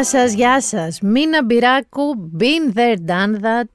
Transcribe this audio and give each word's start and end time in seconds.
Γεια 0.00 0.08
σας, 0.08 0.32
γεια 0.32 0.60
σας. 0.60 1.00
Μίνα 1.00 1.44
Μπυράκου, 1.44 2.30
been 2.38 2.78
there, 2.78 2.96
done 3.06 3.34
that. 3.34 3.70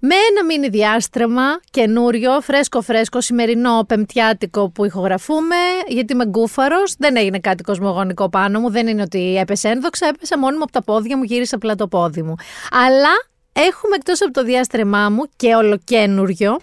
Με 0.00 0.14
ένα 0.30 0.44
μίνι 0.46 0.68
διάστρεμα, 0.68 1.60
καινούριο, 1.70 2.40
φρέσκο 2.40 2.80
φρέσκο, 2.80 3.20
σημερινό 3.20 3.84
πεμπτιάτικο 3.88 4.70
που 4.70 4.84
ηχογραφούμε, 4.84 5.56
γιατί 5.88 6.12
είμαι 6.12 6.26
γκούφαρος, 6.26 6.94
δεν 6.98 7.16
έγινε 7.16 7.38
κάτι 7.38 7.62
κοσμογονικό 7.62 8.28
πάνω 8.28 8.60
μου, 8.60 8.70
δεν 8.70 8.86
είναι 8.86 9.02
ότι 9.02 9.36
έπεσε 9.36 9.68
ένδοξα, 9.68 10.06
έπεσα 10.06 10.38
μόνο 10.38 10.56
από 10.62 10.72
τα 10.72 10.82
πόδια 10.82 11.16
μου, 11.16 11.22
γύρισα 11.22 11.56
απλά 11.56 11.74
το 11.74 11.88
πόδι 11.88 12.22
μου. 12.22 12.34
Αλλά 12.70 13.12
έχουμε 13.52 13.94
εκτός 13.94 14.22
από 14.22 14.32
το 14.32 14.44
διάστρεμά 14.44 15.08
μου 15.10 15.22
και 15.36 15.54
ολοκένουριο, 15.54 16.58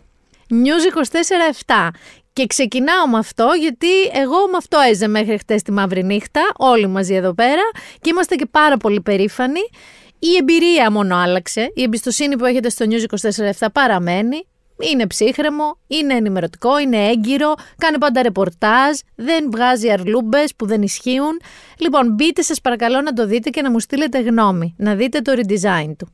News 0.50 0.86
24-7 1.66 1.90
και 2.36 2.48
ξεκινάω 2.48 3.08
με 3.08 3.18
αυτό 3.18 3.50
γιατί 3.60 3.88
εγώ 4.14 4.48
με 4.52 4.58
αυτό 4.58 4.78
έζε 4.90 5.08
μέχρι 5.08 5.38
χτες 5.38 5.62
τη 5.62 5.72
μαύρη 5.72 6.04
νύχτα, 6.04 6.42
όλοι 6.58 6.88
μαζί 6.88 7.14
εδώ 7.14 7.34
πέρα 7.34 7.62
και 8.02 8.10
είμαστε 8.10 8.36
και 8.36 8.46
πάρα 8.46 8.78
πολύ 8.78 9.02
περήφανοι. 9.02 9.60
Η 10.20 10.36
εμπειρία 10.40 10.92
μόνο 10.92 11.16
άλλαξε, 11.16 11.72
η 11.74 11.82
εμπιστοσύνη 11.84 12.38
που 12.38 12.46
έχετε 12.46 12.70
στο 12.70 12.86
News 12.90 13.30
24-7 13.60 13.68
παραμένει, 13.74 14.48
είναι 14.92 15.08
ψύχρεμο, 15.08 15.80
είναι 15.88 16.14
ενημερωτικό, 16.14 16.80
είναι 16.80 17.08
έγκυρο, 17.08 17.54
κάνει 17.78 17.98
πάντα 17.98 18.22
ρεπορτάζ, 18.22 18.98
δεν 19.16 19.52
βγάζει 19.52 19.92
αρλούμπες 19.92 20.56
που 20.56 20.66
δεν 20.66 20.82
ισχύουν. 20.82 21.42
Λοιπόν, 21.78 22.14
μπείτε 22.14 22.42
σας 22.42 22.62
παρακαλώ 22.62 23.02
να 23.02 23.14
το 23.14 23.26
δείτε 23.26 23.50
και 23.50 23.62
να 23.62 23.72
μου 23.72 23.80
στείλετε 23.80 24.20
γνώμη, 24.20 24.76
να 24.78 24.96
δείτε 24.96 25.20
το 25.20 25.32
redesign 25.36 25.94
του. 25.98 26.08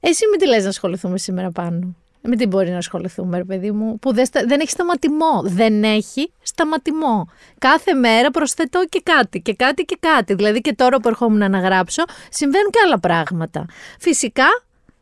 Εσύ 0.00 0.28
μην 0.30 0.38
τι 0.38 0.46
λες 0.46 0.62
να 0.62 0.68
ασχοληθούμε 0.68 1.18
σήμερα 1.18 1.50
πάνω; 1.50 1.96
Με 2.22 2.36
τι 2.36 2.46
μπορεί 2.46 2.70
να 2.70 2.76
ασχοληθούμε, 2.76 3.36
ρε 3.36 3.44
παιδί 3.44 3.70
μου, 3.70 3.98
που 3.98 4.12
δεν, 4.14 4.26
δεν 4.46 4.60
έχει 4.60 4.70
σταματημό. 4.70 5.42
Δεν 5.44 5.84
έχει 5.84 6.32
σταματημό. 6.42 7.28
Κάθε 7.58 7.94
μέρα 7.94 8.30
προσθέτω 8.30 8.84
και 8.88 9.00
κάτι 9.04 9.40
και 9.40 9.54
κάτι 9.54 9.84
και 9.84 9.96
κάτι. 10.00 10.34
Δηλαδή 10.34 10.60
και 10.60 10.74
τώρα 10.74 11.00
που 11.00 11.08
ερχόμουν 11.08 11.50
να 11.50 11.58
γράψω, 11.58 12.02
συμβαίνουν 12.30 12.70
και 12.70 12.78
άλλα 12.84 13.00
πράγματα. 13.00 13.66
Φυσικά 14.00 14.46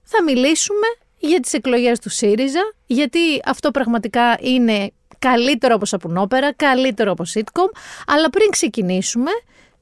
θα 0.02 0.22
μιλήσουμε 0.22 0.86
για 1.18 1.40
τις 1.40 1.52
εκλογές 1.52 1.98
του 1.98 2.08
ΣΥΡΙΖΑ, 2.08 2.72
γιατί 2.86 3.18
αυτό 3.44 3.70
πραγματικά 3.70 4.36
είναι 4.40 4.92
καλύτερο 5.18 5.74
από 5.74 5.84
σαπουνόπερα, 5.84 6.54
καλύτερο 6.54 7.10
από 7.12 7.24
sitcom, 7.34 7.70
αλλά 8.06 8.30
πριν 8.30 8.50
ξεκινήσουμε, 8.50 9.30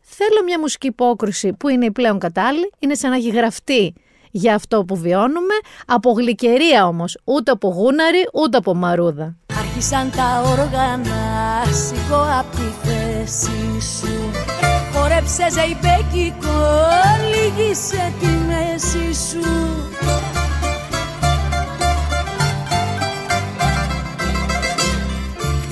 θέλω 0.00 0.42
μια 0.44 0.59
μουσική 0.59 0.86
υπόκριση 0.86 1.53
που 1.53 1.69
είναι 1.69 1.84
η 1.84 1.91
πλέον 1.91 2.19
κατάλληλη, 2.19 2.72
είναι 2.78 2.94
σαν 2.94 3.11
να 3.11 3.16
έχει 3.16 3.31
γραφτεί 3.31 3.94
για 4.31 4.55
αυτό 4.55 4.84
που 4.84 4.97
βιώνουμε, 4.97 5.55
από 5.87 6.11
γλυκερία 6.11 6.87
όμως, 6.87 7.19
ούτε 7.25 7.51
από 7.51 7.69
γούναρη, 7.69 8.29
ούτε 8.33 8.57
από 8.57 8.75
μαρούδα. 8.75 9.37
Άρχισαν 9.59 10.11
τα 10.11 10.43
όργανα, 10.51 11.65
σηκώ 11.65 12.27
απ' 12.39 12.51
τη 12.51 12.89
θέση 12.89 13.81
σου 13.99 14.31
Χόρεψε 14.93 15.47
ζεϊμπέκικο, 15.51 16.61
λίγησε 17.31 18.12
τη 18.21 18.27
μέση 18.27 19.15
σου 19.29 20.38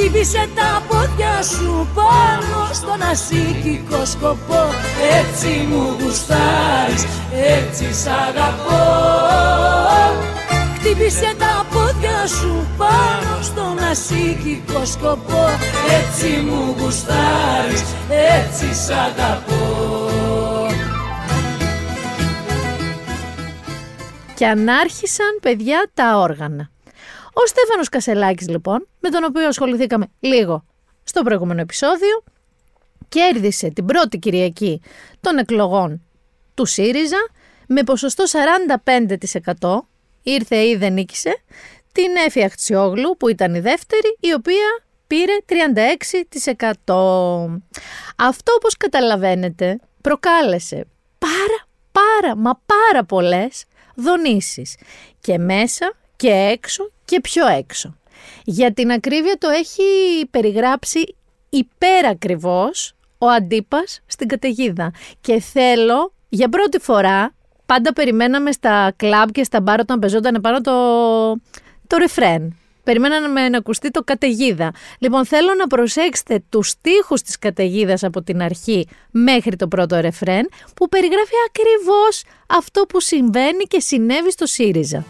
Χτύπησε 0.09 0.49
τα 0.55 0.83
πόδια 0.89 1.43
σου 1.43 1.89
πάνω 1.95 2.73
στον 2.73 3.03
ασύκικο 3.11 4.05
σκοπό. 4.05 4.63
Έτσι 5.19 5.67
μου 5.69 5.97
γουστάρεις, 6.01 7.07
έτσι 7.33 7.95
σ' 7.95 8.07
αγαπώ. 8.07 8.85
Χτύπησε 10.79 11.35
τα 11.39 11.67
πόδια 11.71 12.27
σου 12.27 12.67
πάνω 12.77 13.43
στον 13.43 13.79
ασύκικο 13.91 14.85
σκοπό. 14.85 15.45
Έτσι 16.01 16.29
μου 16.41 16.75
γουστάρεις, 16.79 17.83
έτσι 18.09 18.75
σ' 18.75 18.91
αγαπώ. 18.91 20.71
Και 24.35 24.47
ανάρχισαν 24.47 25.39
παιδιά 25.43 25.91
τα 25.95 26.19
όργανα. 26.19 26.71
Ο 27.39 27.47
Στέφανος 27.47 27.89
Κασελάκης 27.89 28.49
λοιπόν, 28.49 28.89
με 29.01 29.11
τον 29.11 29.25
οποίο 29.25 29.47
ασχοληθήκαμε 29.47 30.07
λίγο 30.21 30.65
στο 31.05 31.23
προηγούμενο 31.23 31.61
επεισόδιο, 31.61 32.25
κέρδισε 33.09 33.69
την 33.69 33.85
πρώτη 33.85 34.19
Κυριακή 34.19 34.83
των 35.21 35.39
εκλογών 35.39 36.03
του 36.55 36.65
ΣΥΡΙΖΑ 36.65 37.29
με 37.69 37.83
ποσοστό 37.83 38.25
45%, 39.61 39.79
ήρθε 40.23 40.57
ή 40.57 40.77
δεν 40.77 40.93
νίκησε, 40.93 41.43
την 41.93 42.17
Έφη 42.27 42.45
Αχτσιόγλου 42.45 43.17
που 43.17 43.29
ήταν 43.29 43.55
η 43.55 43.61
δεύτερη, 43.61 44.17
η 44.21 44.33
οποία 44.33 44.85
πήρε 45.07 45.33
36%. 46.87 46.95
Αυτό 48.17 48.53
όπως 48.57 48.77
καταλαβαίνετε 48.77 49.79
προκάλεσε 50.01 50.87
πάρα 51.19 51.67
πάρα 51.93 52.37
μα 52.37 52.61
πάρα 52.67 53.05
πολλές 53.05 53.65
δονήσεις 53.95 54.77
και 55.21 55.39
μέσα 55.39 55.93
και 56.17 56.31
έξω 56.31 56.91
και 57.05 57.21
πιο 57.21 57.47
έξω. 57.47 57.97
Για 58.45 58.73
την 58.73 58.91
ακρίβεια 58.91 59.37
το 59.39 59.49
έχει 59.49 59.83
περιγράψει 60.31 61.15
υπερακριβώς 61.49 62.95
ο 63.19 63.27
Αντίπας 63.27 64.01
στην 64.07 64.29
καταιγίδα. 64.29 64.93
Και 65.21 65.41
θέλω 65.41 66.13
για 66.29 66.49
πρώτη 66.49 66.79
φορά, 66.79 67.35
πάντα 67.67 67.93
περιμέναμε 67.93 68.53
στα 68.53 68.93
κλαμπ 68.97 69.31
και 69.31 69.45
στα 69.45 69.61
μπάρ 69.61 69.81
όταν 69.81 69.99
πεζόταν 69.99 70.41
πάνω 70.41 70.61
το, 70.61 70.73
το 71.87 71.97
ρεφρέν. 71.97 72.57
Περιμέναμε 72.83 73.49
να 73.49 73.59
ακουστεί 73.59 73.91
το 73.91 74.03
καταιγίδα. 74.03 74.73
Λοιπόν, 74.99 75.27
θέλω 75.27 75.55
να 75.55 75.67
προσέξετε 75.67 76.43
τους 76.49 76.69
στίχους 76.69 77.23
της 77.23 77.39
καταιγίδας 77.39 78.03
από 78.03 78.23
την 78.23 78.43
αρχή 78.43 78.89
μέχρι 79.11 79.57
το 79.57 79.69
πρώτο 79.69 80.01
ρεφρέν, 80.01 80.49
που 80.77 80.89
περιγράφει 80.89 81.35
ακριβώς 81.49 82.25
αυτό 82.47 82.83
που 82.83 83.01
συμβαίνει 83.01 83.65
και 83.69 83.81
συνέβη 83.81 84.31
στο 84.31 84.47
ΣΥΡΙΖΑ 84.47 85.05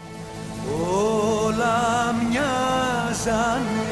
όλα 0.75 2.15
μοιάζανε. 2.19 3.85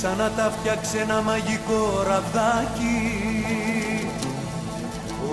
Σαν 0.00 0.16
να 0.16 0.30
τα 0.30 0.52
φτιάξε 0.58 0.98
ένα 0.98 1.22
μαγικό 1.22 2.02
ραβδάκι. 2.06 3.34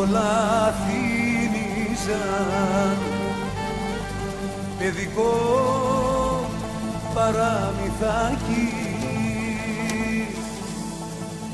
Όλα 0.01 0.75
θύμιζαν 0.87 2.29
παιδικό 4.79 5.31
παραμυθάκι. 7.15 8.73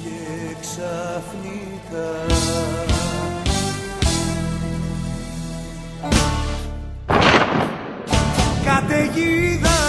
Και 0.03 0.57
ξαφνικά 0.61 2.11
Καταιγίδα 8.65 9.81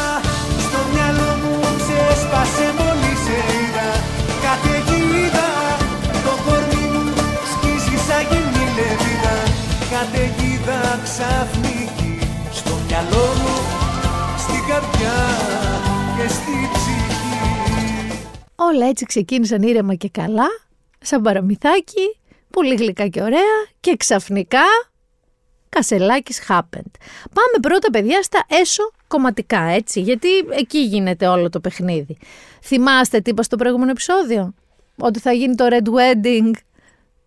στο 0.60 0.80
μυαλό 0.94 1.32
μου 1.42 1.60
ξέσπασε 1.78 2.65
Όλα 18.72 18.88
έτσι 18.88 19.06
ξεκίνησαν 19.06 19.62
ήρεμα 19.62 19.96
και 19.96 20.10
καλά, 20.10 20.48
σαν 21.00 21.22
παραμυθάκι, 21.22 22.18
πολύ 22.50 22.76
γλυκά 22.76 23.08
και 23.08 23.22
ωραία 23.22 23.66
και 23.80 23.96
ξαφνικά 23.96 24.64
Κασελάκης 25.70 26.42
happened. 26.48 26.94
Πάμε 27.34 27.58
πρώτα 27.62 27.90
παιδιά 27.90 28.22
στα 28.22 28.46
έσω 28.48 28.92
κομματικά 29.08 29.62
έτσι, 29.62 30.02
γιατί 30.02 30.28
εκεί 30.38 30.80
γίνεται 30.80 31.28
όλο 31.28 31.50
το 31.50 31.60
παιχνίδι. 31.60 32.18
Θυμάστε 32.64 33.20
τι 33.20 33.30
είπα 33.30 33.44
στο 33.44 33.56
προηγούμενο 33.56 33.92
επεισόδιο, 33.92 34.54
ότι 34.98 35.20
θα 35.20 35.32
γίνει 35.32 35.56
το 35.56 35.68
Red 35.70 35.88
Wedding 35.88 36.52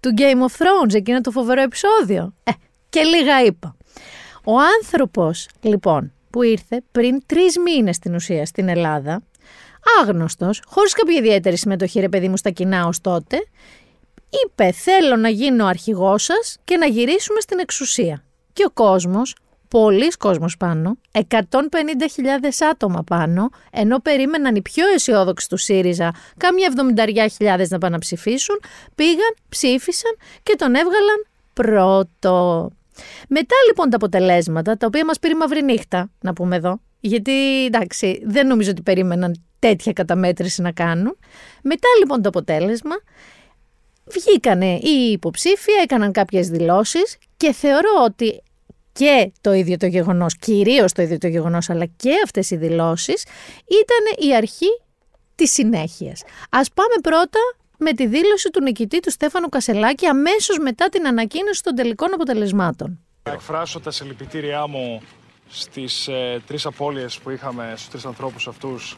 του 0.00 0.14
Game 0.16 0.40
of 0.40 0.62
Thrones, 0.62 0.94
εκείνο 0.94 1.20
το 1.20 1.30
φοβερό 1.30 1.62
επεισόδιο; 1.62 2.34
Ε, 2.44 2.50
και 2.88 3.02
λίγα 3.02 3.44
είπα. 3.44 3.76
Ο 4.44 4.52
άνθρωπος, 4.78 5.48
λοιπόν, 5.60 6.12
που 6.30 6.42
ήρθε 6.42 6.82
πριν 6.92 7.22
τρεις 7.26 7.58
μήνες 7.58 7.96
στην 7.96 8.14
ουσία 8.14 8.46
στην 8.46 8.68
Ελλάδα, 8.68 9.22
άγνωστος, 10.00 10.62
χωρίς 10.66 10.92
κάποια 10.92 11.16
ιδιαίτερη 11.16 11.56
συμμετοχή, 11.56 12.00
ρε 12.00 12.08
παιδί 12.08 12.28
μου, 12.28 12.36
στα 12.36 12.50
κοινά 12.50 12.86
ως 12.86 13.00
τότε, 13.00 13.36
είπε: 14.44 14.72
Θέλω 14.72 15.16
να 15.16 15.28
γίνω 15.28 15.66
αρχηγός 15.66 16.22
σας 16.22 16.56
και 16.64 16.76
να 16.76 16.86
γυρίσουμε 16.86 17.40
στην 17.40 17.58
εξουσία. 17.58 18.22
Και 18.52 18.64
ο 18.64 18.70
κόσμος, 18.70 19.34
πολλοί 19.68 20.08
κόσμος 20.08 20.56
πάνω, 20.56 20.96
150.000 21.12 21.24
άτομα 22.70 23.02
πάνω, 23.02 23.48
ενώ 23.70 23.98
περίμεναν 23.98 24.54
οι 24.54 24.62
πιο 24.62 24.86
αισιόδοξοι 24.88 25.48
του 25.48 25.56
ΣΥΡΙΖΑ 25.56 26.14
κάμια 26.36 26.72
70.000 27.38 27.68
να 27.68 27.78
πάνε 27.78 27.94
να 27.94 27.98
ψηφίσουν, 27.98 28.60
πήγαν, 28.94 29.34
ψήφισαν 29.48 30.16
και 30.42 30.54
τον 30.56 30.74
έβγαλαν 30.74 31.26
πρώτο. 31.52 32.70
Μετά 33.28 33.54
λοιπόν 33.66 33.90
τα 33.90 33.96
αποτελέσματα, 33.96 34.76
τα 34.76 34.86
οποία 34.86 35.04
μας 35.04 35.18
πήρε 35.18 35.34
μαύρη 35.34 35.62
νύχτα, 35.62 36.10
να 36.20 36.32
πούμε 36.32 36.56
εδώ, 36.56 36.80
γιατί 37.00 37.64
εντάξει 37.64 38.22
δεν 38.24 38.46
νομίζω 38.46 38.70
ότι 38.70 38.82
περίμεναν 38.82 39.42
τέτοια 39.58 39.92
καταμέτρηση 39.92 40.62
να 40.62 40.72
κάνουν. 40.72 41.18
Μετά 41.62 41.88
λοιπόν 41.98 42.22
το 42.22 42.28
αποτέλεσμα, 42.28 42.94
βγήκανε 44.04 44.74
οι 44.74 45.10
υποψήφοι, 45.12 45.72
έκαναν 45.82 46.12
κάποιες 46.12 46.48
δηλώσεις 46.48 47.18
και 47.36 47.52
θεωρώ 47.52 47.90
ότι 48.04 48.42
και 48.92 49.32
το 49.40 49.52
ίδιο 49.52 49.76
το 49.76 49.86
γεγονός, 49.86 50.36
κυρίως 50.36 50.92
το 50.92 51.02
ίδιο 51.02 51.18
το 51.18 51.26
γεγονός, 51.26 51.70
αλλά 51.70 51.84
και 51.96 52.12
αυτές 52.24 52.50
οι 52.50 52.56
δηλώσεις 52.56 53.24
ήταν 53.66 54.28
η 54.28 54.36
αρχή 54.36 54.80
της 55.34 55.52
συνέχειας. 55.52 56.22
Ας 56.50 56.70
πάμε 56.74 56.94
πρώτα 57.02 57.38
με 57.78 57.92
τη 57.92 58.06
δήλωση 58.06 58.50
του 58.50 58.62
νικητή 58.62 59.00
του 59.00 59.10
Στέφανου 59.10 59.48
Κασελάκη 59.48 60.06
αμέσως 60.06 60.58
μετά 60.58 60.88
την 60.88 61.06
ανακοίνωση 61.06 61.62
των 61.62 61.74
τελικών 61.74 62.14
αποτελεσμάτων. 62.14 62.98
Θα 63.22 63.32
εκφράσω 63.32 63.80
τα 63.80 63.90
συλληπιτήριά 63.90 64.66
μου 64.66 65.02
στις 65.48 66.08
ε, 66.08 66.42
τρεις 66.46 66.66
απώλειες 66.66 67.18
που 67.18 67.30
είχαμε 67.30 67.72
στους 67.76 67.88
τρεις 67.88 68.04
ανθρώπους 68.04 68.48
αυτούς 68.48 68.96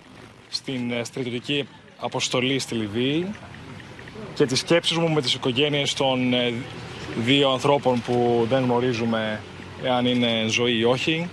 στην 0.51 0.93
ε, 0.93 1.05
στρατιωτική 1.05 1.69
αποστολή 1.99 2.59
στη 2.59 2.75
Λιβύη 2.75 3.35
και 4.35 4.47
τις 4.47 4.59
σκέψεις 4.59 4.97
μου 4.97 5.11
με 5.11 5.21
τις 5.21 5.35
οικογένειες 5.35 5.95
των 5.95 6.33
ε, 6.33 6.53
δύο 7.25 7.51
ανθρώπων 7.51 8.03
που 8.03 8.47
δεν 8.49 8.63
γνωρίζουμε 8.63 9.41
αν 9.97 10.07
είναι 10.07 10.45
ζωή 10.49 10.79
ή 10.79 10.85
όχι. 10.85 11.31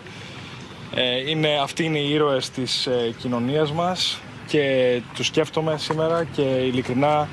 Ε, 0.96 1.30
είναι, 1.30 1.60
αυτοί 1.62 1.84
είναι 1.84 2.00
οι 2.00 2.12
ήρωες 2.12 2.50
της 2.50 2.86
ε, 2.86 3.14
κοινωνίας 3.18 3.72
μας 3.72 4.20
και 4.48 5.02
τους 5.16 5.26
σκέφτομαι 5.26 5.78
σήμερα 5.78 6.24
και 6.24 6.42
ειλικρινά 6.42 7.28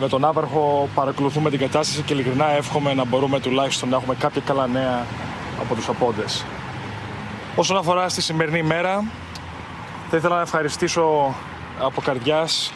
με 0.00 0.08
τον 0.08 0.24
Άβαρχο 0.24 0.88
παρακολουθούμε 0.94 1.50
την 1.50 1.58
κατάσταση 1.58 2.02
και 2.02 2.12
ειλικρινά 2.12 2.50
εύχομαι 2.50 2.94
να 2.94 3.04
μπορούμε 3.04 3.40
τουλάχιστον 3.40 3.88
να 3.88 3.96
έχουμε 3.96 4.14
κάποια 4.14 4.42
καλά 4.44 4.66
νέα 4.66 5.06
από 5.60 5.74
τους 5.74 5.88
απόντες. 5.88 6.44
Όσον 7.56 7.76
αφορά 7.76 8.08
στη 8.08 8.22
σημερινή 8.22 8.62
μέρα, 8.62 9.04
θα 10.10 10.16
ήθελα 10.16 10.34
να 10.34 10.42
ευχαριστήσω 10.42 11.34
από 11.78 12.00
καρδιάς 12.00 12.72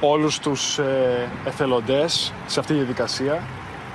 όλους 0.00 0.38
τους 0.38 0.78
ε, 0.78 1.28
εθελοντές 1.44 2.32
σε 2.46 2.60
αυτή 2.60 2.72
τη 2.72 2.78
διαδικασία. 2.78 3.42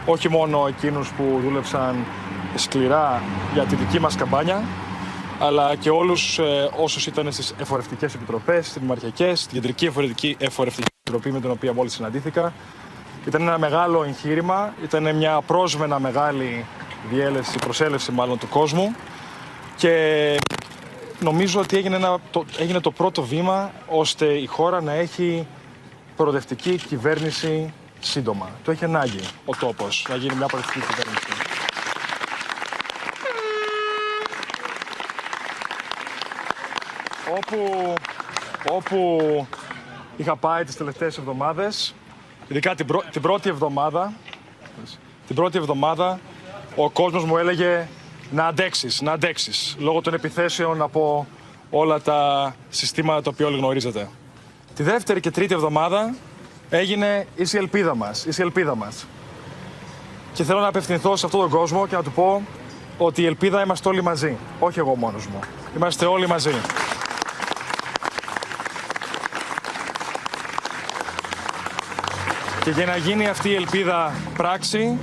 Όχι 0.05 0.29
μόνο 0.29 0.67
εκείνους 0.67 1.09
που 1.09 1.39
δούλεψαν 1.43 1.95
σκληρά 2.55 3.21
για 3.53 3.63
τη 3.63 3.75
δική 3.75 3.99
μας 3.99 4.15
καμπάνια, 4.15 4.63
αλλά 5.39 5.75
και 5.75 5.89
όλους 5.89 6.39
ε, 6.39 6.69
όσους 6.77 7.07
ήταν 7.07 7.31
στις 7.31 7.53
εφορευτικές 7.59 8.13
επιτροπές, 8.13 8.67
στις 8.67 8.81
δημαρχιακές, 8.81 9.39
στην 9.39 9.53
κεντρική 9.53 9.85
εφορευτική, 9.85 10.35
εφορευτική 10.39 10.87
επιτροπή 10.99 11.31
με 11.31 11.39
την 11.39 11.51
οποία 11.51 11.73
μόλις 11.73 11.93
συναντήθηκα. 11.93 12.53
Ήταν 13.25 13.41
ένα 13.41 13.57
μεγάλο 13.57 14.03
εγχείρημα, 14.03 14.73
ήταν 14.83 15.15
μια 15.15 15.41
πρόσμενα 15.41 15.99
μεγάλη 15.99 16.65
διέλευση, 17.09 17.57
προσέλευση 17.57 18.11
μάλλον 18.11 18.37
του 18.37 18.47
κόσμου 18.47 18.95
και 19.75 20.35
νομίζω 21.23 21.59
ότι 21.59 21.77
έγινε, 21.77 21.95
ένα, 21.95 22.19
το, 22.31 22.45
έγινε 22.57 22.79
το 22.79 22.91
πρώτο 22.91 23.23
βήμα 23.23 23.71
ώστε 23.87 24.25
η 24.25 24.45
χώρα 24.45 24.81
να 24.81 24.93
έχει 24.93 25.47
προοδευτική 26.15 26.75
κυβέρνηση 26.75 27.73
σύντομα. 27.99 28.49
Το 28.63 28.71
έχει 28.71 28.83
ανάγκη 28.83 29.19
ο 29.45 29.55
τόπος 29.55 30.05
να 30.09 30.15
γίνει 30.15 30.35
μια 30.35 30.45
προοδευτική 30.45 30.85
κυβέρνηση. 30.85 31.27
Όπου, 37.37 37.93
όπου 38.71 39.17
είχα 40.17 40.35
πάει 40.35 40.63
τις 40.63 40.75
τελευταίες 40.75 41.17
εβδομάδες, 41.17 41.95
ειδικά 42.47 42.75
την, 42.75 42.87
την 43.11 43.21
πρώτη 43.21 43.49
εβδομάδα, 43.49 44.13
την 45.27 45.35
πρώτη 45.35 45.57
εβδομάδα 45.57 46.19
ο 46.75 46.89
κόσμος 46.89 47.23
μου 47.23 47.37
έλεγε 47.37 47.87
να 48.33 48.45
αντέξεις, 48.45 49.01
να 49.01 49.11
αντέξεις, 49.11 49.75
λόγω 49.79 50.01
των 50.01 50.13
επιθέσεων 50.13 50.81
από 50.81 51.27
όλα 51.69 52.01
τα 52.01 52.55
συστήματα 52.69 53.21
τα 53.21 53.29
οποία 53.33 53.45
όλοι 53.45 53.57
γνωρίζετε. 53.57 54.09
Τη 54.75 54.83
δεύτερη 54.83 55.19
και 55.19 55.31
τρίτη 55.31 55.53
εβδομάδα 55.53 56.15
έγινε 56.69 57.27
η 57.35 57.57
ελπίδα 57.57 57.95
μας, 57.95 58.25
η 58.25 58.41
ελπίδα 58.41 58.75
μας. 58.75 59.05
Και 60.33 60.43
θέλω 60.43 60.59
να 60.59 60.67
απευθυνθώ 60.67 61.15
σε 61.15 61.25
αυτόν 61.25 61.41
τον 61.41 61.49
κόσμο 61.49 61.87
και 61.87 61.95
να 61.95 62.03
του 62.03 62.11
πω 62.11 62.41
ότι 62.97 63.21
η 63.21 63.25
ελπίδα 63.25 63.63
είμαστε 63.63 63.89
όλοι 63.89 64.03
μαζί, 64.03 64.37
όχι 64.59 64.79
εγώ 64.79 64.95
μόνος 64.95 65.27
μου. 65.27 65.39
Είμαστε 65.75 66.05
όλοι 66.05 66.27
μαζί. 66.27 66.53
Και 72.63 72.69
για 72.69 72.85
να 72.85 72.95
γίνει 72.95 73.27
αυτή 73.27 73.49
η 73.49 73.55
ελπίδα 73.55 74.13
πράξη, 74.37 74.97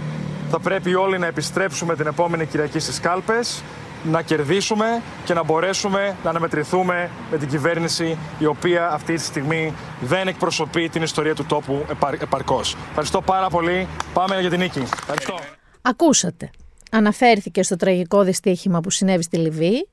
θα 0.50 0.60
πρέπει 0.60 0.94
όλοι 0.94 1.18
να 1.18 1.26
επιστρέψουμε 1.26 1.96
την 1.96 2.06
επόμενη 2.06 2.46
Κυριακή 2.46 2.78
στις 2.78 3.00
κάλπες, 3.00 3.62
να 4.04 4.22
κερδίσουμε 4.22 5.02
και 5.24 5.34
να 5.34 5.44
μπορέσουμε 5.44 6.16
να 6.24 6.30
αναμετρηθούμε 6.30 7.10
με 7.30 7.38
την 7.38 7.48
κυβέρνηση 7.48 8.18
η 8.38 8.44
οποία 8.44 8.90
αυτή 8.90 9.14
τη 9.14 9.20
στιγμή 9.20 9.74
δεν 10.00 10.28
εκπροσωπεί 10.28 10.88
την 10.88 11.02
ιστορία 11.02 11.34
του 11.34 11.44
τόπου 11.44 11.84
επαρκώς. 12.20 12.76
Ευχαριστώ 12.88 13.22
πάρα 13.22 13.48
πολύ. 13.48 13.88
Πάμε 14.12 14.40
για 14.40 14.50
την 14.50 14.58
νίκη. 14.58 14.78
Ευχαριστώ. 14.78 15.34
Ακούσατε. 15.82 16.50
Αναφέρθηκε 16.90 17.62
στο 17.62 17.76
τραγικό 17.76 18.22
δυστύχημα 18.22 18.80
που 18.80 18.90
συνέβη 18.90 19.22
στη 19.22 19.36
Λιβύη, 19.36 19.88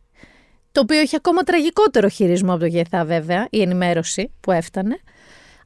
το 0.71 0.81
οποίο 0.81 0.99
έχει 0.99 1.15
ακόμα 1.15 1.41
τραγικότερο 1.41 2.07
χειρισμό 2.07 2.51
από 2.51 2.59
το 2.59 2.65
ΓΕΘΑ 2.65 3.05
βέβαια, 3.05 3.47
η 3.49 3.61
ενημέρωση 3.61 4.33
που 4.39 4.51
έφτανε. 4.51 4.99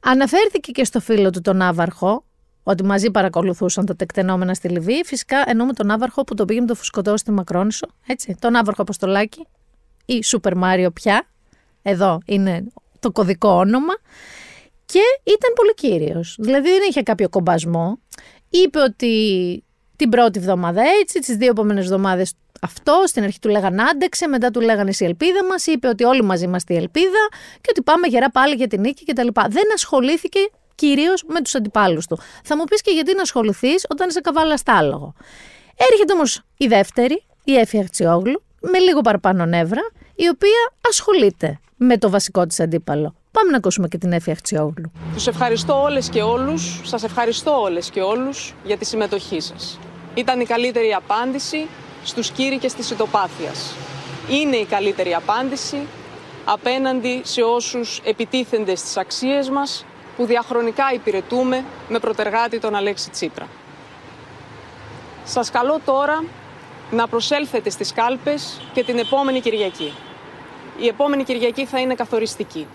Αναφέρθηκε 0.02 0.72
και 0.72 0.84
στο 0.84 1.00
φίλο 1.00 1.30
του 1.30 1.40
τον 1.40 1.62
Άβαρχο, 1.62 2.24
ότι 2.62 2.84
μαζί 2.84 3.10
παρακολουθούσαν 3.10 3.86
τα 3.86 3.96
τεκτενόμενα 3.96 4.54
στη 4.54 4.68
Λιβύη. 4.68 5.02
Φυσικά 5.04 5.42
εννοούμε 5.46 5.72
τον 5.72 5.90
Άβαρχο 5.90 6.24
που 6.24 6.34
το 6.34 6.44
πήγε 6.44 6.60
με 6.60 6.66
το 6.66 6.74
φουσκωτό 6.74 7.16
στη 7.16 7.30
Μακρόνισο. 7.30 7.86
Έτσι. 8.06 8.36
Τον 8.40 8.56
Άβαρχο 8.56 8.82
Αποστολάκη 8.82 9.46
ή 10.04 10.22
Σούπερ 10.24 10.56
Μάριο 10.56 10.90
πια. 10.90 11.26
Εδώ 11.82 12.18
είναι 12.24 12.64
το 13.00 13.10
κωδικό 13.10 13.48
όνομα. 13.48 13.94
Και 14.84 15.00
ήταν 15.22 15.52
πολύ 15.54 15.74
κύριος. 15.74 16.36
Δηλαδή 16.38 16.68
δεν 16.68 16.80
είχε 16.88 17.02
κάποιο 17.02 17.28
κομπασμό. 17.28 17.98
Είπε 18.48 18.78
ότι 18.78 19.64
την 19.96 20.08
πρώτη 20.08 20.38
εβδομάδα 20.38 20.82
έτσι, 21.00 21.18
τις 21.18 21.36
δύο 21.36 21.48
επόμενες 21.48 21.84
εβδομάδες 21.84 22.32
αυτό. 22.60 23.02
Στην 23.06 23.22
αρχή 23.22 23.38
του 23.38 23.48
λέγανε 23.48 23.82
άντεξε, 23.82 24.26
μετά 24.26 24.50
του 24.50 24.60
λέγανε 24.60 24.90
η 24.98 25.04
ελπίδα 25.04 25.44
μας. 25.44 25.66
Είπε 25.66 25.88
ότι 25.88 26.04
όλοι 26.04 26.22
μαζί 26.22 26.44
είμαστε 26.44 26.74
η 26.74 26.76
ελπίδα 26.76 27.28
και 27.60 27.68
ότι 27.70 27.82
πάμε 27.82 28.06
γερά 28.06 28.30
πάλι 28.30 28.54
για 28.54 28.66
την 28.66 28.80
νίκη 28.80 29.04
κτλ. 29.04 29.28
Δεν 29.48 29.72
ασχολήθηκε 29.74 30.38
κυρίως 30.74 31.24
με 31.26 31.40
τους 31.40 31.54
αντιπάλους 31.54 32.06
του. 32.06 32.18
Θα 32.44 32.56
μου 32.56 32.64
πεις 32.64 32.82
και 32.82 32.90
γιατί 32.90 33.14
να 33.14 33.22
ασχοληθείς 33.22 33.86
όταν 33.88 34.08
είσαι 34.08 34.20
καβάλα 34.20 34.56
στάλογο. 34.56 35.14
Έρχεται 35.76 36.12
όμως 36.12 36.42
η 36.56 36.66
δεύτερη, 36.66 37.22
η 37.44 37.54
Έφη 37.56 37.78
Αχτσιόγλου, 37.78 38.42
με 38.60 38.78
λίγο 38.78 39.00
παραπάνω 39.00 39.46
νεύρα, 39.46 39.80
η 40.14 40.28
οποία 40.28 40.72
ασχολείται 40.88 41.60
με 41.76 41.98
το 41.98 42.10
βασικό 42.10 42.46
της 42.46 42.60
αντίπαλο. 42.60 43.14
Πάμε 43.30 43.50
να 43.50 43.56
ακούσουμε 43.56 43.88
και 43.88 43.98
την 43.98 44.12
Έφη 44.12 44.30
Αχτσιόγλου. 44.30 44.92
Τους 45.14 45.26
ευχαριστώ 45.26 45.82
όλες 45.82 46.08
και 46.08 46.22
όλους. 46.22 46.80
Σας 46.84 47.02
ευχαριστώ 47.02 47.60
όλες 47.60 47.90
και 47.90 48.00
όλους 48.00 48.54
για 48.64 48.76
τη 48.76 48.84
συμμετοχή 48.84 49.40
σας. 49.40 49.78
Ήταν 50.14 50.40
η 50.40 50.44
καλύτερη 50.44 50.92
απάντηση 50.92 51.66
στους 52.04 52.30
κήρυκες 52.30 52.74
της 52.74 52.90
ητοπάθειας. 52.90 53.74
Είναι 54.30 54.56
η 54.56 54.64
καλύτερη 54.64 55.14
απάντηση 55.14 55.86
απέναντι 56.44 57.20
σε 57.24 57.42
όσους 57.42 58.00
επιτίθενται 58.04 58.74
στις 58.74 58.96
αξίες 58.96 59.50
μας 59.50 59.84
που 60.16 60.26
διαχρονικά 60.26 60.92
υπηρετούμε 60.94 61.64
με 61.88 61.98
προτεργάτη 61.98 62.58
τον 62.58 62.74
Αλέξη 62.74 63.10
Τσίπρα. 63.10 63.48
Σας 65.24 65.50
καλώ 65.50 65.80
τώρα 65.84 66.24
να 66.90 67.08
προσέλθετε 67.08 67.70
στις 67.70 67.92
κάλπες 67.92 68.60
και 68.72 68.84
την 68.84 68.98
επόμενη 68.98 69.40
Κυριακή. 69.40 69.92
Η 70.78 70.86
επόμενη 70.86 71.24
Κυριακή 71.24 71.66
θα 71.66 71.80
είναι 71.80 71.94
καθοριστική. 71.94 72.66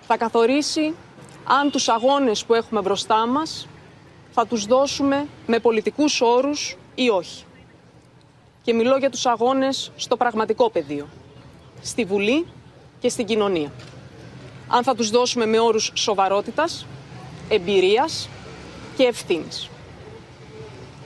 Θα 0.00 0.16
καθορίσει 0.16 0.94
αν 1.44 1.70
τους 1.70 1.88
αγώνες 1.88 2.44
που 2.44 2.54
έχουμε 2.54 2.80
μπροστά 2.80 3.26
μας 3.26 3.68
θα 4.32 4.46
τους 4.46 4.64
δώσουμε 4.64 5.26
με 5.46 5.58
πολιτικούς 5.58 6.20
όρους 6.20 6.76
ή 6.94 7.08
όχι. 7.08 7.44
Και 8.62 8.74
μιλώ 8.74 8.96
για 8.96 9.10
τους 9.10 9.26
αγώνες 9.26 9.92
στο 9.96 10.16
πραγματικό 10.16 10.70
πεδίο, 10.70 11.06
στη 11.82 12.04
Βουλή 12.04 12.46
και 13.00 13.08
στην 13.08 13.26
κοινωνία 13.26 13.70
αν 14.70 14.82
θα 14.82 14.94
τους 14.94 15.10
δώσουμε 15.10 15.46
με 15.46 15.58
όρους 15.58 15.90
σοβαρότητας, 15.94 16.86
εμπειρίας 17.48 18.28
και 18.96 19.02
ευθύνης. 19.02 19.68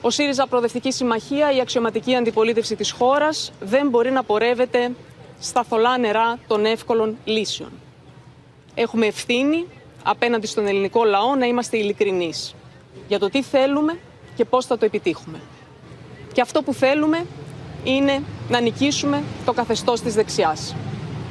Ο 0.01 0.09
ΣΥΡΙΖΑ 0.09 0.47
Προοδευτική 0.47 0.91
Συμμαχία, 0.91 1.51
η 1.55 1.59
αξιωματική 1.59 2.15
αντιπολίτευση 2.15 2.75
της 2.75 2.91
χώρας, 2.91 3.51
δεν 3.59 3.89
μπορεί 3.89 4.11
να 4.11 4.23
πορεύεται 4.23 4.91
στα 5.39 5.63
θολά 5.63 5.97
νερά 5.97 6.39
των 6.47 6.65
εύκολων 6.65 7.17
λύσεων. 7.25 7.69
Έχουμε 8.75 9.05
ευθύνη 9.05 9.65
απέναντι 10.03 10.47
στον 10.47 10.67
ελληνικό 10.67 11.03
λαό 11.03 11.35
να 11.35 11.45
είμαστε 11.45 11.77
ειλικρινείς 11.77 12.55
για 13.07 13.19
το 13.19 13.29
τι 13.29 13.43
θέλουμε 13.43 13.99
και 14.35 14.45
πώς 14.45 14.65
θα 14.65 14.77
το 14.77 14.85
επιτύχουμε. 14.85 15.39
Και 16.33 16.41
αυτό 16.41 16.61
που 16.61 16.73
θέλουμε 16.73 17.25
είναι 17.83 18.23
να 18.49 18.59
νικήσουμε 18.59 19.23
το 19.45 19.53
καθεστώς 19.53 20.01
της 20.01 20.13
δεξιάς. 20.13 20.75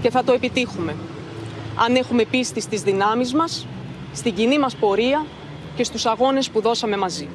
Και 0.03 0.11
θα 0.11 0.25
το 0.25 0.33
επιτύχουμε 0.33 0.97
αν 1.79 1.97
έχουμε 1.97 2.25
πίστη 2.25 2.61
στις 2.61 2.83
δυνάμεις 2.83 3.35
μας, 3.35 3.67
στην 4.15 4.35
κοινή 4.35 4.59
μας 4.59 4.77
πορεία 4.77 5.27
και 5.77 5.85
στους 5.85 6.07
αγώνες 6.07 6.51
που 6.51 6.61
δώσαμε 6.61 6.97
μαζί. 6.97 7.29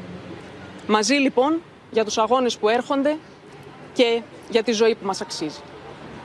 Μαζί 0.88 1.13
λοιπόν 1.13 1.62
για 1.91 2.05
τους 2.05 2.17
αγώνες 2.17 2.58
που 2.58 2.69
έρχονται 2.69 3.17
και 3.93 4.22
για 4.50 4.63
τη 4.63 4.72
ζωή 4.72 4.96
που 4.96 5.05
μας 5.05 5.22
αξίζει. 5.22 5.60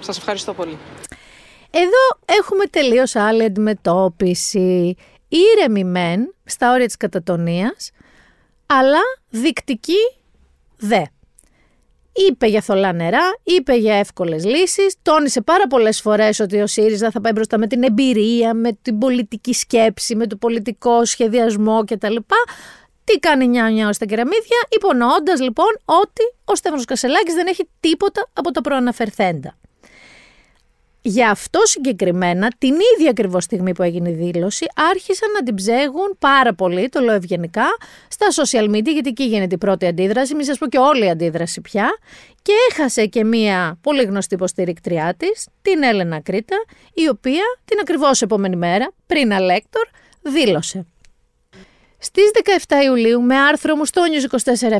Σας 0.00 0.16
ευχαριστώ 0.18 0.54
πολύ. 0.54 0.78
Εδώ 1.70 2.36
έχουμε 2.38 2.64
τελείως 2.64 3.16
άλλη 3.16 3.44
αντιμετώπιση. 3.44 4.94
Ήρεμη 5.28 5.84
μεν, 5.84 6.34
στα 6.44 6.72
όρια 6.72 6.86
της 6.86 6.96
κατατονίας, 6.96 7.90
αλλά 8.66 9.00
δεικτική 9.28 10.18
δε. 10.76 11.02
Είπε 12.14 12.46
για 12.46 12.60
θολά 12.60 12.92
νερά, 12.92 13.38
είπε 13.42 13.74
για 13.74 13.94
εύκολες 13.94 14.44
λύσεις. 14.44 14.94
Τόνισε 15.02 15.40
πάρα 15.40 15.66
πολλές 15.66 16.00
φορές 16.00 16.40
ότι 16.40 16.60
ο 16.60 16.66
ΣΥΡΙΖΑ 16.66 17.10
θα 17.10 17.20
πάει 17.20 17.32
μπροστά 17.32 17.58
με 17.58 17.66
την 17.66 17.82
εμπειρία, 17.82 18.54
με 18.54 18.78
την 18.82 18.98
πολιτική 18.98 19.52
σκέψη, 19.52 20.16
με 20.16 20.26
το 20.26 20.36
πολιτικό 20.36 21.04
σχεδιασμό 21.04 21.84
κτλ. 21.84 22.16
Τι 23.04 23.18
κάνει 23.18 23.46
νιά 23.46 23.70
νιά 23.70 23.92
στα 23.92 24.06
κεραμίδια, 24.06 24.58
υπονοώντας 24.68 25.40
λοιπόν 25.40 25.78
ότι 25.84 26.22
ο 26.44 26.54
Στέφανος 26.54 26.84
Κασελάκης 26.84 27.34
δεν 27.34 27.46
έχει 27.46 27.68
τίποτα 27.80 28.28
από 28.32 28.50
τα 28.50 28.60
προαναφερθέντα. 28.60 29.56
Γι' 31.06 31.24
αυτό 31.24 31.60
συγκεκριμένα, 31.62 32.52
την 32.58 32.74
ίδια 32.94 33.10
ακριβώς 33.10 33.44
στιγμή 33.44 33.74
που 33.74 33.82
έγινε 33.82 34.10
η 34.10 34.12
δήλωση, 34.12 34.66
άρχισαν 34.90 35.30
να 35.32 35.42
την 35.42 35.54
ψέγουν 35.54 36.16
πάρα 36.18 36.54
πολύ, 36.54 36.88
το 36.88 37.00
λέω 37.00 37.14
ευγενικά, 37.14 37.66
στα 38.08 38.26
social 38.42 38.64
media, 38.64 38.92
γιατί 38.92 39.08
εκεί 39.08 39.24
γίνεται 39.24 39.54
η 39.54 39.58
πρώτη 39.58 39.86
αντίδραση, 39.86 40.34
μην 40.34 40.44
σας 40.44 40.58
πω 40.58 40.66
και 40.66 40.78
όλη 40.78 41.04
η 41.04 41.10
αντίδραση 41.10 41.60
πια. 41.60 41.98
Και 42.42 42.52
έχασε 42.70 43.06
και 43.06 43.24
μία 43.24 43.78
πολύ 43.80 44.02
γνωστή 44.02 44.34
υποστηρικτριά 44.34 45.14
της, 45.16 45.48
την 45.62 45.82
Έλενα 45.82 46.20
Κρήτα, 46.20 46.56
η 46.94 47.08
οποία 47.08 47.42
την 47.64 47.78
ακριβώς 47.80 48.22
επόμενη 48.22 48.56
μέρα, 48.56 48.92
πριν 49.06 49.32
αλέκτορ, 49.32 49.86
δήλωσε. 50.22 50.86
Στις 52.04 52.30
17 52.66 52.84
Ιουλίου, 52.84 53.22
με 53.22 53.36
άρθρο 53.36 53.76
μου 53.76 53.84
στο 53.84 54.02
News 54.04 54.34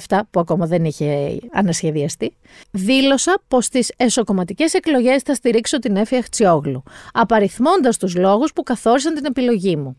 24-7, 0.09 0.21
που 0.31 0.41
ακόμα 0.41 0.67
δεν 0.67 0.85
είχε 0.85 1.39
ανασχεδιαστεί, 1.53 2.37
δήλωσα 2.71 3.43
πως 3.49 3.65
στις 3.65 3.93
εσωκομματικές 3.97 4.75
εκλογές 4.75 5.23
θα 5.23 5.35
στηρίξω 5.35 5.79
την 5.79 5.97
Έφη 5.97 6.17
Αχτσιόγλου, 6.17 6.83
απαριθμώντας 7.13 7.97
τους 7.97 8.17
λόγους 8.17 8.53
που 8.53 8.63
καθόρισαν 8.63 9.15
την 9.15 9.25
επιλογή 9.25 9.77
μου. 9.77 9.97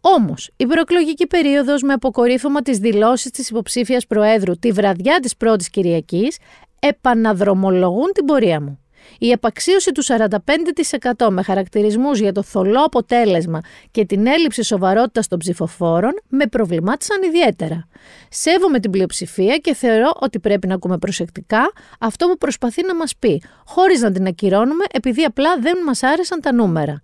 Όμως, 0.00 0.50
η 0.56 0.66
προεκλογική 0.66 1.26
περίοδος 1.26 1.82
με 1.82 1.92
αποκορύφωμα 1.92 2.62
τι 2.62 2.78
δηλώσει 2.78 3.30
της 3.30 3.48
υποψήφιας 3.50 4.06
Προέδρου 4.06 4.58
τη 4.58 4.72
βραδιά 4.72 5.18
της 5.20 5.36
πρώτης 5.36 5.70
Κυριακής 5.70 6.38
επαναδρομολογούν 6.78 8.12
την 8.14 8.24
πορεία 8.24 8.60
μου. 8.60 8.79
Η 9.18 9.30
επαξίωση 9.30 9.92
του 9.92 10.02
45% 10.04 11.28
με 11.30 11.42
χαρακτηρισμούς 11.42 12.18
για 12.18 12.32
το 12.32 12.42
θολό 12.42 12.80
αποτέλεσμα 12.84 13.60
και 13.90 14.04
την 14.04 14.26
έλλειψη 14.26 14.62
σοβαρότητας 14.62 15.28
των 15.28 15.38
ψηφοφόρων 15.38 16.12
με 16.28 16.46
προβλημάτισαν 16.46 17.22
ιδιαίτερα. 17.22 17.88
Σέβομαι 18.28 18.80
την 18.80 18.90
πλειοψηφία 18.90 19.56
και 19.56 19.74
θεωρώ 19.74 20.12
ότι 20.20 20.38
πρέπει 20.38 20.66
να 20.66 20.74
ακούμε 20.74 20.98
προσεκτικά 20.98 21.72
αυτό 22.00 22.26
που 22.26 22.38
προσπαθεί 22.38 22.86
να 22.86 22.94
μας 22.94 23.16
πει, 23.16 23.42
χωρίς 23.66 24.00
να 24.00 24.12
την 24.12 24.26
ακυρώνουμε 24.26 24.84
επειδή 24.92 25.24
απλά 25.24 25.56
δεν 25.58 25.78
μας 25.86 26.02
άρεσαν 26.02 26.40
τα 26.40 26.52
νούμερα. 26.52 27.02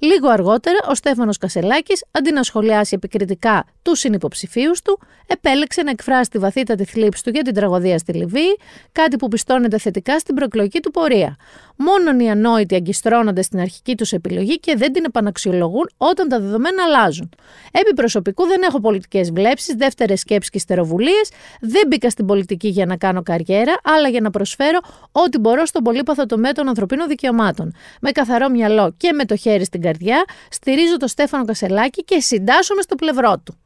Λίγο 0.00 0.28
αργότερα, 0.28 0.76
ο 0.88 0.94
Στέφανος 0.94 1.38
Κασελάκης, 1.38 2.04
αντί 2.10 2.32
να 2.32 2.42
σχολιάσει 2.42 2.94
επικριτικά 2.94 3.64
τους 3.82 3.98
συνυποψηφίους 3.98 4.82
του, 4.82 5.00
επέλεξε 5.26 5.82
να 5.82 5.90
εκφράσει 5.90 6.30
τη 6.30 6.38
βαθύτατη 6.38 6.84
θλίψη 6.84 7.22
του 7.22 7.30
για 7.30 7.42
την 7.42 7.54
τραγωδία 7.54 7.98
στη 7.98 8.12
Λιβύη, 8.12 8.56
κάτι 8.92 9.16
που 9.16 9.28
πιστώνεται 9.28 9.78
θετικά 9.78 10.18
στην 10.18 10.34
προεκλογική 10.34 10.80
του 10.80 10.90
πορεία. 10.90 11.36
Μόνον 11.76 12.20
οι 12.20 12.30
ανόητοι 12.30 12.74
αγκιστρώνονται 12.74 13.42
στην 13.42 13.60
αρχική 13.60 13.94
τους 13.96 14.12
επιλογή 14.12 14.58
και 14.58 14.74
δεν 14.76 14.92
την 14.92 15.04
επαναξιολογούν 15.04 15.90
όταν 15.96 16.28
τα 16.28 16.40
δεδομένα 16.40 16.82
αλλάζουν. 16.82 17.30
Επί 17.70 17.94
προσωπικού 17.94 18.46
δεν 18.46 18.62
έχω 18.62 18.80
πολιτικές 18.80 19.30
βλέψεις, 19.30 19.74
δεύτερες 19.74 20.20
σκέψεις 20.20 20.50
και 20.50 20.58
στεροβουλίε, 20.58 21.20
δεν 21.60 21.82
μπήκα 21.88 22.10
στην 22.10 22.26
πολιτική 22.26 22.68
για 22.68 22.86
να 22.86 22.96
κάνω 22.96 23.22
καριέρα, 23.22 23.74
αλλά 23.82 24.08
για 24.08 24.20
να 24.20 24.30
προσφέρω 24.30 24.78
ό,τι 25.12 25.38
μπορώ 25.38 25.66
στον 25.66 25.82
πολύπαθο 25.82 26.26
τομέα 26.26 26.52
των 26.52 26.68
ανθρωπίνων 26.68 27.08
δικαιωμάτων. 27.08 27.74
Με 28.00 28.10
καθαρό 28.10 28.48
μυαλό 28.48 28.94
και 28.96 29.12
με 29.12 29.24
το 29.24 29.36
χέρι 29.36 29.64
στην 29.64 29.80
καρδιά, 29.90 30.24
στηρίζω 30.50 30.96
το 30.96 31.06
Στέφανο 31.06 31.44
Κασελάκη 31.44 32.04
και 32.04 32.20
συντάσσομαι 32.20 32.82
στο 32.82 32.94
πλευρό 32.94 33.40
του 33.44 33.58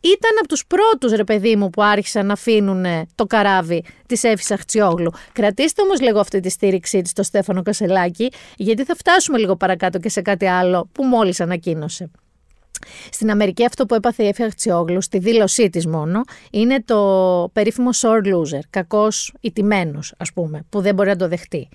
ήταν 0.00 0.30
από 0.38 0.48
τους 0.48 0.66
πρώτους 0.66 1.12
ρε 1.12 1.24
παιδί 1.24 1.56
μου 1.56 1.70
που 1.70 1.82
άρχισαν 1.82 2.26
να 2.26 2.32
αφήνουν 2.32 2.84
το 3.14 3.24
καράβι 3.26 3.84
της 4.06 4.24
Εύης 4.24 4.50
Αχτσιόγλου. 4.50 5.12
Κρατήστε 5.32 5.82
όμως 5.82 6.00
λίγο 6.00 6.20
αυτή 6.20 6.40
τη 6.40 6.48
στήριξή 6.48 7.02
της 7.02 7.10
στο 7.10 7.22
Στέφανο 7.22 7.62
Κασελάκη 7.62 8.32
γιατί 8.56 8.84
θα 8.84 8.94
φτάσουμε 8.94 9.38
λίγο 9.38 9.56
παρακάτω 9.56 9.98
και 9.98 10.08
σε 10.08 10.22
κάτι 10.22 10.46
άλλο 10.46 10.88
που 10.92 11.04
μόλις 11.04 11.40
ανακοίνωσε. 11.40 12.10
Στην 13.10 13.30
Αμερική 13.30 13.64
αυτό 13.64 13.86
που 13.86 13.94
έπαθε 13.94 14.22
η 14.24 14.26
Εύη 14.26 14.42
Αχτσιόγλου, 14.42 15.02
στη 15.02 15.18
δήλωσή 15.18 15.70
της 15.70 15.86
μόνο, 15.86 16.20
είναι 16.50 16.82
το 16.84 17.50
περίφημο 17.52 17.90
sore 17.92 18.34
loser, 18.34 18.60
κακός 18.70 19.34
ιτημένος 19.40 20.14
ας 20.16 20.32
πούμε, 20.32 20.64
που 20.68 20.80
δεν 20.80 20.94
μπορεί 20.94 21.08
να 21.08 21.16
το 21.16 21.28
δεχτεί. 21.28 21.68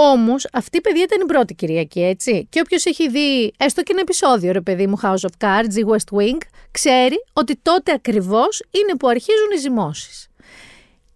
Όμως, 0.00 0.46
αυτή 0.52 0.76
η 0.76 0.80
παιδιά 0.80 1.02
ήταν 1.02 1.20
η 1.20 1.24
πρώτη 1.24 1.54
Κυριακή, 1.54 2.00
έτσι. 2.00 2.46
Και 2.50 2.60
όποιος 2.60 2.84
έχει 2.84 3.08
δει 3.08 3.52
έστω 3.58 3.82
και 3.82 3.92
ένα 3.92 4.00
επεισόδιο, 4.00 4.52
ρε 4.52 4.60
παιδί 4.60 4.86
μου, 4.86 5.00
House 5.02 5.14
of 5.14 5.44
Cards 5.44 5.74
ή 5.74 5.84
West 5.88 6.18
Wing, 6.18 6.38
ξέρει 6.70 7.14
ότι 7.32 7.56
τότε 7.62 7.92
ακριβώς 7.92 8.62
είναι 8.70 8.96
που 8.98 9.08
αρχίζουν 9.08 9.50
οι 9.54 9.58
ζυμώσεις. 9.58 10.28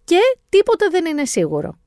Και 0.03 0.19
τίποτα 0.49 0.87
δεν 0.91 1.05
είναι 1.05 1.25
σίγουρο. 1.25 1.77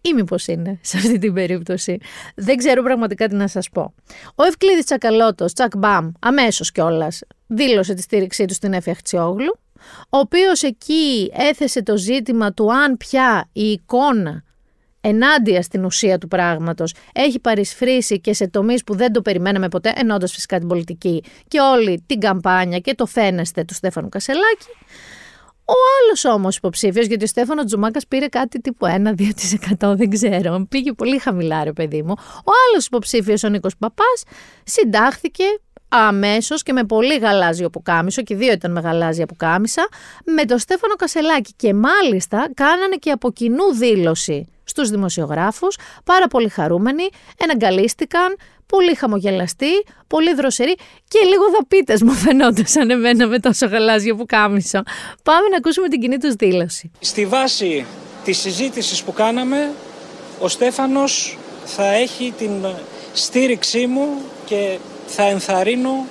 Ή 0.00 0.12
μήπως 0.14 0.46
είναι 0.46 0.78
σε 0.82 0.96
αυτή 0.96 1.18
την 1.18 1.32
περίπτωση. 1.32 1.98
Δεν 2.34 2.56
ξέρω 2.56 2.82
πραγματικά 2.82 3.28
τι 3.28 3.34
να 3.34 3.48
σας 3.48 3.68
πω. 3.68 3.94
Ο 4.34 4.44
Ευκλήδης 4.44 4.84
Τσακαλώτος, 4.84 5.52
Τσακ 5.52 5.76
Μπαμ, 5.76 6.10
αμέσως 6.18 6.72
κιόλας, 6.72 7.20
δήλωσε 7.46 7.94
τη 7.94 8.02
στήριξή 8.02 8.44
του 8.44 8.54
στην 8.54 8.72
Εφη 8.72 8.90
Αχτσιόγλου, 8.90 9.58
ο 10.08 10.18
οποίος 10.18 10.62
εκεί 10.62 11.30
έθεσε 11.34 11.82
το 11.82 11.96
ζήτημα 11.96 12.52
του 12.52 12.72
αν 12.72 12.96
πια 12.96 13.48
η 13.52 13.70
εικόνα 13.70 14.44
ενάντια 15.00 15.62
στην 15.62 15.84
ουσία 15.84 16.18
του 16.18 16.28
πράγματος, 16.28 16.94
έχει 17.12 17.38
παρισφρήσει 17.38 18.20
και 18.20 18.32
σε 18.32 18.48
τομείς 18.48 18.84
που 18.84 18.94
δεν 18.94 19.12
το 19.12 19.22
περιμέναμε 19.22 19.68
ποτέ, 19.68 19.92
ενώντας 19.96 20.32
φυσικά 20.32 20.58
την 20.58 20.68
πολιτική 20.68 21.22
και 21.48 21.60
όλη 21.60 22.02
την 22.06 22.20
καμπάνια 22.20 22.78
και 22.78 22.94
το 22.94 23.06
φαίνεστε 23.06 23.64
του 23.64 23.74
Στέφανου 23.74 24.08
Κασελάκη. 24.08 24.66
Ο 25.64 25.74
άλλος 26.02 26.24
όμως 26.24 26.56
υποψήφιος, 26.56 27.06
γιατί 27.06 27.24
ο 27.24 27.26
Στέφανος 27.26 27.64
Τζουμάκας 27.64 28.06
πήρε 28.06 28.26
κάτι 28.26 28.60
τύπου 28.60 28.86
1-2%, 28.86 29.94
δεν 29.96 30.10
ξέρω. 30.10 30.66
Πήγε 30.68 30.92
πολύ 30.92 31.18
χαμηλά, 31.18 31.64
ρε 31.64 31.72
παιδί 31.72 32.02
μου. 32.02 32.14
Ο 32.18 32.50
άλλος 32.68 32.86
υποψήφιος, 32.86 33.42
ο 33.42 33.48
Νίκος 33.48 33.76
Παπάς, 33.76 34.22
συντάχθηκε 34.64 35.44
αμέσως 35.90 36.62
και 36.62 36.72
με 36.72 36.84
πολύ 36.84 37.18
γαλάζιο 37.18 37.70
πουκάμισο, 37.70 38.22
και 38.22 38.34
δύο 38.34 38.52
ήταν 38.52 38.72
με 38.72 38.80
γαλάζια 38.80 39.26
πουκάμισα, 39.26 39.88
με 40.24 40.44
τον 40.44 40.58
Στέφανο 40.58 40.94
Κασελάκη. 40.94 41.52
Και 41.56 41.74
μάλιστα 41.74 42.50
κάνανε 42.54 42.96
και 42.96 43.10
από 43.10 43.32
κοινού 43.32 43.74
δήλωση 43.74 44.48
στους 44.64 44.90
δημοσιογράφους, 44.90 45.76
πάρα 46.04 46.26
πολύ 46.26 46.48
χαρούμενοι, 46.48 47.08
εναγκαλίστηκαν, 47.38 48.36
πολύ 48.66 48.94
χαμογελαστοί, 48.94 49.84
πολύ 50.06 50.34
δροσεροί 50.34 50.74
και 51.08 51.18
λίγο 51.18 51.42
δαπίτες 51.58 52.02
μου 52.02 52.12
φαινόντουσαν 52.12 52.90
εμένα 52.90 53.26
με 53.26 53.38
τόσο 53.38 53.66
γαλάζιο 53.66 54.16
που 54.16 54.26
κάμισα. 54.26 54.82
Πάμε 55.22 55.48
να 55.48 55.56
ακούσουμε 55.56 55.88
την 55.88 56.00
κοινή 56.00 56.18
τους 56.18 56.34
δήλωση. 56.34 56.90
Στη 57.00 57.26
βάση 57.26 57.86
της 58.24 58.38
συζήτησης 58.38 59.02
που 59.02 59.12
κάναμε, 59.12 59.70
ο 60.40 60.48
Στέφανος 60.48 61.38
θα 61.64 61.84
έχει 61.84 62.34
την 62.38 62.50
στήριξή 63.12 63.86
μου 63.86 64.06
και 64.44 64.78
θα 65.14 65.22
ενθαρρύνω 65.22 66.06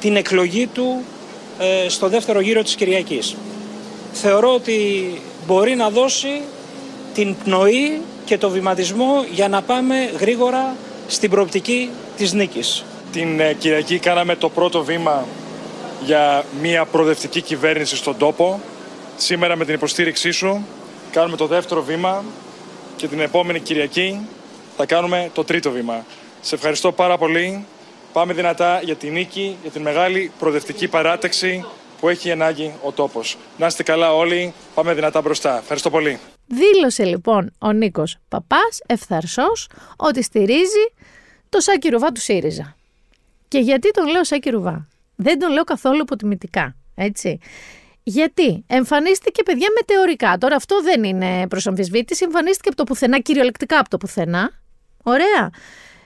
την 0.00 0.16
εκλογή 0.16 0.66
του 0.66 1.02
ε, 1.58 1.88
στο 1.88 2.08
δεύτερο 2.08 2.40
γύρο 2.40 2.62
της 2.62 2.74
Κυριακής. 2.74 3.36
Θεωρώ 4.12 4.54
ότι 4.54 5.10
μπορεί 5.46 5.74
να 5.74 5.90
δώσει 5.90 6.40
την 7.14 7.36
πνοή 7.44 8.00
και 8.24 8.38
το 8.38 8.50
βηματισμό 8.50 9.24
για 9.32 9.48
να 9.48 9.62
πάμε 9.62 10.10
γρήγορα 10.18 10.76
στην 11.06 11.30
προοπτική 11.30 11.90
της 12.16 12.32
νίκης. 12.32 12.84
Την 13.12 13.40
ε, 13.40 13.52
Κυριακή 13.52 13.98
κάναμε 13.98 14.36
το 14.36 14.48
πρώτο 14.48 14.84
βήμα 14.84 15.26
για 16.04 16.44
μια 16.60 16.84
προοδευτική 16.84 17.40
κυβέρνηση 17.40 17.96
στον 17.96 18.16
τόπο. 18.16 18.60
Σήμερα 19.16 19.56
με 19.56 19.64
την 19.64 19.74
υποστήριξή 19.74 20.30
σου 20.30 20.66
κάνουμε 21.12 21.36
το 21.36 21.46
δεύτερο 21.46 21.82
βήμα 21.82 22.24
και 22.96 23.06
την 23.06 23.20
επόμενη 23.20 23.60
Κυριακή 23.60 24.20
θα 24.76 24.86
κάνουμε 24.86 25.30
το 25.34 25.44
τρίτο 25.44 25.70
βήμα. 25.70 26.04
Σε 26.40 26.54
ευχαριστώ 26.54 26.92
πάρα 26.92 27.18
πολύ. 27.18 27.64
Πάμε 28.18 28.32
δυνατά 28.32 28.80
για 28.82 28.96
τη 28.96 29.10
νίκη, 29.10 29.56
για 29.62 29.70
την 29.70 29.82
μεγάλη 29.82 30.32
προοδευτική 30.38 30.88
παράταξη 30.88 31.64
που 32.00 32.08
έχει 32.08 32.30
ανάγκη 32.30 32.74
ο 32.82 32.92
τόπος. 32.92 33.36
Να 33.58 33.66
είστε 33.66 33.82
καλά 33.82 34.14
όλοι, 34.14 34.54
πάμε 34.74 34.94
δυνατά 34.94 35.20
μπροστά. 35.20 35.58
Ευχαριστώ 35.58 35.90
πολύ. 35.90 36.18
Δήλωσε 36.46 37.04
λοιπόν 37.04 37.52
ο 37.58 37.72
Νίκος 37.72 38.16
Παπάς 38.28 38.80
ευθαρσός 38.86 39.68
ότι 39.96 40.22
στηρίζει 40.22 40.92
το 41.48 41.60
Σάκη 41.60 41.88
Ρουβά 41.88 42.12
του 42.12 42.20
ΣΥΡΙΖΑ. 42.20 42.76
Και 43.48 43.58
γιατί 43.58 43.90
τον 43.90 44.06
λέω 44.06 44.24
Σάκη 44.24 44.50
Ρουβά; 44.50 44.88
Δεν 45.16 45.38
τον 45.38 45.52
λέω 45.52 45.64
καθόλου 45.64 46.00
υποτιμητικά, 46.00 46.76
έτσι. 46.94 47.38
Γιατί 48.02 48.64
εμφανίστηκε 48.66 49.42
παιδιά 49.42 49.68
μετεωρικά. 49.74 50.38
Τώρα 50.38 50.56
αυτό 50.56 50.82
δεν 50.82 51.04
είναι 51.04 51.46
προς 51.48 51.66
αμφισβήτηση. 51.66 52.24
Εμφανίστηκε 52.24 52.68
από 52.68 52.76
το 52.76 52.84
πουθενά, 52.84 53.20
κυριολεκτικά 53.20 53.78
από 53.78 53.88
το 53.88 53.96
πουθενά. 53.96 54.50
Ωραία. 55.02 55.50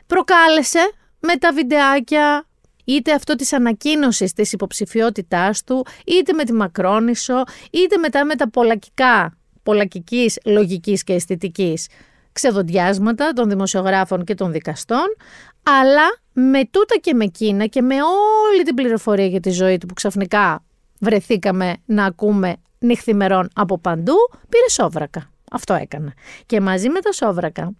Προκάλεσε 0.07 0.93
με 1.23 1.37
τα 1.37 1.53
βιντεάκια 1.53 2.47
είτε 2.85 3.13
αυτό 3.13 3.35
της 3.35 3.53
ανακοίνωσης 3.53 4.33
της 4.33 4.53
υποψηφιότητάς 4.53 5.65
του, 5.65 5.87
είτε 6.07 6.33
με 6.33 6.45
τη 6.45 6.53
Μακρόνισο, 6.53 7.43
είτε 7.71 7.97
μετά 7.97 8.25
με 8.25 8.35
τα 8.35 8.51
πολλακικά, 8.51 9.37
πολλακικής 9.63 10.39
λογικής 10.45 11.05
και 11.05 11.13
αισθητικής 11.13 11.87
ξεδοντιάσματα 12.33 13.33
των 13.33 13.49
δημοσιογράφων 13.49 14.25
και 14.25 14.35
των 14.35 14.53
δικαστών, 14.53 15.17
αλλά 15.63 16.21
με 16.33 16.65
τούτα 16.71 16.97
και 17.01 17.15
με 17.15 17.25
εκείνα 17.25 17.67
και 17.67 17.83
με 17.83 17.95
όλη 17.95 18.63
την 18.63 18.75
πληροφορία 18.75 19.27
για 19.27 19.41
τη 19.41 19.51
ζωή 19.51 19.79
του 19.79 19.87
που 19.87 19.95
ξαφνικά 19.95 20.65
βρεθήκαμε 21.01 21.77
να 21.85 22.05
ακούμε 22.05 22.57
νυχθημερών 22.79 23.49
από 23.55 23.79
παντού, 23.79 24.15
πήρε 24.49 24.69
σόβρακα. 24.71 25.31
Αυτό 25.51 25.75
έκανε. 25.75 26.13
Και 26.47 26.61
μαζί 26.61 26.89
με 26.89 27.01
τα 27.01 27.13
σόβρακα 27.13 27.75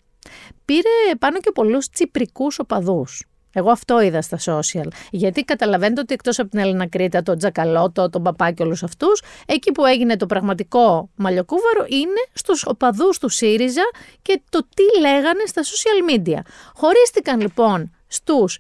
πήρε 0.65 1.15
πάνω 1.19 1.39
και 1.41 1.51
πολλούς 1.55 1.89
τσιπρικούς 1.89 2.59
οπαδούς. 2.59 3.25
Εγώ 3.53 3.71
αυτό 3.71 4.01
είδα 4.01 4.23
στα 4.23 4.39
social. 4.45 4.87
Γιατί 5.11 5.43
καταλαβαίνετε 5.43 6.01
ότι 6.01 6.15
εκτός 6.15 6.39
από 6.39 6.51
την 6.51 6.59
Έλληνα 6.59 6.89
Κρήτα, 6.89 7.23
τον 7.23 7.39
Τζακαλώτο, 7.39 8.11
τον 8.11 8.23
Παπά 8.23 8.51
και 8.51 8.63
όλους 8.63 8.83
αυτούς, 8.83 9.23
εκεί 9.47 9.73
που 9.73 9.85
έγινε 9.85 10.17
το 10.17 10.27
πραγματικό 10.27 11.11
μαλλιοκούβαρο 11.15 11.85
είναι 11.89 12.27
στους 12.33 12.65
οπαδούς 12.67 13.19
του 13.19 13.29
ΣΥΡΙΖΑ 13.29 13.91
και 14.23 14.43
το 14.51 14.67
τι 14.75 15.01
λέγανε 15.01 15.47
στα 15.47 15.63
social 15.63 16.11
media. 16.11 16.39
Χωρίστηκαν 16.75 17.41
λοιπόν 17.41 17.91
στους 18.07 18.59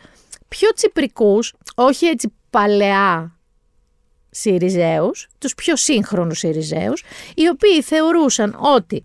πιο 0.49 0.73
τσιπρικούς, 0.73 1.55
όχι 1.75 2.07
έτσι 2.07 2.33
παλαιά 2.51 3.37
ΣΥΡΙΖΕΟΥς, 4.31 5.27
τους 5.39 5.55
πιο 5.55 5.77
σύγχρονους 5.77 6.39
ΣΥΡΙΖΕΟΥς, 6.39 7.03
οι 7.35 7.49
οποίοι 7.49 7.83
θεωρούσαν 7.83 8.57
ότι 8.61 9.03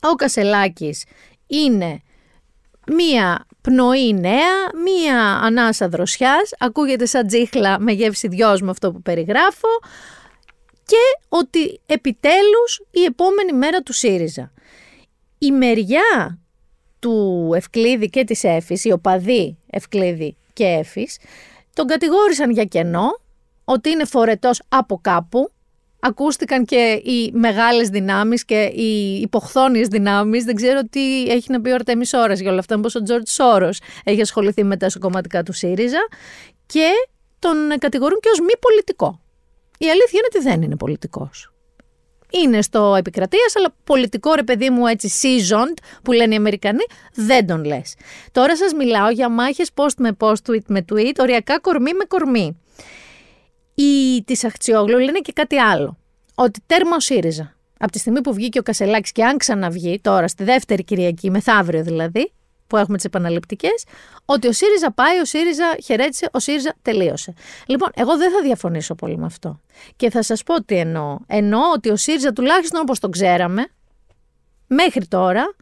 ο 0.00 0.14
Κασελάκης 0.14 1.04
είναι 1.46 2.00
μία 2.86 3.46
πνοή 3.62 4.12
νέα, 4.14 4.82
μία 4.84 5.20
ανάσα 5.42 5.88
δροσιάς, 5.88 6.50
ακούγεται 6.58 7.06
σαν 7.06 7.26
τζίχλα 7.26 7.80
με 7.80 7.92
γεύση 7.92 8.28
δυος 8.28 8.60
με 8.60 8.70
αυτό 8.70 8.92
που 8.92 9.02
περιγράφω 9.02 9.68
και 10.84 11.26
ότι 11.28 11.80
επιτέλους 11.86 12.82
η 12.90 13.04
επόμενη 13.04 13.52
μέρα 13.52 13.80
του 13.80 13.92
ΣΥΡΙΖΑ. 13.92 14.52
Η 15.38 15.50
μεριά 15.50 16.38
του 16.98 17.50
Ευκλήδη 17.54 18.10
και 18.10 18.24
της 18.24 18.44
Έφης, 18.44 18.84
οι 18.84 18.92
οπαδοί 18.92 19.58
Ευκλήδη 19.70 20.36
και 20.52 20.64
Έφης, 20.64 21.18
τον 21.74 21.86
κατηγόρησαν 21.86 22.50
για 22.50 22.64
κενό, 22.64 23.20
ότι 23.64 23.90
είναι 23.90 24.04
φορετός 24.04 24.62
από 24.68 24.98
κάπου, 25.02 25.50
ακούστηκαν 26.04 26.64
και 26.64 27.00
οι 27.04 27.30
μεγάλες 27.32 27.88
δυνάμεις 27.88 28.44
και 28.44 28.62
οι 28.62 29.20
υποχθόνιες 29.20 29.88
δυνάμεις. 29.88 30.44
Δεν 30.44 30.54
ξέρω 30.54 30.80
τι 30.90 31.30
έχει 31.30 31.52
να 31.52 31.60
πει 31.60 31.70
ο 31.70 31.74
Αρτέμις 31.74 32.12
Ώρας 32.12 32.40
για 32.40 32.50
όλα 32.50 32.58
αυτά, 32.58 32.80
πως 32.80 32.94
ο 32.94 33.02
Τζορτ 33.02 33.28
Σόρος 33.28 33.80
έχει 34.04 34.20
ασχοληθεί 34.20 34.64
με 34.64 34.76
τα 34.76 34.86
κομματικά 35.00 35.42
του 35.42 35.52
ΣΥΡΙΖΑ 35.52 36.08
και 36.66 36.88
τον 37.38 37.56
κατηγορούν 37.78 38.20
και 38.20 38.28
ως 38.32 38.40
μη 38.40 38.52
πολιτικό. 38.60 39.20
Η 39.78 39.84
αλήθεια 39.90 40.10
είναι 40.12 40.28
ότι 40.34 40.42
δεν 40.42 40.62
είναι 40.62 40.76
πολιτικός. 40.76 41.52
Είναι 42.30 42.62
στο 42.62 42.94
επικρατείας, 42.98 43.56
αλλά 43.56 43.74
πολιτικό 43.84 44.34
ρε 44.34 44.42
παιδί 44.42 44.70
μου 44.70 44.86
έτσι 44.86 45.10
seasoned 45.22 45.78
που 46.02 46.12
λένε 46.12 46.34
οι 46.34 46.36
Αμερικανοί, 46.36 46.84
δεν 47.14 47.46
τον 47.46 47.64
λες. 47.64 47.94
Τώρα 48.32 48.56
σας 48.56 48.72
μιλάω 48.72 49.10
για 49.10 49.28
μάχες 49.28 49.70
post 49.74 49.94
με 49.98 50.16
post, 50.18 50.50
tweet 50.50 50.66
με 50.66 50.84
tweet, 50.92 51.14
οριακά 51.18 51.60
κορμί 51.60 51.94
με 51.94 52.04
κορμί. 52.04 52.56
Οι 53.74 54.22
της 54.22 54.44
Αχτσιόγλου 54.44 54.98
λένε 54.98 55.18
και 55.18 55.32
κάτι 55.32 55.58
άλλο. 55.58 55.96
Ότι 56.34 56.60
τέρμα 56.66 56.96
ο 56.96 57.00
ΣΥΡΙΖΑ. 57.00 57.54
Από 57.78 57.92
τη 57.92 57.98
στιγμή 57.98 58.20
που 58.20 58.34
βγήκε 58.34 58.58
ο 58.58 58.62
Κασελάκης 58.62 59.12
και 59.12 59.24
αν 59.24 59.36
ξαναβγεί, 59.36 60.00
τώρα 60.00 60.28
στη 60.28 60.44
δεύτερη 60.44 60.84
Κυριακή, 60.84 61.30
μεθαύριο 61.30 61.82
δηλαδή, 61.82 62.32
που 62.66 62.76
έχουμε 62.76 62.96
τις 62.96 63.04
επαναληπτικές, 63.04 63.84
ότι 64.24 64.48
ο 64.48 64.52
ΣΥΡΙΖΑ 64.52 64.92
πάει, 64.92 65.20
ο 65.20 65.24
ΣΥΡΙΖΑ 65.24 65.76
χαιρέτησε, 65.84 66.28
ο 66.32 66.38
ΣΥΡΙΖΑ 66.38 66.74
τελείωσε. 66.82 67.34
Λοιπόν, 67.66 67.90
εγώ 67.94 68.16
δεν 68.16 68.32
θα 68.32 68.40
διαφωνήσω 68.42 68.94
πολύ 68.94 69.16
με 69.16 69.26
αυτό. 69.26 69.60
Και 69.96 70.10
θα 70.10 70.22
σας 70.22 70.42
πω 70.42 70.64
τι 70.64 70.76
εννοώ. 70.76 71.18
Εννοώ 71.26 71.60
ότι 71.74 71.90
ο 71.90 71.96
ΣΥΡΙΖΑ, 71.96 72.32
τουλάχιστον 72.32 72.80
όπως 72.80 72.98
τον 72.98 73.10
ξέραμε, 73.10 73.66
μέχρι 74.66 75.06
τώρα 75.06 75.54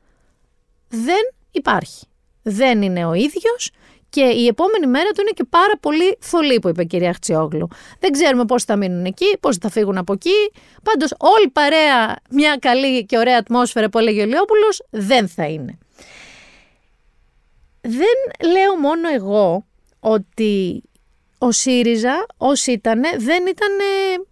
δεν 0.88 1.32
υπάρχει. 1.50 2.06
Δεν 2.42 2.82
είναι 2.82 3.04
ο 3.04 3.14
ίδιος 3.14 3.70
και 4.10 4.22
η 4.22 4.46
επόμενη 4.46 4.86
μέρα 4.86 5.10
του 5.10 5.20
είναι 5.20 5.30
και 5.34 5.44
πάρα 5.50 5.72
πολύ 5.80 6.18
θολή, 6.20 6.58
που 6.58 6.68
είπε 6.68 6.82
η 6.82 6.86
κυρία 6.86 7.12
Χτσιόγλου. 7.12 7.68
Δεν 7.98 8.12
ξέρουμε 8.12 8.44
πώς 8.44 8.64
θα 8.64 8.76
μείνουν 8.76 9.04
εκεί, 9.04 9.38
πώς 9.40 9.56
θα 9.56 9.70
φύγουν 9.70 9.98
από 9.98 10.12
εκεί. 10.12 10.50
Πάντως, 10.82 11.14
όλη 11.18 11.48
παρέα, 11.48 12.16
μια 12.30 12.56
καλή 12.60 13.06
και 13.06 13.18
ωραία 13.18 13.38
ατμόσφαιρα 13.38 13.88
που 13.88 13.98
έλεγε 13.98 14.22
ο 14.22 14.26
Λιόπουλο, 14.26 14.66
δεν 14.90 15.28
θα 15.28 15.44
είναι. 15.44 15.78
Δεν 17.80 18.50
λέω 18.52 18.76
μόνο 18.76 19.08
εγώ 19.08 19.66
ότι 20.00 20.82
ο 21.38 21.50
ΣΥΡΙΖΑ 21.50 22.26
όσοι 22.36 22.72
ήταν 22.72 23.00
δεν 23.18 23.46
ήταν 23.46 23.72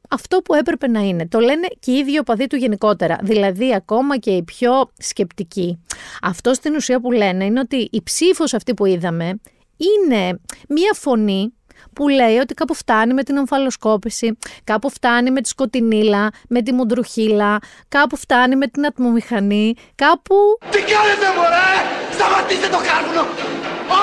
αυτό 0.08 0.38
που 0.38 0.54
έπρεπε 0.54 0.88
να 0.88 1.00
είναι. 1.00 1.26
Το 1.26 1.38
λένε 1.38 1.66
και 1.80 1.90
οι 1.90 1.94
ίδιοι 1.94 2.18
οπαδοί 2.18 2.46
του 2.46 2.56
γενικότερα. 2.56 3.18
Δηλαδή 3.22 3.74
ακόμα 3.74 4.18
και 4.18 4.30
οι 4.30 4.42
πιο 4.42 4.90
σκεπτικοί. 4.98 5.82
Αυτό 6.22 6.54
στην 6.54 6.74
ουσία 6.74 7.00
που 7.00 7.12
λένε 7.12 7.44
είναι 7.44 7.60
ότι 7.60 7.88
η 7.92 8.02
ψήφος 8.02 8.54
αυτή 8.54 8.74
που 8.74 8.86
είδαμε 8.86 9.40
είναι 9.78 10.40
μία 10.68 10.92
φωνή 10.94 11.52
που 11.92 12.08
λέει 12.08 12.36
ότι 12.36 12.54
κάπου 12.54 12.74
φτάνει 12.74 13.14
με 13.14 13.22
την 13.22 13.36
ομφαλοσκόπηση, 13.36 14.38
κάπου 14.64 14.90
φτάνει 14.90 15.30
με 15.30 15.40
τη 15.40 15.48
σκοτεινίλα, 15.48 16.30
με 16.48 16.62
τη 16.62 16.72
μουντρουχίλα, 16.72 17.58
κάπου 17.88 18.16
φτάνει 18.16 18.56
με 18.56 18.66
την 18.66 18.86
ατμομηχανή, 18.86 19.74
κάπου... 19.94 20.34
Τι 20.70 20.78
κάνετε 20.78 21.26
μωρέ! 21.36 21.72
Σταματήστε 22.12 22.68
το 22.68 22.76
κάρβουνο! 22.76 23.26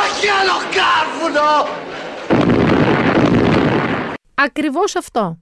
Όχι 0.01 0.27
άλλο 0.27 0.57
κάρβουνο! 0.77 1.67
Ακριβώς 4.35 4.95
αυτό. 4.95 5.37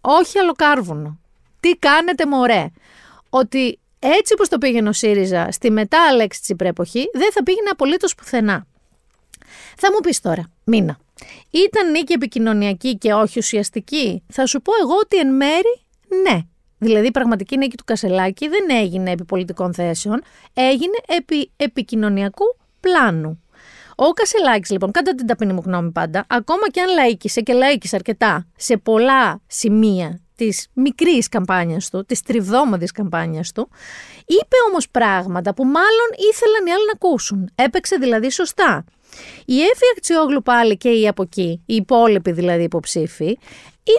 Όχι 0.00 0.38
άλλο 0.38 0.52
κάρβουνο. 0.52 1.18
Τι 1.60 1.70
κάνετε 1.70 2.26
μωρέ; 2.26 2.66
Ότι 3.30 3.78
έτσι 3.98 4.32
όπως 4.32 4.48
το 4.48 4.58
πήγαινε 4.58 4.88
ο 4.88 4.92
ΣΥΡΙΖΑ 4.92 5.48
στη 5.50 5.70
μετά 5.70 6.06
Αλέξη 6.08 6.40
Τσιπρέ 6.40 6.68
εποχή, 6.68 7.10
δεν 7.12 7.32
θα 7.32 7.42
πήγαινε 7.42 7.68
απολύτως 7.68 8.14
πουθενά. 8.14 8.66
Θα 9.82 9.92
μου 9.92 10.00
πεις 10.02 10.20
τώρα, 10.20 10.50
Μίνα, 10.64 10.98
ήταν 11.50 11.90
νίκη 11.90 12.12
επικοινωνιακή 12.12 12.98
και 12.98 13.12
όχι 13.12 13.38
ουσιαστική; 13.38 14.22
Θα 14.28 14.46
σου 14.46 14.62
πω 14.62 14.72
εγώ 14.82 14.94
ότι 15.02 15.16
εν 15.16 15.34
μέρη 15.34 15.80
ναι. 16.22 16.40
Δηλαδή 16.78 17.06
η 17.06 17.10
πραγματική 17.10 17.56
νίκη 17.56 17.76
του 17.76 17.84
Κασελάκη 17.84 18.48
δεν 18.48 18.70
έγινε 18.70 19.10
επί 19.10 19.24
πολιτικών 19.24 19.74
θέσεων, 19.74 20.22
έγινε 20.54 20.96
επί 21.06 21.50
επικοινωνιακού 21.56 22.44
πλάνου. 22.80 23.42
Ο 23.96 24.10
Κασελάκης, 24.10 24.70
λοιπόν, 24.70 24.90
κατά 24.90 25.14
την 25.14 25.26
ταπεινή 25.26 25.52
μου 25.52 25.62
γνώμη 25.64 25.90
πάντα, 25.90 26.24
ακόμα 26.28 26.70
και 26.70 26.80
αν 26.80 26.88
λαίκησε 26.88 27.40
και 27.40 27.52
λαίκησε 27.52 27.96
αρκετά 27.96 28.46
σε 28.56 28.76
πολλά 28.76 29.40
σημεία 29.46 30.20
της 30.40 30.68
μικρής 30.72 31.28
καμπάνιας 31.28 31.90
του, 31.90 32.04
της 32.04 32.22
τριβδόμαδης 32.22 32.92
καμπάνιας 32.92 33.52
του, 33.52 33.68
είπε 34.26 34.56
όμως 34.68 34.90
πράγματα 34.90 35.54
που 35.54 35.64
μάλλον 35.64 36.08
ήθελαν 36.32 36.66
οι 36.66 36.70
άλλοι 36.70 36.84
να 36.86 36.92
ακούσουν. 36.94 37.50
Έπαιξε 37.54 37.96
δηλαδή 37.96 38.30
σωστά. 38.30 38.84
Η 39.44 39.60
Εύη 39.60 39.86
Αξιόγλου 39.96 40.42
πάλι 40.42 40.76
και 40.76 40.88
οι 40.88 41.08
από 41.08 41.22
εκεί, 41.22 41.62
οι 41.66 41.74
υπόλοιποι 41.74 42.32
δηλαδή 42.32 42.62
υποψήφοι, 42.62 43.38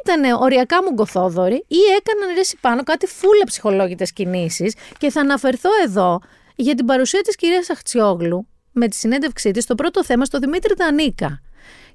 ήταν 0.01 0.41
οριακά 0.41 0.83
μουγκοθόδοροι 0.83 1.65
ή 1.67 1.77
έκαναν 1.97 2.35
ρέση 2.35 2.57
πάνω 2.61 2.83
κάτι 2.83 3.07
φούλα 3.07 3.43
ψυχολόγητες 3.45 4.13
κινήσεις. 4.13 4.75
Και 4.97 5.09
θα 5.09 5.21
αναφερθώ 5.21 5.69
εδώ 5.83 6.19
για 6.55 6.75
την 6.75 6.85
παρουσία 6.85 7.21
της 7.21 7.35
κυρίας 7.35 7.69
Αχτσιόγλου 7.69 8.47
με 8.71 8.87
τη 8.87 8.95
συνέντευξή 8.95 9.51
της 9.51 9.63
στο 9.63 9.75
πρώτο 9.75 10.03
θέμα 10.03 10.25
στο 10.25 10.39
Δημήτρη 10.39 10.73
Δανίκα. 10.77 11.41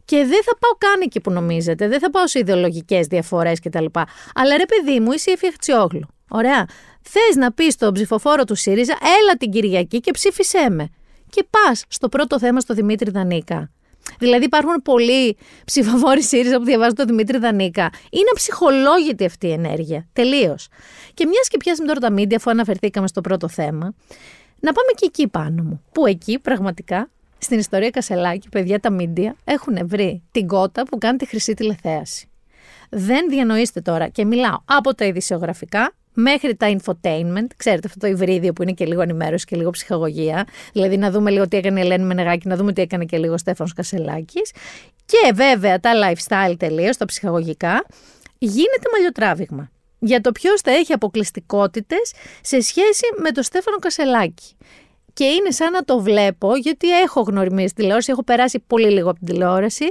Και 0.07 0.17
δεν 0.17 0.43
θα 0.43 0.57
πάω 0.59 0.73
καν 0.79 1.01
εκεί 1.03 1.21
που 1.21 1.31
νομίζετε, 1.31 1.89
δεν 1.89 2.01
θα 2.01 2.11
πάω 2.11 2.27
σε 2.27 2.39
ιδεολογικές 2.39 3.07
διαφορές 3.07 3.61
κτλ. 3.61 3.85
Αλλά 4.35 4.57
ρε 4.57 4.67
παιδί 4.67 5.01
μου, 5.01 5.13
είσαι 5.13 5.31
η 5.31 5.33
Εύη 5.33 5.47
Αχτσιόγλου. 5.47 6.07
Ωραία. 6.29 6.67
Θες 7.03 7.37
να 7.37 7.53
πεις 7.53 7.73
στον 7.73 7.93
ψηφοφόρο 7.93 8.45
του 8.45 8.55
ΣΥΡΙΖΑ, 8.55 8.99
έλα 9.21 9.37
την 9.39 9.51
Κυριακή 9.51 10.01
και 10.01 10.11
ψήφισέ 10.11 10.71
με 10.71 10.89
και 11.31 11.47
πας 11.51 11.85
στο 11.89 12.09
πρώτο 12.09 12.39
θέμα 12.39 12.61
στο 12.61 12.75
Δημήτρη 12.75 13.11
Δανίκα. 13.11 13.71
Δηλαδή 14.19 14.45
υπάρχουν 14.45 14.83
πολλοί 14.83 15.37
ψηφοφόροι 15.65 16.23
ΣΥΡΙΖΑ 16.23 16.59
που 16.59 16.65
διαβάζουν 16.65 16.95
το 16.95 17.05
Δημήτρη 17.05 17.39
Δανίκα. 17.39 17.91
Είναι 18.11 18.31
ψυχολόγητη 18.35 19.25
αυτή 19.25 19.47
η 19.47 19.53
ενέργεια. 19.53 20.09
Τελείως. 20.13 20.69
Και 21.15 21.27
μιας 21.27 21.49
και 21.49 21.57
πιάσαμε 21.57 21.89
τώρα 21.89 22.01
τα 22.01 22.11
μίντια, 22.11 22.37
αφού 22.37 22.51
αναφερθήκαμε 22.51 23.09
στο 23.09 23.21
πρώτο 23.21 23.49
θέμα, 23.49 23.95
να 24.61 24.73
πάμε 24.73 24.89
και 24.95 25.05
εκεί 25.07 25.29
πάνω 25.29 25.63
μου. 25.63 25.83
Που 25.93 26.07
εκεί 26.07 26.39
πραγματικά; 26.39 27.11
Στην 27.39 27.59
ιστορία 27.59 27.91
Κασελάκη, 27.91 28.49
παιδιά, 28.49 28.81
τα 28.81 28.91
μίντια 28.91 29.37
έχουν 29.45 29.79
βρει 29.83 30.23
την 30.31 30.47
κότα 30.47 30.83
που 30.83 30.99
κάνει 30.99 31.19
τη 31.19 31.27
χρυσή 31.27 31.55
τηλεθέαση. 31.55 32.29
Δεν 32.91 33.29
διανοείστε 33.29 33.81
τώρα 33.81 34.09
και 34.09 34.25
μιλάω 34.25 34.59
από 34.65 34.95
τα 34.95 35.05
ειδησιογραφικά 35.05 35.95
μέχρι 36.13 36.57
τα 36.57 36.77
infotainment, 36.77 37.47
ξέρετε 37.57 37.87
αυτό 37.87 37.99
το 37.99 38.07
υβρίδιο 38.07 38.53
που 38.53 38.63
είναι 38.63 38.73
και 38.73 38.87
λίγο 38.87 39.01
ενημέρωση 39.01 39.45
και 39.45 39.57
λίγο 39.57 39.71
ψυχαγωγία, 39.71 40.47
δηλαδή 40.73 40.97
να 40.97 41.11
δούμε 41.11 41.31
λίγο 41.31 41.49
τι 41.49 41.57
έκανε 41.57 41.81
η 41.81 41.83
Ελένη 41.83 42.05
Μενεγάκη, 42.05 42.49
να 42.49 42.57
δούμε 42.57 42.73
τι 42.73 42.83
έκανε 42.83 43.05
και 43.05 43.19
λίγο 43.19 43.33
ο 43.33 43.39
Στέφανος 43.39 43.73
Κασελάκης 43.73 44.53
και 45.05 45.33
βέβαια 45.35 45.81
τα 45.81 45.91
lifestyle 45.95 46.55
τελείως, 46.59 46.97
τα 46.97 47.05
ψυχαγωγικά, 47.05 47.87
γίνεται 48.39 48.89
μαλλιοτράβηγμα 48.93 49.71
για 49.99 50.21
το 50.21 50.33
ποιος 50.33 50.61
θα 50.61 50.71
έχει 50.71 50.93
αποκλειστικότητες 50.93 52.13
σε 52.41 52.61
σχέση 52.61 53.05
με 53.23 53.31
τον 53.31 53.43
Στέφανο 53.43 53.77
Κασελάκη. 53.77 54.57
Και 55.17 55.25
είναι 55.25 55.51
σαν 55.51 55.73
να 55.73 55.83
το 55.83 56.01
βλέπω, 56.01 56.57
γιατί 56.57 57.01
έχω 57.01 57.21
γνωριμίσει 57.21 57.75
τηλεόραση, 57.75 58.11
έχω 58.11 58.25
περάσει 58.25 58.63
πολύ 58.67 58.91
λίγο 58.91 59.11
από 59.11 59.19
την 59.19 59.29
τηλεόραση 59.29 59.91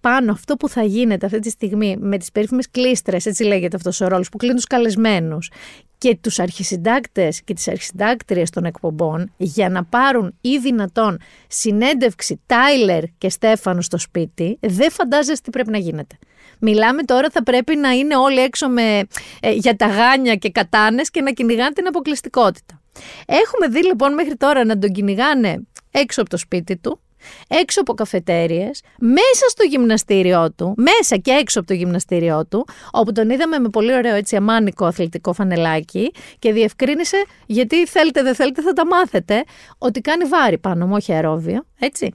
πάνω 0.00 0.32
αυτό 0.32 0.56
που 0.56 0.68
θα 0.68 0.82
γίνεται 0.82 1.26
αυτή 1.26 1.38
τη 1.38 1.50
στιγμή 1.50 1.96
με 2.00 2.18
τις 2.18 2.32
περίφημες 2.32 2.70
κλίστρες, 2.70 3.26
έτσι 3.26 3.44
λέγεται 3.44 3.76
αυτός 3.76 4.00
ο 4.00 4.08
ρόλος, 4.08 4.28
που 4.28 4.36
κλείνουν 4.36 4.56
τους 4.56 4.66
καλεσμένους 4.66 5.50
και 5.98 6.16
τους 6.20 6.38
αρχισυντάκτες 6.38 7.42
και 7.42 7.54
τις 7.54 7.68
αρχισυντάκτριες 7.68 8.50
των 8.50 8.64
εκπομπών 8.64 9.32
για 9.36 9.68
να 9.68 9.84
πάρουν 9.84 10.34
ή 10.40 10.58
δυνατόν 10.58 11.18
συνέντευξη 11.46 12.40
Τάιλερ 12.46 13.02
και 13.18 13.28
Στέφανου 13.28 13.82
στο 13.82 13.98
σπίτι, 13.98 14.58
δεν 14.60 14.90
φαντάζεστε 14.90 15.40
τι 15.44 15.50
πρέπει 15.50 15.70
να 15.70 15.78
γίνεται. 15.78 16.18
Μιλάμε 16.60 17.02
τώρα 17.02 17.28
θα 17.30 17.42
πρέπει 17.42 17.76
να 17.76 17.90
είναι 17.90 18.16
όλοι 18.16 18.38
έξω 18.38 18.68
με, 18.68 19.02
ε, 19.40 19.52
για 19.52 19.76
τα 19.76 19.86
γάνια 19.86 20.34
και 20.34 20.50
κατάνες 20.50 21.10
και 21.10 21.20
να 21.20 21.30
κυνηγάνε 21.30 21.72
την 21.72 21.86
αποκλειστικότητα. 21.86 22.77
Έχουμε 23.26 23.68
δει 23.68 23.84
λοιπόν 23.86 24.14
μέχρι 24.14 24.36
τώρα 24.36 24.64
να 24.64 24.78
τον 24.78 24.92
κυνηγάνε 24.92 25.66
έξω 25.90 26.20
από 26.20 26.30
το 26.30 26.36
σπίτι 26.36 26.76
του, 26.76 27.00
έξω 27.48 27.80
από 27.80 27.94
καφετέριες, 27.94 28.82
μέσα 28.98 29.48
στο 29.48 29.64
γυμναστήριό 29.64 30.52
του, 30.52 30.74
μέσα 30.76 31.16
και 31.16 31.30
έξω 31.30 31.58
από 31.58 31.68
το 31.68 31.74
γυμναστήριό 31.74 32.46
του, 32.46 32.66
όπου 32.90 33.12
τον 33.12 33.30
είδαμε 33.30 33.58
με 33.58 33.68
πολύ 33.68 33.94
ωραίο 33.94 34.14
έτσι 34.14 34.36
αμάνικο 34.36 34.84
αθλητικό 34.84 35.32
φανελάκι 35.32 36.12
και 36.38 36.52
διευκρίνησε 36.52 37.24
γιατί 37.46 37.86
θέλετε 37.86 38.22
δεν 38.22 38.34
θέλετε 38.34 38.62
θα 38.62 38.72
τα 38.72 38.86
μάθετε, 38.86 39.44
ότι 39.78 40.00
κάνει 40.00 40.24
βάρη 40.24 40.58
πάνω 40.58 40.86
μου, 40.86 40.94
όχι 40.94 41.12
αερόβιο, 41.12 41.64
έτσι. 41.78 42.12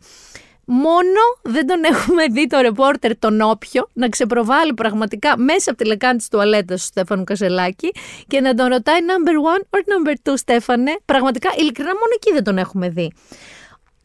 Μόνο 0.65 1.19
δεν 1.41 1.67
τον 1.67 1.83
έχουμε 1.83 2.27
δει 2.27 2.47
το 2.47 2.59
ρεπόρτερ 2.59 3.17
τον 3.17 3.41
όποιο 3.41 3.89
να 3.93 4.09
ξεπροβάλλει 4.09 4.73
πραγματικά 4.73 5.37
μέσα 5.37 5.71
από 5.71 5.83
τη 5.83 5.87
λεκάνη 5.87 6.17
της 6.17 6.27
τουαλέτας 6.27 6.81
του 6.81 6.87
Στέφανου 6.87 7.23
Κασελάκη 7.23 7.91
και 8.27 8.41
να 8.41 8.53
τον 8.53 8.67
ρωτάει 8.67 8.99
number 8.99 9.55
one 9.55 9.61
or 9.69 9.79
number 9.79 10.13
two 10.23 10.33
Στέφανε. 10.35 10.91
Πραγματικά, 11.05 11.49
ειλικρινά, 11.57 11.89
μόνο 11.89 12.11
εκεί 12.15 12.31
δεν 12.31 12.43
τον 12.43 12.57
έχουμε 12.57 12.89
δει. 12.89 13.13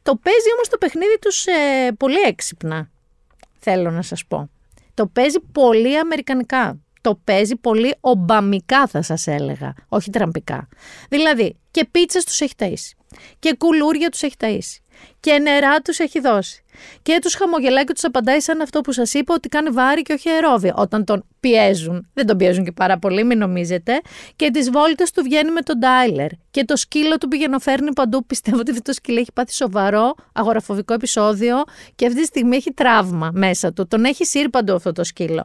Το 0.02 0.16
παίζει 0.16 0.52
όμως 0.54 0.68
το 0.68 0.78
παιχνίδι 0.78 1.18
τους 1.20 1.46
ε, 1.46 1.92
πολύ 1.98 2.20
έξυπνα, 2.26 2.90
θέλω 3.58 3.90
να 3.90 4.02
σας 4.02 4.24
πω. 4.28 4.50
Το 4.94 5.06
παίζει 5.06 5.40
πολύ 5.52 5.98
αμερικανικά. 5.98 6.78
Το 7.00 7.20
παίζει 7.24 7.56
πολύ 7.56 7.94
ομπαμικά 8.00 8.86
θα 8.86 9.02
σας 9.02 9.26
έλεγα, 9.26 9.74
όχι 9.88 10.10
τραμπικά. 10.10 10.68
Δηλαδή 11.08 11.56
και 11.70 11.88
πίτσες 11.90 12.24
τους 12.24 12.40
έχει 12.40 12.54
ταΐσει 12.58 13.18
και 13.38 13.54
κουλούρια 13.58 14.08
τους 14.08 14.22
έχει 14.22 14.34
ταΐσει 14.38 14.82
και 15.20 15.38
νερά 15.38 15.80
τους 15.80 15.98
έχει 15.98 16.20
δώσει. 16.20 16.62
Και 17.02 17.18
τους 17.22 17.34
χαμογελάει 17.34 17.84
και 17.84 17.92
τους 17.92 18.04
απαντάει 18.04 18.40
σαν 18.40 18.60
αυτό 18.60 18.80
που 18.80 18.92
σας 18.92 19.14
είπα 19.14 19.34
ότι 19.34 19.48
κάνει 19.48 19.70
βάρη 19.70 20.02
και 20.02 20.12
όχι 20.12 20.28
αερόβια. 20.28 20.74
Όταν 20.76 21.04
τον 21.04 21.24
πιέζουν, 21.40 22.08
δεν 22.14 22.26
τον 22.26 22.36
πιέζουν 22.36 22.64
και 22.64 22.72
πάρα 22.72 22.98
πολύ, 22.98 23.24
μην 23.24 23.38
νομίζετε. 23.38 24.00
Και 24.36 24.50
τις 24.50 24.70
βόλτες 24.70 25.10
του 25.10 25.22
βγαίνει 25.22 25.50
με 25.50 25.60
τον 25.60 25.80
Τάιλερ. 25.80 26.28
Και 26.50 26.64
το 26.64 26.76
σκύλο 26.76 27.18
του 27.18 27.28
πηγαινοφέρνει 27.28 27.92
παντού. 27.92 28.26
Πιστεύω 28.26 28.58
ότι 28.58 28.70
αυτό 28.70 28.82
το 28.82 28.92
σκύλο 28.92 29.18
έχει 29.18 29.32
πάθει 29.32 29.52
σοβαρό 29.52 30.14
αγοραφοβικό 30.32 30.94
επεισόδιο 30.94 31.62
και 31.94 32.06
αυτή 32.06 32.20
τη 32.20 32.26
στιγμή 32.26 32.56
έχει 32.56 32.72
τραύμα 32.72 33.30
μέσα 33.32 33.72
του. 33.72 33.86
Τον 33.88 34.04
έχει 34.04 34.24
σύρει 34.24 34.48
παντού 34.48 34.74
αυτό 34.74 34.92
το 34.92 35.04
σκύλο. 35.04 35.44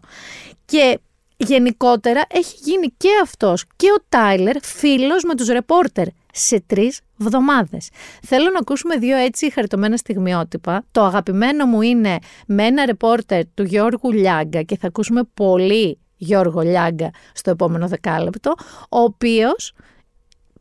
Και 0.66 1.00
γενικότερα 1.38 2.22
έχει 2.30 2.56
γίνει 2.62 2.94
και 2.98 3.10
αυτός 3.24 3.66
και 3.76 3.88
ο 4.00 4.04
Τάιλερ 4.10 4.56
φίλος 4.63 5.24
με 5.24 5.36
τους 5.36 5.48
ρεπόρτερ 5.48 6.08
σε 6.34 6.63
τρεις 6.65 7.00
βδομάδες. 7.17 7.89
Θέλω 8.22 8.50
να 8.50 8.60
ακούσουμε 8.60 8.98
δύο 8.98 9.17
έτσι 9.17 9.52
χαριτωμένα 9.52 9.98
στιγμιότυπα. 9.98 10.86
Το 10.91 11.04
αγαπημένο 11.04 11.65
μου 11.65 11.82
είναι 11.82 12.17
με 12.48 12.63
ένα 12.63 12.86
ρεπόρτερ 12.86 13.41
του 13.54 13.63
Γιώργου 13.63 14.12
Λιάγκα 14.12 14.62
και 14.62 14.78
θα 14.78 14.88
ακούσουμε 14.88 15.22
πολύ 15.34 15.98
Γιώργο 16.17 16.62
Λιάγκα 16.62 17.10
στο 17.34 17.50
επόμενο 17.50 17.88
δεκάλεπτο, 17.88 18.54
ο 18.89 19.00
οποίος 19.00 19.74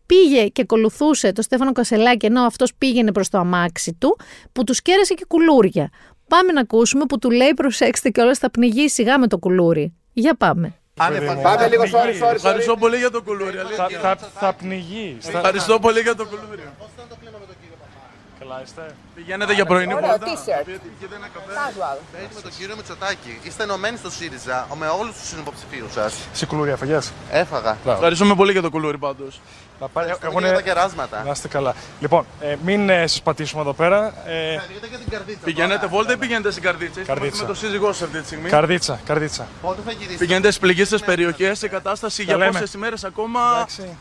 πήγε 0.06 0.46
και 0.46 0.62
ακολουθούσε 0.62 1.32
το 1.32 1.42
Στέφανο 1.42 1.72
Κασελάκη 1.72 2.26
ενώ 2.26 2.42
αυτός 2.42 2.74
πήγαινε 2.74 3.12
προς 3.12 3.28
το 3.28 3.38
αμάξι 3.38 3.94
του 3.98 4.18
που 4.52 4.64
τους 4.64 4.82
κέρασε 4.82 5.14
και 5.14 5.24
κουλούρια. 5.28 5.90
Πάμε 6.28 6.52
να 6.52 6.60
ακούσουμε 6.60 7.04
που 7.04 7.18
του 7.18 7.30
λέει 7.30 7.54
προσέξτε 7.54 8.10
και 8.10 8.20
όλα 8.20 8.34
θα 8.34 8.50
πνιγεί 8.50 8.88
σιγά 8.88 9.18
με 9.18 9.26
το 9.26 9.38
κουλούρι. 9.38 9.94
Για 10.12 10.34
πάμε. 10.34 10.81
Πάμε 10.94 11.18
λίγο, 11.68 11.82
sorry, 11.82 12.22
sorry. 12.22 12.34
Ευχαριστώ 12.34 12.76
πολύ 12.76 12.96
για 12.96 13.10
το 13.10 13.22
κουλούρι. 13.22 13.56
Θα, 13.76 13.88
θα, 14.00 14.16
θα 14.16 14.52
πνιγεί. 14.52 15.18
Ευχαριστώ 15.26 15.78
πολύ 15.78 16.00
για 16.00 16.14
το 16.14 16.26
κουλούρι. 16.26 16.62
Καλά 18.52 18.64
είστε. 18.64 18.94
Πηγαίνετε 19.14 19.52
για 19.52 19.64
πρωινή 19.66 19.94
Ωραίο 19.94 20.08
βόλτα. 20.08 20.26
t-shirt. 20.26 20.66
Casual. 20.68 21.98
με 22.34 22.40
τον 22.42 22.50
κύριο 22.58 22.76
Μητσοτάκη. 22.76 23.38
Είστε 23.42 23.62
ενωμένοι 23.62 23.96
στο 23.96 24.10
ΣΥΡΙΖΑ 24.10 24.66
με 24.78 24.86
όλους 24.86 25.14
τους 25.18 25.28
συνυποψηφίου 25.28 25.86
σας. 25.92 26.14
Σε 26.32 26.46
κουλούρια 26.46 26.76
φαγιάς. 26.76 27.12
Έφαγα. 27.30 27.76
Ευχαριστούμε 27.86 28.34
πολύ 28.34 28.52
για 28.52 28.62
το 28.62 28.70
κουλούρι 28.70 28.98
πάντως. 28.98 29.40
Θα 29.78 29.88
πάρει- 29.88 30.10
Ευχαριστούμε 30.10 30.46
έχουν- 30.48 30.62
για 30.64 30.72
τα 30.74 30.80
κεράσματα. 30.80 31.22
Να 31.24 31.30
είστε 31.30 31.48
καλά. 31.48 31.74
Λοιπόν, 32.00 32.26
ε, 32.40 32.56
μην 32.64 32.88
ε, 32.88 33.06
σας 33.06 33.22
πατήσουμε 33.22 33.60
εδώ 33.62 33.72
πέρα. 33.72 34.06
Ε, 34.26 34.60
Πήγαινε 34.66 34.86
για 34.88 34.98
την 34.98 35.08
καρδίτσα. 35.10 35.44
Πηγαίνετε 35.44 35.74
τώρα. 35.74 35.88
βόλτα 35.88 36.12
ή 36.12 36.16
πηγαίνετε 36.16 36.50
στην 36.50 36.62
καρδίτσα; 36.62 37.00
Είστε 37.00 37.12
Καρδίτσα. 37.12 37.42
μαζί 37.42 37.42
με 37.42 37.58
το 37.60 37.66
σύζυγό 37.66 37.92
σας 37.92 38.02
αυτή 38.02 38.20
τη 38.20 38.26
στιγμή. 38.26 38.48
καρδίτσα, 38.48 39.00
καρδίτσα. 39.06 39.46
Πότε 39.62 39.80
θα 39.84 39.92
γυρίσετε; 39.92 40.16
Πηγαίνετε 40.18 40.46
στις 40.46 40.58
πληγίστε 40.60 40.98
περιοχέ 40.98 41.54
σε 41.54 41.68
κατάσταση 41.68 42.22
για 42.22 42.36
λέμε. 42.36 42.50
πόσες 42.52 42.72
ημέρες 42.74 43.04
ακόμα; 43.04 43.40
Εντάξει. 43.54 43.96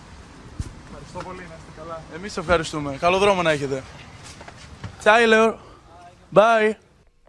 Ευχαριστώ 0.88 1.20
πολύ, 1.30 1.38
να 1.50 1.56
είστε 1.58 1.72
καλά. 1.82 2.02
Εμείς 2.16 2.38
ευχαριστούμε. 2.38 2.98
Καλό 3.00 3.18
δρόμο 3.18 3.42
να 3.42 3.52
έχετε. 3.52 3.84
Tyler. 5.04 5.54
Bye. 6.34 6.76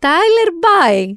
Tyler 0.00 0.50
Bye. 0.64 1.14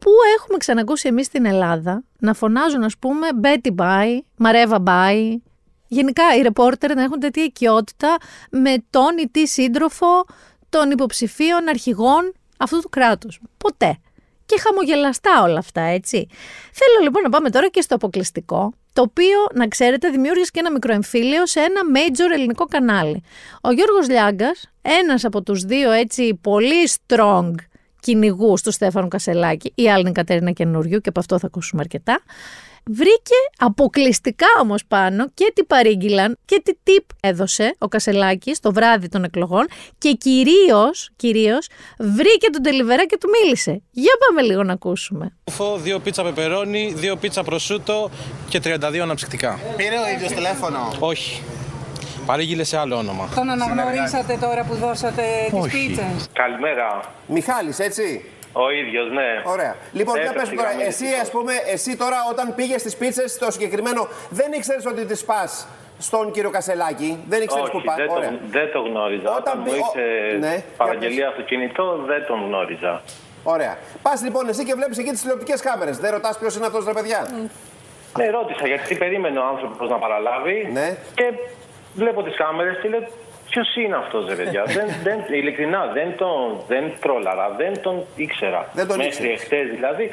Πού 0.00 0.10
έχουμε 0.38 0.58
ξανακούσει 0.58 1.08
εμείς 1.08 1.26
στην 1.26 1.44
Ελλάδα 1.44 2.02
να 2.18 2.34
φωνάζουν 2.34 2.82
ας 2.82 2.98
πούμε 2.98 3.28
Betty 3.42 3.74
Bye, 3.76 4.18
Mareva 4.44 4.82
Bye. 4.84 5.36
Γενικά 5.88 6.36
οι 6.36 6.42
ρεπόρτερ 6.42 6.94
να 6.94 7.02
έχουν 7.02 7.18
τέτοια 7.18 7.44
οικειότητα 7.44 8.16
με 8.50 8.74
τον 8.90 9.18
ή 9.18 9.28
τη 9.28 9.46
σύντροφο 9.46 10.24
των 10.68 10.90
υποψηφίων 10.90 11.68
αρχηγών 11.68 12.32
αυτού 12.56 12.80
του 12.80 12.88
κράτους. 12.88 13.40
Ποτέ. 13.56 13.98
Και 14.50 14.60
χαμογελαστά 14.60 15.42
όλα 15.42 15.58
αυτά, 15.58 15.80
έτσι. 15.80 16.26
Θέλω 16.72 17.02
λοιπόν 17.02 17.22
να 17.22 17.28
πάμε 17.28 17.50
τώρα 17.50 17.68
και 17.68 17.80
στο 17.80 17.94
αποκλειστικό, 17.94 18.72
το 18.92 19.02
οποίο, 19.02 19.38
να 19.54 19.68
ξέρετε, 19.68 20.08
δημιούργησε 20.08 20.50
και 20.52 20.60
ένα 20.60 20.72
μικρό 20.72 20.92
εμφύλιο 20.92 21.46
σε 21.46 21.60
ένα 21.60 21.80
major 21.94 22.32
ελληνικό 22.32 22.64
κανάλι. 22.64 23.22
Ο 23.60 23.70
Γιώργος 23.70 24.08
Λιάγκας, 24.08 24.70
ένας 24.82 25.24
από 25.24 25.42
τους 25.42 25.62
δύο 25.62 25.90
έτσι 25.90 26.38
πολύ 26.40 26.88
strong 27.06 27.50
κυνηγούς 28.00 28.62
του 28.62 28.70
Στέφανου 28.70 29.08
Κασελάκη, 29.08 29.72
η 29.74 29.90
άλλη 29.90 30.00
είναι 30.00 30.10
η 30.10 30.12
Κατέρινα 30.12 30.50
Καινούριου 30.50 31.00
και 31.00 31.08
από 31.08 31.20
αυτό 31.20 31.38
θα 31.38 31.46
ακούσουμε 31.46 31.80
αρκετά, 31.80 32.20
βρήκε 32.86 33.34
αποκλειστικά 33.58 34.46
όμως 34.60 34.84
πάνω 34.88 35.28
και 35.34 35.52
τι 35.54 35.64
παρήγγειλαν 35.64 36.38
και 36.44 36.62
τι 36.64 36.72
tip 36.86 37.04
έδωσε 37.20 37.74
ο 37.78 37.88
Κασελάκης 37.88 38.60
το 38.60 38.72
βράδυ 38.72 39.08
των 39.08 39.24
εκλογών 39.24 39.66
και 39.98 40.12
κυρίως, 40.12 41.10
κυρίως 41.16 41.68
βρήκε 41.98 42.50
τον 42.50 42.62
Τελιβερά 42.62 43.06
και 43.06 43.16
του 43.20 43.28
μίλησε. 43.42 43.82
Για 43.90 44.12
πάμε 44.26 44.42
λίγο 44.42 44.62
να 44.62 44.72
ακούσουμε. 44.72 45.36
δύο 45.78 45.98
πίτσα 45.98 46.22
πεπερώνι, 46.22 46.92
δύο 46.96 47.16
πίτσα 47.16 47.42
προσούτο 47.42 48.10
και 48.48 48.60
32 48.64 48.98
αναψυκτικά. 49.02 49.58
Πήρε 49.76 49.96
ο 49.98 50.08
ίδιος 50.14 50.32
τηλέφωνο; 50.32 50.92
Όχι. 50.98 51.42
Παρήγγειλε 52.26 52.64
σε 52.64 52.76
άλλο 52.78 52.96
όνομα. 52.96 53.28
Τον 53.34 53.50
αναγνωρίσατε 53.50 54.38
τώρα 54.40 54.64
που 54.64 54.74
δώσατε 54.74 55.22
τις 55.50 55.58
Όχι. 55.58 55.86
πίτσες. 55.86 56.28
Καλημέρα. 56.32 57.00
Μιχάλης, 57.26 57.78
έτσι; 57.78 58.24
Ο 58.52 58.70
ίδιος, 58.70 59.10
ναι. 59.10 59.28
Ωραία. 59.44 59.76
Λοιπόν, 59.92 60.14
για 60.14 60.24
Έπεσε 60.24 60.38
πες 60.38 60.48
η 60.48 60.50
μου 60.50 60.56
τώρα, 60.56 60.68
γραμμή, 60.70 60.84
εσύ 60.86 60.98
δυστυχώς. 61.04 61.20
ας 61.22 61.30
πούμε, 61.30 61.52
εσύ 61.74 61.96
τώρα 61.96 62.16
όταν 62.30 62.54
πήγες 62.54 62.80
στις 62.80 62.96
πίτσες, 62.96 63.38
το 63.38 63.50
συγκεκριμένο, 63.50 64.08
δεν 64.30 64.52
ήξερες 64.52 64.86
ότι 64.86 65.04
τις 65.04 65.24
πας 65.24 65.66
στον 65.98 66.30
κύριο 66.30 66.50
Κασελάκη, 66.50 67.24
δεν 67.28 67.42
ήξερες 67.42 67.64
Όχι, 67.64 67.72
που 67.76 67.82
πας. 67.84 67.96
δεν 67.96 68.06
το, 68.06 68.12
Ωραία. 68.14 68.32
δεν 68.50 68.72
το 68.72 68.80
γνώριζα. 68.80 69.28
Όταν 69.30 69.38
Όταν 69.40 69.54
μου 69.58 69.64
μπει- 69.64 69.74
ήρθε 69.76 70.36
ο- 70.36 70.38
ναι, 70.38 70.54
για 70.54 70.62
παραγγελία 70.76 71.28
αυτοκίνητο, 71.28 71.96
δεν 72.06 72.26
τον 72.26 72.38
γνώριζα. 72.46 73.02
Ωραία. 73.42 73.78
Πας 74.02 74.22
λοιπόν 74.22 74.48
εσύ 74.48 74.64
και 74.64 74.74
βλέπεις 74.74 74.98
εκεί 74.98 75.10
τις 75.10 75.20
τηλεοπτικές 75.20 75.60
κάμερες. 75.60 75.98
Δεν 75.98 76.10
ρωτάς 76.10 76.38
ποιος 76.38 76.56
είναι 76.56 76.66
αυτός 76.66 76.84
ρε 76.84 76.92
παιδιά; 76.92 77.20
Ναι, 78.18 78.30
ρώτησα 78.30 78.66
γιατί 78.66 78.94
περίμενε 78.94 79.38
ο 79.38 79.44
άνθρωπος 79.52 79.88
να 79.88 79.96
παραλάβει. 79.96 80.68
Ναι. 80.72 80.96
Και 81.14 81.32
βλέπω 81.94 82.22
τις 82.22 82.36
κάμερες 82.36 82.78
και 82.82 82.88
λέω 82.88 83.02
Ποιος 83.50 83.76
είναι 83.76 83.96
αυτός, 83.96 84.26
ρε 84.28 84.34
παιδιά; 84.34 84.62
δεν, 84.76 84.86
δεν, 85.02 85.18
ειλικρινά 85.38 85.86
δεν 85.86 86.16
τον 86.16 86.60
δεν 86.68 86.84
πρόλαβα, 87.00 87.46
δεν 87.56 87.82
τον 87.82 88.04
ήξερα. 88.16 88.70
Δεν 88.74 88.86
τον 88.86 88.96
Μέχρι 88.96 89.12
ήξερες. 89.12 89.40
εχθέ 89.40 89.62
δηλαδή 89.74 90.10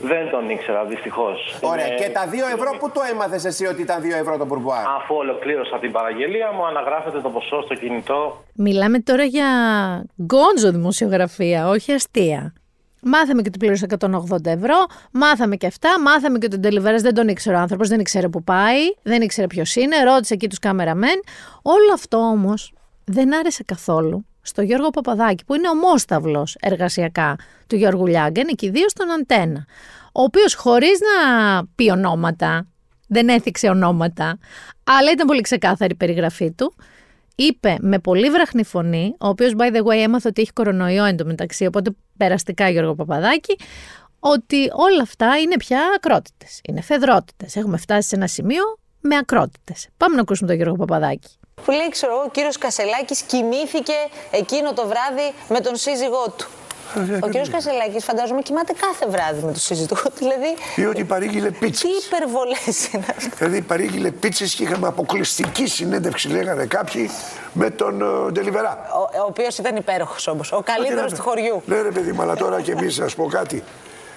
δεν 0.00 0.30
τον 0.30 0.48
ήξερα, 0.50 0.84
δυστυχώς. 0.84 1.58
Ωραία. 1.62 1.88
Και 1.88 2.10
τα 2.10 2.28
2 2.30 2.34
ευρώ, 2.56 2.76
πού 2.78 2.90
το 2.90 3.00
έμαθες 3.12 3.44
εσύ 3.44 3.66
ότι 3.66 3.82
ήταν 3.82 4.02
2 4.02 4.20
ευρώ 4.20 4.38
το 4.38 4.46
μπουρμπουά. 4.46 4.82
Αφού 4.98 5.14
ολοκλήρωσα 5.14 5.78
την 5.78 5.92
παραγγελία 5.92 6.52
μου, 6.52 6.66
αναγράφεται 6.66 7.20
το 7.20 7.28
ποσό 7.28 7.62
στο 7.62 7.74
κινητό. 7.74 8.44
Μιλάμε 8.54 8.98
τώρα 8.98 9.24
για 9.24 9.48
γκόντζο 10.22 10.70
δημοσιογραφία, 10.70 11.68
όχι 11.68 11.92
αστεία. 11.92 12.52
Μάθαμε 13.04 13.42
και 13.42 13.48
ότι 13.48 13.58
πλήρωσε 13.58 13.86
180 13.98 14.44
ευρώ, 14.44 14.86
μάθαμε 15.10 15.56
και 15.56 15.66
αυτά, 15.66 16.00
μάθαμε 16.00 16.38
και 16.38 16.46
ότι 16.46 16.54
τον 16.54 16.60
Τελιβέρα 16.60 16.96
δεν 16.96 17.14
τον 17.14 17.28
ήξερε 17.28 17.56
ο 17.56 17.58
άνθρωπος, 17.58 17.88
δεν 17.88 18.00
ήξερε 18.00 18.28
που 18.28 18.44
πάει, 18.44 18.80
δεν 19.02 19.22
ήξερε 19.22 19.46
ποιος 19.46 19.74
είναι, 19.74 20.02
ρώτησε 20.02 20.34
εκεί 20.34 20.48
τους 20.48 20.58
κάμεραμεν. 20.58 21.20
Όλο 21.62 21.92
αυτό 21.92 22.16
όμως 22.16 22.72
δεν 23.04 23.34
άρεσε 23.34 23.62
καθόλου 23.62 24.26
στο 24.42 24.62
Γιώργο 24.62 24.90
Παπαδάκη, 24.90 25.44
που 25.44 25.54
είναι 25.54 25.68
ομόσταυλο 25.68 26.46
εργασιακά 26.60 27.36
του 27.66 27.76
Γιώργου 27.76 28.06
Λιάγκεν, 28.06 28.46
και 28.46 28.66
ιδίω 28.66 28.88
στον 28.88 29.10
Αντένα. 29.10 29.66
Ο 30.12 30.22
οποίος 30.22 30.54
χωρίς 30.54 30.98
να 31.00 31.62
πει 31.74 31.90
ονόματα, 31.90 32.66
δεν 33.08 33.28
έθιξε 33.28 33.68
ονόματα, 33.68 34.38
αλλά 34.84 35.10
ήταν 35.12 35.26
πολύ 35.26 35.40
ξεκάθαρη 35.40 35.92
η 35.92 35.96
περιγραφή 35.96 36.52
του, 36.52 36.74
είπε 37.34 37.76
με 37.80 37.98
πολύ 37.98 38.30
βραχνή 38.30 38.64
φωνή, 38.64 39.14
ο 39.20 39.28
οποίος 39.28 39.52
by 39.58 39.76
the 39.76 39.84
way 39.84 39.96
έμαθε 39.96 40.28
ότι 40.28 40.40
έχει 40.42 40.52
κορονοϊό 40.52 41.04
εντωμεταξύ, 41.04 41.66
οπότε 41.66 41.90
περαστικά 42.16 42.68
Γιώργο 42.68 42.94
Παπαδάκη, 42.94 43.58
ότι 44.18 44.70
όλα 44.72 45.02
αυτά 45.02 45.38
είναι 45.38 45.56
πια 45.56 45.80
ακρότητες. 45.96 46.60
Είναι 46.68 46.80
φεδρότητες. 46.80 47.56
Έχουμε 47.56 47.76
φτάσει 47.76 48.08
σε 48.08 48.16
ένα 48.16 48.26
σημείο 48.26 48.78
με 49.00 49.16
ακρότητες. 49.16 49.88
Πάμε 49.96 50.14
να 50.14 50.20
ακούσουμε 50.20 50.48
τον 50.48 50.56
Γιώργο 50.56 50.76
Παπαδάκη. 50.76 51.38
Που 51.64 51.70
λέει, 51.70 51.88
ξέρω 51.88 52.12
εγώ, 52.12 52.22
ο 52.22 52.30
κύριος 52.30 52.58
Κασελάκης 52.58 53.22
κοιμήθηκε 53.22 53.92
εκείνο 54.30 54.72
το 54.72 54.82
βράδυ 54.82 55.34
με 55.48 55.60
τον 55.60 55.76
σύζυγό 55.76 56.34
του. 56.38 56.46
Ο 57.20 57.28
κύριος 57.28 57.48
Κασελάκης, 57.48 58.04
φαντάζομαι, 58.04 58.42
κοιμάται 58.42 58.72
κάθε 58.80 59.06
βράδυ 59.10 59.40
με 59.40 59.52
τον 59.52 59.56
σύζυγό 59.56 59.96
του. 60.02 60.12
Δηλαδή. 60.18 60.56
Ή 60.76 60.84
ότι 60.84 61.04
παρήγγειλε 61.04 61.50
πίτσες. 61.50 61.80
Τι 61.80 61.88
υπερβολές 62.06 62.92
είναι 62.92 63.04
αυτά. 63.16 63.36
Δηλαδή 63.38 63.60
παρήγγειλε 63.60 64.10
πίτσες 64.10 64.54
και 64.54 64.62
είχαμε 64.62 64.86
αποκλειστική 64.86 65.66
συνέντευξη, 65.66 66.28
λέγανε 66.28 66.66
κάποιοι, 66.66 67.10
με 67.52 67.70
τον 67.70 68.02
uh, 68.02 68.32
Ντελιβερά. 68.32 68.86
Ο, 68.94 69.18
ο 69.20 69.24
οποίος 69.28 69.58
ήταν 69.58 69.76
υπέροχος 69.76 70.26
όμως. 70.26 70.52
Ο 70.52 70.62
καλύτερος 70.64 71.12
του 71.12 71.22
χωριού. 71.22 71.62
Ναι, 71.66 71.80
ρε 71.80 71.90
παιδί, 71.90 72.16
αλλά 72.20 72.36
τώρα 72.36 72.60
και 72.60 72.72
εμείς, 72.72 73.00
ας 73.00 73.14
πω 73.14 73.26
κάτι. 73.26 73.62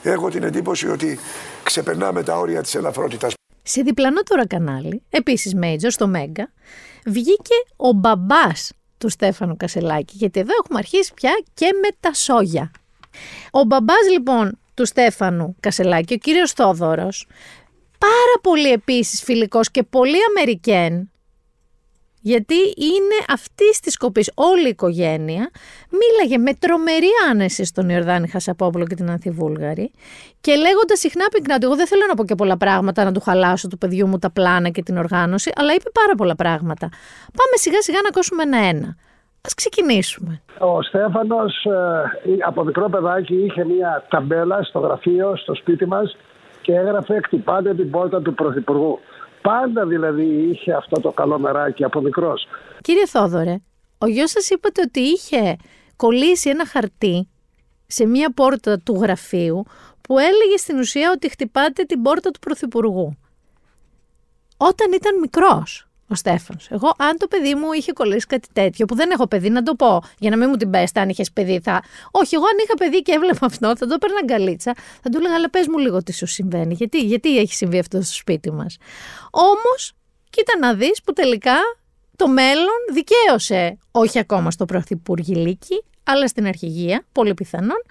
Έχω 0.04 0.30
την 0.30 0.44
εντύπωση 0.44 0.90
ότι 0.90 1.20
ξεπερνάμε 1.64 2.24
τα 2.24 2.38
όρια 2.38 2.62
της 2.62 2.76
ελαφρότητας. 2.76 3.34
Σε 3.64 3.82
διπλανό 3.82 4.22
τώρα 4.22 4.48
κανάλι, 4.48 5.04
επίσης 5.10 5.54
Major 5.64 5.88
στο 5.88 6.08
Μέγκα, 6.08 6.52
βγήκε 7.06 7.56
ο 7.76 7.92
μπαμπάς 7.92 8.72
του 8.98 9.10
Στέφανου 9.10 9.58
Κασελάκη, 9.58 10.16
γιατί 10.18 10.40
εδώ 10.40 10.54
έχουμε 10.64 10.80
αρχίσει 10.80 11.14
πια 11.14 11.32
και 11.54 11.66
με 11.82 11.88
τα 12.00 12.14
σόγια. 12.14 12.72
Ο 13.52 13.64
μπαμπάς 13.64 14.10
λοιπόν 14.12 14.60
του 14.74 14.86
Στέφανου 14.86 15.56
Κασελάκη, 15.60 16.14
ο 16.14 16.18
κύριος 16.18 16.52
Θόδωρος, 16.52 17.28
πάρα 17.98 18.40
πολύ 18.42 18.72
επίσης 18.72 19.24
φιλικός 19.24 19.72
και 19.72 19.84
πολύ 19.84 20.18
Αμερικέν, 20.30 21.12
γιατί 22.32 22.60
είναι 22.92 23.18
αυτή 23.38 23.70
τη 23.84 23.92
κοπή 23.98 24.24
όλη 24.36 24.66
η 24.66 24.70
οικογένεια, 24.70 25.44
μίλαγε 26.00 26.38
με 26.38 26.54
τρομερή 26.54 27.12
άνεση 27.30 27.66
στον 27.66 27.90
Ιορδάνη 27.90 28.28
Χασαπόπουλο 28.28 28.86
και 28.86 28.96
την 28.96 29.10
Ανθιβούλγαρη 29.10 29.92
και 30.42 30.54
λέγοντας 30.56 31.00
συχνά 31.00 31.26
πυκνά 31.34 31.56
ότι 31.56 31.66
εγώ 31.66 31.76
δεν 31.76 31.88
θέλω 31.88 32.06
να 32.08 32.16
πω 32.16 32.24
και 32.26 32.36
πολλά 32.36 32.58
πράγματα 32.58 33.04
να 33.04 33.12
του 33.12 33.20
χαλάσω 33.20 33.68
του 33.68 33.78
παιδιού 33.78 34.08
μου 34.08 34.18
τα 34.20 34.32
πλάνα 34.32 34.70
και 34.70 34.84
την 34.84 34.98
οργάνωση, 34.98 35.52
αλλά 35.56 35.74
είπε 35.74 35.90
πάρα 36.02 36.14
πολλά 36.18 36.36
πράγματα. 36.36 36.88
Πάμε 37.40 37.56
σιγά 37.64 37.82
σιγά 37.82 38.00
να 38.04 38.08
ακούσουμε 38.08 38.44
ένα-ένα. 38.44 38.88
Α 39.48 39.52
ξεκινήσουμε. 39.56 40.42
Ο 40.60 40.82
Στέφανος 40.82 41.66
ε, 41.66 42.46
από 42.46 42.64
μικρό 42.64 42.90
παιδάκι 42.90 43.36
είχε 43.36 43.66
μια 43.66 44.06
ταμπέλα 44.10 44.64
στο 44.64 44.80
γραφείο, 44.80 45.36
στο 45.36 45.56
σπίτι 45.56 45.86
μας 45.86 46.18
και 46.62 46.74
έγραφε 46.74 47.20
Χτυπάτε 47.24 47.74
την 47.74 47.90
πόρτα 47.90 48.22
του 48.22 48.34
Πρωθυπουργού. 48.34 49.00
Πάντα 49.48 49.86
δηλαδή 49.86 50.24
είχε 50.24 50.74
αυτό 50.74 51.02
το 51.02 51.12
καλό 51.12 51.40
μεράκι 51.40 51.84
από 51.84 52.02
μικρός. 52.02 52.48
Κύριε 52.82 53.06
Θόδωρε, 53.06 53.58
ο 53.98 54.08
γιος 54.08 54.32
σας 54.32 54.50
είπατε 54.50 54.82
ότι 54.82 55.00
είχε 55.00 55.56
κολλήσει 55.96 56.50
ένα 56.50 56.66
χαρτί 56.66 57.30
σε 57.88 58.06
μία 58.06 58.34
πόρτα 58.34 58.80
του 58.80 58.96
γραφείου 59.02 59.64
που 60.02 60.20
έλεγε 60.20 60.58
στην 60.58 60.80
ουσία 60.80 61.12
ότι 61.12 61.30
χτυπάτε 61.30 61.84
την 61.84 62.02
πόρτα 62.02 62.32
του 62.32 62.40
Πρωθυπουργού. 62.40 63.18
Όταν 64.58 64.92
ήταν 64.92 65.20
μικρός 65.20 65.87
ο 66.08 66.16
Στέφανος. 66.16 66.68
Εγώ, 66.72 66.94
αν 66.98 67.18
το 67.18 67.28
παιδί 67.28 67.56
μου 67.56 67.72
είχε 67.72 67.92
κολλήσει 67.92 68.26
κάτι 68.26 68.48
τέτοιο, 68.54 68.86
που 68.86 68.96
δεν 68.96 69.10
έχω 69.12 69.28
παιδί, 69.28 69.50
να 69.50 69.64
το 69.64 69.76
πω, 69.76 70.04
για 70.20 70.30
να 70.30 70.38
μην 70.38 70.48
μου 70.50 70.56
την 70.56 70.70
πέσει, 70.70 70.92
αν 70.96 71.10
είχες 71.10 71.32
παιδί, 71.32 71.60
θα. 71.64 71.84
Όχι, 72.12 72.36
εγώ 72.36 72.44
αν 72.44 72.58
είχα 72.64 72.74
παιδί 72.74 73.02
και 73.02 73.12
έβλεπα 73.12 73.46
αυτό, 73.46 73.78
θα 73.78 73.88
το 73.88 73.94
έπαιρνα 73.94 74.24
γκαλίτσα, 74.26 74.74
θα 75.02 75.10
του 75.10 75.18
έλεγα, 75.18 75.36
αλλά 75.36 75.50
πες 75.50 75.68
μου 75.68 75.78
λίγο 75.78 76.04
τι 76.04 76.14
σου 76.14 76.26
συμβαίνει. 76.26 76.74
Γιατί, 76.74 77.00
γιατί 77.00 77.38
έχει 77.38 77.54
συμβεί 77.54 77.80
αυτό 77.80 78.02
στο 78.02 78.14
σπίτι 78.14 78.52
μας. 78.52 78.78
Όμως, 79.32 79.94
κοίτα 80.30 80.58
να 80.60 80.74
δεις 80.74 81.02
που 81.04 81.14
τελικά 81.14 81.56
το 82.16 82.28
μέλλον 82.28 82.78
δικαίωσε, 82.94 83.78
όχι 83.92 84.20
ακόμα 84.20 84.52
στο 84.52 84.66
Πρωθυπουργηλίκι, 84.66 85.84
αλλά 86.04 86.28
στην 86.28 86.48
αρχηγία, 86.48 87.06
πολύ 87.12 87.34
πιθανόν. 87.34 87.82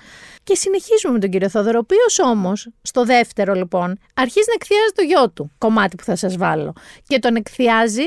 Και 0.46 0.54
συνεχίζουμε 0.54 1.12
με 1.12 1.18
τον 1.18 1.30
κύριο 1.30 1.48
Θόδωρο, 1.48 1.78
ο 1.78 1.85
οποίος 1.85 2.18
όμως, 2.18 2.68
στο 2.82 3.04
δεύτερο 3.04 3.52
λοιπόν, 3.54 3.98
αρχίζει 4.14 4.46
να 4.48 4.54
εκθιάζει 4.54 4.92
το 4.94 5.02
γιο 5.02 5.30
του, 5.30 5.50
κομμάτι 5.59 5.96
που 5.96 6.04
θα 6.04 6.16
σας 6.16 6.37
βάλω. 6.37 6.72
Και 7.06 7.18
τον 7.18 7.37
εκθιάζει 7.37 8.04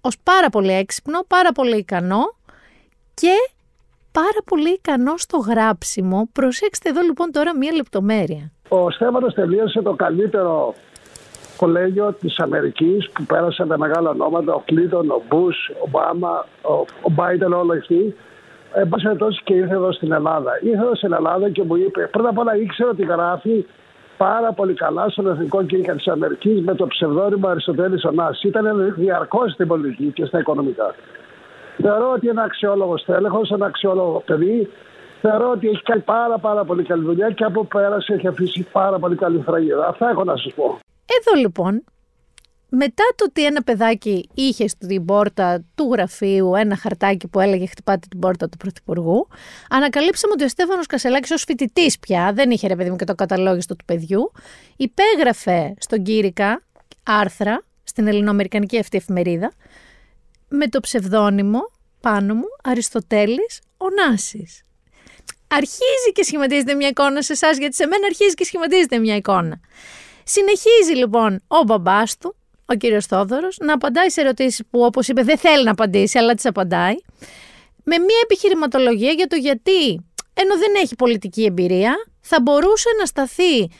ως 0.00 0.16
πάρα 0.22 0.50
πολύ 0.50 0.72
έξυπνο, 0.72 1.24
πάρα 1.28 1.52
πολύ 1.52 1.76
ικανό 1.76 2.34
και 3.14 3.34
πάρα 4.12 4.40
πολύ 4.44 4.70
ικανό 4.70 5.16
στο 5.16 5.36
γράψιμο. 5.36 6.28
Προσέξτε 6.32 6.88
εδώ 6.88 7.00
λοιπόν 7.00 7.32
τώρα 7.32 7.56
μία 7.56 7.72
λεπτομέρεια. 7.72 8.52
Ο 8.68 8.90
Στέφανος 8.90 9.34
τελείωσε 9.34 9.82
το 9.82 9.94
καλύτερο 9.94 10.74
κολέγιο 11.56 12.12
της 12.12 12.38
Αμερικής 12.38 13.10
που 13.10 13.24
πέρασε 13.24 13.64
με 13.64 13.76
μεγάλα 13.76 14.10
ονόματα, 14.10 14.54
ο 14.54 14.62
Κλίτον, 14.64 15.10
ο 15.10 15.22
Μπούς, 15.28 15.56
ο 15.68 15.82
Ομπάμα, 15.84 16.46
ο 17.02 17.10
Μπάιντεν, 17.10 17.52
όλοι 17.52 17.78
αυτοί 17.78 18.14
Εν 18.72 18.88
πάση 18.88 19.04
περιπτώσει 19.04 19.40
και 19.44 19.54
ήρθε 19.54 19.74
εδώ 19.74 19.92
στην 19.92 20.12
Ελλάδα. 20.12 20.50
Ήρθε 20.62 20.82
εδώ 20.82 20.94
στην 20.94 21.12
Ελλάδα 21.12 21.50
και 21.50 21.62
μου 21.62 21.76
είπε, 21.76 22.08
πρώτα 22.12 22.28
απ' 22.28 22.38
όλα 22.38 22.56
ήξερα 22.56 22.90
ότι 22.90 23.04
γράφει 23.04 23.66
πάρα 24.16 24.52
πολύ 24.52 24.74
καλά 24.74 25.08
στον 25.08 25.26
Εθνικό 25.26 25.62
Κίνημα 25.64 25.94
της 25.94 26.08
Αμερικής 26.08 26.60
με 26.60 26.74
το 26.74 26.86
ψευδόνυμο 26.86 27.48
Αριστοτέλης 27.48 28.04
Ωνά. 28.04 28.30
Ήταν 28.42 28.94
διαρκώς 28.96 29.52
στην 29.52 29.66
πολιτική 29.66 30.12
και 30.12 30.24
στα 30.24 30.38
οικονομικά. 30.38 30.94
Θεωρώ 31.82 32.12
ότι 32.12 32.28
είναι 32.28 32.42
αξιόλογος 32.42 33.04
τέλεχος, 33.04 33.50
ένα 33.50 33.66
αξιόλογο 33.66 34.22
παιδί. 34.26 34.68
Θεωρώ 35.20 35.50
ότι 35.50 35.68
έχει 35.68 35.82
κάνει 35.82 36.00
πάρα, 36.00 36.38
πάρα 36.38 36.64
πολύ 36.64 36.82
καλή 36.82 37.04
δουλειά 37.04 37.30
και 37.30 37.44
από 37.44 37.64
πέρασε 37.64 38.14
έχει 38.14 38.26
αφήσει 38.26 38.66
πάρα 38.72 38.98
πολύ 38.98 39.16
καλή 39.16 39.42
φραγίδα. 39.46 39.86
Αυτά 39.86 40.08
έχω 40.10 40.24
να 40.24 40.36
σας 40.36 40.52
πω. 40.54 40.78
Εδώ 41.18 41.40
λοιπόν 41.40 41.84
μετά 42.70 43.04
το 43.16 43.24
ότι 43.28 43.44
ένα 43.44 43.62
παιδάκι 43.62 44.28
είχε 44.34 44.68
στην 44.68 45.04
πόρτα 45.04 45.64
του 45.74 45.88
γραφείου 45.92 46.54
ένα 46.54 46.76
χαρτάκι 46.76 47.26
που 47.26 47.40
έλεγε 47.40 47.66
χτυπάτε 47.66 48.06
την 48.10 48.18
πόρτα 48.18 48.48
του 48.48 48.56
Πρωθυπουργού, 48.56 49.28
ανακαλύψαμε 49.70 50.32
ότι 50.32 50.44
ο 50.44 50.48
Στέφανος 50.48 50.86
Κασελάκης 50.86 51.30
ως 51.30 51.44
φοιτητής 51.44 51.98
πια, 51.98 52.32
δεν 52.32 52.50
είχε 52.50 52.66
ρε 52.66 52.76
παιδί 52.76 52.90
μου 52.90 52.96
και 52.96 53.04
το 53.04 53.14
καταλόγιστο 53.14 53.76
του 53.76 53.84
παιδιού, 53.84 54.32
υπέγραφε 54.76 55.74
στον 55.78 56.02
Κύρικα 56.02 56.62
άρθρα 57.02 57.64
στην 57.84 58.06
ελληνοαμερικανική 58.06 58.78
αυτή 58.78 58.96
εφημερίδα 58.96 59.52
με 60.48 60.68
το 60.68 60.80
ψευδόνυμο 60.80 61.60
πάνω 62.00 62.34
μου 62.34 62.46
Αριστοτέλης 62.62 63.60
Ωνάσης. 63.76 64.62
Αρχίζει 65.48 66.12
και 66.12 66.22
σχηματίζεται 66.22 66.74
μια 66.74 66.88
εικόνα 66.88 67.22
σε 67.22 67.32
εσάς, 67.32 67.58
γιατί 67.58 67.74
σε 67.74 67.86
μένα 67.86 68.06
αρχίζει 68.06 68.34
και 68.34 68.44
σχηματίζεται 68.44 68.98
μια 68.98 69.16
εικόνα. 69.16 69.60
Συνεχίζει 70.24 70.94
λοιπόν 70.94 71.42
ο 71.48 71.62
μπαμπάς 71.62 72.18
του 72.18 72.36
ο 72.72 72.74
κύριος 72.74 73.06
Θόδωρος 73.06 73.58
να 73.60 73.72
απαντάει 73.72 74.10
σε 74.10 74.20
ερωτήσεις 74.20 74.62
που 74.70 74.80
όπως 74.80 75.08
είπε 75.08 75.22
δεν 75.22 75.38
θέλει 75.38 75.64
να 75.64 75.70
απαντήσει 75.70 76.18
αλλά 76.18 76.34
τις 76.34 76.46
απαντάει 76.46 76.94
με 77.84 77.98
μια 77.98 78.20
επιχειρηματολογία 78.22 79.10
για 79.10 79.26
το 79.26 79.36
γιατί 79.36 80.10
ενώ 80.34 80.58
δεν 80.58 80.72
έχει 80.82 80.94
πολιτική 80.94 81.44
εμπειρία 81.44 81.94
θα 82.20 82.40
μπορούσε 82.42 82.88
να 82.98 83.06
σταθεί 83.06 83.70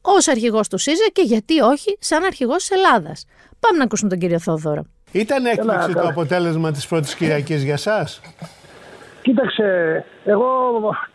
ως 0.00 0.28
αρχηγός 0.28 0.68
του 0.68 0.78
ΣΥΖΑ 0.78 1.04
και 1.12 1.22
γιατί 1.22 1.60
όχι 1.60 1.96
σαν 2.00 2.24
αρχηγός 2.24 2.56
της 2.56 2.70
Ελλάδας. 2.70 3.26
Πάμε 3.60 3.78
να 3.78 3.84
ακούσουμε 3.84 4.10
τον 4.10 4.18
κύριο 4.18 4.38
Θόδωρο. 4.38 4.84
Ήταν 5.12 5.46
έκπληξη 5.46 5.92
το 5.92 6.00
αποτέλεσμα 6.08 6.70
της 6.72 6.86
πρώτης 6.86 7.14
Κυριακής 7.14 7.62
για 7.64 7.76
σας; 7.76 8.20
Κοίταξε, 9.22 10.04
εγώ 10.24 10.48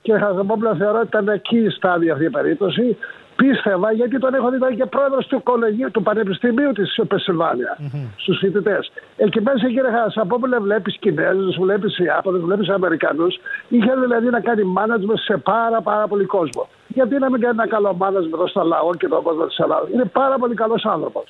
και 0.01 0.13
Χαζεμπόπουλα 0.13 0.75
θεωρώ 0.75 0.97
ότι 0.97 1.07
ήταν 1.07 1.27
εκεί 1.27 1.69
στάδια 1.69 2.13
αυτή 2.13 2.25
η 2.25 2.29
περίπτωση 2.29 2.97
πίστευα 3.35 3.91
γιατί 3.91 4.19
τον 4.19 4.33
έχω 4.33 4.49
δει 4.49 4.55
ήταν 4.55 4.75
και 4.75 4.85
πρόεδρος 4.85 5.27
του, 5.27 5.43
κολεγίου, 5.43 5.91
του 5.91 6.03
Πανεπιστημίου 6.03 6.71
της 6.71 6.99
Πεσιλβάνια 7.07 7.77
mm-hmm. 7.79 8.07
στους 8.15 8.37
φοιτητές. 8.37 8.91
Εκεί 9.17 9.41
μέσα, 9.41 9.67
κύριε 9.67 9.91
Χασαπόπουλε, 9.91 10.59
βλέπεις 10.59 10.97
Κινέζους, 10.97 11.55
βλέπεις 11.59 11.97
Ιάπωνες, 11.97 12.41
βλέπεις 12.41 12.69
Αμερικανούς. 12.69 13.39
Είχε 13.67 13.93
δηλαδή 13.95 14.29
να 14.29 14.39
κάνει 14.39 14.73
management 14.77 15.19
σε 15.25 15.37
πάρα, 15.37 15.81
πάρα 15.81 16.07
πολύ 16.07 16.25
κόσμο. 16.25 16.67
Γιατί 16.87 17.15
να 17.17 17.29
μην 17.29 17.41
κάνει 17.41 17.55
ένα 17.59 17.67
καλό 17.67 17.97
management 17.99 18.33
εδώ 18.33 18.47
στο 18.47 18.63
λαό 18.63 18.95
και 18.95 19.07
τον 19.07 19.23
κόσμο 19.23 19.45
της 19.45 19.57
Ελλάδας. 19.57 19.89
Είναι 19.89 20.05
πάρα 20.05 20.37
πολύ 20.37 20.55
καλός 20.55 20.85
άνθρωπος. 20.85 21.23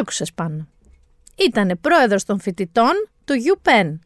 Άκουσες 0.00 0.32
πάνω. 0.32 0.66
Ήταν 1.46 1.78
πρόεδρος 1.80 2.24
των 2.24 2.40
φοιτητών 2.40 2.92
του 3.24 3.34
UPenn, 3.54 3.98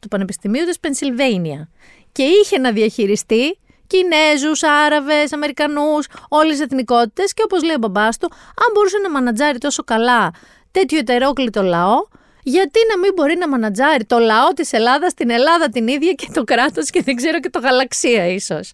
του 0.00 0.08
Πανεπιστημίου 0.08 0.64
της 0.64 0.80
Πενσιλβένια. 0.80 1.68
Και 2.12 2.22
είχε 2.22 2.58
να 2.58 2.72
διαχειριστεί 2.72 3.58
Κινέζους, 3.86 4.62
Άραβες, 4.62 5.32
Αμερικανούς, 5.32 6.06
όλες 6.28 6.52
τις 6.52 6.60
εθνικότητες 6.60 7.34
και 7.34 7.42
όπως 7.44 7.62
λέει 7.62 7.74
ο 7.74 7.78
μπαμπάς 7.78 8.18
του, 8.18 8.28
αν 8.32 8.72
μπορούσε 8.74 8.98
να 8.98 9.10
μανατζάρει 9.10 9.58
τόσο 9.58 9.84
καλά 9.84 10.30
τέτοιο 10.70 10.98
ετερόκλητο 10.98 11.62
λαό, 11.62 11.96
γιατί 12.42 12.78
να 12.90 12.98
μην 12.98 13.12
μπορεί 13.14 13.36
να 13.38 13.48
μανατζάρει 13.48 14.04
το 14.04 14.18
λαό 14.18 14.48
της 14.48 14.72
Ελλάδας, 14.72 15.14
την 15.14 15.30
Ελλάδα 15.30 15.68
την 15.68 15.88
ίδια 15.88 16.12
και 16.12 16.28
το 16.32 16.44
κράτος 16.44 16.90
και 16.90 17.02
δεν 17.02 17.16
ξέρω 17.16 17.40
και 17.40 17.50
το 17.50 17.58
γαλαξία 17.58 18.26
ίσως. 18.26 18.72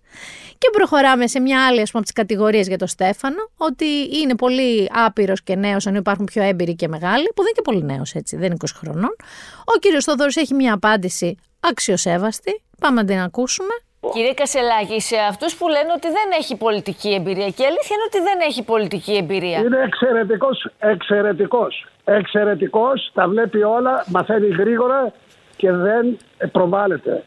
Και 0.59 0.69
προχωράμε 0.73 1.27
σε 1.27 1.41
μια 1.41 1.67
άλλη 1.67 1.81
από 1.81 2.01
τις 2.01 2.13
κατηγορίες 2.13 2.67
για 2.69 2.79
τον 2.79 2.89
Στέφανο, 2.89 3.51
ότι 3.57 3.87
είναι 4.13 4.35
πολύ 4.37 4.91
άπειρος 4.93 5.43
και 5.43 5.57
νέος, 5.57 5.87
αν 5.87 5.95
υπάρχουν 5.95 6.25
πιο 6.25 6.43
έμπειροι 6.43 6.75
και 6.75 6.89
μεγάλοι, 6.89 7.25
που 7.25 7.43
δεν 7.43 7.45
είναι 7.45 7.55
και 7.55 7.63
πολύ 7.63 7.85
νέος 7.85 8.15
έτσι, 8.15 8.37
δεν 8.37 8.47
είναι 8.47 8.57
20 8.61 8.67
χρονών. 8.77 9.17
Ο 9.65 9.79
κύριος 9.79 10.05
Θόδωρο 10.05 10.31
έχει 10.35 10.55
μια 10.55 10.75
απάντηση 10.75 11.37
αξιοσέβαστη. 11.61 12.63
Πάμε 12.81 13.01
να 13.01 13.07
την 13.07 13.19
ακούσουμε. 13.19 13.75
Κύριε 14.13 14.35
Κασελάκη, 14.35 15.01
σε 15.01 15.17
αυτούς 15.17 15.57
που 15.57 15.69
λένε 15.69 15.93
ότι 15.97 16.09
δεν 16.09 16.29
έχει 16.39 16.57
πολιτική 16.57 17.11
εμπειρία. 17.15 17.49
Και 17.49 17.63
η 17.63 17.67
αλήθεια 17.67 17.97
είναι 17.97 18.07
ότι 18.07 18.21
δεν 18.29 18.39
έχει 18.49 18.63
πολιτική 18.63 19.13
εμπειρία. 19.17 19.59
Είναι 19.59 19.83
εξαιρετικός. 19.83 20.69
Εξαιρετικός. 20.79 21.87
Εξαιρετικός. 22.05 23.11
Τα 23.15 23.29
βλέπει 23.29 23.63
όλα. 23.63 24.05
Μαθαίνει 24.09 24.49
γρήγορα. 24.49 25.13
και 25.57 25.73
δεν 25.73 26.17
προβάλλεται. 26.53 27.25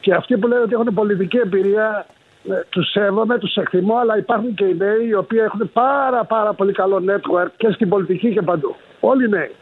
Και 0.00 0.14
αυτοί 0.14 0.36
που 0.38 0.46
λένε 0.46 0.62
ότι 0.62 0.72
έχουν 0.72 0.94
πολιτική 0.94 1.36
εμπειρία, 1.36 2.06
ε, 2.50 2.54
τους 2.68 2.90
σέβομαι, 2.90 3.38
τους 3.38 3.54
εκτιμώ, 3.54 3.96
αλλά 3.96 4.16
υπάρχουν 4.16 4.54
και 4.54 4.64
οι 4.64 4.74
νέοι 4.74 5.06
οι 5.06 5.14
οποίοι 5.14 5.40
έχουν 5.42 5.70
πάρα 5.72 6.24
πάρα 6.24 6.52
πολύ 6.52 6.72
καλό 6.72 7.02
network 7.08 7.48
και 7.56 7.70
στην 7.70 7.88
πολιτική 7.88 8.32
και 8.32 8.42
παντού. 8.42 8.76
Όλοι 9.00 9.24
οι 9.24 9.28
νέοι. 9.28 9.54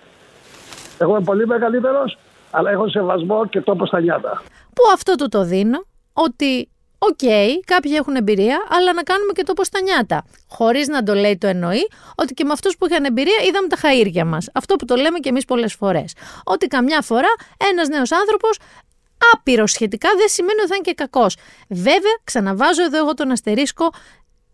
Εγώ 0.98 1.11
είμαι 1.11 1.24
πολύ 1.24 1.46
μεγαλύτερος, 1.46 2.18
αλλά 2.50 2.70
έχω 2.70 2.88
σεβασμό 2.88 3.46
και 3.46 3.61
τόπο 3.61 3.87
στα 3.87 4.00
νιάτα. 4.00 4.42
Που 4.74 4.83
αυτό 4.94 5.14
του 5.14 5.28
το 5.28 5.44
δίνω, 5.44 5.78
ότι 6.24 6.68
Οκ, 7.00 7.18
κάποιοι 7.64 7.92
έχουν 7.94 8.16
εμπειρία, 8.16 8.66
αλλά 8.68 8.92
να 8.92 9.02
κάνουμε 9.02 9.33
και 9.33 9.42
το 9.42 9.64
στα 9.64 9.81
νιάτα. 9.81 10.24
Χωρίς 10.48 10.88
να 10.88 11.02
το 11.02 11.14
λέει 11.14 11.38
το 11.38 11.46
εννοεί, 11.46 11.88
ότι 12.14 12.35
και 12.35 12.44
με 12.44 12.52
αυτούς 12.52 12.76
που 12.76 12.87
είχαν 12.87 13.04
εμπειρία 13.04 13.38
είδαμε 13.48 13.68
τα 13.68 13.76
χαΐρια 13.83 14.24
μας. 14.24 14.48
Αυτό 14.54 14.76
που 14.76 14.85
το 14.85 14.96
λέμε 14.96 15.18
και 15.18 15.28
εμείς 15.28 15.44
πολλές 15.44 15.74
φορές. 15.74 16.12
Ότι 16.44 16.66
καμιά 16.66 17.00
φορά 17.02 17.28
ένας 17.70 17.88
νέος 17.88 18.12
άνθρωπος 18.12 18.59
άπειρο 19.33 19.66
σχετικά 19.66 20.09
δεν 20.16 20.28
σημαίνει 20.28 20.61
ότι 20.61 20.68
θα 20.68 20.74
είναι 20.74 20.85
και 20.85 20.94
κακός. 20.94 21.37
Βέβαια, 21.68 22.16
ξαναβάζω 22.24 22.83
εδώ 22.83 22.98
εγώ 22.98 23.14
τον 23.14 23.31
αστερίσκο, 23.31 23.90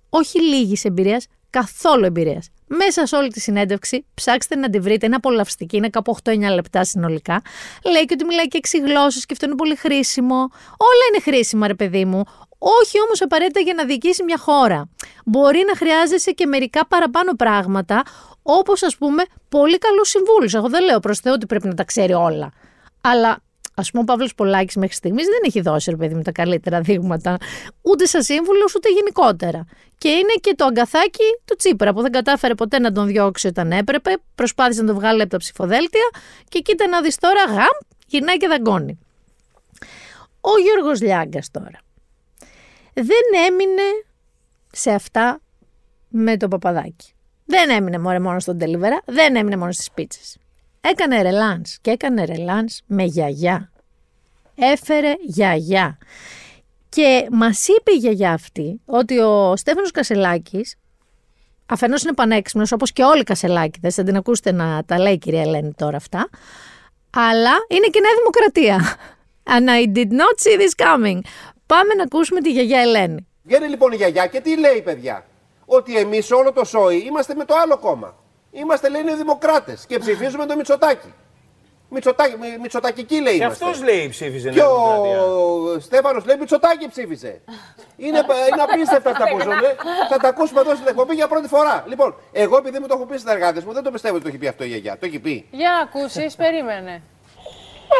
όχι 0.08 0.40
λίγης 0.42 0.84
εμπειρίας, 0.84 1.26
καθόλου 1.58 2.04
εμπειρίας. 2.04 2.48
Μέσα 2.66 3.06
σε 3.06 3.16
όλη 3.16 3.28
τη 3.28 3.40
συνέντευξη, 3.40 4.06
ψάξτε 4.14 4.56
να 4.56 4.70
τη 4.70 4.78
βρείτε, 4.78 5.06
είναι 5.06 5.14
απολαυστική, 5.14 5.76
είναι 5.76 5.88
κάπου 5.88 6.16
8-9 6.24 6.54
λεπτά 6.54 6.84
συνολικά. 6.84 7.42
Λέει 7.84 8.04
και 8.04 8.14
ότι 8.14 8.24
μιλάει 8.24 8.48
και 8.48 8.60
6 8.62 8.78
γλώσσες 8.86 9.26
και 9.26 9.32
αυτό 9.32 9.46
είναι 9.46 9.54
πολύ 9.54 9.76
χρήσιμο. 9.76 10.36
Όλα 10.90 11.04
είναι 11.08 11.20
χρήσιμα, 11.22 11.66
ρε 11.66 11.74
παιδί 11.74 12.04
μου. 12.04 12.22
Όχι 12.58 13.00
όμως 13.00 13.22
απαραίτητα 13.22 13.60
για 13.60 13.74
να 13.74 13.84
διοικήσει 13.84 14.22
μια 14.22 14.38
χώρα. 14.38 14.88
Μπορεί 15.24 15.64
να 15.66 15.76
χρειάζεσαι 15.76 16.30
και 16.30 16.46
μερικά 16.46 16.86
παραπάνω 16.86 17.32
πράγματα, 17.32 18.02
όπως 18.42 18.82
ας 18.82 18.96
πούμε 18.96 19.22
πολύ 19.48 19.78
καλούς 19.78 20.08
συμβούλους. 20.08 20.54
Εγώ 20.54 20.68
δεν 20.68 20.84
λέω 20.84 21.00
προς 21.00 21.18
Θεού 21.18 21.32
ότι 21.36 21.46
πρέπει 21.46 21.66
να 21.66 21.74
τα 21.74 21.84
ξέρει 21.84 22.12
όλα. 22.12 22.52
Αλλά 23.00 23.38
Α 23.74 23.82
πούμε, 23.82 24.02
ο 24.02 24.04
Παύλος 24.04 24.34
Πολάκης 24.34 24.76
μέχρι 24.76 24.94
στιγμής 24.94 25.26
δεν 25.26 25.40
έχει 25.46 25.60
δώσει, 25.60 25.90
ρε 25.90 25.96
παιδί 25.96 26.14
μου, 26.14 26.22
τα 26.22 26.32
καλύτερα 26.32 26.80
δείγματα 26.80 27.36
ούτε 27.82 28.06
σαν 28.06 28.22
σύμβουλο 28.22 28.68
ούτε 28.76 28.88
γενικότερα. 28.88 29.64
Και 29.98 30.08
είναι 30.08 30.34
και 30.40 30.54
το 30.56 30.64
αγκαθάκι 30.64 31.24
του 31.44 31.56
Τσίπρα 31.56 31.92
που 31.92 32.00
δεν 32.00 32.12
κατάφερε 32.12 32.54
ποτέ 32.54 32.78
να 32.78 32.92
τον 32.92 33.06
διώξει 33.06 33.46
όταν 33.46 33.72
έπρεπε, 33.72 34.16
προσπάθησε 34.34 34.80
να 34.80 34.86
τον 34.86 34.96
βγάλει 34.96 35.20
από 35.20 35.30
τα 35.30 35.36
ψηφοδέλτια 35.36 36.08
και 36.48 36.60
κοίτα 36.60 36.86
να 36.86 37.00
δεις 37.00 37.16
τώρα, 37.16 37.44
γαμ, 37.48 37.76
γυρνάει 38.06 38.36
και 38.36 38.48
δαγκώνει. 38.48 38.98
Ο 40.40 40.50
Γιώργος 40.62 41.00
Λιάγκας 41.00 41.50
τώρα 41.50 41.78
δεν 42.94 43.46
έμεινε 43.48 43.82
σε 44.72 44.90
αυτά 44.90 45.40
με 46.08 46.36
το 46.36 46.48
παπαδάκι. 46.48 47.12
Δεν 47.46 47.70
έμεινε 47.70 47.98
μόνο 47.98 48.40
στον 48.40 48.58
Τελιβερά, 48.58 49.02
δεν 49.04 49.36
έμεινε 49.36 49.56
μόνο 49.56 49.72
στις 49.72 49.90
πίτσες. 49.90 50.36
Έκανε 50.90 51.22
ρελάνς 51.22 51.78
και 51.80 51.90
έκανε 51.90 52.24
ρελάνς 52.24 52.80
με 52.86 53.02
γιαγιά. 53.02 53.72
Έφερε 54.54 55.12
γιαγιά. 55.20 55.98
Και 56.88 57.26
μας 57.30 57.68
είπε 57.68 57.92
η 57.92 57.96
γιαγιά 57.96 58.32
αυτή 58.32 58.80
ότι 58.84 59.18
ο 59.18 59.56
Στέφανος 59.56 59.90
Κασελάκης 59.90 60.76
αφενός 61.66 62.02
είναι 62.02 62.12
πανέξυπνος 62.12 62.72
όπως 62.72 62.92
και 62.92 63.02
όλοι 63.02 63.20
οι 63.20 63.24
Κασελάκηδες, 63.24 63.94
θα 63.94 64.02
την 64.02 64.16
ακούσετε 64.16 64.52
να 64.52 64.84
τα 64.84 64.98
λέει 64.98 65.12
η 65.12 65.18
κυρία 65.18 65.40
Ελένη 65.40 65.72
τώρα 65.76 65.96
αυτά, 65.96 66.28
αλλά 67.10 67.52
είναι 67.68 67.86
και 67.86 68.00
νέα 68.00 68.14
δημοκρατία. 68.18 68.96
And 69.44 69.68
I 69.68 69.96
did 69.96 70.10
not 70.10 70.36
see 70.38 70.58
this 70.58 70.86
coming. 70.86 71.20
Πάμε 71.66 71.94
να 71.94 72.02
ακούσουμε 72.02 72.40
τη 72.40 72.50
γιαγιά 72.52 72.80
Ελένη. 72.80 73.26
Βγαίνει 73.42 73.68
λοιπόν 73.68 73.92
η 73.92 73.96
γιαγιά 73.96 74.26
και 74.26 74.40
τι 74.40 74.58
λέει 74.58 74.82
παιδιά; 74.82 75.26
Ότι 75.64 75.98
εμείς 75.98 76.30
όλο 76.30 76.52
το 76.52 76.64
σόι 76.64 76.96
είμαστε 76.96 77.34
με 77.34 77.44
το 77.44 77.54
άλλο 77.62 77.78
κόμμα. 77.78 78.23
Είμαστε 78.60 78.88
λέει 78.88 79.02
δημοκράτε 79.16 79.78
και 79.88 79.98
ψηφίζουμε 79.98 80.46
το 80.46 80.56
Μητσοτάκι. 80.56 81.12
Μητσοτάκι, 81.88 82.34
Μητσοτακική 82.60 83.20
λέει. 83.20 83.38
Και 83.38 83.44
αυτός 83.44 83.82
λέει 83.82 84.08
ψήφιζε. 84.08 84.50
Και 84.50 84.62
ο 84.62 85.78
Στέφανος 85.80 86.24
λέει 86.24 86.36
Μητσοτάκι 86.36 86.88
ψήφιζε. 86.88 87.32
είναι, 87.96 88.20
είναι 88.48 88.62
απίστευτα 88.68 89.10
αυτά 89.10 89.24
που 89.30 89.40
ζουν. 89.40 89.62
Θα 90.10 90.16
τα 90.22 90.28
ακούσουμε 90.28 90.60
εδώ 90.60 90.74
στην 90.74 90.88
εκπομπή 90.88 91.14
για 91.14 91.28
πρώτη 91.28 91.48
φορά. 91.48 91.84
Λοιπόν, 91.86 92.10
εγώ 92.32 92.56
επειδή 92.56 92.78
μου 92.78 92.86
το 92.86 92.94
έχω 92.96 93.06
πει 93.06 93.16
συνεργάτε 93.16 93.60
μου, 93.66 93.72
δεν 93.72 93.82
το 93.82 93.90
πιστεύω 93.90 94.14
ότι 94.14 94.24
το 94.24 94.28
έχει 94.30 94.38
πει 94.38 94.48
αυτό 94.48 94.64
η 94.64 94.68
γιαγιά. 94.68 94.92
Το 94.98 95.06
έχει 95.06 95.18
πει. 95.18 95.34
Για 95.50 95.70
να 95.70 95.80
ακούσεις, 95.86 96.36
περίμενε. 96.42 97.02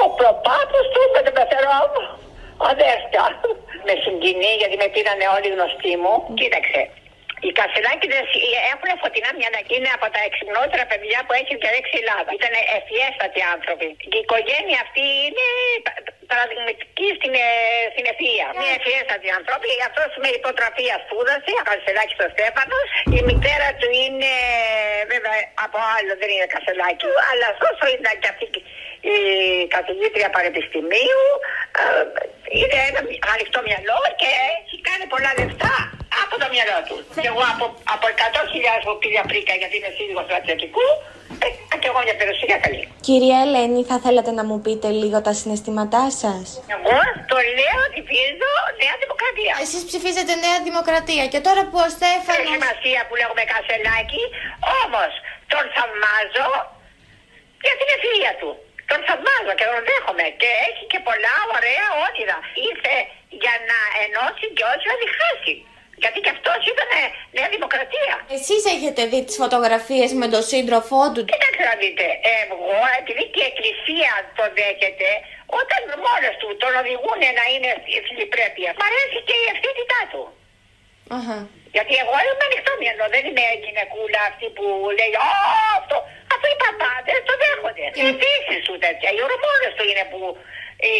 Ο 0.04 0.08
προπάτο 0.18 0.78
του 0.92 1.00
είπε 1.06 1.20
το 1.28 1.32
πεθερό 1.38 1.80
μου. 1.92 2.02
Αδέρφια. 2.72 3.24
Με 3.86 3.94
συγκινεί 4.04 4.52
γιατί 4.60 4.76
με 4.82 4.88
πήρανε 4.94 5.26
όλοι 5.36 5.48
γνωστοί 5.54 5.92
μου. 6.02 6.14
Κοίταξε. 6.40 6.80
Οι 7.46 7.50
Κασελάκηδε 7.58 8.20
έχουν 8.72 8.90
φωτεινά 9.02 9.30
μυαλά 9.38 9.60
και 9.66 9.74
είναι 9.78 9.92
από 9.96 10.06
τα 10.14 10.20
εξυπνότερα 10.28 10.84
παιδιά 10.90 11.18
που 11.26 11.32
έχει 11.40 11.52
διαλέξει 11.62 11.94
η 11.98 12.00
Ελλάδα. 12.02 12.30
Ήταν 12.38 12.52
ευφιέστατοι 12.76 13.40
άνθρωποι. 13.54 13.88
Και 14.10 14.18
η 14.20 14.24
οικογένεια 14.26 14.78
αυτή 14.86 15.04
είναι 15.26 15.46
παραδειγματική 16.30 17.08
στην, 17.18 17.32
ε, 17.46 17.48
στην 17.92 18.04
ευφυα. 18.12 18.46
Μια 18.60 18.72
ευφιέστατη 18.78 19.28
άνθρωποι. 19.38 19.70
Αυτός 19.88 20.10
με 20.22 20.28
υποτροφία 20.38 20.96
σπούδασε, 21.04 21.52
Κασελάκης 21.68 22.18
ο 22.26 22.28
Στέφανος. 22.34 22.88
Η 23.18 23.20
μητέρα 23.28 23.68
του 23.78 23.88
είναι 24.04 24.32
βέβαια 25.12 25.36
από 25.66 25.78
άλλο, 25.96 26.12
δεν 26.20 26.28
είναι 26.34 26.48
Κασελάκη, 26.54 27.08
αλλά 27.30 27.46
όσο 27.68 27.84
ήταν 27.96 28.14
και 28.22 28.30
αυτή 28.32 28.46
η 29.14 29.16
καθηγήτρια 29.76 30.28
πανεπιστημίου, 30.36 31.22
ε, 31.80 31.84
είναι 32.58 32.78
ένα 32.90 33.00
ανοιχτό 33.34 33.58
μυαλό 33.68 33.98
και 34.20 34.28
έχει 34.56 34.76
κάνει 34.88 35.04
πολλά 35.12 35.30
λεφτά 35.38 35.74
από 36.22 36.34
το 36.42 36.46
μυαλό 36.54 36.78
του. 36.88 36.96
Και 37.22 37.28
εγώ 37.32 37.44
από, 37.52 37.64
από 37.94 38.04
100.000 38.18 38.80
που 38.86 38.94
πήγα 39.02 39.22
πρίκα 39.30 39.52
γιατί 39.60 39.74
είμαι 39.78 39.90
σύζυγος 39.96 40.24
του 40.26 40.34
Ατλαντικού, 40.38 40.86
ε, 41.44 41.48
και 41.80 41.90
εγώ 41.90 42.00
μια 42.06 42.16
περιουσία 42.20 42.56
καλή. 42.64 42.82
Κυρία 43.08 43.38
Ελένη, 43.44 43.84
θα 43.90 43.96
θέλατε 44.04 44.30
να 44.30 44.44
μου 44.44 44.60
πείτε 44.60 44.88
λίγο 44.88 45.18
τα 45.26 45.32
συναισθήματά 45.32 46.10
σας. 46.22 46.46
Εγώ 46.76 46.96
το 47.32 47.38
λέω 47.58 47.78
ότι 47.88 48.00
ψηφίζω 48.08 48.50
Νέα 48.82 48.96
Δημοκρατία. 49.02 49.52
Εσείς 49.64 49.82
ψηφίζετε 49.90 50.32
Νέα 50.46 50.58
Δημοκρατία 50.68 51.24
και 51.32 51.40
τώρα 51.46 51.62
που 51.70 51.78
ο 51.86 51.88
Στέφανο. 51.96 52.38
Έχει 52.40 52.56
σημασία 52.58 53.00
που 53.08 53.14
λέγουμε 53.20 53.42
Κασελάκη, 53.52 54.24
όμως 54.82 55.12
τον 55.52 55.64
θαυμάζω 55.74 56.48
για 57.66 57.74
την 57.80 57.88
ευφυα 57.94 58.32
του. 58.40 58.50
Τον 58.90 59.00
θαυμάζω 59.06 59.52
και 59.58 59.66
τον 59.70 59.80
δέχομαι 59.88 60.26
και 60.40 60.50
έχει 60.68 60.84
και 60.92 61.00
πολλά 61.08 61.36
ωραία 61.56 61.86
όνειρα. 62.06 62.38
Ήρθε 62.70 62.96
για 63.42 63.54
να 63.70 63.78
ενώσει 64.04 64.46
και 64.56 64.64
όχι 64.72 64.86
να 64.92 64.96
διχάσει. 65.02 65.54
Γιατί 66.02 66.18
και 66.24 66.32
αυτός 66.36 66.60
ήταν 66.72 66.90
Νέα 67.36 67.48
Δημοκρατία. 67.54 68.14
Εσείς 68.38 68.62
έχετε 68.74 69.02
δει 69.10 69.20
τις 69.26 69.36
φωτογραφίες 69.42 70.10
με 70.20 70.26
τον 70.34 70.42
σύντροφό 70.52 71.02
του; 71.12 71.20
Κοιτάξτε 71.32 71.64
να 71.70 71.76
δείτε. 71.82 72.06
Εγώ, 72.40 72.76
επειδή 73.00 73.24
και 73.34 73.42
η 73.44 73.48
Εκκλησία 73.50 74.12
το 74.38 74.44
δέχεται, 74.58 75.10
όταν 75.60 75.80
μόνος 76.06 76.34
του 76.40 76.48
τον 76.62 76.72
οδηγούν 76.80 77.20
να 77.38 77.44
είναι 77.52 77.70
φιλιπρέπεια, 78.06 78.70
μ' 78.78 78.84
αρέσει 78.88 79.18
και 79.28 79.36
η 79.42 79.44
ευθύτητά 79.52 80.00
του. 80.12 80.22
Αχα. 81.16 81.38
Γιατί 81.76 81.94
εγώ 82.02 82.14
είμαι 82.24 82.44
ανοιχτό 82.48 82.72
μυαλό, 82.82 83.04
δεν 83.14 83.22
είμαι 83.28 83.44
γυναικούλα 83.64 84.20
αυτή 84.30 84.46
που 84.56 84.64
λέει 84.98 85.12
Α, 85.28 85.32
αυτό. 85.80 85.96
Αφού 86.32 86.46
οι 86.52 86.56
παπάδες 86.62 87.20
το 87.28 87.32
δέχονται. 87.42 87.84
Και 87.96 88.04
οι 88.52 88.58
σου 88.66 88.74
τέτοια. 88.84 89.08
Οι 89.16 89.20
ορμόνε 89.26 89.68
του 89.76 89.84
είναι 89.90 90.04
που 90.12 90.20
ε, 90.86 90.90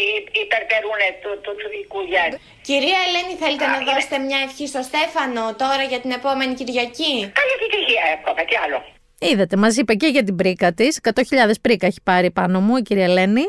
υπερτερούν 0.43 1.01
του, 1.21 1.31
του, 1.43 1.51
του 1.59 1.67
δικού 1.73 1.99
γέννη. 2.11 2.37
Κυρία 2.69 2.99
Ελένη, 3.05 3.33
θέλετε 3.43 3.65
να 3.73 3.79
δώσετε 3.87 4.17
μια 4.27 4.39
ευχή 4.45 4.65
στο 4.73 4.81
Στέφανο 4.89 5.43
τώρα 5.61 5.83
για 5.91 5.99
την 6.03 6.11
επόμενη 6.19 6.53
Κυριακή; 6.59 7.13
Καλή 7.39 7.51
επιτυχία, 7.59 8.03
εύχομαι, 8.15 8.43
τι 8.49 8.55
άλλο. 8.63 8.79
Είδατε, 9.19 9.55
μας 9.63 9.73
είπε 9.77 9.93
και 10.01 10.07
για 10.07 10.23
την 10.23 10.35
πρίκα 10.35 10.73
της. 10.73 10.99
100.000 11.03 11.51
πρίκα 11.61 11.85
έχει 11.85 12.01
πάρει 12.03 12.31
πάνω 12.31 12.59
μου 12.65 12.77
η 12.77 12.81
κυρία 12.81 13.03
Ελένη. 13.03 13.45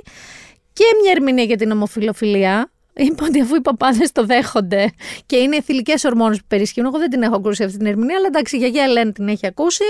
Και 0.77 0.85
μια 1.03 1.13
ερμηνεία 1.13 1.45
για 1.45 1.57
την 1.57 1.71
ομοφιλοφιλία. 1.71 2.71
Είπα 2.97 3.25
ότι 3.29 3.41
αφού 3.41 3.55
οι 3.55 3.61
παπάδες 3.61 4.13
το 4.13 4.25
δέχονται 4.25 4.93
και 5.27 5.37
είναι 5.37 5.61
θηλυκές 5.63 6.05
ορμόνες 6.05 6.39
που 6.39 6.45
περισχύουν, 6.49 6.87
εγώ 6.87 6.99
δεν 6.99 7.11
την 7.11 7.23
έχω 7.23 7.37
ακούσει 7.37 7.65
αυτή 7.65 7.77
την 7.77 7.87
ερμηνεία, 7.87 8.17
αλλά 8.17 8.27
εντάξει, 8.27 8.57
η 8.57 8.59
γιαγιά 8.59 8.83
Ελένη 8.83 9.13
την 9.13 9.29
έχει 9.29 9.47
ακούσει. 9.47 9.85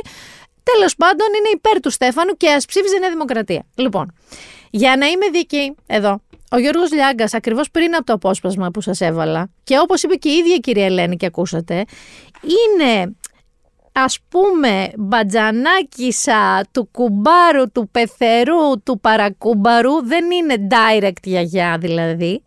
Τέλος 0.62 0.96
πάντων, 0.96 1.26
είναι 1.38 1.48
υπέρ 1.52 1.80
του 1.80 1.90
Στέφανου 1.90 2.32
και 2.36 2.50
ας 2.50 2.64
ψήφιζε 2.64 2.98
Νέα 2.98 3.10
Δημοκρατία. 3.10 3.66
Λοιπόν, 3.74 4.12
για 4.70 4.96
να 4.96 5.06
είμαι 5.06 5.28
δίκαιη, 5.32 5.74
εδώ, 5.86 6.20
ο 6.50 6.58
Γιώργος 6.58 6.92
Λιάγκας, 6.92 7.34
ακριβώς 7.34 7.70
πριν 7.70 7.94
από 7.94 8.04
το 8.04 8.12
απόσπασμα 8.12 8.70
που 8.70 8.80
σας 8.80 9.00
έβαλα, 9.00 9.50
και 9.64 9.78
όπως 9.78 10.02
είπε 10.02 10.14
και 10.14 10.28
η 10.28 10.32
ίδια 10.32 10.54
η 10.54 10.60
κυρία 10.60 10.84
Ελένη 10.84 11.16
και 11.16 11.26
ακούσατε, 11.26 11.84
είναι 12.42 13.16
ας 13.98 14.18
πούμε 14.28 14.92
μπατζανάκισα 14.96 16.64
του 16.70 16.88
κουμπάρου, 16.92 17.70
του 17.72 17.88
πεθερού, 17.90 18.82
του 18.84 19.00
παρακούμπαρου, 19.00 20.06
δεν 20.06 20.30
είναι 20.30 20.66
direct 20.70 21.22
γιαγιά 21.22 21.78
δηλαδή, 21.78 22.42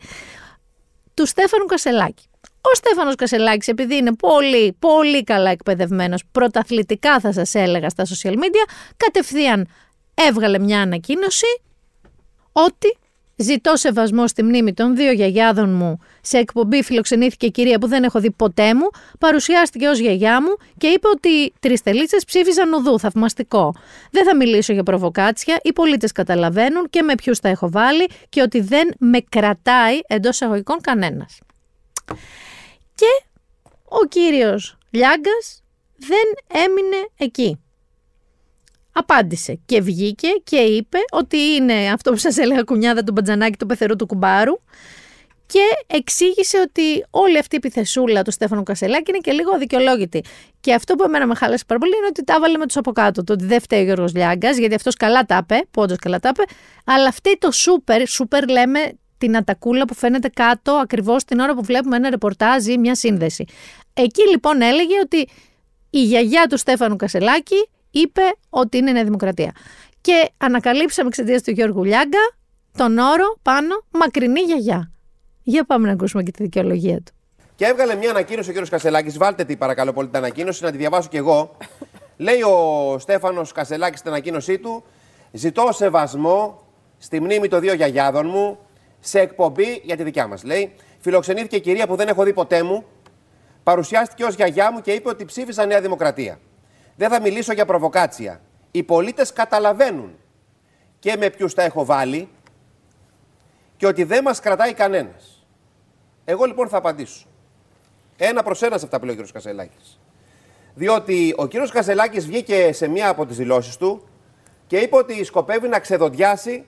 του 1.13 1.25
Στέφανου 1.25 1.65
Κασελάκη. 1.65 2.23
Ο 2.61 2.75
Στέφανος 2.75 3.15
Κασελάκης 3.15 3.67
επειδή 3.67 3.95
είναι 3.95 4.15
πολύ 4.15 4.75
πολύ 4.79 5.23
καλά 5.23 5.49
εκπαιδευμένος, 5.49 6.23
πρωταθλητικά 6.31 7.19
θα 7.19 7.33
σας 7.33 7.53
έλεγα 7.55 7.89
στα 7.89 8.05
social 8.05 8.33
media, 8.33 8.69
κατευθείαν 8.97 9.67
έβγαλε 10.13 10.59
μια 10.59 10.81
ανακοίνωση 10.81 11.61
ότι 12.51 12.97
Ζητώ 13.41 13.75
σεβασμό 13.75 14.27
στη 14.27 14.43
μνήμη 14.43 14.73
των 14.73 14.95
δύο 14.95 15.11
γιαγιάδων 15.11 15.73
μου. 15.73 15.99
Σε 16.21 16.37
εκπομπή 16.37 16.83
φιλοξενήθηκε 16.83 17.45
η 17.45 17.51
κυρία 17.51 17.79
που 17.79 17.87
δεν 17.87 18.03
έχω 18.03 18.19
δει 18.19 18.31
ποτέ 18.31 18.73
μου. 18.73 18.89
Παρουσιάστηκε 19.19 19.87
ως 19.87 19.99
γιαγιά 19.99 20.41
μου 20.41 20.55
και 20.77 20.87
είπε 20.87 21.07
ότι 21.07 21.53
τρεις 21.59 21.81
τελίτσες 21.81 22.25
ψήφισαν 22.25 22.73
οδού. 22.73 22.99
Θαυμαστικό. 22.99 23.75
Δεν 24.11 24.25
θα 24.25 24.35
μιλήσω 24.35 24.73
για 24.73 24.83
προβοκάτσια. 24.83 25.59
Οι 25.63 25.73
πολίτες 25.73 26.11
καταλαβαίνουν 26.11 26.89
και 26.89 27.01
με 27.01 27.15
ποιους 27.15 27.39
τα 27.39 27.49
έχω 27.49 27.69
βάλει 27.69 28.09
και 28.29 28.41
ότι 28.41 28.59
δεν 28.61 28.89
με 28.99 29.19
κρατάει 29.29 29.99
εντός 30.07 30.33
εισαγωγικών 30.33 30.81
κανένας. 30.81 31.39
Και 32.95 33.25
ο 33.83 34.05
κύριος 34.07 34.77
Λιάγκας 34.89 35.63
δεν 35.97 36.61
έμεινε 36.63 37.07
εκεί. 37.17 37.59
Απάντησε 38.91 39.59
και 39.65 39.81
βγήκε 39.81 40.27
και 40.43 40.57
είπε 40.57 40.97
ότι 41.11 41.37
είναι 41.37 41.91
αυτό 41.91 42.11
που 42.11 42.17
σας 42.17 42.37
έλεγα 42.37 42.63
κουνιάδα 42.63 43.03
του 43.03 43.11
μπατζανάκι 43.11 43.57
του 43.57 43.65
πεθερού 43.65 43.95
του 43.95 44.05
κουμπάρου 44.05 44.53
και 45.45 45.59
εξήγησε 45.87 46.59
ότι 46.59 47.05
όλη 47.09 47.37
αυτή 47.37 47.55
η 47.55 47.59
επιθεσούλα 47.63 48.21
του 48.21 48.31
Στέφανου 48.31 48.63
Κασελάκη 48.63 49.11
είναι 49.11 49.19
και 49.19 49.31
λίγο 49.31 49.51
αδικαιολόγητη. 49.55 50.23
Και 50.59 50.73
αυτό 50.73 50.95
που 50.95 51.03
εμένα 51.03 51.27
με 51.27 51.35
χάλασε 51.35 51.63
πάρα 51.67 51.79
πολύ 51.79 51.95
είναι 51.97 52.05
ότι 52.05 52.23
τα 52.23 52.33
έβαλε 52.33 52.57
με 52.57 52.65
τους 52.65 52.77
από 52.77 52.91
κάτω. 52.91 53.23
Το 53.23 53.33
ότι 53.33 53.45
δεν 53.45 53.61
φταίει 53.61 53.81
ο 53.81 53.83
Γιώργος 53.83 54.13
Λιάγκας, 54.13 54.57
γιατί 54.57 54.75
αυτός 54.75 54.95
καλά 54.95 55.25
τα 55.25 55.39
είπε, 55.41 55.61
που 55.71 55.81
όντως 55.81 55.97
καλά 55.97 56.19
τα 56.19 56.29
είπε, 56.29 56.43
αλλά 56.85 57.11
φταίει 57.11 57.37
το 57.39 57.51
σούπερ, 57.51 58.07
σούπερ 58.07 58.49
λέμε 58.49 58.79
την 59.17 59.37
ατακούλα 59.37 59.85
που 59.85 59.93
φαίνεται 59.93 60.27
κάτω 60.27 60.71
ακριβώς 60.71 61.23
την 61.23 61.39
ώρα 61.39 61.53
που 61.55 61.63
βλέπουμε 61.63 61.95
ένα 61.95 62.09
ρεπορτάζ 62.09 62.65
ή 62.65 62.77
μια 62.77 62.95
σύνδεση. 62.95 63.45
Εκεί 63.93 64.29
λοιπόν 64.29 64.61
έλεγε 64.61 64.99
ότι 65.03 65.27
η 65.89 66.03
γιαγιά 66.03 66.47
του 66.49 66.57
Στέφανου 66.57 66.95
Κασελάκη 66.95 67.69
είπε 67.91 68.21
ότι 68.49 68.77
είναι 68.77 68.91
Νέα 68.91 69.03
Δημοκρατία. 69.03 69.51
Και 70.01 70.29
ανακαλύψαμε 70.37 71.07
εξαιτίας 71.07 71.41
του 71.41 71.51
Γιώργου 71.51 71.83
Λιάγκα 71.83 72.19
τον 72.77 72.97
όρο 72.97 73.37
πάνω 73.41 73.83
μακρινή 73.91 74.39
γιαγιά. 74.39 74.91
Για 75.43 75.63
πάμε 75.63 75.87
να 75.87 75.93
ακούσουμε 75.93 76.23
και 76.23 76.31
τη 76.31 76.43
δικαιολογία 76.43 76.97
του. 76.97 77.11
Και 77.55 77.65
έβγαλε 77.65 77.95
μια 77.95 78.09
ανακοίνωση 78.09 78.49
ο 78.49 78.61
κ. 78.61 78.67
Κασελάκης. 78.69 79.17
Βάλτε 79.17 79.43
τη 79.43 79.55
παρακαλώ 79.55 79.93
πολύ 79.93 80.07
την 80.07 80.17
ανακοίνωση, 80.17 80.63
να 80.63 80.71
τη 80.71 80.77
διαβάσω 80.77 81.09
κι 81.09 81.17
εγώ. 81.17 81.57
Λέει 82.17 82.41
ο 82.41 82.95
Στέφανος 82.99 83.51
Κασελάκης 83.51 83.99
στην 83.99 84.11
ανακοίνωσή 84.11 84.59
του: 84.59 84.83
Ζητώ 85.31 85.69
σεβασμό 85.71 86.61
στη 86.97 87.21
μνήμη 87.21 87.47
των 87.47 87.59
δύο 87.59 87.73
γιαγιάδων 87.73 88.27
μου 88.27 88.57
σε 88.99 89.19
εκπομπή 89.19 89.81
για 89.83 89.97
τη 89.97 90.03
δικιά 90.03 90.27
μας. 90.27 90.43
Λέει: 90.43 90.73
Φιλοξενήθηκε 90.99 91.55
η 91.55 91.61
κυρία 91.61 91.87
που 91.87 91.95
δεν 91.95 92.07
έχω 92.07 92.23
δει 92.23 92.33
ποτέ 92.33 92.63
μου. 92.63 92.85
Παρουσιάστηκε 93.63 94.23
ως 94.23 94.35
γιαγιά 94.35 94.71
μου 94.71 94.81
και 94.81 94.91
είπε 94.91 95.09
ότι 95.09 95.25
ψήφισα 95.25 95.65
Νέα 95.65 95.81
Δημοκρατία. 95.81 96.39
Δεν 96.99 97.09
θα 97.09 97.21
μιλήσω 97.21 97.53
για 97.53 97.65
προβοκάτσια. 97.65 98.41
Οι 98.71 98.83
πολίτες 98.83 99.33
καταλαβαίνουν 99.33 100.17
και 100.99 101.17
με 101.17 101.29
ποιους 101.29 101.53
τα 101.53 101.63
έχω 101.63 101.85
βάλει 101.85 102.29
και 103.77 103.87
ότι 103.87 104.03
δεν 104.03 104.23
μας 104.23 104.39
κρατάει 104.39 104.73
κανένας. 104.73 105.47
Εγώ 106.25 106.45
λοιπόν 106.45 106.67
θα 106.67 106.77
απαντήσω. 106.77 107.27
Ένα 108.17 108.43
προς 108.43 108.61
ένας 108.61 108.79
σε 108.79 108.85
αυτά 108.85 108.99
που 108.99 109.05
λέει 109.05 109.19
ο 109.19 109.23
κ. 109.23 109.31
Κασελάκης. 109.31 109.99
Διότι 110.73 111.33
ο 111.37 111.47
κ. 111.47 111.51
Κασελάκης 111.71 112.25
βγήκε 112.25 112.71
σε 112.71 112.87
μία 112.87 113.09
από 113.09 113.25
τις 113.25 113.37
δηλώσεις 113.37 113.77
του 113.77 114.07
και 114.67 114.77
είπε 114.77 114.95
ότι 114.95 115.23
σκοπεύει 115.23 115.67
να 115.67 115.79
ξεδοντιάσει 115.79 116.65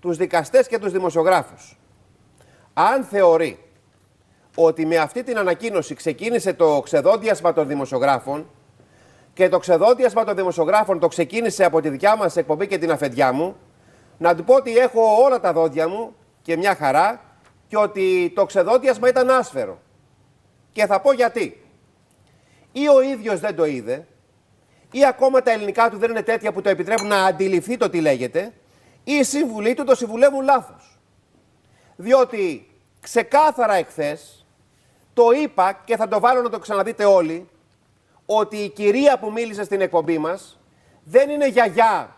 τους 0.00 0.16
δικαστές 0.16 0.68
και 0.68 0.78
τους 0.78 0.92
δημοσιογράφους. 0.92 1.78
Αν 2.74 3.04
θεωρεί 3.04 3.58
ότι 4.56 4.86
με 4.86 4.96
αυτή 4.96 5.22
την 5.22 5.38
ανακοίνωση 5.38 5.94
ξεκίνησε 5.94 6.52
το 6.52 6.80
ξεδόντιασμα 6.80 7.52
των 7.52 7.66
δημοσιογράφων 7.66 8.46
και 9.34 9.48
το 9.48 9.58
ξεδόντιασμα 9.58 10.24
των 10.24 10.36
δημοσιογράφων 10.36 10.98
το 10.98 11.08
ξεκίνησε 11.08 11.64
από 11.64 11.80
τη 11.80 11.88
δικιά 11.88 12.16
μας 12.16 12.36
εκπομπή 12.36 12.66
και 12.66 12.78
την 12.78 12.90
αφεντιά 12.90 13.32
μου, 13.32 13.56
να 14.18 14.34
του 14.34 14.44
πω 14.44 14.54
ότι 14.54 14.76
έχω 14.76 15.22
όλα 15.22 15.40
τα 15.40 15.52
δόντια 15.52 15.88
μου 15.88 16.14
και 16.42 16.56
μια 16.56 16.74
χαρά 16.74 17.20
και 17.68 17.76
ότι 17.76 18.32
το 18.34 18.44
ξεδόντιασμα 18.44 19.08
ήταν 19.08 19.30
άσφαιρο. 19.30 19.78
Και 20.72 20.86
θα 20.86 21.00
πω 21.00 21.12
γιατί. 21.12 21.66
Ή 22.72 22.88
ο 22.88 23.02
ίδιος 23.02 23.40
δεν 23.40 23.56
το 23.56 23.64
είδε, 23.64 24.06
ή 24.90 25.06
ακόμα 25.06 25.42
τα 25.42 25.50
ελληνικά 25.50 25.90
του 25.90 25.98
δεν 25.98 26.10
είναι 26.10 26.22
τέτοια 26.22 26.52
που 26.52 26.60
το 26.60 26.68
επιτρέπουν 26.68 27.06
να 27.06 27.24
αντιληφθεί 27.24 27.76
το 27.76 27.90
τι 27.90 28.00
λέγεται, 28.00 28.52
ή 29.04 29.12
οι 29.12 29.22
σύμβουλοι 29.24 29.74
του 29.74 29.84
το 29.84 29.94
συμβουλεύουν 29.94 30.44
λάθος. 30.44 30.98
Διότι 31.96 32.70
ξεκάθαρα 33.00 33.74
εχθές 33.74 34.46
το 35.14 35.30
είπα 35.42 35.80
και 35.84 35.96
θα 35.96 36.08
το 36.08 36.20
βάλω 36.20 36.42
να 36.42 36.48
το 36.48 36.58
ξαναδείτε 36.58 37.04
όλοι 37.04 37.48
ότι 38.36 38.56
η 38.56 38.68
κυρία 38.68 39.18
που 39.18 39.32
μίλησε 39.32 39.64
στην 39.64 39.80
εκπομπή 39.80 40.18
μας 40.18 40.60
δεν 41.04 41.30
είναι 41.30 41.48
γιαγιά, 41.48 42.16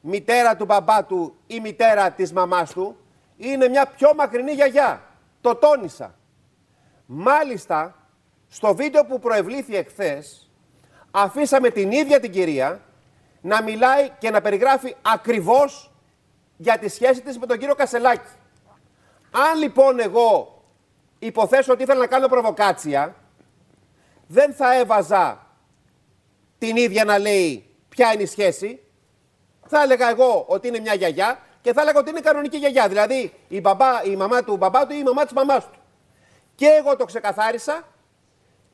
μητέρα 0.00 0.56
του 0.56 0.64
μπαμπά 0.64 1.04
του 1.04 1.36
ή 1.46 1.60
μητέρα 1.60 2.10
της 2.10 2.32
μαμάς 2.32 2.72
του, 2.72 2.96
είναι 3.36 3.68
μια 3.68 3.86
πιο 3.86 4.14
μακρινή 4.14 4.52
γιαγιά. 4.52 5.02
Το 5.40 5.54
τόνισα. 5.54 6.14
Μάλιστα, 7.06 7.94
στο 8.48 8.74
βίντεο 8.74 9.04
που 9.04 9.18
προευλήθη 9.18 9.76
εχθές, 9.76 10.50
αφήσαμε 11.10 11.70
την 11.70 11.90
ίδια 11.90 12.20
την 12.20 12.30
κυρία 12.30 12.80
να 13.40 13.62
μιλάει 13.62 14.10
και 14.18 14.30
να 14.30 14.40
περιγράφει 14.40 14.96
ακριβώς 15.02 15.92
για 16.56 16.78
τη 16.78 16.88
σχέση 16.88 17.20
της 17.20 17.38
με 17.38 17.46
τον 17.46 17.58
κύριο 17.58 17.74
Κασελάκη. 17.74 18.30
Αν 19.30 19.58
λοιπόν 19.58 20.00
εγώ 20.00 20.62
υποθέσω 21.18 21.72
ότι 21.72 21.82
ήθελα 21.82 22.00
να 22.00 22.06
κάνω 22.06 22.28
προβοκάτσια, 22.28 23.14
δεν 24.26 24.54
θα 24.54 24.74
έβαζα 24.74 25.46
την 26.60 26.76
ίδια 26.76 27.04
να 27.04 27.18
λέει 27.18 27.64
ποια 27.88 28.12
είναι 28.12 28.22
η 28.22 28.26
σχέση. 28.26 28.80
Θα 29.66 29.82
έλεγα 29.82 30.10
εγώ 30.10 30.44
ότι 30.48 30.68
είναι 30.68 30.78
μια 30.80 30.94
γιαγιά 30.94 31.40
και 31.60 31.72
θα 31.72 31.80
έλεγα 31.80 31.98
ότι 31.98 32.10
είναι 32.10 32.20
κανονική 32.20 32.56
γιαγιά. 32.56 32.88
Δηλαδή 32.88 33.32
η, 33.48 33.60
μπαμπά, 33.60 34.04
η 34.04 34.16
μαμά 34.16 34.44
του 34.44 34.56
μπαμπά 34.56 34.86
του 34.86 34.92
ή 34.92 34.98
η 35.00 35.02
μαμά 35.02 35.22
της 35.22 35.32
μαμάς 35.32 35.64
του. 35.64 35.78
Και 36.54 36.66
εγώ 36.66 36.96
το 36.96 37.04
ξεκαθάρισα 37.04 37.88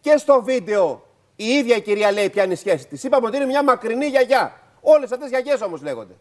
και 0.00 0.16
στο 0.16 0.42
βίντεο 0.42 1.06
η 1.36 1.44
ίδια 1.44 1.76
η 1.76 1.82
κυρία 1.82 2.12
λέει 2.12 2.30
ποια 2.30 2.44
είναι 2.44 2.52
η 2.52 2.56
σχέση 2.56 2.86
της. 2.86 3.04
Είπαμε 3.04 3.26
ότι 3.26 3.36
είναι 3.36 3.46
μια 3.46 3.62
μακρινή 3.62 4.06
γιαγιά. 4.06 4.60
Όλες 4.80 5.12
αυτές 5.12 5.28
γιαγιές 5.28 5.60
όμως 5.60 5.82
λέγονται. 5.82 6.14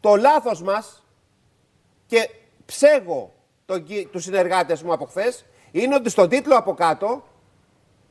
Το 0.00 0.16
λάθος 0.16 0.62
μας 0.62 1.04
και 2.06 2.30
ψέγω 2.64 3.32
τον, 3.66 3.86
τους 4.10 4.22
συνεργάτες 4.22 4.82
μου 4.82 4.92
από 4.92 5.04
χθες 5.04 5.44
είναι 5.70 5.94
ότι 5.94 6.10
στον 6.10 6.28
τίτλο 6.28 6.56
από 6.56 6.74
κάτω, 6.74 7.24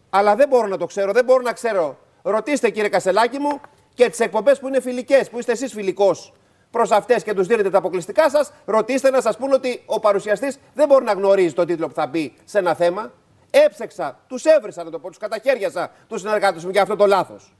αλλά 0.10 0.36
δεν 0.36 0.48
μπορώ 0.48 0.68
να 0.68 0.78
το 0.78 0.86
ξέρω, 0.86 1.12
δεν 1.12 1.26
μπορώ 1.26 1.42
να 1.42 1.54
ξέρω. 1.54 1.98
Ρωτήστε 2.30 2.70
κύριε 2.70 2.90
Κασελάκη 2.90 3.40
μου 3.40 3.62
και 3.94 4.10
τις 4.10 4.20
εκπομπές 4.20 4.60
που 4.60 4.68
είναι 4.68 4.82
φιλικές, 4.82 5.30
που 5.30 5.40
είστε 5.40 5.52
εσείς 5.52 5.74
φιλικός 5.74 6.34
προς 6.72 6.92
αυτές 6.92 7.24
και 7.24 7.34
τους 7.34 7.48
δίνετε 7.48 7.70
τα 7.70 7.78
αποκλειστικά 7.78 8.30
σας, 8.30 8.52
ρωτήστε 8.66 9.10
να 9.10 9.22
σας 9.22 9.38
πούνε 9.38 9.54
ότι 9.54 9.82
ο 9.86 10.00
παρουσιαστής 10.00 10.60
δεν 10.74 10.88
μπορεί 10.88 11.06
να 11.06 11.12
γνωρίζει 11.14 11.54
τον 11.54 11.66
τίτλο 11.66 11.88
που 11.88 11.94
θα 11.94 12.08
μπει 12.08 12.34
σε 12.46 12.58
ένα 12.58 12.74
θέμα. 12.74 13.12
Έψεξα, 13.50 14.20
τους 14.28 14.46
έβρισα 14.46 14.84
να 14.84 14.90
το 14.90 15.00
πω, 15.00 15.08
τους 15.08 15.18
καταχέριασα 15.18 15.92
τους 16.08 16.22
συνεργάτες 16.22 16.64
μου 16.64 16.70
για 16.70 16.82
αυτό 16.82 16.96
το 16.96 17.06
λάθος. 17.06 17.54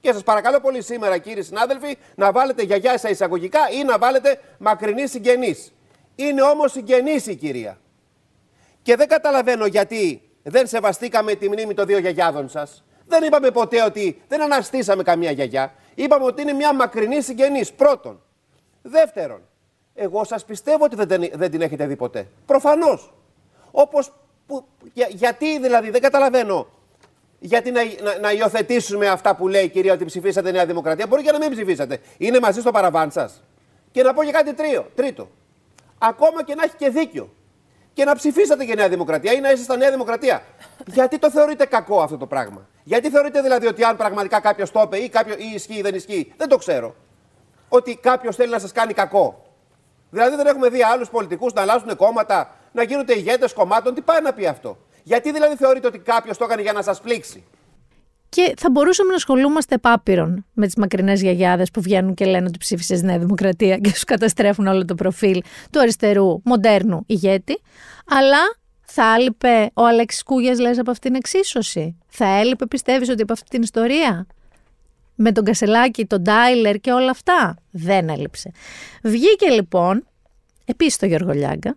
Και 0.00 0.12
σας 0.12 0.22
παρακαλώ 0.22 0.60
πολύ 0.60 0.82
σήμερα, 0.82 1.18
κύριοι 1.18 1.42
συνάδελφοι, 1.42 1.98
να 2.14 2.32
βάλετε 2.32 2.62
γιαγιά 2.62 2.98
σε 2.98 3.08
εισαγωγικά 3.08 3.60
ή 3.70 3.84
να 3.84 3.98
βάλετε 3.98 4.40
μακρινή 4.58 5.06
συγγενής. 5.06 5.72
Είναι 6.14 6.42
όμως 6.42 6.72
συγγενής 6.72 7.26
η 7.26 7.34
κυρία. 7.34 7.78
Και 8.82 8.96
δεν 8.96 9.08
καταλαβαίνω 9.08 9.66
γιατί 9.66 10.22
δεν 10.42 10.66
σεβαστήκαμε 10.66 11.34
τη 11.34 11.48
μνήμη 11.48 11.74
των 11.74 11.86
δύο 11.86 11.98
γιαγιάδων 11.98 12.48
σας. 12.48 12.85
Δεν 13.06 13.22
είπαμε 13.22 13.50
ποτέ 13.50 13.82
ότι 13.82 14.22
δεν 14.28 14.42
αναστήσαμε 14.42 15.02
καμία 15.02 15.30
γιαγιά. 15.30 15.74
Είπαμε 15.94 16.24
ότι 16.24 16.42
είναι 16.42 16.52
μια 16.52 16.74
μακρινή 16.74 17.20
συγγενής. 17.20 17.72
Πρώτον. 17.72 18.20
Δεύτερον, 18.82 19.40
εγώ 19.94 20.24
σας 20.24 20.44
πιστεύω 20.44 20.84
ότι 20.84 20.96
δεν, 20.96 21.30
δεν 21.32 21.50
την 21.50 21.60
έχετε 21.60 21.86
δει 21.86 21.96
ποτέ. 21.96 22.26
Προφανώς. 22.46 23.14
Όπως. 23.70 24.12
Για, 24.92 25.06
γιατί 25.10 25.58
δηλαδή, 25.58 25.90
δεν 25.90 26.00
καταλαβαίνω 26.00 26.66
γιατί 27.38 27.70
να, 27.70 27.80
να, 28.02 28.18
να 28.18 28.32
υιοθετήσουμε 28.32 29.08
αυτά 29.08 29.36
που 29.36 29.48
λέει 29.48 29.64
η 29.64 29.68
κυρία 29.68 29.92
ότι 29.92 30.04
ψηφίσατε 30.04 30.50
Νέα 30.50 30.66
Δημοκρατία. 30.66 31.06
Μπορεί 31.06 31.22
και 31.22 31.32
να 31.32 31.38
μην 31.38 31.50
ψηφίσατε. 31.50 32.00
Είναι 32.18 32.40
μαζί 32.40 32.60
στο 32.60 32.70
παραβάν 32.70 33.10
σας. 33.10 33.42
Και 33.92 34.02
να 34.02 34.14
πω 34.14 34.24
και 34.24 34.30
κάτι 34.30 34.54
τρίο, 34.54 34.90
τρίτο. 34.94 35.28
Ακόμα 35.98 36.44
και 36.44 36.54
να 36.54 36.62
έχει 36.62 36.76
και 36.76 36.88
δίκιο. 36.88 37.30
Και 37.96 38.04
να 38.04 38.14
ψηφίσατε 38.14 38.64
και 38.64 38.74
Νέα 38.74 38.88
Δημοκρατία 38.88 39.32
ή 39.32 39.40
να 39.40 39.50
είστε 39.50 39.64
στα 39.64 39.76
Νέα 39.76 39.90
Δημοκρατία. 39.90 40.42
Γιατί 40.86 41.18
το 41.18 41.30
θεωρείτε 41.30 41.64
κακό 41.64 42.00
αυτό 42.00 42.16
το 42.16 42.26
πράγμα; 42.26 42.68
Γιατί 42.82 43.10
θεωρείτε 43.10 43.40
δηλαδή 43.42 43.66
ότι 43.66 43.84
αν 43.84 43.96
πραγματικά 43.96 44.40
κάποιος 44.40 44.70
το 44.70 44.80
είπε 44.84 44.96
ή, 44.96 45.08
κάποιο, 45.08 45.34
ή 45.38 45.50
ισχύει 45.54 45.74
ή 45.74 45.80
δεν 45.80 45.94
ισχύει. 45.94 46.32
Δεν 46.36 46.48
το 46.48 46.56
ξέρω. 46.56 46.94
Ότι 47.68 47.96
κάποιος 47.96 48.36
θέλει 48.36 48.50
να 48.50 48.58
σας 48.58 48.72
κάνει 48.72 48.92
κακό. 48.92 49.44
Δηλαδή 50.10 50.36
δεν 50.36 50.46
έχουμε 50.46 50.68
δει 50.68 50.82
άλλους 50.82 51.08
πολιτικούς 51.08 51.52
να 51.52 51.60
αλλάζουν 51.60 51.96
κόμματα, 51.96 52.56
να 52.72 52.82
γίνονται 52.82 53.14
ηγέτες 53.14 53.52
κομμάτων. 53.52 53.94
Τι 53.94 54.00
πάει 54.00 54.20
να 54.20 54.32
πει 54.32 54.46
αυτό; 54.46 54.78
Γιατί 55.02 55.32
δηλαδή 55.32 55.56
θεωρείτε 55.56 55.86
ότι 55.86 55.98
κάποιος 55.98 56.36
το 56.36 56.44
έκανε 56.44 56.62
για 56.62 56.72
να 56.72 56.82
σας 56.82 57.00
πλήξει; 57.00 57.44
Και 58.28 58.54
θα 58.56 58.70
μπορούσαμε 58.70 59.08
να 59.08 59.16
ασχολούμαστε 59.16 59.74
επάπειρον 59.74 60.44
με 60.52 60.66
τις 60.66 60.76
μακρινές 60.76 61.22
γιαγιάδες 61.22 61.70
που 61.70 61.80
βγαίνουν 61.80 62.14
και 62.14 62.24
λένε 62.24 62.46
ότι 62.46 62.58
ψήφισες 62.58 63.02
Νέα 63.02 63.18
Δημοκρατία 63.18 63.76
και 63.78 63.96
σου 63.96 64.04
καταστρέφουν 64.04 64.66
όλο 64.66 64.84
το 64.84 64.94
προφίλ 64.94 65.42
του 65.70 65.80
αριστερού, 65.80 66.40
μοντέρνου 66.44 67.02
ηγέτη. 67.06 67.60
Αλλά 68.06 68.38
θα 68.82 69.14
έλειπε 69.18 69.70
ο 69.74 69.86
Αλέξης 69.86 70.22
Κούγιας, 70.22 70.58
λες, 70.58 70.78
από 70.78 70.90
αυτήν 70.90 71.10
την 71.10 71.18
εξίσωση. 71.18 71.98
Θα 72.06 72.26
έλειπε, 72.26 72.66
πιστεύεις, 72.66 73.08
ότι 73.08 73.22
από 73.22 73.32
αυτή 73.32 73.48
την 73.48 73.62
ιστορία; 73.62 74.26
Με 75.14 75.32
τον 75.32 75.44
Κασελάκη, 75.44 76.06
τον 76.06 76.22
Ντάιλερ 76.22 76.76
και 76.76 76.92
όλα 76.92 77.10
αυτά; 77.10 77.56
Δεν 77.70 78.08
έλειψε. 78.08 78.50
Βγήκε 79.02 79.48
λοιπόν 79.50 80.06
επίσης 80.64 80.96
το 80.96 81.06
Γιώργο 81.06 81.32
Λιάγκα, 81.32 81.76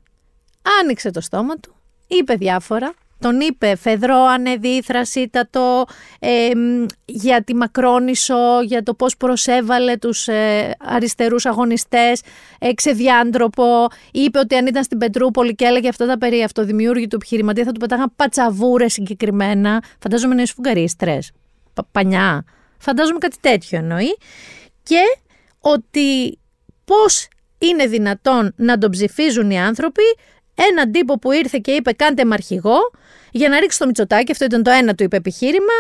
άνοιξε 0.81 1.11
το 1.11 1.21
στόμα 1.21 1.55
του, 1.55 1.75
είπε 2.07 2.33
διάφορα, 2.33 2.93
τον 3.19 3.39
είπε 3.39 3.75
Φεδρό, 3.75 4.23
ανεδίθρασίτατο, 4.23 5.85
ε, 6.19 6.55
μ, 6.55 6.85
για 7.05 7.43
τη 7.43 7.55
Μακρόνισο, 7.55 8.61
για 8.63 8.83
το 8.83 8.93
πώς 8.93 9.17
προσέβαλε 9.17 9.97
τους 9.97 10.27
ε, 10.27 10.75
αριστερούς 10.79 11.45
αγωνιστές, 11.45 12.21
ε, 12.59 12.73
ξεδιάντροπο. 12.73 13.87
Είπε 14.11 14.39
ότι 14.39 14.55
αν 14.55 14.67
ήταν 14.67 14.83
στην 14.83 14.97
Πετρούπολη 14.97 15.55
και 15.55 15.65
έλεγε 15.65 15.89
αυτά 15.89 16.05
τα 16.05 16.17
περί 16.17 16.43
αυτοδημιούργητου 16.43 17.15
επιχειρηματία 17.15 17.63
θα 17.63 17.71
του 17.71 17.79
πετάγαν 17.79 18.13
πατσαβούρες 18.15 18.93
συγκεκριμένα. 18.93 19.83
Φαντάζομαι 19.99 20.33
είναι 20.33 20.45
σφουγγαρίστρες, 20.45 21.31
πα, 21.73 21.87
πανιά. 21.91 22.45
Φαντάζομαι 22.77 23.17
κάτι 23.17 23.37
τέτοιο 23.41 23.77
εννοεί. 23.77 24.17
Και 24.83 25.01
ότι 25.59 26.39
πώς 26.85 27.27
είναι 27.57 27.85
δυνατόν 27.85 28.53
να 28.55 28.77
τον 28.77 28.89
ψηφίζουν 28.89 29.51
οι 29.51 29.59
άνθρωποι 29.59 30.03
έναν 30.55 30.91
τύπο 30.91 31.19
που 31.19 31.31
ήρθε 31.31 31.59
και 31.61 31.71
είπε 31.71 31.91
κάντε 31.91 32.23
με 32.23 32.33
αρχηγό 32.33 32.79
για 33.31 33.49
να 33.49 33.59
ρίξει 33.59 33.79
το 33.79 33.85
μυτσοτάκι, 33.85 34.31
αυτό 34.31 34.45
ήταν 34.45 34.63
το 34.63 34.71
ένα 34.71 34.95
του 34.95 35.03
είπε 35.03 35.15
επιχείρημα. 35.15 35.73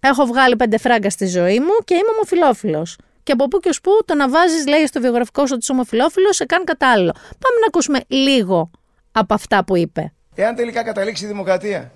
Έχω 0.00 0.24
βγάλει 0.26 0.56
πέντε 0.56 0.78
φράγκα 0.78 1.10
στη 1.10 1.26
ζωή 1.26 1.60
μου 1.60 1.74
και 1.84 1.94
είμαι 1.94 2.08
ομοφιλόφιλο. 2.14 2.86
Και 3.22 3.32
από 3.32 3.48
πού 3.48 3.58
και 3.58 3.68
ως 3.68 3.80
πού 3.80 3.90
το 4.04 4.14
να 4.14 4.28
βάζεις, 4.28 4.66
λέει 4.66 4.86
στο 4.86 5.00
βιογραφικό 5.00 5.40
σου 5.46 5.50
ότι 5.52 5.62
είσαι 5.62 5.72
ομοφιλόφιλο, 5.72 6.32
σε 6.32 6.44
κάνει 6.44 6.64
κατάλληλο. 6.64 7.12
Πάμε 7.12 7.58
να 7.60 7.66
ακούσουμε 7.66 8.00
λίγο 8.06 8.70
από 9.12 9.34
αυτά 9.34 9.64
που 9.64 9.76
είπε. 9.76 10.12
Εάν 10.34 10.54
τελικά 10.54 10.82
καταλήξει 10.82 11.24
η 11.24 11.26
δημοκρατία 11.26 11.92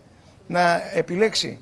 να 0.46 0.82
επιλέξει, 0.94 1.60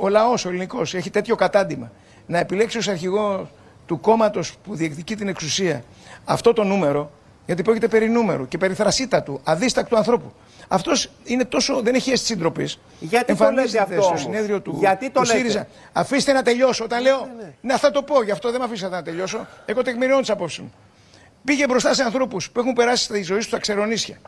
ο 0.00 0.08
λαός, 0.08 0.44
ο 0.44 0.48
ελληνικός, 0.48 0.94
έχει 0.94 1.10
τέτοιο 1.10 1.34
κατάντημα, 1.34 1.92
να 2.26 2.38
επιλέξει 2.38 2.78
ως 2.78 2.88
αρχηγός 2.88 3.48
του 3.86 4.00
κόμματος 4.00 4.56
που 4.64 4.74
διεκδικεί 4.74 5.16
την 5.16 5.28
εξουσία 5.28 5.84
αυτό 6.24 6.52
το 6.52 6.64
νούμερο, 6.64 7.10
γιατί 7.50 7.62
πρόκειται 7.64 7.88
περί 7.88 8.08
νούμερου 8.10 8.48
και 8.48 8.58
περί 8.58 8.74
θρασίτατου, 8.74 9.40
αδίστακτου 9.44 9.96
ανθρώπου. 9.96 10.32
Αυτός 10.68 11.10
είναι 11.24 11.44
τόσο. 11.44 11.80
δεν 11.82 11.94
έχει 11.94 12.10
αίσθηση 12.10 12.36
ντροπής. 12.36 12.78
Γιατί 13.00 13.36
το 13.36 13.50
λέτε 13.50 13.78
αυτό 13.80 13.94
στο 13.94 14.04
όμως; 14.04 14.20
συνέδριο 14.20 14.60
του, 14.60 14.76
Γιατί 14.78 15.10
το 15.10 15.20
του 15.20 15.26
λέτε; 15.26 15.38
ΣΥΡΙΖΑ. 15.38 15.66
Αφήστε 15.92 16.32
να 16.32 16.42
τελειώσω. 16.42 16.84
Όταν 16.84 17.02
λέω. 17.02 17.28
Ναι, 17.60 17.76
θα 17.78 17.90
το 17.90 18.02
πω, 18.02 18.22
γι' 18.22 18.30
αυτό 18.30 18.50
δεν 18.50 18.60
με 18.60 18.66
αφήσατε 18.66 18.94
να 18.96 19.02
τελειώσω. 19.02 19.46
Εγώ 19.64 19.82
τεκμηριώνω 19.82 20.20
τις 20.20 20.30
απόψεις 20.30 20.58
μου. 20.58 20.72
Πήγε 21.44 21.66
μπροστά 21.66 21.94
σε 21.94 22.02
ανθρώπους 22.02 22.50
που 22.50 22.60
έχουν 22.60 22.72
περάσει 22.72 23.04
στη 23.04 23.22
ζωή 23.22 23.38
τους 23.38 23.48
τα 23.48 23.58
ξερονίσια. 23.58 24.18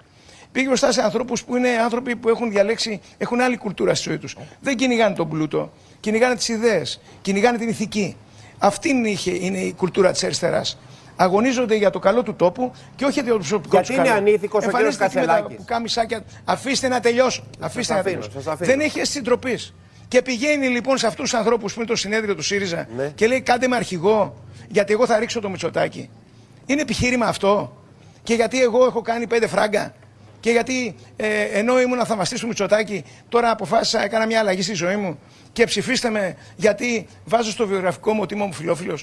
Πήγε 0.53 0.67
μπροστά 0.67 0.93
σε 0.93 1.03
ανθρώπους 1.03 1.45
που 1.45 1.57
είναι 1.57 1.69
άνθρωποι 1.69 2.17
που 2.17 2.29
έχουν 2.29 2.51
διαλέξει, 2.51 3.01
έχουν 3.19 3.41
άλλη 3.41 3.57
κουλτούρα 3.57 3.95
στη 3.95 4.09
ζωή 4.09 4.19
τους. 4.19 4.37
Δεν 4.61 4.77
κυνηγάνε 4.77 5.15
τον 5.15 5.29
πλούτο, 5.29 5.73
κυνηγάνε 6.01 6.35
τις 6.35 6.49
ιδέες, 6.49 7.01
κυνηγάνε 7.23 7.59
την 7.59 7.69
ηθική. 7.69 8.17
Αυτή 8.59 8.89
είναι, 8.89 9.09
η- 9.09 9.19
είναι 9.25 9.59
η 9.59 9.73
κουλτούρα 9.73 10.13
της 10.13 10.25
αριστεράς. 10.25 10.79
Αγωνίζονται 11.23 11.75
για 11.75 11.91
το 11.91 11.99
καλό 11.99 12.23
του 12.23 12.35
τόπου 12.35 12.73
και 12.97 13.05
όχι 13.05 13.21
για 13.21 13.31
το 13.33 13.37
προσωπικό 13.39 13.69
Γιατί 13.77 13.87
τους 13.87 13.97
είναι 13.97 14.07
καλό. 14.07 14.19
ανήθικος 14.19 14.65
ο 14.65 14.71
κύριος 14.71 14.75
Εμφανίζεται 14.75 15.05
εκεί 15.05 15.15
με 15.15 15.21
τα 15.27 15.33
Κασελάκης. 15.33 15.57
πουκάμισάκια. 15.57 16.23
Αφήστε 16.45 16.89
να 16.89 17.01
τελειώσω. 17.01 17.45
Αφήστε 17.61 17.93
να 17.95 17.99
αφήνω, 18.01 18.15
τελειώσω. 18.21 18.41
σας 18.41 18.47
αφήνω. 18.53 18.71
Δεν 18.71 18.81
έχει 18.81 18.99
αίσθηση 19.01 19.21
ντροπή. 19.23 19.59
Και 20.09 20.23
πηγαίνει 20.23 20.67
λοιπόν 20.69 20.99
σε 20.99 21.07
αυτούς 21.07 21.31
τους 21.31 21.39
ανθρώπους 21.39 21.73
που 21.75 21.81
είναι 21.81 21.89
το 21.89 21.97
συνέδριο 21.97 22.35
του 22.35 22.43
ΣΥΡΙΖΑ 22.43 22.89
Ναι. 22.97 23.13
και 23.15 23.27
λέει: 23.27 23.41
Κάντε 23.41 23.69
με 23.69 23.77
αρχηγό, 23.77 24.35
γιατί 24.69 24.93
εγώ 24.93 25.07
θα 25.07 25.19
ρίξω 25.19 25.41
το 25.41 25.49
μυτσοτάκι. 25.49 26.11
Είναι 26.67 26.81
επιχείρημα 26.81 27.27
αυτό. 27.27 27.77
Και 28.23 28.35
γιατί 28.35 28.63
εγώ 28.63 28.85
έχω 28.85 29.01
κάνει 29.01 29.27
πέντε 29.27 29.47
φράγκα. 29.47 29.95
Και 30.41 30.51
γιατί 30.51 30.95
ε, 31.17 31.43
ενώ 31.43 31.81
ήμουν 31.81 32.05
θαυμαστή 32.07 32.41
του 32.41 32.47
Μητσοτάκη, 32.47 33.05
τώρα 33.29 33.51
αποφάσισα, 33.51 34.05
έκανα 34.05 34.27
μια 34.27 34.39
αλλαγή 34.41 34.63
στη 34.63 34.75
ζωή 34.75 34.97
μου 34.97 35.19
και 35.53 35.65
ψηφίστε 35.65 36.11
με 36.11 36.37
γιατί 36.57 37.07
βάζω 37.25 37.51
στο 37.51 37.67
βιογραφικό 37.67 38.13
μου 38.13 38.21
ότι 38.23 38.35
είμαι 38.35 38.43
ομοφυλόφιλο. 38.43 38.99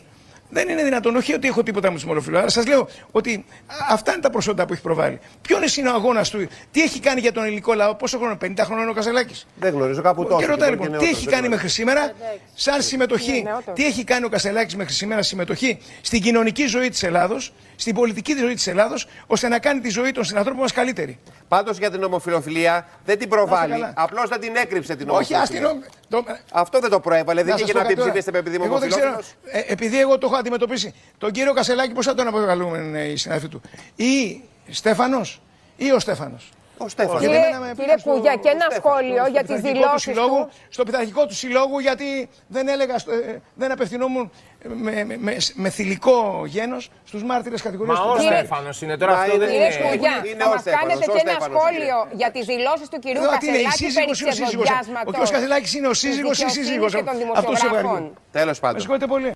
Δεν 0.49 0.69
είναι 0.69 0.83
δυνατόν, 0.83 1.15
όχι 1.15 1.33
ότι 1.33 1.47
έχω 1.47 1.63
τίποτα 1.63 1.91
με 1.91 1.97
του 1.97 2.03
ομοφυλόφιλου, 2.05 2.37
αλλά 2.37 2.49
σας 2.49 2.67
λέω 2.67 2.87
ότι 3.11 3.45
α, 3.67 3.73
αυτά 3.89 4.11
είναι 4.11 4.21
τα 4.21 4.29
προσόντα 4.29 4.65
που 4.65 4.73
έχει 4.73 4.81
προβάλει. 4.81 5.19
Ποιο 5.41 5.57
είναι 5.77 5.89
ο 5.89 5.93
αγώνας 5.93 6.29
του, 6.29 6.47
τι 6.71 6.81
έχει 6.81 6.99
κάνει 6.99 7.19
για 7.19 7.31
τον 7.31 7.43
ελληνικό 7.43 7.73
λαό, 7.73 7.95
πόσο 7.95 8.17
χρόνο, 8.17 8.37
50 8.41 8.53
χρόνων 8.59 8.81
είναι 8.81 8.91
ο 8.91 8.93
Κασελάκης; 8.93 9.47
Δεν 9.55 9.73
γνωρίζω 9.73 10.01
κάπου 10.01 10.23
τόσο. 10.25 10.39
Και 10.39 10.45
ρωτάει 10.45 10.69
και 10.69 10.75
λοιπόν, 10.75 10.87
μπορεί 10.87 10.99
τι 10.99 11.05
και 11.05 11.09
έχει 11.09 11.25
νεότερος, 11.25 11.33
κάνει 11.33 11.41
δεν 11.41 11.51
μέχρι 11.51 11.69
σήμερα 11.69 12.13
σαν 12.53 12.81
συμμετοχή, 12.81 13.43
τι 13.73 13.85
έχει 13.85 14.03
κάνει 14.03 14.25
ο 14.25 14.29
Κασελάκης 14.29 14.75
μέχρι 14.75 14.93
σήμερα 14.93 15.21
συμμετοχή 15.21 15.77
στην 16.01 16.21
κοινωνική 16.21 16.65
ζωή 16.65 16.89
της 16.89 17.03
Ελλάδος, 17.03 17.53
στην 17.79 17.93
πολιτική 17.95 18.35
ζωή 18.37 18.53
της 18.53 18.67
Ελλάδος, 18.67 19.07
ώστε 19.27 19.47
να 19.47 19.59
κάνει 19.59 19.79
τη 19.79 19.89
ζωή 19.89 20.11
των 20.11 20.23
συνανθρώπων 20.23 20.59
μας 20.61 20.71
καλύτερη. 20.71 21.19
Πάντως 21.47 21.77
για 21.77 21.91
την 21.91 22.03
ομοφιλοφιλία 22.03 22.87
δεν 23.05 23.17
την 23.19 23.29
Να 23.29 23.35
προβάλλει. 23.35 23.71
είστε 23.73 23.79
καλά. 23.85 23.93
Απλώς 23.97 24.29
δεν 24.29 24.39
την 24.39 24.55
έκρυψε 24.55 24.95
την 24.95 25.09
Όχι, 25.09 25.33
ομοφιλοφιλία. 25.35 25.69
άστην. 25.69 25.91
το- 26.09 26.25
Αυτό 26.51 26.79
δεν 26.79 26.89
το 26.89 26.99
προέβαλε. 26.99 27.41
Δεν 27.43 27.49
Να 27.49 27.55
είχε 27.55 27.65
σας 27.65 27.73
να 27.75 27.81
πω 27.81 27.87
πει 27.87 27.93
κάτι 27.93 27.99
τώρα. 27.99 28.09
ψηφίστε 28.11 28.31
με 28.31 28.37
επειδή 28.37 28.55
είμαι 28.55 28.65
Εγώ 28.65 28.79
δεν 28.79 28.89
ξέρω, 28.89 29.07
ομοφιλόφιλος. 29.09 29.65
ε, 29.67 29.71
επειδή 29.73 29.99
εγώ 29.99 30.17
το 30.17 30.27
έχω 30.27 30.35
αντιμετωπίσει, 30.35 30.93
τον 31.17 31.31
κύριο 31.31 31.53
Κασελάκη 31.53 31.93
πώς 31.93 32.05
θα 32.05 32.13
τον 32.13 32.27
αποκαλούμε 32.27 32.99
ε, 32.99 33.03
οι 33.11 33.15
συνάδελφοι 33.15 33.47
του. 33.49 33.61
Ή 33.95 34.41
Στέφανος 34.69 35.41
ή 35.77 35.91
ο 35.91 35.99
Στέφανος. 35.99 36.49
Ο 36.85 36.87
Στέφανος. 36.87 37.19
Γιατί 37.21 37.35
Κύριε, 37.35 37.47
εμένα 37.49 37.59
με 37.65 37.71
κύριε 37.71 37.83
πήγαν 37.85 37.99
στο- 37.99 38.09
Κούγια, 38.11 38.35
και 38.43 38.49
ένα 38.55 38.65
στο 38.69 38.81
σχόλιο 38.81 39.23
για 39.35 39.41
τις 39.43 39.55
πειθαρχικό 39.55 39.69
του 39.71 39.77
δηλώσεις 39.77 40.01
συλλόγου, 40.01 40.41
του. 40.45 40.49
Στο 40.75 40.83
πειθαρχικό 40.87 41.21
του 41.29 41.35
συλλόγου, 41.41 41.79
γιατί 41.87 42.29
δεν 42.55 42.67
έλεγα, 42.67 42.95
στο- 42.97 43.11
ε, 43.11 43.41
δεν 43.61 43.69
απευθυνόμουν 43.71 44.31
με, 44.63 44.91
με, 45.09 45.17
με, 45.25 45.37
με 45.63 45.69
θηλυκό 45.69 46.43
γένος 46.55 46.89
στους 47.03 47.23
μάρτυρες 47.23 47.61
κατηγορίες 47.61 47.97
Μα 47.97 48.03
του 48.03 48.09
ο 48.11 48.13
Κασελάκη. 48.15 48.45
Στέφανος 48.45 48.81
είναι 48.81 48.97
τώρα 48.97 49.11
Μα 49.11 49.17
αυτό 49.19 49.35
είναι- 49.35 49.45
δεν 49.45 49.53
Κύριε 49.53 49.65
είναι. 49.65 49.75
Σκουγιά, 49.87 50.15
είναι 50.29 50.43
θα 50.43 50.49
ο 50.49 50.51
μας 50.53 50.61
Στέφανος, 50.61 50.87
κάνετε 50.93 51.11
ο 51.11 51.13
και 51.15 51.21
ένα 51.25 51.31
Στέφανος 51.31 51.61
σχόλιο 51.61 51.97
για 52.19 52.29
τις 52.35 52.45
δηλώσεις 52.51 52.87
του 52.91 52.99
κυρίου 53.03 53.21
Εδώ 53.23 53.37
τι 53.41 53.47
είναι, 53.47 53.57
η 53.57 53.63
Κασελάκη 53.63 53.93
περί 53.93 54.15
σύζυγος 54.15 54.17
ή 54.21 54.25
ο 54.27 54.31
σύζυγος; 54.39 54.67
Ο 55.09 55.11
κ. 55.11 55.29
Κασελάκης 55.35 55.71
είναι 55.77 55.87
ο 55.87 55.95
της 55.95 55.99
σύζυγος 55.99 56.37
ή 56.39 56.41
η 56.41 56.45
δικαιοσύνης 56.45 56.67
σύζυγος; 56.67 56.91
και 56.95 57.03
των 57.03 57.07
αυτού 57.07 57.21
του 57.25 57.31
δημοσιογράφων. 57.41 57.91
ζευγαριού. 57.95 58.13
Τέλος 58.37 58.55
Με 58.59 58.63
πάντων. 58.65 58.79
συγχωρείτε 58.79 59.07
πολύ. 59.13 59.29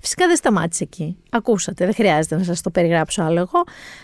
Φυσικά 0.00 0.26
δεν 0.26 0.36
σταμάτησε 0.36 0.82
εκεί. 0.88 1.08
Ακούσατε, 1.30 1.84
δεν 1.84 1.94
χρειάζεται 1.94 2.36
να 2.36 2.44
σας 2.50 2.60
το 2.60 2.70
περιγράψω 2.70 3.22
άλλο 3.22 3.40
εγώ. 3.46 3.60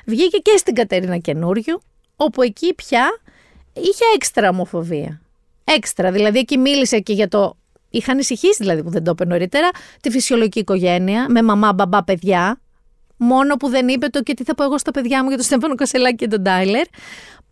Βγήκε 0.06 0.38
και 0.38 0.56
στην 0.56 0.74
Κατερίνα 0.74 1.18
Καινούριου, 1.18 1.76
όπου 2.16 2.42
εκεί 2.42 2.74
πια 2.74 3.20
είχε 3.72 4.04
έξτρα 4.14 4.48
ομοφοβία. 4.48 5.20
Έξτρα, 5.64 6.10
δηλαδή 6.12 6.38
εκεί 6.38 6.58
μίλησε 6.58 6.98
και 6.98 7.12
για 7.12 7.28
το... 7.28 7.56
Είχα 7.90 8.12
ανησυχήσει 8.12 8.56
δηλαδή 8.60 8.82
που 8.82 8.90
δεν 8.90 9.04
το 9.04 9.10
είπε 9.10 9.24
νωρίτερα, 9.24 9.68
τη 10.00 10.10
φυσιολογική 10.10 10.58
οικογένεια, 10.58 11.26
με 11.28 11.42
μαμά, 11.42 11.72
μπαμπά, 11.72 12.04
παιδιά. 12.04 12.60
Μόνο 13.16 13.56
που 13.56 13.68
δεν 13.68 13.88
είπε 13.88 14.06
το 14.08 14.22
και 14.22 14.34
τι 14.34 14.44
θα 14.44 14.54
πω 14.54 14.64
εγώ 14.64 14.78
στα 14.78 14.90
παιδιά 14.90 15.22
μου 15.22 15.28
για 15.28 15.36
τον 15.36 15.46
Στέφανο 15.46 15.74
Κασελάκη 15.74 16.16
και 16.16 16.28
τον 16.28 16.42
Τάιλερ. 16.42 16.86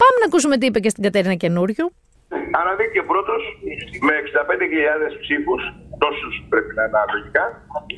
Πάμε 0.01 0.17
να 0.21 0.27
ακούσουμε 0.27 0.57
τι 0.59 0.67
είπε 0.67 0.81
και 0.81 0.89
στην 0.89 1.03
Κατερίνα 1.03 1.35
Καινούριου. 1.35 1.93
Αναδείχθηκε 2.61 3.03
πρώτος 3.03 3.43
με 4.07 4.15
65.000 5.13 5.21
ψήφους, 5.23 5.63
τόσους 6.03 6.35
πρέπει 6.53 6.73
να 6.79 6.83
είναι 6.85 7.01
λογικά, 7.17 7.45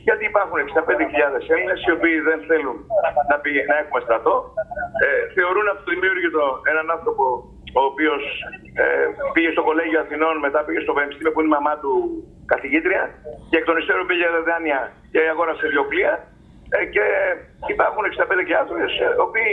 γιατί 0.09 0.25
υπάρχουν 0.33 0.59
65.000 0.59 1.55
Έλληνες 1.55 1.79
οι 1.87 1.93
οποίοι 1.97 2.17
δεν 2.29 2.39
θέλουν 2.49 2.77
να, 3.31 3.37
πήγε, 3.43 3.61
να 3.71 3.77
έχουμε 3.83 4.01
στρατό. 4.07 4.35
Ε, 5.05 5.07
θεωρούν 5.37 5.67
αυτοδημιούργητο 5.75 6.45
έναν 6.71 6.87
άνθρωπο 6.97 7.25
ο 7.81 7.83
οποίος 7.91 8.23
ε, 8.83 9.07
πήγε 9.35 9.51
στο 9.55 9.63
κολέγιο 9.69 10.01
Αθηνών, 10.05 10.35
μετά 10.47 10.59
πήγε 10.67 10.81
στο 10.87 10.93
Πανεπιστήμιο 10.97 11.33
που 11.33 11.41
είναι 11.41 11.53
η 11.53 11.57
μαμά 11.59 11.75
του 11.83 11.93
καθηγήτρια 12.53 13.03
και 13.51 13.57
εκ 13.59 13.65
των 13.69 13.77
υστέρων 13.81 14.07
πήγε 14.11 14.27
δάνεια 14.49 14.81
και 15.13 15.21
αγόρασε 15.33 15.65
δύο 15.73 15.85
πλοία. 15.91 16.15
Ε, 16.77 16.85
και 16.95 17.05
υπάρχουν 17.75 18.05
65 18.05 18.45
και 18.47 18.57
άνθρωποι 18.61 18.83
οι 18.83 19.23
οποίοι 19.27 19.53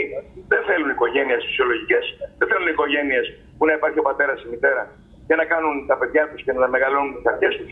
δεν 0.52 0.60
θέλουν 0.68 0.90
οικογένειες 0.94 1.40
φυσιολογικές, 1.48 2.04
δεν 2.38 2.46
θέλουν 2.50 2.68
οικογένειες 2.74 3.26
που 3.56 3.64
να 3.68 3.72
υπάρχει 3.78 3.98
ο 4.02 4.06
πατέρας 4.08 4.38
ή 4.40 4.44
η 4.46 4.50
μητέρα 4.54 4.84
και 5.26 5.34
να 5.40 5.44
κάνουν 5.52 5.74
τα 5.90 5.96
παιδιά 6.00 6.22
τους 6.28 6.42
και 6.44 6.52
να 6.52 6.68
μεγαλώνουν 6.74 7.14
τις 7.14 7.26
αρχές 7.32 7.52
τους. 7.58 7.70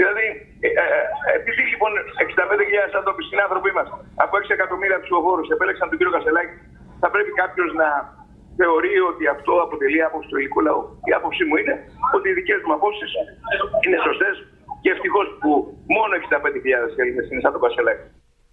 Δηλαδή, 0.00 0.26
ε, 0.66 0.68
ε, 0.82 0.84
ε, 0.96 1.30
επειδή 1.38 1.62
λοιπόν 1.72 1.92
65.000 2.26 2.98
άνθρωποι 3.00 3.22
συνάνθρωποι 3.30 3.70
μας 3.78 3.88
από 4.24 4.34
6 4.42 4.56
εκατομμύρια 4.56 4.98
ψηφοφόρους 5.04 5.48
επέλεξαν 5.54 5.86
τον 5.88 5.96
κύριο 5.98 6.14
Κασελάκη, 6.16 6.56
θα 7.02 7.08
πρέπει 7.14 7.32
κάποιος 7.42 7.70
να 7.80 7.88
θεωρεί 8.60 8.94
ότι 9.10 9.24
αυτό 9.36 9.52
αποτελεί 9.66 10.00
άποψη 10.08 10.26
του 10.28 10.36
ελληνικού 10.36 10.60
λαού. 10.68 10.82
Η 11.10 11.12
άποψή 11.18 11.42
μου 11.48 11.56
είναι 11.60 11.74
ότι 12.16 12.26
οι 12.28 12.34
δικές 12.38 12.60
μου 12.66 12.74
απόψεις 12.78 13.10
είναι 13.84 13.98
σωστές 14.06 14.34
και 14.82 14.90
ευτυχώς 14.94 15.26
που 15.40 15.50
μόνο 15.96 16.12
65.000 16.14 17.00
Έλληνες 17.02 17.26
είναι 17.30 17.42
σαν 17.44 17.52
τον 17.54 17.62
Κασελάκη. 17.64 18.06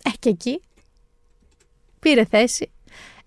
Ε, 0.10 0.12
και 0.22 0.30
εκεί 0.36 0.56
πήρε 2.04 2.24
θέση 2.34 2.66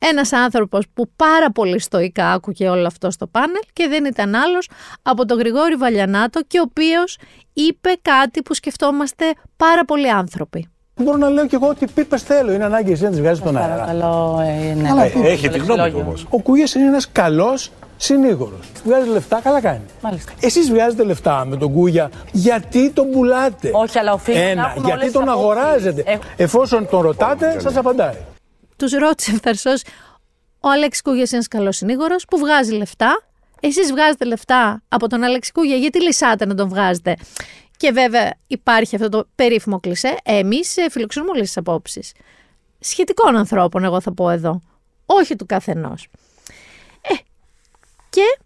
ένας 0.08 0.32
άνθρωπος 0.32 0.84
που 0.94 1.10
πάρα 1.16 1.50
πολύ 1.50 1.80
στοικά 1.80 2.30
άκουγε 2.32 2.68
όλο 2.68 2.86
αυτό 2.86 3.10
στο 3.10 3.26
πάνελ 3.26 3.62
και 3.72 3.86
δεν 3.88 4.04
ήταν 4.04 4.34
άλλος 4.34 4.68
από 5.02 5.24
τον 5.26 5.38
Γρηγόρη 5.38 5.74
Βαλιανάτο 5.74 6.40
και 6.46 6.58
ο 6.58 6.62
οποίος 6.68 7.18
είπε 7.52 7.90
κάτι 8.02 8.42
που 8.42 8.54
σκεφτόμαστε 8.54 9.24
πάρα 9.56 9.84
πολλοί 9.84 10.10
άνθρωποι. 10.10 10.68
Μπορώ 11.02 11.16
να 11.16 11.28
λέω 11.28 11.46
και 11.46 11.56
εγώ 11.56 11.68
ότι 11.68 11.86
πίπες 11.94 12.22
θέλω. 12.22 12.52
Είναι 12.52 12.64
ανάγκη 12.64 12.92
εσύ 12.92 13.02
να 13.02 13.10
τις 13.10 13.20
βγάζεις 13.20 13.38
στον 13.38 13.56
αέρα. 13.56 13.74
Παρακαλώ, 13.74 14.40
ε, 14.70 14.74
ναι. 14.74 14.88
Αλλά 14.90 15.04
Ε, 15.04 15.08
πίπες. 15.08 15.30
έχει 15.30 15.48
τη 15.48 15.58
γνώμη 15.58 15.90
του 15.90 15.98
όμως. 16.06 16.26
Ο 16.30 16.38
Κούγια 16.42 16.66
είναι 16.76 16.86
ένας 16.86 17.08
καλός 17.12 17.70
συνήγορος. 17.96 18.66
Βγάζει 18.84 19.08
λεφτά, 19.08 19.40
καλά 19.42 19.60
κάνει. 19.60 19.80
Μάλιστα. 20.02 20.32
Εσείς 20.40 20.70
βγάζετε 20.70 21.04
λεφτά 21.04 21.44
με 21.44 21.56
τον 21.56 21.72
Κούγια, 21.72 22.10
γιατί 22.32 22.90
τον 22.90 23.10
πουλάτε; 23.10 23.70
Όχι, 23.72 23.98
αλλά 23.98 24.12
οφείλουμε 24.12 24.44
να 24.44 24.50
Ένα, 24.50 24.62
έχουμε 24.70 24.86
γιατί 24.86 25.00
όλες 25.00 25.12
τον 25.12 25.22
τις 25.24 25.32
απόψεις. 25.32 25.56
αγοράζετε; 25.60 26.02
Έχ- 26.06 26.22
Εφόσον 26.36 26.88
τον 26.90 27.00
ρωτάτε, 27.00 27.56
σας 27.60 27.76
απαντάει. 27.76 28.14
Τους 28.80 28.92
ρώτησε 28.92 29.30
ευθαρσός 29.30 29.82
ο 30.60 30.68
Αλέξης 30.68 31.02
Κούγιας 31.02 31.28
είναι 31.28 31.36
ένας 31.36 31.48
καλός 31.48 31.76
συνήγορος 31.76 32.24
που 32.24 32.38
βγάζει 32.38 32.72
λεφτά. 32.72 33.22
Εσείς 33.60 33.90
βγάζετε 33.90 34.24
λεφτά 34.24 34.82
από 34.88 35.08
τον 35.08 35.22
Αλέξη 35.22 35.52
Κούγια, 35.52 35.76
γιατί 35.76 36.02
λυσάτε 36.02 36.46
να 36.46 36.54
τον 36.54 36.68
βγάζετε. 36.68 37.16
Και 37.76 37.90
βέβαια 37.90 38.34
υπάρχει 38.46 38.94
αυτό 38.94 39.08
το 39.08 39.28
περίφημο 39.34 39.80
κλισέ. 39.80 40.16
Εμείς 40.24 40.76
ε, 40.76 40.90
φιλοξενούμε 40.90 41.30
όλες 41.30 41.46
τις 41.46 41.56
απόψεις. 41.56 42.12
Σχετικών 42.80 43.36
ανθρώπων, 43.36 43.84
εγώ 43.84 44.00
θα 44.00 44.14
πω 44.14 44.30
εδώ. 44.30 44.60
όχι 45.06 45.36
του 45.36 45.46
καθενός. 45.46 46.08
Ε, 47.00 47.14
και 48.10 48.38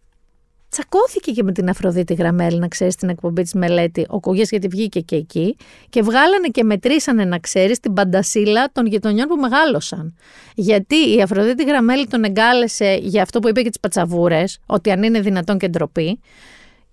τσακώθηκε 0.75 1.33
και 1.33 1.43
με 1.43 1.53
την 1.53 1.69
Αφροδίτη 1.69 2.15
Γραμμέλη, 2.15 2.59
να 2.59 2.69
ξέρεις 2.69 2.95
την 2.95 3.09
εκπομπή 3.09 3.43
της 3.43 3.53
μελέτη, 3.53 4.07
ο 4.09 4.21
Κούγιας 4.21 4.51
γιατί 4.51 4.69
βγήκε 4.69 5.01
και 5.01 5.17
εκεί, 5.17 5.57
και 5.89 6.03
βγάλανε 6.03 6.49
και 6.49 6.65
μετρήσανε, 6.65 7.25
να 7.25 7.39
ξέρεις, 7.39 7.81
την 7.81 7.93
παντασίλα 7.93 8.69
των 8.73 8.87
γειτονιών 8.87 9.29
που 9.29 9.37
μεγάλωσαν. 9.37 10.15
Γιατί 10.55 11.17
η 11.17 11.23
Αφροδίτη 11.23 11.65
Γραμμέλη 11.65 12.07
τον 12.07 12.25
εγκάλεσε 12.25 12.99
για 13.03 13.23
αυτό 13.23 13.39
που 13.41 13.49
είπε 13.49 13.63
και 13.63 13.69
τις 13.69 13.81
πατσαβούρες, 13.81 14.59
ότι 14.67 14.91
αν 14.91 15.03
είναι 15.03 15.21
δυνατόν 15.21 15.59
και 15.59 15.69
ντροπή. 15.69 16.21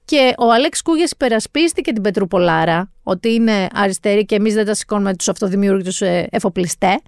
Και 0.06 0.34
ο 0.38 0.52
Αλέξ 0.52 0.82
Κούγιας 0.82 1.12
υπερασπίστηκε 1.12 1.94
την 1.94 2.02
Πετρουπολάρα, 2.02 2.92
ότι 3.04 3.34
είναι 3.34 3.68
αριστερή 3.74 4.26
και 4.26 4.36
εμείς 4.36 4.54
δεν 4.54 4.66
τα 4.66 4.74
σηκώνουμε 4.74 5.16
τους 5.16 5.30
αυτοδημιούργητους 5.30 6.02
εφοπλιστέ. 6.30 7.02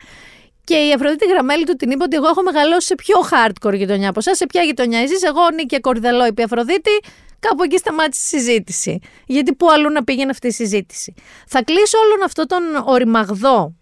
Και 0.63 0.75
η 0.75 0.93
Αφροδίτη 0.93 1.25
Γραμμέλη 1.25 1.65
του 1.65 1.75
την 1.75 1.91
είπε 1.91 2.03
ότι 2.03 2.15
εγώ 2.15 2.27
έχω 2.27 2.41
μεγαλώσει 2.43 2.87
σε 2.87 2.95
πιο 2.95 3.15
hardcore 3.31 3.73
γειτονιά 3.73 4.09
από 4.09 4.19
εσάς. 4.19 4.37
Σε 4.37 4.45
ποια 4.45 4.61
γειτονιά 4.61 4.99
εσεί, 4.99 5.15
εγώ 5.25 5.49
Νίκη 5.53 5.79
Κορδελό, 5.79 6.25
είπε 6.25 6.41
η 6.41 6.43
Αφροδίτη, 6.43 6.99
κάπου 7.39 7.63
εκεί 7.63 7.77
σταμάτησε 7.77 8.37
η 8.37 8.39
συζήτηση. 8.39 8.99
Γιατί 9.25 9.53
πού 9.53 9.71
αλλού 9.71 9.89
να 9.89 10.03
πήγαινε 10.03 10.31
αυτή 10.31 10.47
η 10.47 10.51
συζήτηση. 10.51 11.13
Θα 11.47 11.63
κλείσω 11.63 11.97
όλον 11.97 12.23
αυτό 12.23 12.45
τον 12.45 12.63
οριμαγδό 12.85 13.75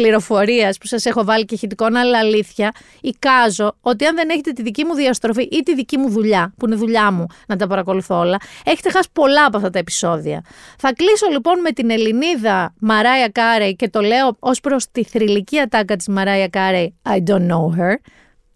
πληροφορίας 0.00 0.78
που 0.78 0.86
σας 0.86 1.06
έχω 1.06 1.24
βάλει 1.24 1.44
και 1.44 1.54
ηχητικό, 1.54 1.84
αλλά 1.84 2.18
αλήθεια, 2.18 2.72
εικάζω 3.00 3.76
ότι 3.80 4.04
αν 4.04 4.14
δεν 4.14 4.28
έχετε 4.28 4.52
τη 4.52 4.62
δική 4.62 4.84
μου 4.84 4.94
διαστροφή 4.94 5.42
ή 5.42 5.62
τη 5.62 5.74
δική 5.74 5.98
μου 5.98 6.08
δουλειά, 6.08 6.54
που 6.56 6.66
είναι 6.66 6.76
δουλειά 6.76 7.10
μου 7.10 7.26
να 7.46 7.56
τα 7.56 7.66
παρακολουθώ 7.66 8.18
όλα, 8.18 8.36
έχετε 8.64 8.90
χάσει 8.90 9.08
πολλά 9.12 9.44
από 9.44 9.56
αυτά 9.56 9.70
τα 9.70 9.78
επεισόδια. 9.78 10.44
Θα 10.78 10.92
κλείσω 10.92 11.26
λοιπόν 11.30 11.60
με 11.60 11.70
την 11.70 11.90
Ελληνίδα 11.90 12.74
Μαράια 12.80 13.28
Κάρεϊ 13.28 13.76
και 13.76 13.88
το 13.88 14.00
λέω 14.00 14.36
ως 14.38 14.60
προς 14.60 14.90
τη 14.92 15.04
θρηλυκή 15.04 15.58
ατάκα 15.58 15.96
της 15.96 16.08
Μαράια 16.08 16.48
Κάρεϊ, 16.48 16.94
I 17.08 17.30
don't 17.30 17.46
know 17.50 17.78
her, 17.78 17.94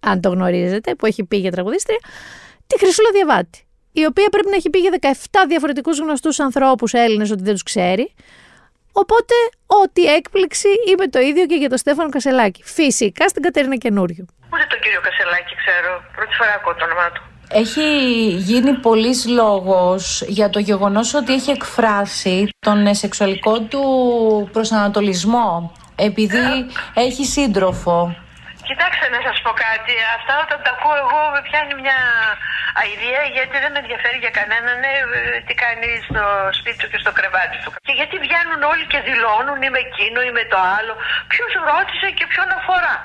αν 0.01 0.20
το 0.20 0.28
γνωρίζετε, 0.28 0.95
που 0.95 1.07
έχει 1.07 1.24
πει 1.24 1.36
για 1.36 1.51
τραγουδίστρια, 1.51 1.99
τη 2.66 2.78
Χρυσούλα 2.78 3.09
Διαβάτη. 3.12 3.59
Η 3.92 4.05
οποία 4.05 4.28
πρέπει 4.28 4.49
να 4.51 4.57
έχει 4.57 4.70
πει 4.70 4.78
για 4.78 4.99
17 5.01 5.09
διαφορετικούς 5.49 5.99
γνωστούς 5.99 6.40
ανθρώπους 6.40 6.92
Έλληνες 6.92 7.30
ότι 7.30 7.42
δεν 7.42 7.53
τους 7.53 7.62
ξέρει. 7.62 8.14
Οπότε, 9.03 9.34
ό,τι 9.82 10.03
έκπληξη 10.05 10.68
είπε 10.90 11.05
το 11.05 11.18
ίδιο 11.18 11.47
και 11.47 11.55
για 11.55 11.68
τον 11.68 11.78
Στέφανο 11.78 12.09
Κασελάκη. 12.09 12.62
Φυσικά 12.64 13.28
στην 13.28 13.42
Κατερίνα 13.42 13.76
Καινούριου. 13.76 14.26
Ούτε 14.53 14.66
τον 14.68 14.78
κύριο 14.82 15.01
Κασελάκη 15.01 15.55
ξέρω. 15.62 16.03
Πρώτη 16.16 16.34
φορά 16.34 16.53
ακούω 16.59 16.74
το 16.74 16.84
όνομά 16.84 17.11
του. 17.14 17.22
Έχει 17.49 17.88
γίνει 18.36 18.72
πολλής 18.78 19.26
λόγος 19.26 20.22
για 20.26 20.51
το 20.51 20.59
γεγονός 20.59 21.14
ότι 21.14 21.32
έχει 21.32 21.51
εκφράσει 21.51 22.49
τον 22.59 22.95
σεξουαλικό 22.95 23.61
του 23.61 23.82
προσανατολισμό 24.53 25.72
επειδή 25.97 26.66
έχει 26.95 27.24
σύντροφο. 27.24 28.16
Κοιτάξτε 28.69 29.07
να 29.15 29.21
σας 29.27 29.37
πω 29.45 29.51
κάτι. 29.67 29.95
Αυτά 30.17 30.35
όταν 30.45 30.59
τα 30.65 30.71
ακούω 30.75 30.97
εγώ 31.05 31.21
με 31.35 31.41
πιάνει 31.47 31.75
μια 31.83 31.99
αηδία 32.81 33.23
γιατί 33.37 33.57
δεν 33.62 33.71
με 33.75 33.81
ενδιαφέρει 33.83 34.19
για 34.25 34.33
κανέναν 34.39 34.79
ε, 34.91 34.93
τι 35.47 35.55
κάνει 35.65 35.89
στο 36.09 36.23
σπίτι 36.59 36.79
του 36.81 36.91
και 36.93 37.01
στο 37.03 37.12
κρεβάτι 37.19 37.57
του. 37.62 37.71
Και 37.87 37.95
γιατί 38.01 38.17
βγαίνουν 38.27 38.61
όλοι 38.73 38.85
και 38.93 39.01
δηλώνουν 39.09 39.59
ή 39.67 39.69
με 39.75 39.81
εκείνο 39.87 40.19
ή 40.31 40.33
με 40.39 40.45
το 40.53 40.59
άλλο. 40.77 40.95
Ποιος 41.33 41.53
ρώτησε 41.71 42.09
και 42.19 42.27
ποιον 42.33 42.49
αφορά. 42.59 42.97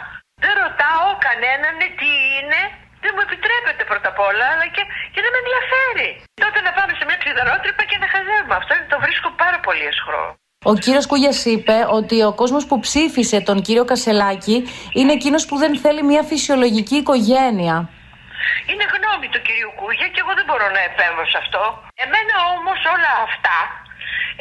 Δεν 0.44 0.54
ρωτάω 0.64 1.08
κανέναν 1.28 1.78
τι 2.00 2.12
είναι 2.38 2.62
δεν 3.04 3.12
μου 3.16 3.24
επιτρέπεται 3.28 3.84
πρώτα 3.92 4.08
απ' 4.14 4.22
όλα, 4.30 4.46
αλλά 4.54 4.66
και, 4.76 4.84
και 5.14 5.22
δεν 5.24 5.32
με 5.34 5.40
ενδιαφέρει. 5.44 6.10
Τότε 6.44 6.60
να 6.68 6.72
πάμε 6.78 6.92
σε 6.98 7.04
μια 7.08 7.20
ψιδαρότρυπα 7.22 7.84
και 7.90 7.98
να 8.04 8.08
χαζεύουμε. 8.14 8.56
Αυτό 8.62 8.74
το 8.94 8.98
βρίσκω 9.06 9.30
πάρα 9.44 9.60
πολύ 9.66 9.86
εσχρό. 9.94 10.24
Ο 10.72 10.74
κύριος 10.84 11.06
Κούγιας 11.10 11.40
είπε 11.54 11.78
ότι 12.00 12.18
ο 12.30 12.32
κόσμος 12.42 12.64
που 12.68 12.78
ψήφισε 12.86 13.38
τον 13.50 13.58
κύριο 13.66 13.86
Κασελάκη 13.92 14.58
είναι 15.00 15.14
εκείνος 15.20 15.44
που 15.48 15.56
δεν 15.64 15.72
θέλει 15.84 16.02
μια 16.12 16.24
φυσιολογική 16.32 16.98
οικογένεια. 17.04 17.76
Είναι 18.72 18.86
γνώμη 18.96 19.28
του 19.34 19.42
κυρίου 19.48 19.72
Κούγια 19.80 20.08
και 20.14 20.22
εγώ 20.24 20.34
δεν 20.40 20.46
μπορώ 20.48 20.68
να 20.78 20.82
επέμβω 20.90 21.24
σε 21.32 21.38
αυτό. 21.44 21.64
Εμένα 22.06 22.36
όμως 22.56 22.80
όλα 22.96 23.14
αυτά, 23.28 23.58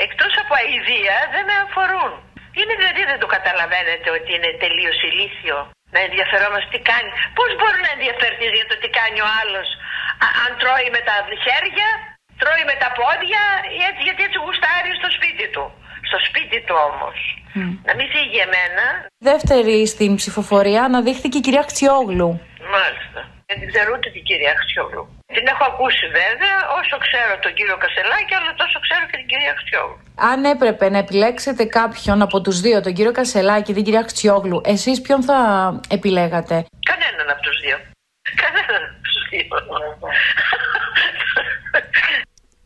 εκτός 0.04 0.32
από 0.42 0.52
αηδία, 0.60 1.16
δεν 1.34 1.44
με 1.48 1.56
αφορούν. 1.64 2.12
Είναι 2.58 2.74
δηλαδή 2.80 3.02
δεν 3.10 3.18
το 3.22 3.28
καταλαβαίνετε 3.36 4.08
ότι 4.16 4.30
είναι 4.36 4.50
τελείως 4.64 4.98
ηλίθιο 5.08 5.58
να 5.94 6.00
ενδιαφερόμαστε 6.06 6.68
τι 6.74 6.80
κάνει. 6.90 7.10
Πώς 7.38 7.50
μπορεί 7.58 7.80
να 7.86 7.90
ενδιαφερθεί 7.96 8.46
για 8.58 8.68
το 8.70 8.76
τι 8.80 8.88
κάνει 8.98 9.18
ο 9.26 9.28
άλλος 9.40 9.68
αν 10.44 10.50
τρώει 10.60 10.88
με 10.96 11.00
τα 11.08 11.16
χέρια, 11.44 11.88
τρώει 12.40 12.62
με 12.70 12.76
τα 12.82 12.88
πόδια, 13.00 13.42
έτσι, 13.88 14.00
γιατί 14.08 14.20
έτσι 14.26 14.38
γουστάρει 14.44 14.90
στο 15.00 15.08
σπίτι 15.16 15.46
του. 15.54 15.64
Στο 16.10 16.18
σπίτι 16.28 16.58
του 16.66 16.76
όμως. 16.90 17.16
Να 17.88 17.92
μην 17.98 18.06
φύγει 18.14 18.38
εμένα. 18.48 18.84
Δεύτερη 19.30 19.76
στην 19.94 20.10
ψηφοφορία 20.20 20.80
αναδείχθηκε 20.88 21.36
η 21.38 21.40
κυρία 21.46 21.64
Χτσιόγλου. 21.68 22.30
Μάλιστα. 22.76 23.20
Δεν 23.48 23.56
την 23.60 23.68
ξέρω 23.72 23.88
ούτε 23.96 24.08
την 24.16 24.22
κυρία 24.28 24.54
Χτσιόγλου. 24.60 25.04
Την 25.36 25.46
έχω 25.52 25.64
ακούσει 25.72 26.06
βέβαια, 26.20 26.56
όσο 26.80 26.96
ξέρω 27.06 27.32
τον 27.44 27.52
κύριο 27.56 27.76
Κασελάκη, 27.82 28.34
αλλά 28.38 28.50
τόσο 28.62 28.78
ξέρω 28.84 29.04
και 29.10 29.16
την 29.20 29.26
κυρία 29.26 29.54
Χτσιόγλου. 29.60 29.98
Αν 30.30 30.44
έπρεπε 30.44 30.86
να 30.94 30.98
επιλέξετε 30.98 31.64
κάποιον 31.64 32.22
από 32.22 32.40
τους 32.40 32.60
δύο, 32.60 32.80
τον 32.80 32.92
κύριο 32.92 33.12
Κασελάκη 33.12 33.70
ή 33.70 33.74
την 33.74 33.84
κυρία 33.84 34.02
Χτσιόγλου, 34.08 34.60
εσείς 34.64 35.00
ποιον 35.00 35.22
θα 35.22 35.38
επιλέγατε; 35.96 36.54
Κανέναν 36.90 37.26
από 37.34 37.42
τους 37.42 37.56
δύο. 37.64 37.76
Κανέναν 38.42 38.82
από 38.88 39.00
τους 39.06 39.18
δύο. 39.30 39.46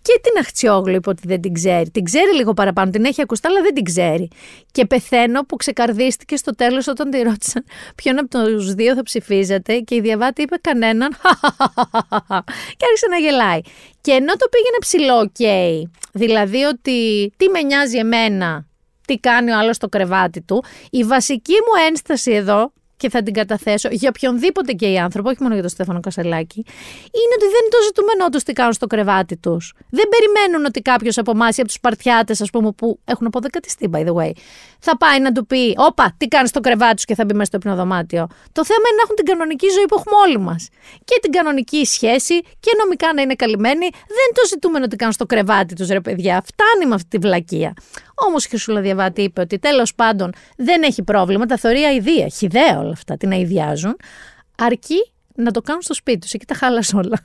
Και 0.02 0.20
την 0.22 0.38
Αχτσιόγλου 0.38 0.94
είπε 0.94 1.08
ότι 1.08 1.22
δεν 1.26 1.40
την 1.40 1.52
ξέρει. 1.52 1.90
Την 1.90 2.04
ξέρει 2.04 2.34
λίγο 2.34 2.52
παραπάνω, 2.52 2.90
την 2.90 3.04
έχει 3.04 3.22
ακουστά, 3.22 3.48
αλλά 3.48 3.62
δεν 3.62 3.74
την 3.74 3.84
ξέρει. 3.84 4.28
Και 4.70 4.86
πεθαίνω 4.86 5.44
που 5.44 5.56
ξεκαρδίστηκε 5.56 6.36
στο 6.36 6.54
τέλος 6.54 6.86
όταν 6.86 7.10
τη 7.10 7.22
ρώτησαν 7.22 7.64
ποιον 7.94 8.18
από 8.18 8.28
τους 8.28 8.74
δύο 8.74 8.94
θα 8.94 9.02
ψηφίζετε. 9.02 9.78
Και 9.78 9.94
η 9.94 10.00
διαβάτης 10.00 10.42
είπε 10.42 10.56
κανέναν. 10.60 11.10
και 12.76 12.84
άρχισε 12.86 13.06
να 13.10 13.16
γελάει. 13.16 13.60
Και 14.00 14.12
ενώ 14.12 14.32
το 14.32 14.46
πήγαινε 14.50 14.78
ψηλό, 14.80 15.18
οκ. 15.18 15.90
Δηλαδή 16.12 16.62
ότι 16.62 17.30
τι 17.36 17.48
με 17.48 17.62
νοιάζει 17.62 17.98
εμένα, 17.98 18.66
τι 19.06 19.18
κάνει 19.18 19.50
ο 19.50 19.58
άλλος 19.58 19.76
στο 19.76 19.88
κρεβάτι 19.88 20.40
του. 20.40 20.64
Η 20.90 21.04
βασική 21.04 21.52
μου 21.52 21.86
ένσταση 21.88 22.32
εδώ 22.32 22.72
και 23.02 23.08
θα 23.10 23.22
την 23.22 23.34
καταθέσω 23.34 23.88
για 23.92 24.08
οποιονδήποτε 24.14 24.72
και 24.72 24.86
οι 24.86 24.98
άνθρωποι, 24.98 25.28
όχι 25.28 25.42
μόνο 25.42 25.52
για 25.52 25.62
τον 25.62 25.70
Στέφανο 25.70 26.00
Κασελάκη, 26.00 26.60
είναι 27.20 27.32
ότι 27.38 27.46
δεν 27.54 27.60
είναι 27.62 27.74
το 27.76 27.82
ζητούμενό 27.88 28.28
τους 28.28 28.42
τι 28.42 28.52
κάνουν 28.52 28.72
στο 28.72 28.86
κρεβάτι 28.86 29.36
τους. 29.36 29.74
Δεν 29.90 30.06
περιμένουν 30.14 30.66
ότι 30.66 30.80
κάποιος 30.80 31.18
από 31.18 31.30
εμάς 31.30 31.56
ή 31.56 31.60
από 31.60 31.68
τους 31.68 31.80
Σπαρτιάτες, 31.80 32.40
ας 32.40 32.50
πούμε, 32.50 32.72
που 32.72 32.98
έχουν 33.04 33.26
αποδεκατιστεί, 33.26 33.90
by 33.92 34.02
the 34.08 34.14
way, 34.18 34.30
θα 34.78 34.96
πάει 34.96 35.20
να 35.20 35.32
του 35.32 35.46
πει: 35.46 35.74
Όπα, 35.76 36.14
τι 36.16 36.26
κάνεις 36.26 36.50
στο 36.50 36.60
κρεβάτι 36.60 37.00
σου 37.00 37.06
και 37.06 37.14
θα 37.14 37.24
μπει 37.24 37.32
μέσα 37.32 37.44
στο 37.44 37.56
υπνοδωμάτιο. 37.56 38.26
Το 38.52 38.64
θέμα 38.64 38.84
είναι 38.88 38.96
να 38.96 39.02
έχουν 39.04 39.16
την 39.16 39.24
κανονική 39.24 39.68
ζωή 39.76 39.84
που 39.84 39.96
έχουμε 39.98 40.16
όλοι 40.24 40.38
μας. 40.38 40.68
Και 41.04 41.18
την 41.22 41.30
κανονική 41.30 41.84
σχέση 41.84 42.40
και 42.40 42.70
νομικά 42.82 43.12
να 43.14 43.22
είναι 43.22 43.34
καλυμμένοι. 43.34 43.86
Δεν 44.16 44.22
είναι 44.24 44.36
το 44.40 44.46
ζητούμενο 44.52 44.86
τι 44.86 44.96
κάνουν 44.96 45.14
στο 45.14 45.26
κρεβάτι 45.26 45.74
τους, 45.74 45.88
ρε 45.88 46.00
παιδιά. 46.00 46.42
Φτάνει 46.50 46.84
με 46.88 46.94
αυτή 46.94 47.08
τη 47.08 47.18
βλακεία. 47.18 47.72
Όμως 48.14 48.44
η 48.44 48.48
Χρυσούλα 48.48 48.80
Διαβάτη 48.80 49.22
είπε 49.22 49.40
ότι 49.40 49.58
τέλος 49.58 49.94
πάντων 49.94 50.32
δεν 50.56 50.82
έχει 50.82 51.02
πρόβλημα, 51.02 51.46
τα 51.46 51.56
θεωρεί 51.56 51.82
αηδία. 51.82 52.28
Χιδέα 52.28 52.78
όλα 52.78 52.92
αυτά, 52.92 53.16
την 53.16 53.32
αηδιάζουν. 53.32 53.96
Αρκεί 54.58 55.12
να 55.34 55.50
το 55.50 55.60
κάνουν 55.60 55.82
στο 55.82 55.94
σπίτι 55.94 56.18
τους. 56.18 56.32
Εκεί 56.32 56.44
τα 56.44 56.54
χάλασε 56.54 56.96
όλα. 56.96 57.18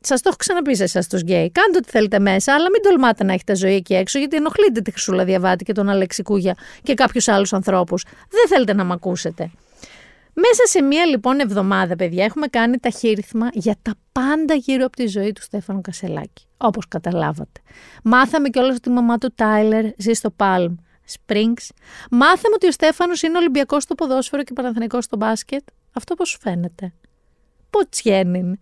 Σας 0.00 0.20
το 0.20 0.28
έχω 0.28 0.36
ξαναπεί 0.36 0.76
σε 0.76 0.82
εσάς 0.82 1.08
τους 1.08 1.20
γκέι. 1.20 1.50
Κάντε 1.50 1.78
ό,τι 1.78 1.90
θέλετε 1.90 2.18
μέσα, 2.18 2.54
αλλά 2.54 2.70
μην 2.70 2.82
τολμάτε 2.82 3.24
να 3.24 3.32
έχετε 3.32 3.54
ζωή 3.54 3.74
εκεί 3.74 3.94
έξω, 3.94 4.18
γιατί 4.18 4.36
ενοχλείτε 4.36 4.80
τη 4.80 4.90
Χρυσούλα 4.90 5.24
Διαβάτη 5.24 5.64
και 5.64 5.72
τον 5.72 5.88
Αλέξη 5.88 6.22
Κούγια 6.22 6.54
και 6.82 6.94
κάποιους 6.94 7.28
άλλους 7.28 7.52
ανθρώπους. 7.52 8.04
Δεν 8.30 8.48
θέλετε 8.48 8.74
να 8.74 8.84
μ' 8.84 8.92
ακούσετε. 8.92 9.50
Μέσα 10.38 10.66
σε 10.66 10.82
μία 10.82 11.04
λοιπόν 11.04 11.40
εβδομάδα, 11.40 11.96
παιδιά, 11.96 12.24
έχουμε 12.24 12.46
κάνει 12.46 12.78
ταχύρυθμα 12.78 13.48
για 13.52 13.76
τα 13.82 13.94
πάντα 14.12 14.54
γύρω 14.54 14.84
από 14.84 14.96
τη 14.96 15.06
ζωή 15.06 15.32
του 15.32 15.42
Στέφανου 15.42 15.80
Κασελάκη. 15.80 16.46
Όπως 16.56 16.88
καταλάβατε. 16.88 17.60
Μάθαμε 18.02 18.48
κιόλας 18.48 18.76
ότι 18.76 18.88
η 18.88 18.92
μαμά 18.92 19.18
του 19.18 19.32
Τάιλερ 19.34 19.84
ζει 19.98 20.12
στο 20.12 20.34
Palm 20.36 20.74
Springs. 21.16 21.68
Μάθαμε 22.10 22.54
ότι 22.54 22.66
ο 22.66 22.70
Στέφανος 22.70 23.22
είναι 23.22 23.38
Ολυμπιακός 23.38 23.82
στο 23.82 23.94
ποδόσφαιρο 23.94 24.42
και 24.42 24.52
Παναθηνικό 24.52 25.00
στο 25.00 25.16
μπάσκετ. 25.16 25.62
Αυτό 25.92 26.14
πώς 26.14 26.28
σου 26.28 26.38
φαίνεται. 26.40 26.92
Ποτσιένιν. 27.70 28.58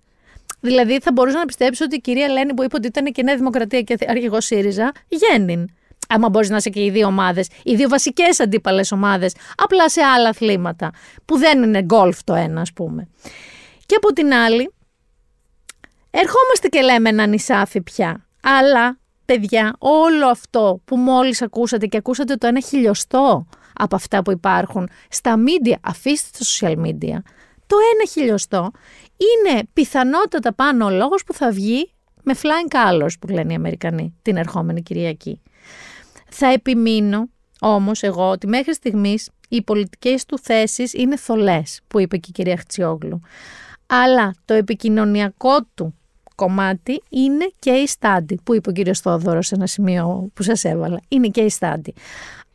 Δηλαδή, 0.61 0.99
θα 1.01 1.13
μπορούσα 1.13 1.39
να 1.39 1.45
πιστέψω 1.45 1.85
ότι 1.85 1.97
η 1.97 2.01
κυρία 2.01 2.29
Λένη 2.29 2.55
που 2.55 2.63
είπε 2.63 2.77
ότι 2.77 2.87
ήταν 2.87 3.13
και 3.13 3.23
Νέα 3.23 3.37
Δημοκρατία 3.37 3.83
και 3.83 3.97
αρχηγός 4.09 4.45
ΣΥΡΙΖΑ, 4.45 4.93
γέννην. 5.09 5.69
Άμα 6.09 6.29
μπορείς 6.29 6.49
να 6.49 6.57
είσαι 6.57 6.71
και 6.71 6.85
οι 6.85 6.91
δύο 6.91 7.07
ομάδες, 7.07 7.49
οι 7.63 7.75
δύο 7.75 7.89
βασικές 7.89 8.41
αντίπαλες 8.41 8.93
ομάδες, 8.93 9.35
απλά 9.57 9.89
σε 9.89 10.03
άλλα 10.03 10.29
αθλήματα, 10.29 10.91
που 11.25 11.39
δεν 11.39 11.63
είναι 11.63 11.83
γκολφ 11.83 12.25
το 12.25 12.35
ένα, 12.35 12.61
ας 12.61 12.73
πούμε. 12.73 13.09
Και 13.87 13.95
από 13.95 14.13
την 14.13 14.33
άλλη, 14.33 14.75
ερχόμαστε 16.11 16.69
και 16.69 16.81
λέμε 16.81 17.09
ένα 17.09 17.27
νησάφι 17.27 17.81
πια. 17.81 18.27
Αλλά, 18.43 18.99
παιδιά, 19.25 19.75
όλο 19.79 20.27
αυτό 20.27 20.81
που 20.85 20.97
μόλις 20.97 21.43
ακούσατε 21.43 21.87
και 21.87 21.97
ακούσατε 21.97 22.37
το 22.37 22.47
ένα 22.47 22.61
χιλιοστό 22.61 23.47
από 23.75 23.97
αυτά 23.97 24.23
που 24.23 24.31
υπάρχουν 24.31 24.89
στα 25.09 25.35
media, 25.37 25.75
αφήστε 25.81 26.39
τα 26.39 26.45
social 26.45 26.77
media, 26.87 27.19
το 27.67 27.77
ένα 27.95 28.07
χιλιοστό 28.11 28.71
είναι 29.17 29.63
πιθανότατα 29.73 30.55
πάνω 30.55 30.85
ο 30.85 30.91
λόγος 30.91 31.25
που 31.25 31.33
θα 31.33 31.51
βγει 31.51 31.93
με 32.23 32.35
flying 32.43 32.75
colors 32.75 33.13
που 33.21 33.29
λένε 33.29 33.53
οι 33.53 33.57
Αμερικανοί 33.57 34.15
την 34.23 34.37
ερχόμενη 34.37 34.83
Κυριακή. 34.83 35.41
Θα 36.37 36.47
επιμείνω 36.47 37.29
όμως 37.61 38.03
εγώ 38.03 38.31
ότι 38.31 38.47
μέχρι 38.47 38.75
στιγμής 38.75 39.31
οι 39.49 39.63
πολιτικές 39.63 40.27
του 40.27 40.39
θέσεις 40.39 40.93
είναι 40.93 41.17
θολές, 41.17 41.81
που 41.87 42.01
είπε 42.01 42.17
και 42.17 42.27
η 42.29 42.33
κυρία 42.33 42.57
Χτσιόγλου. 42.57 43.21
Αλλά 43.87 44.35
το 44.45 44.55
επικοινωνιακό 44.55 45.57
του 45.75 45.95
κομμάτι 46.35 47.03
είναι 47.09 47.51
και 47.59 47.71
η 47.71 47.87
στάντη, 47.87 48.39
που 48.45 48.55
είπε 48.55 48.69
ο 48.69 48.73
κύριος 48.73 49.01
Θόδωρος 49.01 49.47
σε 49.47 49.55
ένα 49.55 49.67
σημείο 49.67 50.31
που 50.35 50.43
σας 50.43 50.65
έβαλα. 50.65 51.01
Είναι 51.09 51.29
και 51.29 51.41
η 51.41 51.49
στάντη. 51.49 51.95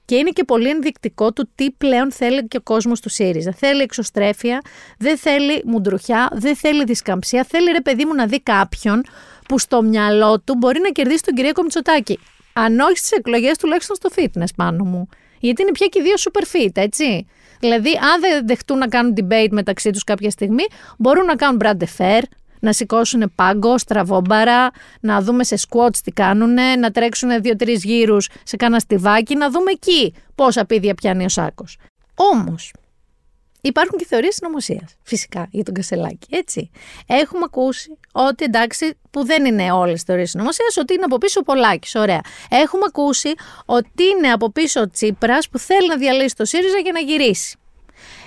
Και 0.06 0.16
είναι 0.16 0.30
και 0.30 0.44
πολύ 0.44 0.70
ενδεικτικό 0.70 1.34
του 1.34 1.50
τι 1.56 1.72
πλέον 1.72 2.12
θέλει 2.12 2.48
και 2.48 2.58
ο 2.58 2.62
κόσμος 2.62 3.00
του 3.00 3.10
ΣΥΡΙΖΑ. 3.10 3.52
Θέλει 3.52 3.82
εξωστρέφεια, 3.82 4.62
δεν 4.98 5.18
θέλει 5.18 5.62
μουντρουχιά, 5.66 6.30
δεν 6.34 6.56
θέλει 6.56 6.84
δισκαμψία. 6.84 7.44
Θέλει 7.44 7.72
ρε 7.72 7.82
παιδί 7.82 8.06
μου 8.06 8.14
να 8.14 8.26
δει 8.26 8.42
κάποιον 8.42 9.04
που 9.48 9.60
στο 9.60 9.82
μυαλό 9.82 10.40
του 10.40 10.56
μπορεί 10.58 10.80
να 10.80 10.90
κερδίσει 10.90 11.24
τον 11.24 11.34
κυρία 11.34 11.54
Μητσοτάκη. 11.64 12.20
Αν 12.64 12.80
όχι 12.80 12.98
στις 12.98 13.12
εκλογές, 13.12 13.58
τουλάχιστον 13.58 13.96
στο 13.96 14.10
fitness 14.16 14.54
πάνω 14.56 14.84
μου. 14.84 15.10
Γιατί 15.40 15.62
είναι 15.62 15.72
πια 15.72 15.88
και 15.88 16.00
οι 16.00 16.02
δύο 16.02 16.14
super 16.18 16.56
fit, 16.56 16.72
έτσι. 16.74 17.28
Δηλαδή, 17.60 17.90
αν 17.90 18.22
δεν 18.22 18.48
δεχτούν 18.48 18.78
να 18.78 18.88
κάνουν 18.88 19.14
debate 19.18 19.50
μεταξύ 19.52 19.90
τους 19.90 20.04
κάποια 20.04 20.30
στιγμή, 20.30 20.64
μπορούν 20.98 21.26
να 21.26 21.36
κάνουν 21.36 21.62
brand 21.64 21.84
fair, 21.98 22.22
να 22.60 22.74
σηκώσουν 22.74 23.32
πάγκο, 23.36 23.78
στραβόμπαρα, 23.78 24.70
να 25.00 25.22
δούμε 25.22 25.44
σε 25.44 25.56
squats 25.70 25.98
τι 26.04 26.12
κάνουν, 26.12 26.54
να 26.80 26.92
τρέξουν 26.92 27.42
δύο-τρεις 27.42 27.84
γύρους 27.84 28.30
σε 28.44 28.56
κάνα 28.56 28.80
στιβάκι, 28.80 29.36
να 29.36 29.50
δούμε 29.50 29.72
εκεί 29.72 30.14
πόσα 30.36 30.66
πίδια 30.66 30.94
πιάνει 30.94 31.26
ο 31.26 31.30
Σάκος. 31.30 31.78
Όμως, 32.16 32.72
υπάρχουν 33.62 33.98
και 33.98 34.06
θεωρίες 34.06 34.36
συνωμοσίας, 34.36 34.96
φυσικά, 35.04 35.48
για 35.52 35.64
τον 35.64 35.74
Κασελάκη. 35.74 36.28
Έτσι. 36.36 36.70
Έχουμε 37.08 37.42
ακούσει 37.46 37.98
ότι 38.12 38.44
εντάξει, 38.44 38.98
που 39.12 39.26
δεν 39.26 39.46
είναι 39.46 39.72
όλες 39.72 40.00
τι 40.00 40.06
θεωρίες 40.06 40.30
συνωμοσίας, 40.30 40.78
ότι 40.78 40.94
είναι 40.94 41.04
από 41.04 41.18
πίσω 41.18 41.40
ο 41.40 41.44
Πολάκης. 41.44 41.96
Ωραία. 41.96 42.22
Έχουμε 42.50 42.84
ακούσει 42.88 43.34
ότι 43.66 44.04
είναι 44.04 44.32
από 44.32 44.52
πίσω 44.52 44.82
ο 44.82 44.90
Τσίπρας 44.90 45.50
που 45.50 45.60
θέλει 45.60 45.88
να 45.88 45.98
διαλύσει 45.98 46.36
το 46.36 46.46
ΣΥΡΙΖΑ 46.46 46.78
για 46.78 46.92
να 46.92 47.00
γυρίσει. 47.00 47.58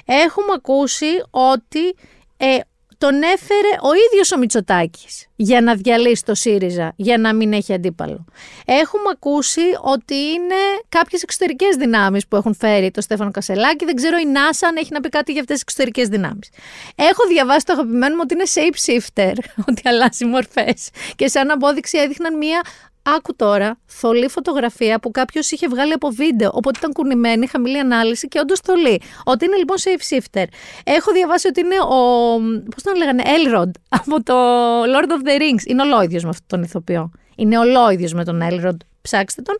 Έχουμε 0.04 0.52
ακούσει 0.54 1.22
ότι 1.30 1.94
ε, 2.36 2.58
τον 3.02 3.22
έφερε 3.22 3.68
ο 3.82 3.90
ίδιος 4.06 4.32
ο 4.32 4.38
Μητσοτάκης 4.38 5.26
για 5.36 5.60
να 5.60 5.74
διαλύσει 5.74 6.24
το 6.24 6.34
ΣΥΡΙΖΑ, 6.34 6.92
για 6.96 7.18
να 7.18 7.34
μην 7.34 7.52
έχει 7.52 7.72
αντίπαλο. 7.72 8.24
Έχουμε 8.64 9.02
ακούσει 9.12 9.60
ότι 9.80 10.14
είναι 10.14 10.54
κάποιες 10.88 11.22
εξωτερικές 11.22 11.76
δυνάμεις 11.76 12.26
που 12.26 12.36
έχουν 12.36 12.54
φέρει 12.54 12.90
το 12.90 13.00
Στέφανο 13.00 13.30
Κασελάκη. 13.30 13.84
Δεν 13.84 13.94
ξέρω 13.94 14.16
η 14.18 14.26
Νάσα 14.26 14.66
αν 14.66 14.76
έχει 14.76 14.92
να 14.92 15.00
πει 15.00 15.08
κάτι 15.08 15.32
για 15.32 15.40
αυτές 15.40 15.54
τις 15.54 15.62
εξωτερικές 15.62 16.08
δυνάμεις. 16.08 16.48
Έχω 16.94 17.26
διαβάσει 17.28 17.64
το 17.64 17.72
αγαπημένο 17.72 18.14
μου 18.14 18.20
ότι 18.24 18.34
είναι 18.34 18.44
shape 18.54 18.78
shifter, 18.86 19.32
ότι 19.68 19.82
αλλάζει 19.88 20.24
μορφές. 20.24 20.88
Και 21.16 21.28
σαν 21.28 21.50
απόδειξη 21.50 21.98
έδειχναν 21.98 22.36
μία 22.36 22.60
Άκου 23.02 23.36
τώρα, 23.36 23.78
θολή 23.86 24.28
φωτογραφία 24.28 25.00
που 25.00 25.10
κάποιος 25.10 25.50
είχε 25.50 25.68
βγάλει 25.68 25.92
από 25.92 26.08
βίντεο. 26.08 26.50
Οπότε 26.54 26.78
ήταν 26.78 26.92
κουνημένη, 26.92 27.46
χαμηλή 27.46 27.78
ανάλυση 27.78 28.28
και 28.28 28.38
όντως 28.38 28.60
θολή. 28.60 29.00
Ότι 29.24 29.44
είναι 29.44 29.56
λοιπόν 29.56 29.76
safe 29.78 30.14
shifter. 30.14 30.44
Έχω 30.84 31.12
διαβάσει 31.12 31.46
ότι 31.48 31.60
είναι 31.60 31.80
ο. 31.80 32.38
Πώς 32.74 32.82
τον 32.82 32.96
λέγανε, 32.96 33.22
Elrond 33.26 33.70
από 33.88 34.22
το 34.22 34.34
Lord 34.82 35.10
of 35.10 35.28
the 35.28 35.40
Rings. 35.40 35.66
Είναι 35.66 35.82
ολόιδιος 35.82 36.22
με 36.22 36.28
αυτόν 36.28 36.46
τον 36.46 36.62
ηθοποιό. 36.62 37.10
Είναι 37.36 37.58
ολόιδιος 37.58 38.12
με 38.12 38.24
τον 38.24 38.40
Elrond. 38.42 38.76
Ψάξτε 39.02 39.42
τον. 39.42 39.56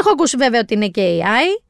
Έχω 0.00 0.10
ακούσει 0.10 0.36
βέβαια 0.36 0.60
ότι 0.60 0.74
είναι 0.74 0.88
και 0.88 1.20
AI. 1.22 1.62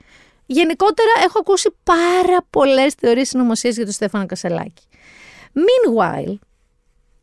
Γενικότερα 0.47 1.11
έχω 1.25 1.39
ακούσει 1.39 1.71
πάρα 1.83 2.47
πολλές 2.51 2.95
θεωρίες 2.95 3.29
συνωμοσίας 3.29 3.75
για 3.75 3.85
τον 3.85 3.93
Στέφανο 3.93 4.27
Κασελάκη. 4.27 4.83
Meanwhile, 5.55 6.35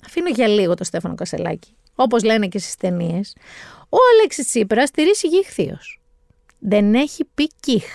αφήνω 0.05 0.29
για 0.29 0.47
λίγο 0.47 0.73
τον 0.73 0.85
Στέφανο 0.85 1.15
Κασελάκη, 1.15 1.75
όπως 1.95 2.23
λένε 2.23 2.47
και 2.47 2.59
στις 2.59 2.75
ταινίες, 2.75 3.35
ο 3.89 3.97
Αλέξης 4.13 4.47
Τσίπρας 4.47 4.89
στηρίζει 4.89 5.27
ηχθείω. 5.27 5.77
Δεν 6.59 6.95
έχει 6.95 7.25
πει 7.33 7.49
κιχ. 7.59 7.85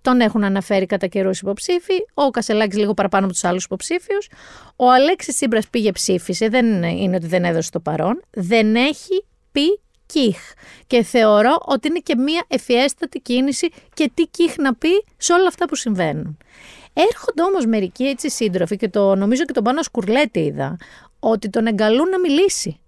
Τον 0.00 0.20
έχουν 0.20 0.44
αναφέρει 0.44 0.86
κατά 0.86 1.06
καιρούς 1.06 1.40
υποψήφοι. 1.40 1.94
Ο 2.14 2.30
Κασελάκης 2.30 2.78
λίγο 2.78 2.94
παραπάνω 2.94 3.24
από 3.24 3.32
τους 3.32 3.44
άλλους 3.44 3.64
υποψήφιους. 3.64 4.28
Ο 4.76 4.90
Αλέξης 4.90 5.34
Τσίπρας 5.34 5.68
πήγε 5.68 5.92
ψήφισε. 5.92 6.48
Δεν 6.48 6.82
είναι 6.82 7.16
ότι 7.16 7.26
δεν 7.26 7.44
έδωσε 7.44 7.70
το 7.70 7.80
παρόν. 7.80 8.22
Δεν 8.30 8.76
έχει 8.76 9.24
πει 9.52 9.80
κιχ. 10.06 10.38
Και 10.86 11.02
θεωρώ 11.02 11.56
ότι 11.64 11.88
είναι 11.88 11.98
και 11.98 12.16
μία 12.16 12.44
ευφιέστατη 12.48 13.20
κίνηση 13.20 13.68
και 13.94 14.10
τι 14.14 14.26
κιχ 14.26 14.56
να 14.56 14.74
πει 14.74 15.04
σε 15.16 15.32
όλα 15.32 15.46
αυτά 15.48 15.66
που 15.66 15.74
συμβαίνουν. 15.74 16.38
Έρχονται 16.92 17.42
όμως 17.42 17.66
μερικοί 17.66 18.04
έτσι 18.04 18.30
σύντροφοι 18.30 18.76
και 18.76 18.88
το 18.88 19.14
νομίζω 19.14 19.44
και 19.44 19.52
τον 19.52 19.62
πάνω 19.62 19.82
σκουρλέτη 19.82 20.40
είδα, 20.40 20.76
ότι 21.18 21.50
τον 21.50 21.66
εγκαλούν 21.66 22.08
να 22.08 22.18
μιλήσει. 22.18 22.80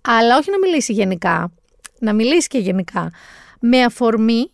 Αλλά 0.00 0.36
όχι 0.36 0.50
να 0.50 0.58
μιλήσει 0.58 0.92
γενικά, 0.92 1.52
να 1.98 2.12
μιλήσει 2.12 2.48
και 2.48 2.58
γενικά, 2.58 3.12
με 3.60 3.82
αφορμή 3.82 4.50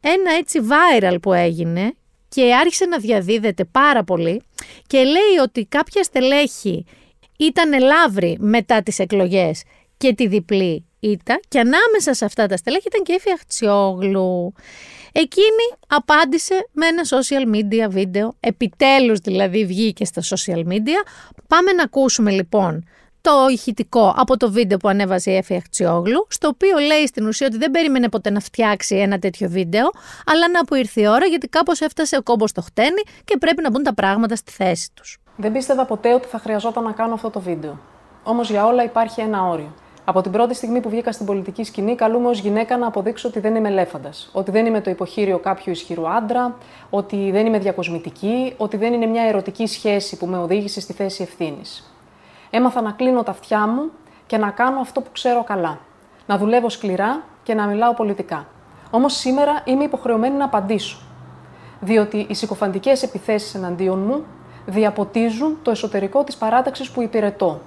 ένα 0.00 0.32
έτσι 0.38 0.60
viral 0.68 1.16
που 1.22 1.32
έγινε 1.32 1.94
και 2.28 2.54
άρχισε 2.54 2.84
να 2.84 2.98
διαδίδεται 2.98 3.64
πάρα 3.64 4.04
πολύ 4.04 4.42
και 4.86 4.98
λέει 4.98 5.38
ότι 5.42 5.64
κάποια 5.64 6.02
στελέχη 6.02 6.84
ήταν 7.36 7.72
ελάβρη 7.72 8.36
μετά 8.40 8.82
τις 8.82 8.98
εκλογές 8.98 9.62
και 9.96 10.14
τη 10.14 10.26
διπλή 10.26 10.84
ήττα 11.00 11.40
και 11.48 11.58
ανάμεσα 11.58 12.14
σε 12.14 12.24
αυτά 12.24 12.46
τα 12.46 12.56
στελέχη 12.56 12.86
ήταν 12.86 13.02
και 13.02 13.12
η 13.12 13.32
Αχτσιόγλου. 13.34 14.52
Εκείνη 15.12 15.66
απάντησε 15.86 16.68
με 16.72 16.86
ένα 16.86 17.02
social 17.04 17.54
media 17.54 17.90
βίντεο, 17.90 18.36
επιτέλους 18.40 19.18
δηλαδή 19.18 19.64
βγήκε 19.66 20.04
στα 20.04 20.22
social 20.22 20.66
media. 20.66 21.00
Πάμε 21.48 21.72
να 21.72 21.82
ακούσουμε 21.82 22.30
λοιπόν 22.30 22.84
το 23.24 23.46
ηχητικό 23.50 24.14
από 24.16 24.36
το 24.36 24.50
βίντεο 24.50 24.78
που 24.78 24.88
ανέβασε 24.88 25.30
η 25.30 25.36
Εφη 25.36 25.54
Αχτσιόγλου, 25.54 26.26
στο 26.30 26.48
οποίο 26.48 26.78
λέει 26.78 27.06
στην 27.06 27.26
ουσία 27.26 27.46
ότι 27.46 27.56
δεν 27.56 27.70
περίμενε 27.70 28.08
ποτέ 28.08 28.30
να 28.30 28.40
φτιάξει 28.40 28.96
ένα 28.96 29.18
τέτοιο 29.18 29.48
βίντεο, 29.48 29.90
αλλά 30.26 30.48
να 30.48 30.64
που 30.64 30.74
ήρθε 30.74 31.00
η 31.00 31.06
ώρα 31.06 31.26
γιατί 31.26 31.48
κάπως 31.48 31.80
έφτασε 31.80 32.16
ο 32.16 32.22
κόμπος 32.22 32.50
στο 32.50 32.60
χτένι 32.60 33.02
και 33.24 33.36
πρέπει 33.36 33.62
να 33.62 33.70
μπουν 33.70 33.82
τα 33.82 33.94
πράγματα 33.94 34.36
στη 34.36 34.52
θέση 34.52 34.88
τους. 34.94 35.18
Δεν 35.36 35.52
πίστευα 35.52 35.84
ποτέ 35.84 36.14
ότι 36.14 36.26
θα 36.26 36.38
χρειαζόταν 36.38 36.84
να 36.84 36.92
κάνω 36.92 37.14
αυτό 37.14 37.30
το 37.30 37.40
βίντεο. 37.40 37.78
Όμως 38.22 38.50
για 38.50 38.66
όλα 38.66 38.84
υπάρχει 38.84 39.20
ένα 39.20 39.42
όριο. 39.42 39.74
Από 40.04 40.20
την 40.20 40.32
πρώτη 40.32 40.54
στιγμή 40.54 40.80
που 40.80 40.88
βγήκα 40.88 41.12
στην 41.12 41.26
πολιτική 41.26 41.64
σκηνή, 41.64 41.94
καλούμε 41.94 42.28
ως 42.28 42.38
γυναίκα 42.38 42.76
να 42.76 42.86
αποδείξω 42.86 43.28
ότι 43.28 43.40
δεν 43.40 43.54
είμαι 43.54 43.68
ελέφαντας. 43.68 44.30
Ότι 44.32 44.50
δεν 44.50 44.66
είμαι 44.66 44.80
το 44.80 44.90
υποχείριο 44.90 45.38
κάποιου 45.38 45.72
ισχυρού 45.72 46.08
άντρα, 46.08 46.56
ότι 46.90 47.30
δεν 47.30 47.46
είμαι 47.46 47.58
διακοσμητική, 47.58 48.54
ότι 48.56 48.76
δεν 48.76 48.92
είναι 48.92 49.06
μια 49.06 49.22
ερωτική 49.22 49.66
σχέση 49.66 50.16
που 50.16 50.26
με 50.26 50.38
οδήγησε 50.38 50.80
στη 50.80 50.92
θέση 50.92 51.22
ευθύνης. 51.22 51.93
Έμαθα 52.56 52.80
να 52.80 52.90
κλείνω 52.90 53.22
τα 53.22 53.30
αυτιά 53.30 53.66
μου 53.66 53.90
και 54.26 54.36
να 54.36 54.50
κάνω 54.50 54.80
αυτό 54.80 55.00
που 55.00 55.08
ξέρω 55.12 55.44
καλά. 55.44 55.78
Να 56.26 56.38
δουλεύω 56.38 56.68
σκληρά 56.68 57.22
και 57.42 57.54
να 57.54 57.66
μιλάω 57.66 57.94
πολιτικά. 57.94 58.46
Όμως 58.90 59.14
σήμερα 59.14 59.62
είμαι 59.64 59.84
υποχρεωμένη 59.84 60.36
να 60.36 60.44
απαντήσω. 60.44 60.98
Διότι 61.80 62.26
οι 62.28 62.34
συκοφαντικές 62.34 63.02
επιθέσεις 63.02 63.54
εναντίον 63.54 63.98
μου 63.98 64.24
διαποτίζουν 64.66 65.58
το 65.62 65.70
εσωτερικό 65.70 66.24
της 66.24 66.36
παράταξης 66.36 66.90
που 66.90 67.02
υπηρετώ. 67.02 67.60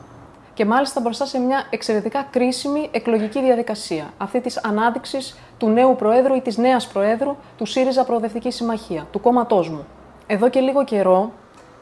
Και 0.54 0.66
μάλιστα 0.66 1.02
μπροστά 1.02 1.26
σε 1.26 1.40
μια 1.40 1.64
εξαιρετικά 1.70 2.28
κρίσιμη 2.32 2.90
εκλογική 2.92 3.42
διαδικασία. 3.42 4.14
Αυτή 4.18 4.42
της 4.42 4.58
ανάδειξης 4.58 5.38
του 5.58 5.70
νέου 5.70 5.96
Προέδρου 5.96 6.36
ή 6.36 6.42
της 6.42 6.58
νέας 6.58 6.88
Προέδρου 6.88 7.36
του 7.58 7.66
ΣΥΡΙΖΑ 7.66 8.04
Προοδευτικής 8.04 8.56
Συμμαχία, 8.56 9.08
του 9.12 9.20
κόμματός 9.20 9.70
μου. 9.70 9.86
Εδώ 10.28 10.50
και 10.50 10.60
λίγο 10.60 10.84
καιρό 10.84 11.32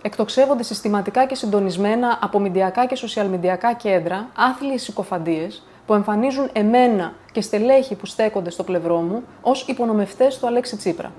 εκτοξεύονται 0.05 0.63
συστηματικά 0.63 1.25
και 1.25 1.35
συντονισμένα 1.35 2.19
από 2.21 2.39
μηντιακά 2.39 2.85
και 2.85 2.95
σοσιαλμηντιακά 2.95 3.73
κέντρα 3.73 4.27
άθλιες 4.35 4.81
συκοφαντίες 4.81 5.63
που 5.85 5.93
εμφανίζουν 5.93 6.49
εμένα 6.53 7.13
και 7.31 7.41
στελέχη 7.41 7.95
που 7.95 8.05
στέκονται 8.05 8.49
στο 8.49 8.63
πλευρό 8.63 8.97
μου 8.97 9.23
ως 9.41 9.67
υπονομευτές 9.67 10.39
του 10.39 10.47
Αλέξη 10.47 10.77
Τσίπρα. 10.77 11.11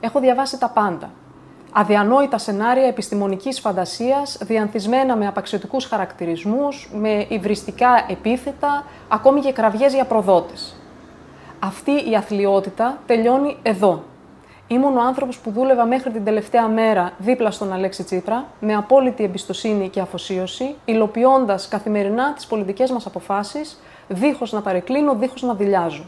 Έχω 0.00 0.20
διαβάσει 0.20 0.58
τα 0.58 0.68
πάντα. 0.68 1.10
Αδιανόητα 1.72 2.38
σενάρια 2.38 2.86
επιστημονικής 2.86 3.60
φαντασίας, 3.60 4.38
διανθισμένα 4.42 5.16
με 5.16 5.26
απαξιωτικούς 5.26 5.84
χαρακτηρισμούς, 5.84 6.90
με 6.94 7.26
υβριστικά 7.28 8.06
επίθετα, 8.08 8.84
ακόμη 9.08 9.40
και 9.40 9.52
κραυγές 9.52 9.94
για 9.94 10.04
προδότες. 10.04 10.76
Αυτή 11.58 12.10
η 12.10 12.16
αθλειότητα 12.16 12.98
τελειώνει 13.06 13.56
εδώ, 13.62 14.02
Ήμουν 14.68 14.96
ο 14.96 15.00
άνθρωπος 15.00 15.38
που 15.38 15.50
δούλευα 15.50 15.84
μέχρι 15.84 16.10
την 16.10 16.24
τελευταία 16.24 16.68
μέρα 16.68 17.12
δίπλα 17.18 17.50
στον 17.50 17.72
Αλέξη 17.72 18.04
Τσίπρα, 18.04 18.46
με 18.60 18.74
απόλυτη 18.74 19.24
εμπιστοσύνη 19.24 19.88
και 19.88 20.00
αφοσίωση, 20.00 20.74
υλοποιώντας 20.84 21.68
καθημερινά 21.68 22.32
τις 22.32 22.46
πολιτικές 22.46 22.90
μας 22.90 23.06
αποφάσεις, 23.06 23.80
δίχως 24.08 24.52
να 24.52 24.60
παρεκκλίνω, 24.60 25.14
δίχως 25.14 25.42
να 25.42 25.54
δηλιάζω. 25.54 26.04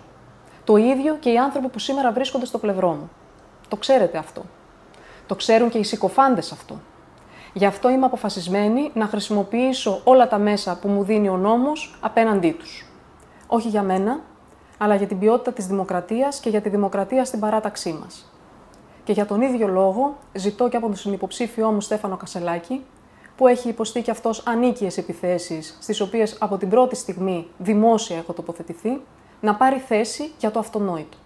Το 0.64 0.76
ίδιο 0.76 1.16
και 1.20 1.30
οι 1.30 1.38
άνθρωποι 1.38 1.68
που 1.68 1.78
σήμερα 1.78 2.12
βρίσκονται 2.12 2.46
στο 2.46 2.58
πλευρό 2.58 2.88
μου. 2.88 3.10
Το 3.68 3.76
ξέρετε 3.76 4.18
αυτό. 4.18 4.42
Το 5.26 5.34
ξέρουν 5.34 5.68
και 5.68 5.78
οι 5.78 5.84
συκοφάντες 5.84 6.52
αυτό. 6.52 6.80
Γι' 7.52 7.66
αυτό 7.66 7.90
είμαι 7.90 8.06
αποφασισμένη 8.06 8.90
να 8.94 9.06
χρησιμοποιήσω 9.06 10.00
όλα 10.04 10.28
τα 10.28 10.38
μέσα 10.38 10.78
που 10.78 10.88
μου 10.88 11.04
δίνει 11.04 11.28
ο 11.28 11.36
νόμος 11.36 11.98
απέναντί 12.00 12.52
τους. 12.52 12.86
Όχι 13.46 13.68
για 13.68 13.82
μένα, 13.82 14.20
αλλά 14.78 14.94
για 14.94 15.06
την 15.06 15.18
ποιότητα 15.18 15.52
της 15.52 15.66
δημοκρατίας 15.66 16.40
και 16.40 16.50
για 16.50 16.60
τη 16.60 16.68
δημοκρατία 16.68 17.24
στην 17.24 17.40
παράταξή 17.40 17.98
μας. 18.00 18.27
Και 19.08 19.14
για 19.14 19.26
τον 19.26 19.40
ίδιο 19.40 19.68
λόγο 19.68 20.16
ζητώ 20.32 20.68
και 20.68 20.76
από 20.76 20.86
τον 20.86 20.96
συνυποψήφιό 20.96 21.70
μου 21.70 21.80
Στέφανο 21.80 22.16
Κασελάκη, 22.16 22.84
που 23.36 23.46
έχει 23.46 23.68
υποστεί 23.68 24.02
και 24.02 24.10
αυτός 24.10 24.42
ανίκειες 24.46 24.98
επιθέσεις, 24.98 25.78
στις 25.80 26.00
οποίες 26.00 26.36
από 26.40 26.56
την 26.56 26.68
πρώτη 26.68 26.96
στιγμή 26.96 27.46
δημόσια 27.58 28.16
έχω 28.16 28.32
τοποθετηθεί, 28.32 29.00
να 29.40 29.54
πάρει 29.54 29.78
θέση 29.78 30.32
για 30.38 30.50
το 30.50 30.58
αυτονόητο. 30.58 31.16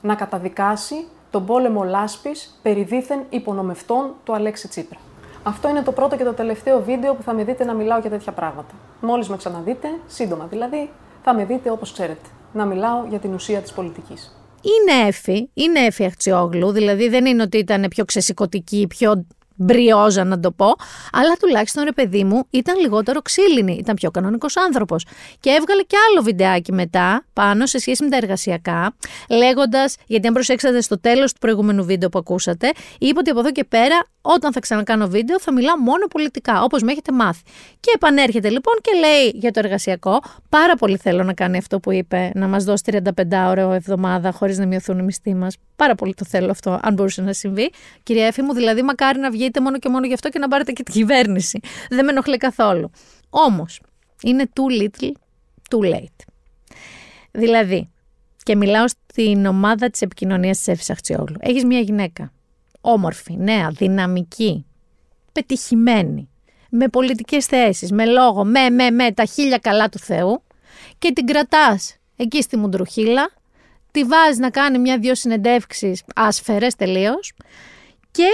Να 0.00 0.14
καταδικάσει 0.14 1.06
τον 1.30 1.46
πόλεμο 1.46 1.84
λάσπης 1.84 2.58
περί 2.62 2.82
δίθεν 2.82 3.20
υπονομευτών 3.30 4.14
του 4.24 4.34
Αλέξη 4.34 4.68
Τσίπρα. 4.68 4.98
Αυτό 5.42 5.68
είναι 5.68 5.82
το 5.82 5.92
πρώτο 5.92 6.16
και 6.16 6.24
το 6.24 6.32
τελευταίο 6.32 6.82
βίντεο 6.82 7.14
που 7.14 7.22
θα 7.22 7.32
με 7.32 7.44
δείτε 7.44 7.64
να 7.64 7.74
μιλάω 7.74 7.98
για 7.98 8.10
τέτοια 8.10 8.32
πράγματα. 8.32 8.74
Μόλις 9.00 9.28
με 9.28 9.36
ξαναδείτε, 9.36 9.88
σύντομα 10.06 10.46
δηλαδή, 10.46 10.90
θα 11.22 11.34
με 11.34 11.44
δείτε 11.44 11.70
όπως 11.70 11.92
ξέρετε, 11.92 12.28
να 12.52 12.64
μιλάω 12.64 13.04
για 13.08 13.18
την 13.18 13.34
ουσία 13.34 13.60
της 13.60 13.72
πολιτικής. 13.72 14.38
Είναι 14.64 15.06
έφη, 15.08 15.50
είναι 15.54 15.80
έφη 15.80 16.04
Αχτσιόγλου, 16.04 16.70
δηλαδή 16.70 17.08
δεν 17.08 17.26
είναι 17.26 17.42
ότι 17.42 17.58
ήταν 17.58 17.86
πιο 17.88 18.04
ξεσηκωτική, 18.04 18.86
πιο 18.88 19.26
μπριόζα 19.54 20.24
να 20.24 20.40
το 20.40 20.50
πω, 20.50 20.74
αλλά 21.12 21.32
τουλάχιστον 21.40 21.84
ρε 21.84 21.92
παιδί 21.92 22.24
μου 22.24 22.46
ήταν 22.50 22.80
λιγότερο 22.80 23.22
ξύλινη, 23.22 23.76
ήταν 23.80 23.94
πιο 23.94 24.10
κανονικός 24.10 24.56
άνθρωπος. 24.56 25.06
Και 25.40 25.50
έβγαλε 25.50 25.82
και 25.82 25.96
άλλο 26.10 26.22
βιντεάκι 26.22 26.72
μετά 26.72 27.24
πάνω 27.32 27.66
σε 27.66 27.78
σχέση 27.78 28.04
με 28.04 28.10
τα 28.10 28.16
εργασιακά, 28.16 28.94
λέγοντας, 29.30 29.96
γιατί 30.06 30.26
αν 30.26 30.32
προσέξατε 30.32 30.80
στο 30.80 31.00
τέλος 31.00 31.32
του 31.32 31.38
προηγούμενου 31.38 31.84
βίντεο 31.84 32.08
που 32.08 32.18
ακούσατε, 32.18 32.72
είπε 32.98 33.18
ότι 33.18 33.30
από 33.30 33.40
εδώ 33.40 33.52
και 33.52 33.64
πέρα, 33.64 34.06
όταν 34.22 34.52
θα 34.52 34.60
ξανακάνω 34.60 35.08
βίντεο, 35.08 35.40
θα 35.40 35.52
μιλάω 35.52 35.76
μόνο 35.76 36.06
πολιτικά, 36.06 36.62
όπως 36.62 36.82
με 36.82 36.92
έχετε 36.92 37.12
μάθει. 37.12 37.42
Και 37.80 37.90
επανέρχεται 37.94 38.48
λοιπόν 38.48 38.74
και 38.80 38.90
λέει 38.98 39.32
για 39.34 39.50
το 39.50 39.60
εργασιακό, 39.64 40.22
πάρα 40.48 40.74
πολύ 40.74 40.96
θέλω 40.96 41.22
να 41.22 41.32
κάνει 41.32 41.56
αυτό 41.56 41.80
που 41.80 41.92
είπε, 41.92 42.30
να 42.34 42.48
μας 42.48 42.64
δώσει 42.64 42.82
35 42.86 43.48
ώρα 43.48 43.74
εβδομάδα 43.74 44.32
χωρίς 44.32 44.58
να 44.58 44.66
μειωθούν 44.66 44.98
οι 44.98 45.02
μισθοί 45.02 45.34
μας. 45.34 45.56
Πάρα 45.76 45.94
πολύ 45.94 46.14
το 46.14 46.24
θέλω 46.24 46.50
αυτό, 46.50 46.78
αν 46.82 46.94
μπορούσε 46.94 47.22
να 47.22 47.32
συμβεί. 47.32 47.70
Κυρία 48.02 48.26
Εφη 48.26 48.42
μου, 48.42 48.54
δηλαδή, 48.54 48.82
μακάρι 48.82 49.18
να 49.18 49.30
βγείτε 49.30 49.60
μόνο 49.60 49.78
και 49.78 49.88
μόνο 49.88 50.06
γι' 50.06 50.12
αυτό 50.12 50.28
και 50.28 50.38
να 50.38 50.48
πάρετε 50.48 50.72
και 50.72 50.82
την 50.82 50.94
κυβέρνηση. 50.94 51.60
Δεν 51.88 52.04
με 52.04 52.10
ενοχλεί 52.10 52.36
καθόλου. 52.36 52.90
Όμως, 53.30 53.80
είναι 54.22 54.44
too 54.54 54.82
little, 54.82 55.12
too 55.70 55.94
late. 55.94 56.24
Δηλαδή, 57.30 57.90
και 58.42 58.56
μιλάω 58.56 58.84
στην 58.88 59.46
ομάδα 59.46 59.90
της 59.90 60.02
επικοινωνίας 60.02 60.56
της 60.56 60.68
Εφης 60.68 60.90
Αχτσιόγλου. 60.90 61.36
Έχεις 61.40 61.64
μια 61.64 61.80
γυναίκα. 61.80 62.32
Όμορφη, 62.80 63.36
νέα, 63.36 63.70
δυναμική, 63.70 64.66
πετυχημένη, 65.32 66.28
με 66.70 66.88
πολιτικές 66.88 67.46
θέσεις, 67.46 67.92
με 67.92 68.04
λόγο, 68.04 68.44
με, 68.44 68.70
με, 68.70 68.90
με, 68.90 69.12
τα 69.12 69.24
χίλια 69.24 69.58
καλά 69.58 69.88
του 69.88 69.98
Θεού 69.98 70.42
και 70.98 71.12
την 71.12 71.26
κρατάς 71.26 71.96
εκεί 72.16 72.42
στη 72.42 72.56
Μουντρουχίλα 72.56 73.30
τη 73.94 74.04
βάζεις 74.04 74.38
να 74.38 74.50
κάνει 74.50 74.78
μια-δυο 74.78 75.14
συνεντεύξεις 75.14 76.02
άσφαιρες 76.14 76.74
τελείως 76.74 77.32
και 78.10 78.28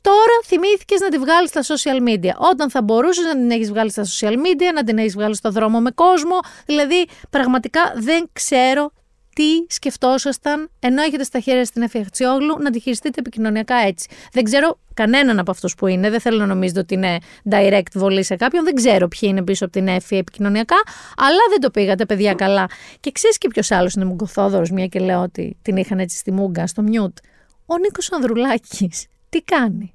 τώρα 0.00 0.36
θυμήθηκες 0.44 1.00
να 1.00 1.08
τη 1.08 1.18
βγάλεις 1.18 1.50
στα 1.50 1.62
social 1.62 2.08
media. 2.08 2.34
Όταν 2.52 2.70
θα 2.70 2.82
μπορούσες 2.82 3.24
να 3.24 3.32
την 3.32 3.50
έχεις 3.50 3.68
βγάλει 3.68 3.90
στα 3.90 4.04
social 4.04 4.32
media, 4.32 4.72
να 4.74 4.84
την 4.84 4.98
έχεις 4.98 5.14
βγάλει 5.14 5.36
στο 5.36 5.50
δρόμο 5.50 5.80
με 5.80 5.90
κόσμο, 5.90 6.38
δηλαδή 6.66 7.06
πραγματικά 7.30 7.92
δεν 7.96 8.28
ξέρω 8.32 8.90
τι 9.36 9.74
σκεφτόσασταν 9.74 10.70
ενώ 10.78 11.02
έχετε 11.02 11.24
στα 11.24 11.40
χέρια 11.40 11.64
στην 11.64 11.82
Εφιαχτσιόγλου 11.82 12.58
να 12.58 12.70
τη 12.70 12.80
χειριστείτε 12.80 13.20
επικοινωνιακά 13.20 13.76
έτσι. 13.76 14.08
Δεν 14.32 14.44
ξέρω 14.44 14.78
κανέναν 14.94 15.38
από 15.38 15.50
αυτούς 15.50 15.74
που 15.74 15.86
είναι, 15.86 16.10
δεν 16.10 16.20
θέλω 16.20 16.38
να 16.38 16.46
νομίζετε 16.46 16.80
ότι 16.80 16.94
είναι 16.94 17.18
direct 17.50 17.92
βολή 17.94 18.22
σε 18.22 18.36
κάποιον, 18.36 18.64
δεν 18.64 18.74
ξέρω 18.74 19.08
ποιοι 19.08 19.28
είναι 19.32 19.42
πίσω 19.42 19.64
από 19.64 19.72
την 19.72 19.88
Εφη 19.88 20.16
επικοινωνιακά, 20.16 20.76
αλλά 21.16 21.40
δεν 21.50 21.60
το 21.60 21.70
πήγατε 21.70 22.06
παιδιά 22.06 22.34
καλά. 22.34 22.66
Και 23.00 23.12
ξέρεις 23.12 23.38
και 23.38 23.48
ποιος 23.48 23.70
άλλος 23.70 23.94
είναι 23.94 24.04
Μουγκοθόδωρος, 24.04 24.70
μια 24.70 24.86
και 24.86 24.98
λέω 24.98 25.22
ότι 25.22 25.56
την 25.62 25.76
είχαν 25.76 25.98
έτσι 25.98 26.16
στη 26.16 26.32
Μούγκα, 26.32 26.66
στο 26.66 26.82
μιούτ. 26.82 27.18
Ο 27.66 27.78
Νίκος 27.78 28.12
Ανδρουλάκης. 28.12 29.06
Τι 29.28 29.42
κάνει; 29.42 29.94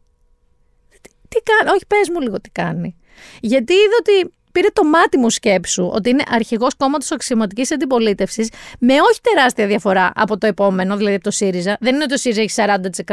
Τι, 0.90 1.10
τι 1.28 1.42
κάνει, 1.44 1.76
όχι 1.76 1.86
πες 1.88 2.10
μου 2.10 2.20
λίγο 2.20 2.42
τι 2.42 2.50
κάνει. 2.50 2.96
Γιατί 3.42 3.74
είδα 3.74 3.96
ότι 4.00 4.34
πήρε 4.52 4.68
το 4.74 4.84
μάτι 4.84 5.18
μου 5.18 5.30
σκέψου 5.30 5.90
ότι 5.94 6.10
είναι 6.10 6.24
αρχηγός 6.30 6.76
κόμματος 6.76 7.12
αξιωματικής 7.12 7.72
αντιπολίτευσης 7.72 8.50
με 8.80 8.94
όχι 8.94 9.20
τεράστια 9.22 9.68
διαφορά 9.68 10.12
από 10.16 10.38
το 10.38 10.48
επόμενο, 10.48 10.98
δηλαδή 10.98 11.16
από 11.16 11.24
το 11.24 11.32
ΣΥΡΙΖΑ. 11.32 11.78
Δεν 11.80 11.94
είναι 11.96 12.04
ότι 12.04 12.14
το 12.14 12.20
ΣΥΡΙΖΑ 12.20 12.42
έχει 12.42 12.54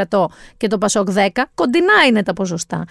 40% 0.09 0.25
και 0.57 0.67
το 0.67 0.77
ΠΑΣΟΚ 0.77 1.09
10%. 1.15 1.27
Κοντινά 1.55 2.05
είναι 2.07 2.23
τα 2.23 2.33
ποσοστά. 2.33 2.85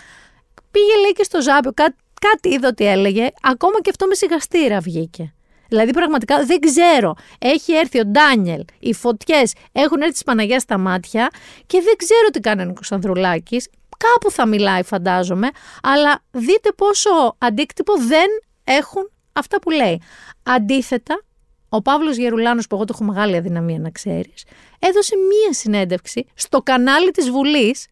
Πήγε 0.71 1.01
λέει 1.01 1.13
και 1.13 1.23
στο 1.23 1.43
Ζάπιο, 1.43 1.73
κά, 1.75 1.95
κάτι 2.21 2.49
είδε 2.49 2.67
ότι 2.67 2.87
έλεγε, 2.87 3.29
ακόμα 3.43 3.81
και 3.83 3.91
αυτό 3.91 4.07
με 4.07 4.15
σιγαστήρα 4.15 4.81
βγήκε. 4.81 5.33
Δηλαδή 5.69 5.93
πραγματικά 5.93 6.45
δεν 6.45 6.61
ξέρω. 6.61 7.15
Έχει 7.39 7.73
έρθει 7.73 8.01
ο 8.01 8.05
Ντάνιελ, 8.05 8.65
οι 8.79 8.95
φωτιές 8.95 9.53
έχουν 9.73 10.01
έρθει 10.01 10.13
της 10.13 10.23
Παναγία 10.23 10.59
στα 10.59 10.79
μάτια 10.79 11.29
και 11.67 11.81
δεν 11.81 11.97
ξέρω 11.97 12.29
τι 12.33 12.41
κάνει 12.41 12.63
ο 12.63 12.65
Νίκος 12.65 12.93
Ανδρουλάκης. 12.93 13.69
Κάπου 13.99 14.31
θα 14.31 14.47
μιλάει, 14.47 14.83
φαντάζομαι, 14.83 15.49
αλλά 15.83 16.23
δείτε 16.31 16.73
πόσο 16.73 17.11
αντίκτυπο 17.39 17.93
δεν 17.97 18.27
έχουν 18.65 19.11
αυτά 19.33 19.59
που 19.59 19.71
λέει. 19.71 20.03
Αντίθετα, 20.43 21.23
ο 21.69 21.83
Παύλος 21.83 22.17
Γερουλάνος, 22.17 22.67
που 22.67 22.75
εγώ 22.75 22.85
το 22.85 22.93
έχω 23.01 23.13
μεγάλη 23.13 23.37
αδυναμία 23.37 23.79
να 23.79 23.91
ξέρεις, 23.91 24.45
έδωσε 24.79 25.15
μία 25.17 25.53
συνέντευξη 25.53 26.27
στο 26.35 26.63
κανάλι 26.63 27.11
της 27.11 27.31
Βουλής, 27.31 27.87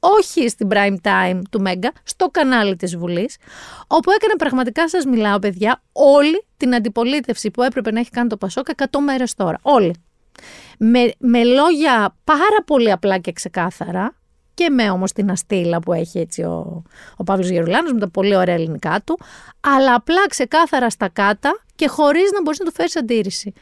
όχι 0.00 0.48
στην 0.48 0.68
prime 0.70 0.96
time 1.02 1.40
του 1.50 1.60
Μέγκα, 1.60 1.92
στο 2.02 2.28
κανάλι 2.30 2.76
της 2.76 2.96
Βουλής, 2.96 3.36
όπου 3.86 4.10
έκανε 4.10 4.36
πραγματικά 4.38 4.88
σας 4.88 5.04
μιλάω 5.04 5.38
παιδιά, 5.38 5.82
όλη 5.92 6.44
την 6.56 6.74
αντιπολίτευση 6.74 7.50
που 7.50 7.62
έπρεπε 7.62 7.90
να 7.90 8.00
έχει 8.00 8.10
κάνει 8.10 8.28
το 8.28 8.36
Πασόκ 8.36 8.66
100 8.76 8.84
μέρες 9.04 9.34
τώρα. 9.34 9.58
Όλοι. 9.62 9.94
Με, 10.78 11.12
με 11.18 11.44
λόγια 11.44 12.16
πάρα 12.24 12.62
πολύ 12.66 12.90
απλά 12.90 13.18
και 13.18 13.32
ξεκάθαρα, 13.32 14.17
και 14.58 14.70
με 14.70 14.90
όμως 14.90 15.12
την 15.12 15.30
αστήλα 15.30 15.80
που 15.80 15.92
έχει 15.92 16.18
έτσι 16.18 16.42
ο, 16.42 16.82
ο 17.16 17.24
Παύλος 17.24 17.48
Γερουλάνος 17.48 17.92
με 17.92 17.98
τα 17.98 18.08
πολύ 18.08 18.36
ωραία 18.36 18.54
ελληνικά 18.54 19.00
του, 19.04 19.18
αλλά 19.60 19.94
απλά 19.94 20.26
ξεκάθαρα 20.28 20.90
στα 20.90 21.08
κάτα 21.08 21.60
και 21.74 21.88
χωρίς 21.88 22.30
να 22.32 22.42
μπορείς 22.42 22.58
να 22.58 22.64
του 22.64 22.72
φέρεις 22.72 22.96
αντίρρηση. 22.96 23.52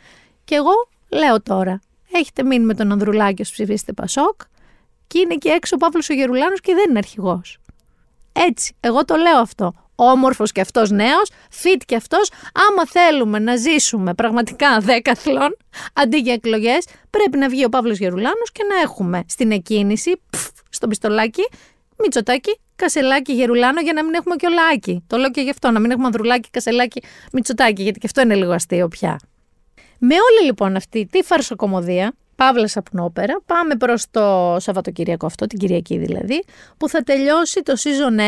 Και 0.44 0.54
εγώ 0.54 0.88
λέω 1.08 1.42
τώρα, 1.42 1.80
έχετε 2.12 2.42
μείνει 2.42 2.64
με 2.64 2.74
τον 2.74 2.92
Ανδρουλάκη 2.92 3.42
ως 3.42 3.50
ψηφίσετε 3.50 3.92
Πασόκ 3.92 4.40
και 5.06 5.18
είναι 5.18 5.34
και 5.34 5.48
έξω 5.48 5.74
ο 5.74 5.78
Παύλος 5.78 6.10
ο 6.10 6.14
Γερουλάνος 6.14 6.60
και 6.60 6.74
δεν 6.74 6.88
είναι 6.88 6.98
αρχηγός. 6.98 7.58
Έτσι, 8.32 8.74
εγώ 8.80 9.04
το 9.04 9.16
λέω 9.16 9.38
αυτό. 9.38 9.72
Όμορφος 9.94 10.52
και 10.52 10.60
αυτός 10.60 10.90
νέος, 10.90 11.30
fit 11.62 11.80
και 11.86 11.96
αυτός, 11.96 12.30
άμα 12.70 12.86
θέλουμε 12.86 13.38
να 13.38 13.56
ζήσουμε 13.56 14.14
πραγματικά 14.14 14.78
δέκαθλον, 14.80 15.56
αντί 15.92 16.18
για 16.18 16.32
εκλογές, 16.32 16.86
πρέπει 17.10 17.38
να 17.38 17.48
βγει 17.48 17.64
ο 17.64 17.68
Παύλος 17.68 17.98
Γερουλάνος 17.98 18.52
και 18.52 18.62
να 18.74 18.80
έχουμε 18.80 19.24
στην 19.28 19.50
εκκίνηση, 19.50 20.20
στο 20.76 20.86
πιστολάκι, 20.86 21.42
Μητσοτάκι, 21.98 22.58
Κασελάκι, 22.76 23.32
Γερουλάνο 23.32 23.80
για 23.80 23.92
να 23.92 24.04
μην 24.04 24.14
έχουμε 24.14 24.36
και 24.36 24.46
ολάκι. 24.46 25.04
Το 25.06 25.16
λέω 25.16 25.30
και 25.30 25.40
γι' 25.40 25.50
αυτό, 25.50 25.70
να 25.70 25.80
μην 25.80 25.90
έχουμε 25.90 26.06
Ανδρουλάκι, 26.06 26.50
Κασελάκι, 26.50 27.02
Μητσοτάκι, 27.32 27.82
γιατί 27.82 27.98
και 27.98 28.06
αυτό 28.06 28.20
είναι 28.20 28.34
λίγο 28.34 28.52
αστείο 28.52 28.88
πια. 28.88 29.18
Με 29.98 30.14
όλη 30.14 30.46
λοιπόν 30.46 30.76
αυτή 30.76 31.06
τη 31.10 31.22
φαρσοκομωδία, 31.22 32.14
Παύλας 32.36 32.70
Σαπνόπερα, 32.70 33.40
πάμε 33.46 33.76
προς 33.76 34.04
το 34.10 34.56
Σαββατοκυριακό 34.58 35.26
αυτό, 35.26 35.46
την 35.46 35.58
Κυριακή 35.58 35.98
δηλαδή, 35.98 36.44
που 36.76 36.88
θα 36.88 37.02
τελειώσει 37.02 37.62
το 37.62 37.72
season 37.76 38.20
1 38.20 38.22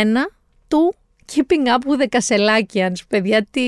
του 0.68 0.94
Keeping 1.32 1.66
up 1.66 1.84
with 1.90 2.00
the 2.02 2.06
Κασελάκιανς, 2.08 3.06
παιδιά, 3.06 3.46
τι, 3.50 3.62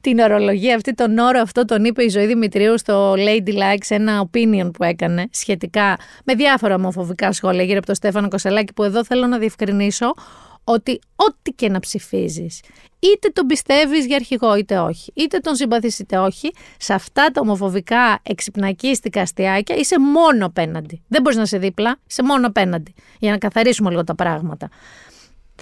την 0.00 0.18
ορολογία 0.18 0.74
αυτή, 0.74 0.94
τον 0.94 1.18
όρο 1.18 1.40
αυτό 1.40 1.64
τον 1.64 1.84
είπε 1.84 2.02
η 2.02 2.08
Ζωή 2.08 2.26
Δημητρίου 2.26 2.78
στο 2.78 3.12
Lady 3.12 3.54
Likes, 3.54 3.86
ένα 3.88 4.30
opinion 4.30 4.70
που 4.72 4.84
έκανε 4.84 5.28
σχετικά 5.30 5.96
με 6.24 6.34
διάφορα 6.34 6.74
ομοφοβικά 6.74 7.32
σχόλια 7.32 7.62
γύρω 7.62 7.76
από 7.76 7.86
τον 7.86 7.94
Στέφανο 7.94 8.28
Κασελάκη, 8.28 8.72
που 8.72 8.82
εδώ 8.82 9.04
θέλω 9.04 9.26
να 9.26 9.38
διευκρινίσω 9.38 10.14
ότι 10.64 11.00
ό,τι 11.16 11.50
και 11.50 11.68
να 11.68 11.80
ψηφίζεις, 11.80 12.60
είτε 12.98 13.28
τον 13.28 13.46
πιστεύεις 13.46 14.06
για 14.06 14.16
αρχηγό 14.16 14.56
είτε 14.56 14.78
όχι, 14.78 15.12
είτε 15.14 15.38
τον 15.38 15.54
συμπαθείς 15.54 15.98
είτε 15.98 16.18
όχι, 16.18 16.52
σε 16.78 16.94
αυτά 16.94 17.30
τα 17.32 17.40
ομοφοβικά 17.40 18.20
εξυπνακίστικα 18.22 19.20
αστιάκια 19.20 19.76
είσαι 19.76 20.00
μόνο 20.00 20.46
απέναντι. 20.46 21.02
Δεν 21.08 21.22
μπορείς 21.22 21.36
να 21.36 21.42
είσαι 21.44 21.58
δίπλα, 21.58 21.98
είσαι 22.08 22.22
μόνο 22.22 22.46
απέναντι, 22.46 22.94
για 23.18 23.30
να 23.30 23.38
καθαρίσουμε 23.38 23.90
λίγο 23.90 24.04
τα 24.04 24.14
πράγματα. 24.14 24.68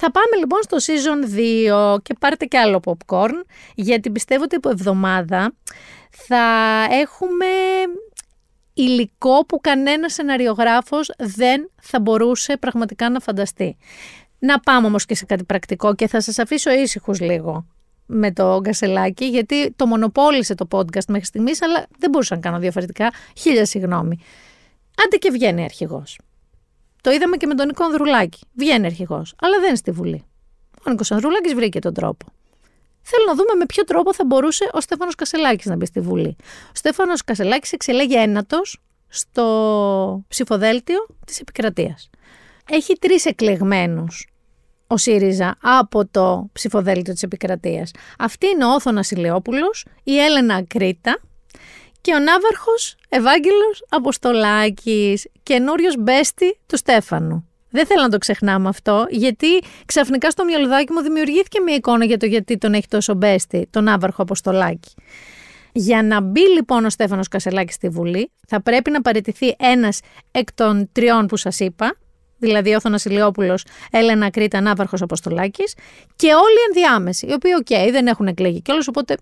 Θα 0.01 0.11
πάμε 0.11 0.37
λοιπόν 0.39 0.61
στο 0.63 0.77
season 0.77 1.39
2 1.95 1.97
και 2.03 2.15
πάρτε 2.21 2.45
και 2.45 2.59
άλλο 2.59 2.81
popcorn, 2.85 3.33
γιατί 3.75 4.11
πιστεύω 4.11 4.43
ότι 4.43 4.57
από 4.57 4.71
εβδομάδα 4.71 5.55
θα 6.11 6.47
έχουμε 6.91 7.47
υλικό 8.75 9.47
που 9.47 9.61
κανένας 9.61 10.13
σεναριογράφος 10.13 11.11
δεν 11.19 11.71
θα 11.83 12.01
μπορούσε 12.01 12.57
πραγματικά 12.57 13.11
να 13.11 13.21
φανταστεί. 13.21 13.77
Να 14.39 14.61
πάμε 14.61 14.87
όμως 14.87 15.05
και 15.05 15.15
σε 15.15 15.25
κάτι 15.25 15.45
πρακτικό 15.45 15.95
και 15.95 16.09
θα 16.09 16.21
σας 16.21 16.39
αφήσω 16.39 16.71
ήσυχους 16.71 17.21
λίγο 17.21 17.67
με 18.07 18.33
το 18.33 18.61
γκασελάκι, 18.61 19.25
γιατί 19.25 19.73
το 19.77 19.87
μονοπόλησε 19.87 20.55
το 20.55 20.67
podcast 20.71 21.07
μέχρι 21.09 21.25
στιγμής, 21.25 21.63
αλλά 21.63 21.87
δεν 21.99 22.11
μπορούσα 22.11 22.35
να 22.35 22.41
κάνω 22.41 22.59
διαφορετικά. 22.59 23.13
Χίλια 23.37 23.65
συγγνώμη. 23.65 24.19
Άντε 25.05 25.17
και 25.17 25.31
βγαίνει 25.31 25.65
αρχηγός. 25.65 26.19
Το 27.01 27.11
είδαμε 27.11 27.37
και 27.37 27.47
με 27.47 27.55
τον 27.55 27.67
Νίκο 27.67 27.85
Ανδρουλάκη. 27.85 28.41
Βγαίνει 28.55 28.87
αρχηγός, 28.87 29.35
αλλά 29.41 29.61
δεν 29.61 29.77
στη 29.77 29.91
Βουλή. 29.91 30.25
Ο 30.87 30.91
Νίκος 30.91 31.11
Ανδρουλάκης 31.11 31.55
βρήκε 31.55 31.79
τον 31.79 31.95
τρόπο. 31.95 32.27
Θέλω 33.03 33.25
να 33.27 33.35
δούμε 33.35 33.55
με 33.59 33.67
ποιο 33.67 33.85
τρόπο 33.85 34.15
θα 34.15 34.25
μπορούσε 34.25 34.71
ο 34.73 34.81
Στέφανος 34.81 35.15
Κασελάκης 35.15 35.67
να 35.67 35.77
μπει 35.77 35.87
στη 35.87 36.01
Βουλή. 36.01 36.37
Ο 36.67 36.73
Στέφανος 36.73 37.25
Κασελάκης 37.25 37.73
εξελέγει 37.73 38.15
ένατος 38.15 38.81
στο 39.09 40.25
ψηφοδέλτιο 40.29 41.07
της 41.27 41.41
επικρατείας. 41.41 42.11
Έχει 42.71 42.99
τρεις 42.99 43.25
εκλεγμένους 43.25 44.29
ο 44.87 44.97
ΣΥΡΙΖΑ 44.97 45.57
από 45.63 46.07
το 46.07 46.49
ψηφοδέλτιο 46.53 47.13
της 47.13 47.23
επικρατείας. 47.23 47.91
Αυτή 48.19 48.47
είναι 48.47 48.65
ο 48.65 48.69
Όθωνας 48.69 49.11
Ηλιόπουλος, 49.11 49.87
η 50.03 50.19
Έλενα 50.19 50.55
Ακρίτα 50.55 51.21
και 52.01 52.15
ο 52.15 52.19
Ναύαρχος 52.19 52.97
Ευάγγελος 53.09 53.85
Αποστολάκης, 53.89 55.27
καινούριος 55.43 55.95
bestie 55.99 56.59
του 56.67 56.77
Στέφανου. 56.77 57.49
Δεν 57.71 57.87
θέλω 57.87 58.03
να 58.03 58.09
το 58.09 58.19
ξεχνάμε 58.19 58.69
αυτό, 58.69 59.07
γιατί 59.11 59.47
ξαφνικά 59.87 60.31
στο 60.31 60.45
μυαλουδάκι 60.45 60.93
μου 60.93 61.01
δημιουργήθηκε 61.01 61.61
μια 61.61 61.75
εικόνα 61.75 62.05
για 62.05 62.17
το 62.17 62.27
γιατί 62.27 62.59
τον 62.59 62.73
έχει 62.73 62.89
τόσο 62.89 63.15
bestie, 63.15 63.69
τον 63.71 63.85
Ναύαρχο 63.85 64.23
Αποστολάκη. 64.23 64.95
Για 65.73 66.03
να 66.03 66.21
μπει 66.21 66.41
λοιπόν 66.41 66.85
ο 66.85 66.91
Στέφανος 66.91 67.29
Κασελάκης 67.29 67.75
στη 67.75 67.89
Βουλή, 67.89 68.31
θα 68.47 68.63
πρέπει 68.63 68.91
να 68.91 69.03
παραιτηθεί 69.03 69.55
ένας 69.59 70.01
εκ 70.31 70.53
των 70.53 70.89
τριών 70.93 71.27
που 71.27 71.37
σας 71.37 71.61
είπα, 71.61 71.97
δηλαδή 72.39 72.75
Όθωνας 72.75 73.01
Ηλιόπουλος, 73.05 73.65
Έλενα 73.91 74.31
Ακρίτα, 74.31 74.61
Ναύαρχος 74.61 75.03
Αποστολάκης, 75.03 75.75
και 76.17 76.27
όλοι 76.27 76.55
οι 76.55 76.65
ενδιάμεσοι, 76.67 77.27
οι 77.27 77.33
οποίοι, 77.33 77.53
οκ, 77.59 77.91
δεν 77.93 78.07
έχουν 78.07 78.27
εκλεγεί 78.27 78.63
κιόλας, 78.63 78.89
οπότε 78.89 79.15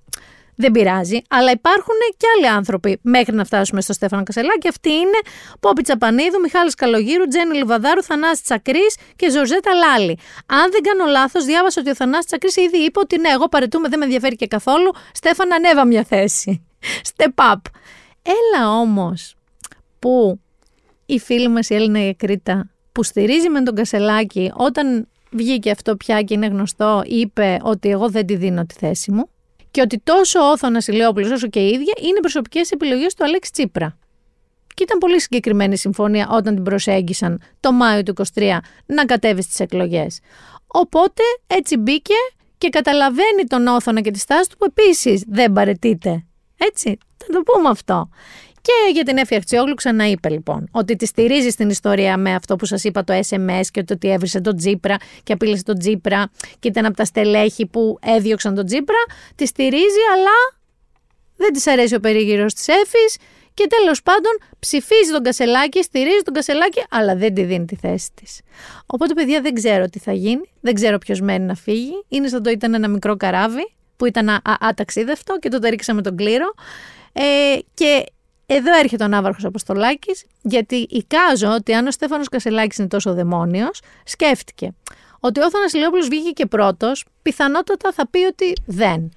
δεν 0.56 0.70
πειράζει. 0.70 1.18
Αλλά 1.28 1.50
υπάρχουν 1.50 1.94
και 2.16 2.26
άλλοι 2.36 2.48
άνθρωποι 2.48 2.98
μέχρι 3.02 3.34
να 3.34 3.44
φτάσουμε 3.44 3.80
στο 3.80 3.92
Στέφανο 3.92 4.22
Κασελάκη. 4.22 4.68
Αυτοί 4.68 4.92
είναι 4.92 5.18
Πόπη 5.60 5.82
Τσαπανίδου, 5.82 6.40
Μιχάλης 6.40 6.74
Καλογύρου, 6.74 7.26
Τζένι 7.26 7.56
Λιβαδάρου, 7.56 8.02
Θανάση 8.02 8.42
Τσακρή 8.42 8.86
και 9.16 9.30
Ζωζέτα 9.30 9.70
Λάλη. 9.74 10.18
Αν 10.46 10.70
δεν 10.70 10.82
κάνω 10.82 11.10
λάθος, 11.10 11.44
διάβασα 11.44 11.80
ότι 11.80 11.90
ο 11.90 11.94
Θανάσης 11.94 12.26
Τσακρή 12.26 12.50
ήδη 12.64 12.78
είπε 12.84 12.98
ότι 12.98 13.18
ναι, 13.18 13.28
εγώ 13.28 13.48
παρετούμε, 13.48 13.88
δεν 13.88 13.98
με 13.98 14.04
ενδιαφέρει 14.04 14.36
και 14.36 14.46
καθόλου. 14.46 14.90
Στέφανα, 15.12 15.54
ανέβα 15.54 15.86
μια 15.86 16.04
θέση. 16.04 16.66
Step 17.16 17.52
up. 17.52 17.60
Έλα 18.22 18.70
όμως 18.70 19.36
που 19.98 20.40
η 21.06 21.18
φίλη 21.18 21.48
μας 21.48 21.70
η 21.70 21.74
Έλληνα 21.74 22.12
Κρήτα 22.16 22.70
που 22.92 23.02
στηρίζει 23.02 23.48
με 23.48 23.62
τον 23.62 23.74
Κασελάκη 23.74 24.52
όταν 24.54 25.08
βγήκε 25.30 25.70
αυτό 25.70 25.96
πια 25.96 26.22
και 26.22 26.34
είναι 26.34 26.46
γνωστό, 26.46 27.02
είπε 27.04 27.58
ότι 27.62 27.90
εγώ 27.90 28.10
δεν 28.10 28.26
τη 28.26 28.36
δίνω 28.36 28.66
τη 28.66 28.74
θέση 28.74 29.10
μου 29.10 29.28
και 29.76 29.82
ότι 29.82 30.00
τόσο 30.04 30.40
ο 30.40 30.50
Όθωνα 30.50 30.82
Ηλιόπουλος 30.86 31.30
όσο 31.30 31.48
και 31.48 31.60
η 31.60 31.66
ίδια 31.68 31.94
είναι 32.00 32.20
προσωπικές 32.20 32.70
επιλογές 32.70 33.14
του 33.14 33.24
Αλέξη 33.24 33.52
Τσίπρα. 33.52 33.98
Και 34.74 34.82
ήταν 34.82 34.98
πολύ 34.98 35.20
συγκεκριμένη 35.20 35.72
η 35.72 35.76
συμφωνία 35.76 36.28
όταν 36.30 36.54
την 36.54 36.64
προσέγγισαν 36.64 37.42
το 37.60 37.72
Μάιο 37.72 38.02
του 38.02 38.14
23 38.34 38.58
να 38.86 39.04
κατέβει 39.04 39.42
στις 39.42 39.60
εκλογές. 39.60 40.20
Οπότε 40.66 41.22
έτσι 41.46 41.76
μπήκε 41.76 42.14
και 42.58 42.68
καταλαβαίνει 42.68 43.44
τον 43.46 43.66
Όθωνα 43.66 44.00
και 44.00 44.10
τη 44.10 44.18
στάση 44.18 44.50
του 44.50 44.56
που 44.56 44.64
επίσης 44.64 45.24
δεν 45.26 45.52
παρετείται. 45.52 46.24
Έτσι, 46.56 46.98
θα 47.16 47.26
το 47.32 47.42
πούμε 47.42 47.68
αυτό. 47.68 48.08
Και 48.66 48.92
για 48.92 49.02
την 49.02 49.16
Εφη 49.16 49.34
Αχτσιόγλου 49.34 49.74
ξαναείπε 49.74 50.28
λοιπόν 50.28 50.68
ότι 50.70 50.96
τη 50.96 51.06
στηρίζει 51.06 51.48
στην 51.48 51.68
ιστορία 51.68 52.16
με 52.16 52.34
αυτό 52.34 52.56
που 52.56 52.64
σας 52.64 52.84
είπα 52.84 53.04
το 53.04 53.20
SMS 53.28 53.66
και 53.70 53.82
το 53.84 53.94
ότι 53.94 54.10
έβρισε 54.10 54.40
τον 54.40 54.56
Τζίπρα 54.56 54.96
και 55.22 55.32
απείλησε 55.32 55.62
τον 55.62 55.78
Τζίπρα 55.78 56.30
και 56.58 56.68
ήταν 56.68 56.84
από 56.84 56.96
τα 56.96 57.04
στελέχη 57.04 57.66
που 57.66 57.98
έδιωξαν 58.02 58.54
τον 58.54 58.66
Τζίπρα. 58.66 58.96
Τη 59.34 59.46
στηρίζει, 59.46 60.02
αλλά 60.14 60.58
δεν 61.36 61.52
της 61.52 61.66
αρέσει 61.66 61.94
ο 61.94 62.00
περίγυρος 62.00 62.54
της 62.54 62.68
Εφης 62.68 63.16
και 63.54 63.66
τέλος 63.66 64.02
πάντων 64.02 64.32
ψηφίζει 64.58 65.10
τον 65.12 65.22
Κασελάκη, 65.22 65.82
στηρίζει 65.82 66.22
τον 66.24 66.34
Κασελάκη, 66.34 66.84
αλλά 66.90 67.16
δεν 67.16 67.34
τη 67.34 67.42
δίνει 67.42 67.64
τη 67.64 67.76
θέση 67.76 68.08
της. 68.14 68.40
Οπότε, 68.86 69.14
παιδιά, 69.14 69.40
δεν 69.40 69.54
ξέρω 69.54 69.88
τι 69.88 69.98
θα 69.98 70.12
γίνει, 70.12 70.50
δεν 70.60 70.74
ξέρω 70.74 70.98
ποιος 70.98 71.20
μένει 71.20 71.44
να 71.44 71.54
φύγει. 71.54 72.04
Είναι 72.08 72.28
σαν 72.28 72.42
το 72.42 72.50
ήταν 72.50 72.74
ένα 72.74 72.88
μικρό 72.88 73.16
καράβι 73.16 73.72
που 73.96 74.06
ήταν 74.06 74.40
αταξίδευτο 74.60 75.38
και 75.38 75.48
το 75.48 75.68
ρίξαμε 75.68 76.02
τον 76.02 76.16
κλήρο. 76.16 76.54
Ε, 77.12 77.58
και 77.74 78.04
εδώ 78.46 78.78
έρχεται 78.78 79.04
ο 79.04 79.08
Ναύαρχος 79.08 79.44
Αποστολάκης, 79.44 80.24
γιατί 80.42 80.86
εικάζω 80.90 81.48
ότι 81.48 81.74
αν 81.74 81.86
ο 81.86 81.90
Στέφανος 81.90 82.28
Κασελάκης 82.28 82.78
είναι 82.78 82.88
τόσο 82.88 83.14
δαιμόνιος, 83.14 83.80
σκέφτηκε 84.04 84.74
ότι 85.20 85.40
ο 85.40 85.50
Θανας 85.50 85.74
Λεόπουλο 85.74 86.02
βγήκε 86.02 86.30
και 86.30 86.46
πρώτος, 86.46 87.04
πιθανότατα 87.22 87.92
θα 87.92 88.08
πει 88.08 88.18
ότι 88.18 88.52
δεν. 88.66 89.10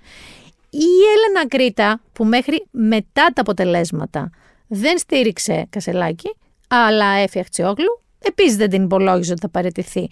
Η 0.70 0.88
Έλενα 1.16 1.48
Κρήτα, 1.48 2.02
που 2.14 2.26
μέχρι 2.26 2.68
μετά 2.72 3.32
τα 3.34 3.42
αποτελέσματα 3.42 4.30
δεν 4.68 4.98
στήριξε 4.98 5.68
Κασελάκη, 5.70 6.36
αλλά 6.68 7.06
έφυγε 7.06 7.40
Αχτσιόγλου, 7.40 8.02
επίσης 8.20 8.56
δεν 8.56 8.70
την 8.70 8.84
υπολόγιζε 8.84 9.32
ότι 9.32 9.42
θα 9.42 9.50
παραιτηθεί. 9.50 10.10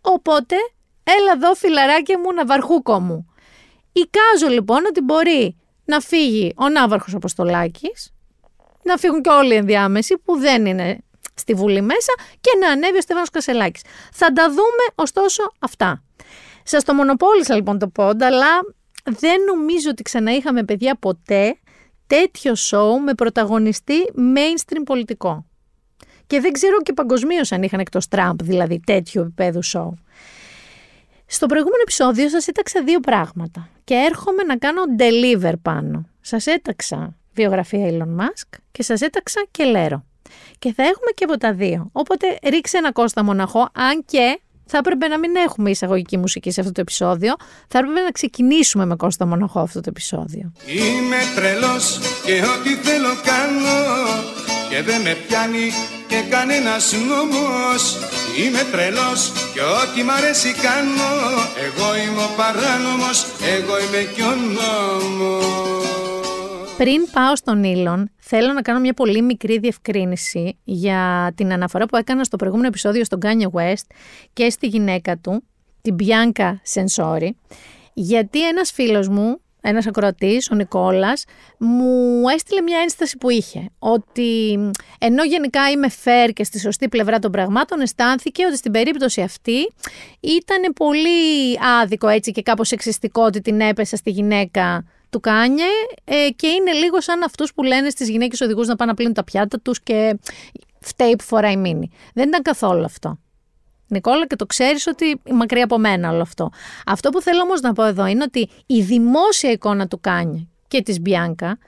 Οπότε, 0.00 0.56
έλα 1.02 1.32
εδώ 1.34 1.54
φιλαράκια 1.54 2.18
μου, 2.18 2.32
ναυαρχούκο 2.32 3.00
μου. 3.00 3.26
Εικάζω 3.92 4.54
λοιπόν 4.54 4.84
ότι 4.86 5.00
μπορεί 5.00 5.56
να 5.84 6.00
φύγει 6.00 6.54
ο 6.56 6.68
Ναύαρχος 6.68 7.14
Αποστολάκης, 7.14 8.12
να 8.82 8.96
φύγουν 8.96 9.22
και 9.22 9.30
όλοι 9.30 9.52
οι 9.52 9.56
ενδιάμεσοι 9.56 10.18
που 10.24 10.38
δεν 10.38 10.66
είναι 10.66 10.98
στη 11.34 11.54
Βουλή 11.54 11.80
μέσα 11.80 12.12
και 12.40 12.50
να 12.60 12.68
ανέβει 12.68 12.98
ο 12.98 13.00
Στέφανος 13.00 13.30
Κασελάκης. 13.30 13.82
Θα 14.12 14.32
τα 14.32 14.48
δούμε 14.48 14.84
ωστόσο 14.94 15.52
αυτά. 15.58 16.02
Σας 16.62 16.84
το 16.84 16.94
μονοπόλησα 16.94 17.54
λοιπόν 17.54 17.78
το 17.78 17.88
πόντα, 17.88 18.26
αλλά 18.26 18.46
δεν 19.04 19.42
νομίζω 19.42 19.90
ότι 19.90 20.02
ξαναείχαμε 20.02 20.64
παιδιά 20.64 20.96
ποτέ 20.96 21.58
τέτοιο 22.06 22.54
σοου 22.54 23.00
με 23.00 23.14
πρωταγωνιστή 23.14 24.12
mainstream 24.16 24.82
πολιτικό. 24.84 25.44
Και 26.26 26.40
δεν 26.40 26.52
ξέρω 26.52 26.82
και 26.82 26.92
παγκοσμίως 26.92 27.52
αν 27.52 27.62
είχαν 27.62 27.80
εκτός 27.80 28.08
Τραμπ 28.08 28.42
δηλαδή 28.42 28.80
τέτοιο 28.86 29.22
επίπεδου 29.22 29.62
σοου. 29.62 29.94
Στο 31.26 31.46
προηγούμενο 31.46 31.82
επεισόδιο 31.82 32.28
σας 32.28 32.46
έταξα 32.46 32.82
δύο 32.82 33.00
πράγματα 33.00 33.68
και 33.84 33.94
έρχομαι 33.94 34.42
να 34.42 34.56
κάνω 34.56 34.82
deliver 34.98 35.52
πάνω. 35.62 36.06
Σας 36.20 36.46
έταξα 36.46 37.16
βιογραφία 37.40 37.88
Elon 37.90 38.20
Musk 38.20 38.58
και 38.72 38.82
σας 38.82 39.00
έταξα 39.00 39.46
και 39.50 39.64
Λέρο. 39.64 40.04
Και 40.58 40.72
θα 40.72 40.82
έχουμε 40.82 41.10
και 41.14 41.24
από 41.24 41.36
τα 41.38 41.52
δύο. 41.52 41.88
Οπότε 41.92 42.38
ρίξε 42.42 42.76
ένα 42.76 42.92
Κώστα 42.92 43.24
Μοναχό, 43.24 43.68
αν 43.72 44.04
και 44.04 44.40
θα 44.66 44.78
έπρεπε 44.78 45.08
να 45.08 45.18
μην 45.18 45.36
έχουμε 45.36 45.70
εισαγωγική 45.70 46.16
μουσική 46.16 46.50
σε 46.50 46.60
αυτό 46.60 46.72
το 46.72 46.80
επεισόδιο. 46.80 47.34
Θα 47.68 47.78
έπρεπε 47.78 48.00
να 48.00 48.10
ξεκινήσουμε 48.10 48.84
με 48.84 48.96
Κώστα 48.96 49.26
Μοναχό 49.26 49.60
αυτό 49.60 49.80
το 49.80 49.88
επεισόδιο. 49.88 50.52
Είμαι 50.66 51.16
τρελός 51.34 51.98
και 52.24 52.32
ό,τι 52.32 52.74
θέλω 52.74 53.14
κάνω 53.30 53.78
και 54.70 54.82
δεν 54.82 55.00
με 55.00 55.16
πιάνει 55.26 55.66
και 56.06 56.20
κανένας 56.30 56.92
νόμος 57.08 57.82
Είμαι 58.38 58.62
τρελός 58.72 59.32
και 59.54 59.60
ό,τι 59.60 60.02
μ' 60.02 60.10
αρέσει 60.10 60.52
κάνω 60.52 61.10
Εγώ 61.66 61.86
είμαι 61.96 62.22
ο 62.22 62.30
παράνομος, 62.36 63.18
εγώ 63.56 63.74
είμαι 63.80 64.02
και 64.14 64.22
ο 64.22 64.34
νόμος 64.56 65.89
πριν 66.84 67.10
πάω 67.12 67.36
στον 67.36 67.64
Ήλον, 67.64 68.10
θέλω 68.18 68.52
να 68.52 68.62
κάνω 68.62 68.80
μια 68.80 68.92
πολύ 68.92 69.22
μικρή 69.22 69.58
διευκρίνηση 69.58 70.58
για 70.64 71.32
την 71.34 71.52
αναφορά 71.52 71.86
που 71.86 71.96
έκανα 71.96 72.24
στο 72.24 72.36
προηγούμενο 72.36 72.68
επεισόδιο 72.68 73.04
στον 73.04 73.18
Kanye 73.22 73.60
West 73.60 73.84
και 74.32 74.50
στη 74.50 74.66
γυναίκα 74.66 75.16
του, 75.16 75.42
την 75.80 75.96
Bianca 75.98 76.52
Sensori, 76.74 77.28
γιατί 77.92 78.48
ένας 78.48 78.70
φίλος 78.70 79.08
μου, 79.08 79.40
ένας 79.60 79.86
ακροατής, 79.86 80.50
ο 80.50 80.54
Νικόλας, 80.54 81.24
μου 81.58 82.22
έστειλε 82.34 82.60
μια 82.60 82.78
ένσταση 82.82 83.18
που 83.18 83.30
είχε. 83.30 83.68
Ότι 83.78 84.58
ενώ 84.98 85.24
γενικά 85.24 85.70
είμαι 85.70 85.88
fair 86.04 86.30
και 86.32 86.44
στη 86.44 86.58
σωστή 86.58 86.88
πλευρά 86.88 87.18
των 87.18 87.30
πραγμάτων, 87.30 87.80
αισθάνθηκε 87.80 88.46
ότι 88.46 88.56
στην 88.56 88.72
περίπτωση 88.72 89.20
αυτή 89.20 89.72
ήταν 90.20 90.72
πολύ 90.74 91.58
άδικο 91.82 92.08
έτσι 92.08 92.30
και 92.30 92.42
κάπως 92.42 92.70
εξιστικό 92.70 93.22
ότι 93.22 93.40
την 93.40 93.60
έπεσα 93.60 93.96
στη 93.96 94.10
γυναίκα 94.10 94.84
του 95.10 95.20
Κάνιε 95.20 95.64
ε, 96.04 96.28
και 96.36 96.46
είναι 96.46 96.72
λίγο 96.72 97.00
σαν 97.00 97.22
αυτούς 97.22 97.54
που 97.54 97.62
λένε 97.62 97.90
στις 97.90 98.08
γυναίκες 98.08 98.40
οδηγούς 98.40 98.66
να 98.66 98.76
πάνε 98.76 98.90
να 98.90 98.96
πλύνουν 98.96 99.14
τα 99.14 99.24
πιάτα 99.24 99.60
τους 99.60 99.82
και 99.82 100.18
φταίει 100.80 101.16
που 101.16 101.24
φοράει 101.24 101.56
μίνι. 101.56 101.90
Δεν 102.14 102.28
ήταν 102.28 102.42
καθόλου 102.42 102.84
αυτό. 102.84 103.18
Νικόλα, 103.86 104.26
και 104.26 104.36
το 104.36 104.46
ξέρεις 104.46 104.86
ότι 104.86 105.20
μακριά 105.30 105.64
από 105.64 105.78
μένα 105.78 106.10
όλο 106.10 106.22
αυτό. 106.22 106.50
Αυτό 106.86 107.10
που 107.10 107.20
θέλω 107.20 107.40
όμως 107.40 107.60
να 107.60 107.72
πω 107.72 107.84
εδώ 107.84 108.06
είναι 108.06 108.22
ότι 108.22 108.48
η 108.66 108.82
δημόσια 108.82 109.50
εικόνα 109.50 109.88
του 109.88 110.00
Κάνιε 110.00 110.46
και 110.68 110.82
της 110.82 111.00
Μπιάνκα 111.00 111.58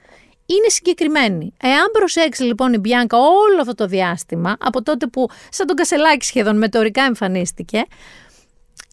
είναι 0.47 0.69
συγκεκριμένη. 0.69 1.53
Εάν 1.63 1.91
προσέξει 1.93 2.43
λοιπόν 2.43 2.73
η 2.73 2.79
Μπιάνκα 2.79 3.17
όλο 3.19 3.61
αυτό 3.61 3.75
το 3.75 3.87
διάστημα, 3.87 4.57
από 4.61 4.83
τότε 4.83 5.07
που 5.07 5.29
σαν 5.51 5.67
τον 5.67 5.77
Κασελάκη 5.77 6.25
σχεδόν 6.25 6.59
μετεωρικά 6.59 7.03
εμφανίστηκε, 7.03 7.85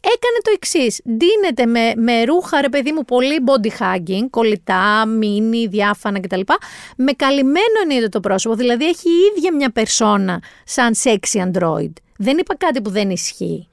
έκανε 0.01 0.37
το 0.43 0.51
εξής. 0.53 1.01
Ντύνεται 1.09 1.65
με, 1.65 1.93
με 1.95 2.23
ρούχα, 2.23 2.61
ρε 2.61 2.69
παιδί 2.69 2.91
μου, 2.91 3.05
πολύ 3.05 3.43
body 3.45 3.67
hugging, 3.79 4.27
κολλητά, 4.29 5.05
μίνι, 5.05 5.67
διάφανα 5.67 6.19
κτλ. 6.19 6.41
Με 6.97 7.11
καλυμμένο 7.11 7.79
εννοείται 7.81 8.09
το 8.09 8.19
πρόσωπο. 8.19 8.55
Δηλαδή 8.55 8.85
έχει 8.85 9.09
η 9.09 9.33
ίδια 9.35 9.53
μια 9.53 9.71
περσόνα 9.71 10.41
σαν 10.63 10.93
sexy 11.03 11.51
android. 11.51 11.91
Δεν 12.17 12.37
είπα 12.37 12.55
κάτι 12.55 12.81
που 12.81 12.89
δεν 12.89 13.09
ισχύει. 13.09 13.67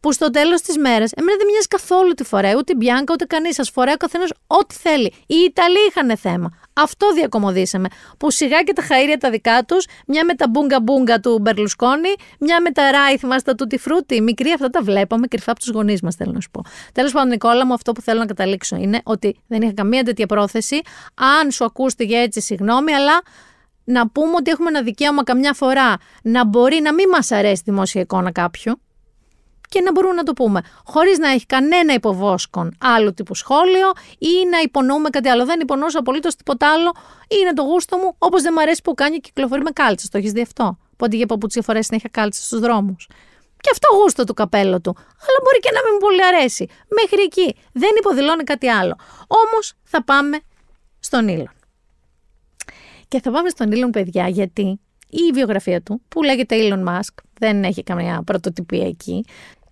Που 0.00 0.12
στο 0.12 0.30
τέλος 0.30 0.60
της 0.60 0.78
μέρας, 0.78 1.12
εμένα 1.12 1.36
δεν 1.36 1.46
μοιάζει 1.46 1.66
καθόλου 1.66 2.14
τη 2.14 2.24
φοράει, 2.24 2.54
ούτε 2.56 2.72
η 2.72 2.76
Μπιάνκα 2.78 3.12
ούτε 3.12 3.24
κανείς. 3.24 3.54
Σα 3.54 3.64
φοράει 3.64 3.94
ο 3.94 3.96
καθένας 3.96 4.30
ό,τι 4.46 4.74
θέλει. 4.74 5.12
Οι 5.26 5.34
Ιταλοί 5.34 5.78
είχαν 5.88 6.16
θέμα. 6.16 6.50
Αυτό 6.74 7.12
διακομωδήσαμε. 7.12 7.88
Που 8.18 8.30
σιγά 8.30 8.62
και 8.62 8.72
τα 8.72 8.82
χαΐρια 8.82 9.16
τα 9.20 9.30
δικά 9.30 9.64
τους, 9.64 9.86
μια 10.06 10.24
με 10.24 10.34
τα 10.34 10.48
μπούγκα 10.48 10.80
μπούγκα 10.80 11.20
του 11.20 11.38
Μπερλουσκόνη, 11.40 12.14
μια 12.40 12.60
με 12.60 12.70
τα 12.70 12.90
ράι, 12.90 13.16
θυμάστε 13.18 13.54
του 13.54 13.66
Τιφρούτη. 13.66 14.20
Μικρή 14.20 14.50
αυτά 14.50 14.70
τα 14.70 14.82
βλέπαμε 14.82 15.26
κρυφά 15.26 15.50
από 15.50 15.60
τους 15.60 15.68
γονείς 15.68 16.02
μας, 16.02 16.14
θέλω 16.14 16.32
να 16.32 16.40
σου 16.40 16.50
πω. 16.50 16.62
Τέλος 16.92 17.12
πάντων, 17.12 17.28
Νικόλα 17.28 17.66
μου, 17.66 17.74
αυτό 17.74 17.92
που 17.92 18.00
θέλω 18.00 18.18
να 18.18 18.26
καταλήξω 18.26 18.76
είναι 18.76 19.00
ότι 19.04 19.36
δεν 19.46 19.62
είχα 19.62 19.72
καμία 19.72 20.02
τέτοια 20.02 20.26
πρόθεση. 20.26 20.80
Αν 21.14 21.50
σου 21.50 21.64
ακούστηκε 21.64 22.16
έτσι, 22.16 22.40
συγγνώμη, 22.40 22.92
αλλά 22.92 23.22
να 23.84 24.08
πούμε 24.08 24.34
ότι 24.36 24.50
έχουμε 24.50 24.68
ένα 24.68 24.82
δικαίωμα 24.82 25.24
καμιά 25.24 25.52
φορά 25.52 25.96
να 26.22 26.44
μπορεί 26.46 26.80
να 26.80 26.94
μην 26.94 27.08
μας 27.08 27.30
αρέσει 27.30 27.60
η 27.60 27.62
δημόσια 27.64 28.00
εικόνα 28.00 28.32
κάποιου 28.32 28.80
και 29.74 29.80
να 29.80 29.92
μπορούμε 29.92 30.14
να 30.14 30.22
το 30.22 30.32
πούμε. 30.32 30.60
Χωρίς 30.84 31.18
να 31.18 31.28
έχει 31.28 31.46
κανένα 31.46 31.92
υποβόσκον 31.94 32.76
άλλου 32.80 33.14
τύπου 33.14 33.34
σχόλιο 33.34 33.88
ή 34.18 34.46
να 34.50 34.58
υπονοούμε 34.58 35.08
κάτι 35.10 35.28
άλλο. 35.28 35.44
Δεν 35.44 35.60
υπονοούσα 35.60 35.98
απολύτως 35.98 36.34
τίποτα 36.36 36.72
άλλο. 36.72 36.92
Είναι 37.40 37.52
το 37.52 37.62
γούστο 37.62 37.96
μου, 37.96 38.14
όπως 38.18 38.42
δεν 38.42 38.52
μου 38.56 38.60
αρέσει 38.60 38.80
που 38.82 38.94
κάνει 38.94 39.14
και 39.14 39.20
κυκλοφορεί 39.20 39.62
με 39.62 39.70
κάλτσες. 39.70 40.08
Το 40.08 40.18
έχεις 40.18 40.32
δει 40.32 40.40
αυτό; 40.40 40.78
Που 40.96 41.04
αντί 41.04 41.16
για 41.16 41.26
παπούτσια 41.26 41.62
φορές 41.62 41.86
συνέχεια 41.86 42.08
κάλτσες 42.12 42.44
στους 42.44 42.60
δρόμους. 42.60 43.08
Και 43.60 43.70
αυτό 43.72 43.96
γούστο 43.96 44.24
του 44.24 44.34
καπέλο 44.34 44.80
του. 44.80 44.92
Αλλά 44.96 45.38
μπορεί 45.44 45.58
και 45.58 45.70
να 45.74 45.80
μην 45.82 45.90
μου 45.92 45.98
πολύ 45.98 46.24
αρέσει. 46.24 46.68
Μέχρι 47.00 47.22
εκεί. 47.22 47.56
Δεν 47.72 47.90
υποδηλώνει 47.98 48.44
κάτι 48.44 48.68
άλλο. 48.68 48.96
Όμως 49.26 49.74
θα 49.84 50.04
πάμε 50.04 50.40
στον 51.00 51.28
Ήλον. 51.28 51.50
Και 53.08 53.20
θα 53.20 53.30
πάμε 53.30 53.48
στον 53.48 53.70
Elon, 53.72 53.92
παιδιά, 53.92 54.28
γιατί 54.28 54.78
η 55.14 55.30
βιογραφία 55.32 55.82
του, 55.82 56.00
που 56.08 56.22
λέγεται 56.22 56.56
Elon 56.58 56.88
Musk, 56.88 57.14
δεν 57.38 57.64
έχει 57.64 57.82
καμία 57.82 58.22
πρωτοτυπία 58.26 58.86
εκεί, 58.86 59.24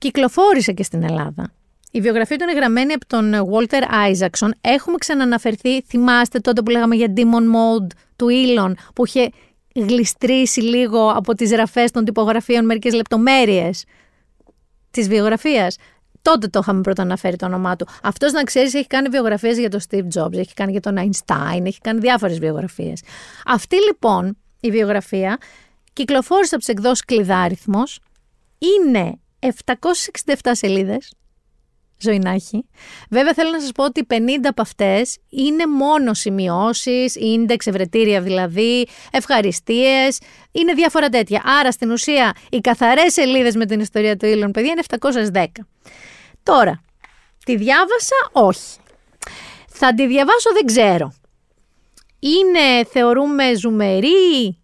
κυκλοφόρησε 0.02 0.72
και 0.72 0.82
στην 0.82 1.02
Ελλάδα. 1.02 1.52
Η 1.90 2.00
βιογραφία 2.00 2.36
του 2.36 2.42
είναι 2.42 2.52
γραμμένη 2.52 2.92
από 2.92 3.06
τον 3.06 3.32
Walter 3.52 3.82
Isaacson. 3.82 4.48
Έχουμε 4.60 4.96
ξαναναφερθεί, 4.98 5.82
θυμάστε 5.82 6.38
τότε 6.38 6.62
που 6.62 6.70
λέγαμε 6.70 6.94
για 6.94 7.12
Demon 7.16 7.22
Mode 7.22 7.86
του 8.16 8.26
Elon, 8.30 8.72
που 8.94 9.06
είχε 9.06 9.30
γλιστρήσει 9.74 10.60
λίγο 10.60 11.10
από 11.10 11.34
τις 11.34 11.50
γραφές 11.50 11.90
των 11.90 12.04
τυπογραφίων 12.04 12.64
μερικές 12.64 12.92
λεπτομέρειες 12.94 13.84
της 14.90 15.08
βιογραφίας. 15.08 15.76
Τότε 16.22 16.48
το 16.48 16.58
είχαμε 16.62 16.80
πρώτα 16.80 17.02
αναφέρει 17.02 17.36
το 17.36 17.46
όνομά 17.46 17.76
του. 17.76 17.86
Αυτός 18.02 18.32
να 18.32 18.42
ξέρεις, 18.42 18.74
έχει 18.74 18.86
κάνει 18.86 19.08
βιογραφίες 19.08 19.58
για 19.58 19.70
τον 19.70 19.80
Steve 19.90 20.06
Jobs, 20.14 20.36
έχει 20.36 20.54
κάνει 20.54 20.70
για 20.70 20.80
τον 20.80 20.96
Einstein, 20.98 21.64
έχει 21.64 21.80
κάνει 21.80 22.00
διάφορες 22.00 22.38
βιογραφίες. 22.38 23.02
Αυτή 23.46 23.76
λοιπόν 23.86 24.36
η 24.60 24.70
βιογραφία 24.70 25.38
κυκλοφόρησε 25.92 26.54
από 26.54 26.64
τις 26.64 26.74
εκδόσεις 26.74 27.04
Κλειδάριθμος. 27.04 28.00
Είναι 28.58 29.16
767 29.42 30.34
σελίδες. 30.52 31.12
Ζωηνάχη. 31.98 32.64
Βέβαια 33.10 33.34
θέλω 33.34 33.50
να 33.50 33.60
σας 33.60 33.72
πω 33.72 33.84
ότι 33.84 34.06
50 34.10 34.16
από 34.42 34.62
αυτές 34.62 35.18
είναι 35.28 35.66
μόνο 35.66 36.14
σημειώσεις, 36.14 37.14
ίντεξ, 37.14 37.66
ευρετήρια 37.66 38.20
δηλαδή, 38.20 38.86
ευχαριστίες, 39.10 40.18
είναι 40.52 40.72
διάφορα 40.72 41.08
τέτοια. 41.08 41.42
Άρα 41.44 41.72
στην 41.72 41.90
ουσία 41.90 42.32
οι 42.50 42.60
καθαρές 42.60 43.12
σελίδες 43.12 43.54
με 43.54 43.66
την 43.66 43.80
ιστορία 43.80 44.16
του 44.16 44.26
Ήλων 44.26 44.50
παιδιά 44.50 44.70
είναι 44.70 44.82
710. 45.32 45.46
Τώρα, 46.42 46.82
τη 47.44 47.56
διάβασα; 47.56 48.16
Όχι. 48.32 48.76
Θα 49.68 49.94
τη 49.94 50.06
διαβάσω; 50.06 50.52
Δεν 50.52 50.64
ξέρω. 50.64 51.12
Είναι 52.18 52.84
θεωρούμε 52.90 53.54
ζουμερή; 53.54 54.61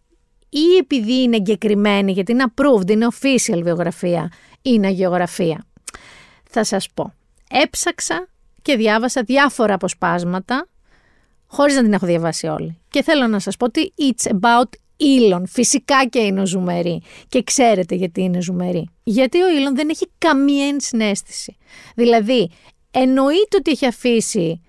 Ή 0.49 0.77
επειδή 0.79 1.23
είναι 1.23 1.37
εγκεκριμένη 1.37 2.13
γιατί 2.13 2.33
είναι 2.33 2.45
approved, 2.55 2.91
είναι 2.91 3.07
official 3.13 3.61
βιογραφία, 3.63 4.33
είναι 4.63 4.89
γεωγραφία. 4.89 5.67
Θα 6.51 6.65
σας 6.65 6.89
πω. 6.95 7.13
Έψαξα 7.51 8.29
και 8.63 8.77
διάβασα 8.77 9.23
διάφορα 9.23 9.75
αποσπάσματα 9.75 10.69
χωρίς 11.47 11.75
να 11.75 11.83
την 11.83 11.93
έχω 11.93 12.07
διαβάσει 12.07 12.47
όλη. 12.47 12.79
Και 12.91 13.03
θέλω 13.03 13.27
να 13.27 13.39
σας 13.39 13.57
πω 13.57 13.65
ότι 13.65 13.93
it's 13.99 14.31
about 14.41 14.69
Ήλον. 14.97 15.47
Φυσικά 15.47 16.07
και 16.07 16.19
είναι 16.19 16.41
ο 16.41 16.47
ζουμερή. 16.47 17.03
Και 17.29 17.43
ξέρετε 17.43 17.95
γιατί 17.95 18.23
είναι 18.23 18.41
ζουμερή. 18.41 18.89
Γιατί 19.03 19.43
ο 19.43 19.49
Ήλον 19.49 19.77
δεν 19.77 19.89
έχει 19.89 20.07
καμία 20.19 20.67
ενσυναίσθηση. 20.67 21.57
Δηλαδή, 21.95 22.51
εννοείται 22.91 23.57
ότι 23.57 23.71
έχει 23.71 23.87
αφήσει 23.87 24.61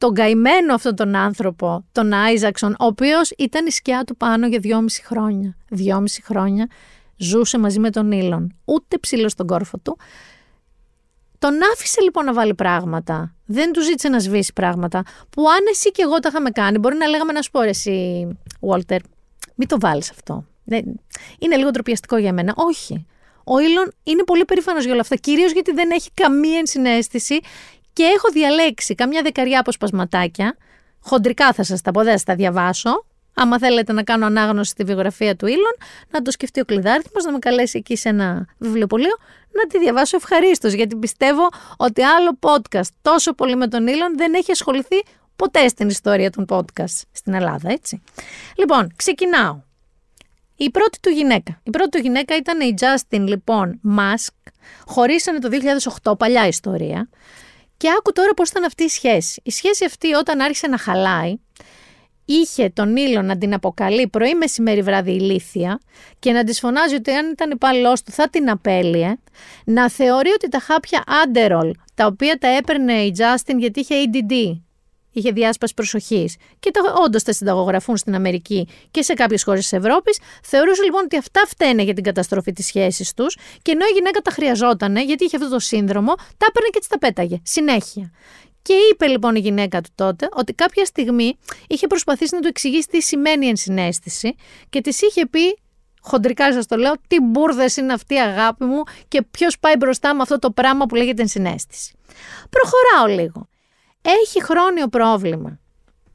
τον 0.00 0.14
καημένο 0.14 0.74
αυτόν 0.74 0.96
τον 0.96 1.14
άνθρωπο, 1.14 1.84
τον 1.92 2.12
Άιζαξον, 2.12 2.72
ο 2.72 2.84
οποίος 2.84 3.30
ήταν 3.38 3.66
η 3.66 3.70
σκιά 3.70 4.04
του 4.04 4.16
πάνω 4.16 4.46
για 4.46 4.58
δυόμιση 4.58 5.04
χρόνια. 5.04 5.56
Δυόμιση 5.68 6.22
χρόνια 6.22 6.68
ζούσε 7.16 7.58
μαζί 7.58 7.78
με 7.78 7.90
τον 7.90 8.12
Ήλον. 8.12 8.54
Ούτε 8.64 8.98
ψήλο 8.98 9.28
στον 9.28 9.46
κόρφο 9.46 9.78
του. 9.78 9.98
Τον 11.38 11.54
άφησε 11.72 12.00
λοιπόν 12.00 12.24
να 12.24 12.32
βάλει 12.32 12.54
πράγματα. 12.54 13.34
Δεν 13.46 13.72
του 13.72 13.82
ζήτησε 13.82 14.08
να 14.08 14.18
σβήσει 14.18 14.52
πράγματα. 14.52 15.02
Που 15.30 15.48
αν 15.48 15.58
εσύ 15.70 15.90
και 15.90 16.02
εγώ 16.02 16.18
τα 16.18 16.28
είχαμε 16.28 16.50
κάνει, 16.50 16.78
μπορεί 16.78 16.96
να 16.96 17.06
λέγαμε 17.06 17.32
να 17.32 17.42
σου 17.42 17.50
πω 17.50 17.60
εσύ, 17.60 18.28
Walter, 18.60 18.98
μην 19.54 19.68
το 19.68 19.78
βάλεις 19.80 20.10
αυτό. 20.10 20.44
Είναι 21.38 21.56
λίγο 21.56 21.70
τροπιαστικό 21.70 22.16
για 22.16 22.32
μένα. 22.32 22.52
Όχι. 22.56 23.06
Ο 23.44 23.58
Ήλον 23.58 23.92
είναι 24.02 24.24
πολύ 24.24 24.44
περήφανος 24.44 24.82
για 24.82 24.92
όλα 24.92 25.00
αυτά. 25.00 25.16
Κυρίως 25.16 25.52
γιατί 25.52 25.72
δεν 25.72 25.90
έχει 25.90 26.10
καμία 26.14 26.58
ενσυναίσθηση 26.58 27.40
και 27.92 28.02
έχω 28.02 28.28
διαλέξει 28.32 28.94
καμιά 28.94 29.22
δεκαριά 29.22 29.60
αποσπασματάκια. 29.60 30.56
Χοντρικά 31.00 31.52
θα 31.52 31.62
σας 31.62 31.80
τα 31.80 31.90
πω, 31.90 32.02
δεν 32.02 32.18
θα 32.18 32.24
τα 32.24 32.34
διαβάσω. 32.34 33.04
Άμα 33.34 33.58
θέλετε 33.58 33.92
να 33.92 34.02
κάνω 34.02 34.26
ανάγνωση 34.26 34.70
στη 34.70 34.84
βιογραφία 34.84 35.36
του 35.36 35.46
Ήλον, 35.46 35.76
να 36.10 36.22
το 36.22 36.30
σκεφτεί 36.30 36.60
ο 36.60 36.64
κλειδάριθμος, 36.64 37.24
να 37.24 37.32
με 37.32 37.38
καλέσει 37.38 37.78
εκεί 37.78 37.96
σε 37.96 38.08
ένα 38.08 38.46
βιβλιοπωλείο, 38.58 39.16
να 39.52 39.66
τη 39.66 39.78
διαβάσω 39.78 40.16
ευχαρίστως. 40.16 40.72
Γιατί 40.72 40.96
πιστεύω 40.96 41.48
ότι 41.76 42.02
άλλο 42.02 42.38
podcast 42.40 42.88
τόσο 43.02 43.34
πολύ 43.34 43.56
με 43.56 43.68
τον 43.68 43.86
Ήλον 43.86 44.16
δεν 44.16 44.34
έχει 44.34 44.50
ασχοληθεί 44.50 45.02
ποτέ 45.36 45.68
στην 45.68 45.88
ιστορία 45.88 46.30
των 46.30 46.44
podcast 46.48 47.02
στην 47.12 47.34
Ελλάδα, 47.34 47.70
έτσι. 47.70 48.02
Λοιπόν, 48.56 48.92
ξεκινάω. 48.96 49.60
Η 50.56 50.70
πρώτη 50.70 51.00
του 51.00 51.10
γυναίκα. 51.10 51.60
Η 51.62 51.70
πρώτη 51.70 51.88
του 51.88 51.98
γυναίκα 51.98 52.36
ήταν 52.36 52.60
η 52.60 52.74
Justin, 52.80 53.24
λοιπόν, 53.26 53.80
Musk. 53.98 54.52
Χωρίσανε 54.86 55.38
το 55.38 55.48
2008, 56.02 56.18
παλιά 56.18 56.46
ιστορία. 56.46 57.08
Και 57.80 57.88
άκου 57.98 58.12
τώρα 58.12 58.34
πώς 58.34 58.48
ήταν 58.48 58.64
αυτή 58.64 58.84
η 58.84 58.88
σχέση. 58.88 59.40
Η 59.44 59.50
σχέση 59.50 59.84
αυτή 59.84 60.12
όταν 60.14 60.40
άρχισε 60.40 60.66
να 60.66 60.78
χαλάει, 60.78 61.34
είχε 62.24 62.68
τον 62.68 62.96
ήλιο 62.96 63.22
να 63.22 63.38
την 63.38 63.54
αποκαλεί 63.54 64.08
πρωί, 64.08 64.34
μεσημέρι, 64.34 64.82
βράδυ 64.82 65.10
ηλίθια 65.10 65.80
και 66.18 66.32
να 66.32 66.44
της 66.44 66.58
φωνάζει 66.58 66.94
ότι 66.94 67.10
αν 67.10 67.30
ήταν 67.30 67.50
υπάλληλός 67.50 68.02
του 68.02 68.12
θα 68.12 68.28
την 68.30 68.50
απέλυε, 68.50 69.16
να 69.64 69.90
θεωρεί 69.90 70.30
ότι 70.30 70.48
τα 70.48 70.58
χάπια 70.58 71.04
Underall, 71.06 71.70
τα 71.94 72.06
οποία 72.06 72.38
τα 72.38 72.48
έπαιρνε 72.48 72.92
η 72.92 73.14
Justin 73.18 73.56
γιατί 73.58 73.80
είχε 73.80 73.94
ADD, 74.04 74.60
είχε 75.12 75.30
διάσπαση 75.30 75.74
προσοχής 75.74 76.36
και 76.60 76.70
τα, 76.70 76.80
όντως 77.04 77.22
τα 77.22 77.32
συνταγογραφούν 77.32 77.96
στην 77.96 78.14
Αμερική 78.14 78.68
και 78.90 79.02
σε 79.02 79.14
κάποιες 79.14 79.42
χώρες 79.42 79.60
της 79.60 79.72
Ευρώπης. 79.72 80.18
Θεωρούσε 80.42 80.82
λοιπόν 80.82 81.04
ότι 81.04 81.16
αυτά 81.16 81.42
φταίνε 81.46 81.82
για 81.82 81.94
την 81.94 82.04
καταστροφή 82.04 82.52
της 82.52 82.66
σχέσης 82.66 83.14
τους 83.14 83.36
και 83.62 83.70
ενώ 83.70 83.84
η 83.84 83.92
γυναίκα 83.94 84.20
τα 84.20 84.30
χρειαζόταν 84.30 84.96
γιατί 84.96 85.24
είχε 85.24 85.36
αυτό 85.36 85.48
το 85.48 85.58
σύνδρομο, 85.58 86.14
τα 86.14 86.46
έπαιρνε 86.48 86.68
και 86.72 86.80
τι 86.80 86.88
τα 86.88 86.98
πέταγε 86.98 87.40
συνέχεια. 87.42 88.12
Και 88.62 88.74
είπε 88.92 89.06
λοιπόν 89.06 89.34
η 89.34 89.38
γυναίκα 89.38 89.80
του 89.80 89.90
τότε 89.94 90.28
ότι 90.32 90.52
κάποια 90.52 90.84
στιγμή 90.84 91.38
είχε 91.66 91.86
προσπαθήσει 91.86 92.34
να 92.34 92.40
του 92.40 92.48
εξηγήσει 92.48 92.88
τι 92.88 93.00
σημαίνει 93.00 93.46
ενσυναίσθηση 93.46 94.34
και 94.70 94.80
της 94.80 95.00
είχε 95.00 95.26
πει 95.26 95.58
χοντρικά 96.00 96.52
σας 96.52 96.66
το 96.66 96.76
λέω, 96.76 96.92
τι 97.06 97.20
μπουρδες 97.20 97.76
είναι 97.76 97.92
αυτή 97.92 98.14
η 98.14 98.20
αγάπη 98.20 98.64
μου 98.64 98.82
και 99.08 99.22
ποιος 99.22 99.58
πάει 99.58 99.76
μπροστά 99.76 100.14
με 100.14 100.22
αυτό 100.22 100.38
το 100.38 100.50
πράγμα 100.50 100.86
που 100.86 100.94
λέγεται 100.94 101.22
ενσυναίσθηση. 101.22 101.94
Προχωράω 102.50 103.16
λίγο 103.18 103.48
έχει 104.02 104.42
χρόνιο 104.44 104.88
πρόβλημα 104.88 105.58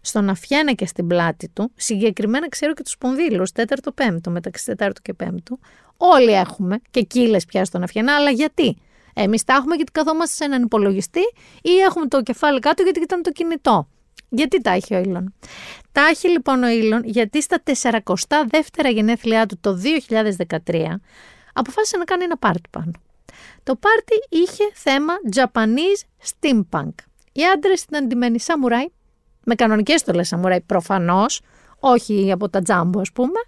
στο 0.01 0.21
να 0.21 0.35
φτιάνε 0.35 0.73
και 0.73 0.85
στην 0.85 1.07
πλάτη 1.07 1.49
του, 1.49 1.71
συγκεκριμένα 1.75 2.49
ξέρω 2.49 2.73
και 2.73 2.83
τους 2.83 2.91
σπονδύλου, 2.91 3.43
τέταρτο 3.53 3.91
πέμπτο, 3.91 4.31
μεταξύ 4.31 4.65
τέταρτου 4.65 5.01
και 5.01 5.13
πέμπτου. 5.13 5.59
Όλοι 5.97 6.31
έχουμε 6.31 6.79
και 6.91 7.01
κύλες 7.01 7.45
πια 7.45 7.65
στον 7.65 7.83
αφιανά, 7.83 8.15
αλλά 8.15 8.29
γιατί; 8.29 8.77
Εμείς 9.17 9.43
τα 9.43 9.53
έχουμε 9.53 9.75
γιατί 9.75 9.91
καθόμαστε 9.91 10.35
σε 10.35 10.43
έναν 10.43 10.63
υπολογιστή 10.63 11.21
ή 11.61 11.77
έχουμε 11.77 12.07
το 12.07 12.21
κεφάλι 12.21 12.59
κάτω 12.59 12.83
γιατί 12.83 12.99
ήταν 12.99 13.21
το 13.21 13.31
κινητό; 13.31 13.87
Γιατί 14.29 14.61
τα 14.61 14.71
έχει 14.71 14.95
ο 14.95 14.99
Ήλον. 14.99 15.33
Τα 15.91 16.01
έχει 16.01 16.29
λοιπόν 16.29 16.63
ο 16.63 16.67
Ήλον 16.67 17.01
γιατί 17.03 17.41
στα 17.41 17.61
42 17.65 18.91
γενέθλιά 18.93 19.45
του 19.45 19.57
το 19.61 19.77
2013 20.67 20.85
αποφάσισε 21.53 21.97
να 21.97 22.03
κάνει 22.03 22.23
ένα 22.23 22.37
πάρτι 22.37 22.69
πάνω. 22.69 22.91
Το 23.63 23.75
πάρτι 23.75 24.15
είχε 24.29 24.63
θέμα 24.73 25.13
Japanese 25.35 26.29
Steampunk. 26.29 26.93
Οι 27.37 27.45
άντρες 27.45 27.81
ήταν 27.81 28.07
ντυμένοι 28.07 28.39
σαμουράι, 28.39 28.85
με 29.43 29.55
κανονικές 29.55 29.99
στολές 29.99 30.27
σαμουράι 30.27 30.61
προφανώς, 30.61 31.41
όχι 31.79 32.31
από 32.31 32.49
τα 32.49 32.61
τζάμπο 32.61 32.99
ας 32.99 33.11
πούμε, 33.11 33.39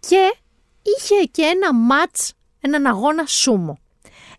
και 0.00 0.36
είχε 0.82 1.24
και 1.30 1.42
ένα 1.42 1.74
ματ, 1.74 2.14
έναν 2.60 2.86
αγώνα 2.86 3.26
σούμο. 3.26 3.78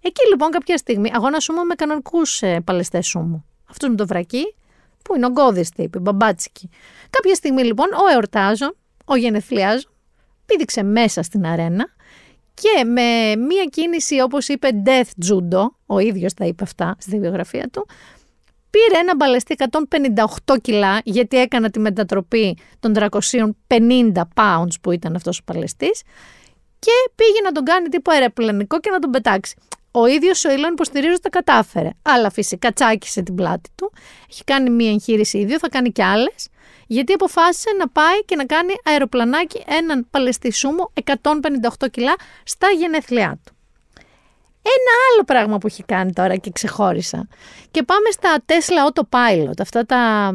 Εκεί 0.02 0.28
λοιπόν 0.30 0.50
κάποια 0.50 0.78
στιγμή, 0.78 1.12
αγώνα 1.14 1.40
σούμο 1.40 1.64
με 1.64 1.76
κανονικούς 1.76 2.42
ε, 2.42 2.62
παλαιστές 2.66 3.08
σούμο. 3.08 3.46
Αυτό 3.70 3.90
με 3.90 3.96
το 3.96 4.08
βρακί, 4.08 4.56
που 5.04 5.16
είναι 5.16 5.26
ο 5.26 5.30
γκώδη 5.30 5.70
τύπη, 5.76 6.00
μπαμπάτσικη. 6.00 6.70
Κάποια 7.10 7.36
στιγμή 7.36 7.64
λοιπόν 7.64 7.88
ο 7.94 8.14
εορτάζων, 8.14 8.76
ο 9.06 9.16
γενεθλιάζων, 9.16 9.92
πήδηξε 10.46 10.84
μέσα 10.84 11.22
στην 11.22 11.46
αρένα 11.46 11.86
και 12.54 12.84
με 12.84 13.36
μία 13.36 13.64
κίνηση 13.70 14.22
όπως 14.22 14.48
είπε 14.48 14.70
death 14.86 15.26
judo, 15.26 15.66
ο 15.86 16.00
ίδιος 16.00 16.34
τα 16.34 16.46
είπε 16.46 16.64
αυτά 16.64 16.96
στη 17.00 17.20
βιογραφία 17.20 17.70
του, 17.72 17.88
πήρε 18.70 19.00
ένα 19.00 19.16
μπαλαιστή 19.16 19.56
158 20.46 20.62
κιλά, 20.62 21.02
γιατί 21.04 21.38
έκανα 21.38 21.70
τη 21.70 21.80
μετατροπή 21.80 22.58
των 22.80 22.94
350 23.68 24.12
pounds 24.34 24.74
που 24.82 24.92
ήταν 24.92 25.16
αυτός 25.16 25.40
ο 25.40 25.44
παλαιστής, 25.46 26.02
και 26.80 26.92
πήγε 27.16 27.42
να 27.44 27.52
τον 27.52 27.64
κάνει 27.64 27.90
τύπο 27.90 28.12
αεροπλανικό 28.12 28.80
και 28.80 28.90
να 28.90 29.00
τον 29.00 29.12
πετάξει. 29.12 29.56
Ο 29.92 30.06
ίδιος 30.06 30.46
ο 30.46 30.52
Ιλόν 30.52 30.72
υποστηρίζει 30.72 31.12
ότι 31.12 31.22
τα 31.22 31.30
κατάφερε. 31.30 31.90
Αλλά 32.02 32.30
φυσικά 32.30 32.72
τσάκισε 32.72 33.22
την 33.22 33.36
πλάτη 33.36 33.70
του. 33.76 33.92
Έχει 34.30 34.44
κάνει 34.44 34.70
μία 34.70 34.92
εγχείρηση 34.92 35.38
ίδιο, 35.38 35.60
θα 35.60 35.70
κάνει 35.70 35.92
κι 35.92 36.04
άλλες. 36.04 36.48
Γιατί 36.88 37.14
αποφάσισε 37.14 37.70
να 37.78 37.90
πάει 37.90 38.24
και 38.26 38.36
να 38.36 38.46
κάνει 38.46 38.74
αεροπλανάκι 38.84 39.64
έναν 39.68 40.08
παλαιστή 40.10 40.52
σούμο 40.52 40.92
158 41.04 41.90
κιλά 41.92 42.16
στα 42.44 42.68
γενέθλιά 42.70 43.40
του. 43.46 43.57
Ένα 44.76 44.94
άλλο 45.12 45.24
πράγμα 45.26 45.58
που 45.58 45.68
έχει 45.68 45.84
κάνει 45.84 46.14
τώρα 46.14 46.36
και 46.36 46.52
ξεχώρισα. 46.52 47.28
Και 47.72 47.84
πάμε 47.84 48.10
στα 48.12 48.38
Tesla 48.46 48.90
Autopilot, 48.90 49.60
αυτά 49.62 49.86
τα 49.86 50.32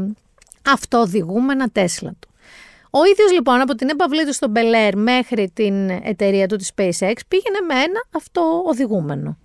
αυτοοδηγούμενα 0.66 1.70
Tesla 1.74 2.10
του. 2.18 2.28
Ο 2.90 3.04
ίδιος 3.04 3.32
λοιπόν 3.32 3.60
από 3.60 3.74
την 3.74 3.88
έπαυλή 3.88 4.26
του 4.26 4.32
στον 4.32 4.52
Bel 4.56 4.88
Air 4.88 4.92
μέχρι 4.94 5.50
την 5.54 5.90
εταιρεία 5.90 6.46
του 6.46 6.56
της 6.56 6.70
SpaceX 6.74 7.16
πήγαινε 7.28 7.60
με 7.66 7.74
ένα 7.74 8.04
αυτοοδηγούμενο. 8.16 9.38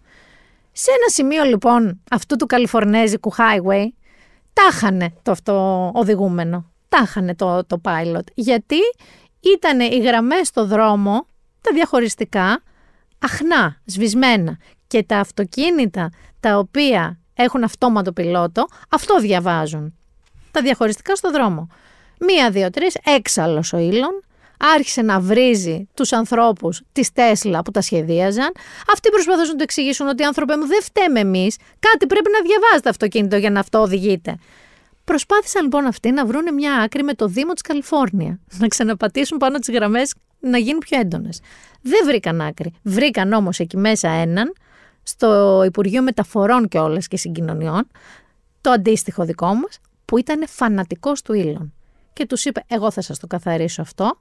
Σε 0.71 0.91
ένα 0.91 1.07
σημείο 1.07 1.43
λοιπόν 1.43 2.01
αυτού 2.11 2.35
του 2.35 2.45
καλιφορνέζικου 2.45 3.33
highway 3.33 3.85
τάχανε 4.53 5.13
το 5.21 5.31
αυτοοδηγούμενο, 5.31 6.71
τάχανε 6.89 7.35
το, 7.35 7.65
το 7.65 7.81
pilot. 7.83 8.25
Γιατί 8.33 8.79
ήταν 9.39 9.79
οι 9.79 9.99
γραμμές 9.99 10.47
στο 10.47 10.65
δρόμο, 10.65 11.27
τα 11.61 11.71
διαχωριστικά, 11.73 12.63
αχνά, 13.19 13.81
σβησμένα 13.85 14.57
και 14.87 15.03
τα 15.03 15.19
αυτοκίνητα 15.19 16.09
τα 16.39 16.57
οποία 16.57 17.19
έχουν 17.33 17.63
αυτόματο 17.63 18.11
πιλότο, 18.11 18.65
αυτό 18.89 19.19
διαβάζουν. 19.19 19.93
Τα 20.51 20.61
διαχωριστικά 20.61 21.15
στο 21.15 21.31
δρόμο. 21.31 21.67
Μία, 22.19 22.49
δύο, 22.49 22.69
τρεις, 22.69 22.97
έξαλλος 23.15 23.73
ο 23.73 23.77
Ήλον, 23.77 24.23
άρχισε 24.75 25.01
να 25.01 25.19
βρίζει 25.19 25.87
τους 25.93 26.13
ανθρώπους 26.13 26.81
της 26.91 27.11
Τέσλα 27.11 27.61
που 27.61 27.71
τα 27.71 27.81
σχεδίαζαν. 27.81 28.51
Αυτοί 28.93 29.09
προσπαθούσαν 29.09 29.47
να 29.47 29.55
του 29.55 29.63
εξηγήσουν 29.63 30.07
ότι 30.07 30.23
άνθρωποι 30.23 30.55
μου 30.55 30.67
δεν 30.67 30.81
φταίμε 30.81 31.19
εμείς, 31.19 31.55
κάτι 31.79 32.07
πρέπει 32.07 32.29
να 32.31 32.41
διαβάζετε 32.47 32.81
το 32.81 32.89
αυτοκίνητο 32.89 33.37
για 33.37 33.49
να 33.49 33.59
αυτό 33.59 33.79
οδηγείτε. 33.79 34.37
Προσπάθησαν 35.03 35.63
λοιπόν 35.63 35.85
αυτοί 35.85 36.11
να 36.11 36.25
βρουν 36.25 36.53
μια 36.53 36.73
άκρη 36.73 37.03
με 37.03 37.13
το 37.13 37.27
Δήμο 37.27 37.53
της 37.53 37.61
Καλιφόρνια, 37.61 38.39
να 38.59 38.67
ξαναπατήσουν 38.67 39.37
πάνω 39.37 39.57
τις 39.57 39.69
γραμμές 39.69 40.13
να 40.39 40.57
γίνουν 40.57 40.79
πιο 40.79 40.99
έντονες. 40.99 41.39
Δεν 41.81 41.99
βρήκαν 42.05 42.41
άκρη. 42.41 42.73
Βρήκαν 42.83 43.33
όμως 43.33 43.59
εκεί 43.59 43.77
μέσα 43.77 44.09
έναν, 44.09 44.53
στο 45.07 45.63
Υπουργείο 45.65 46.01
Μεταφορών 46.01 46.67
και 46.67 46.79
όλες 46.79 47.07
και 47.07 47.17
συγκοινωνιών, 47.17 47.87
το 48.61 48.69
αντίστοιχο 48.69 49.25
δικό 49.25 49.53
μας, 49.53 49.79
που 50.05 50.17
ήταν 50.17 50.47
φανατικός 50.47 51.21
του 51.21 51.33
Ήλον. 51.33 51.73
Και 52.13 52.25
τους 52.25 52.45
είπε, 52.45 52.63
εγώ 52.67 52.91
θα 52.91 53.01
σας 53.01 53.19
το 53.19 53.27
καθαρίσω 53.27 53.81
αυτό. 53.81 54.19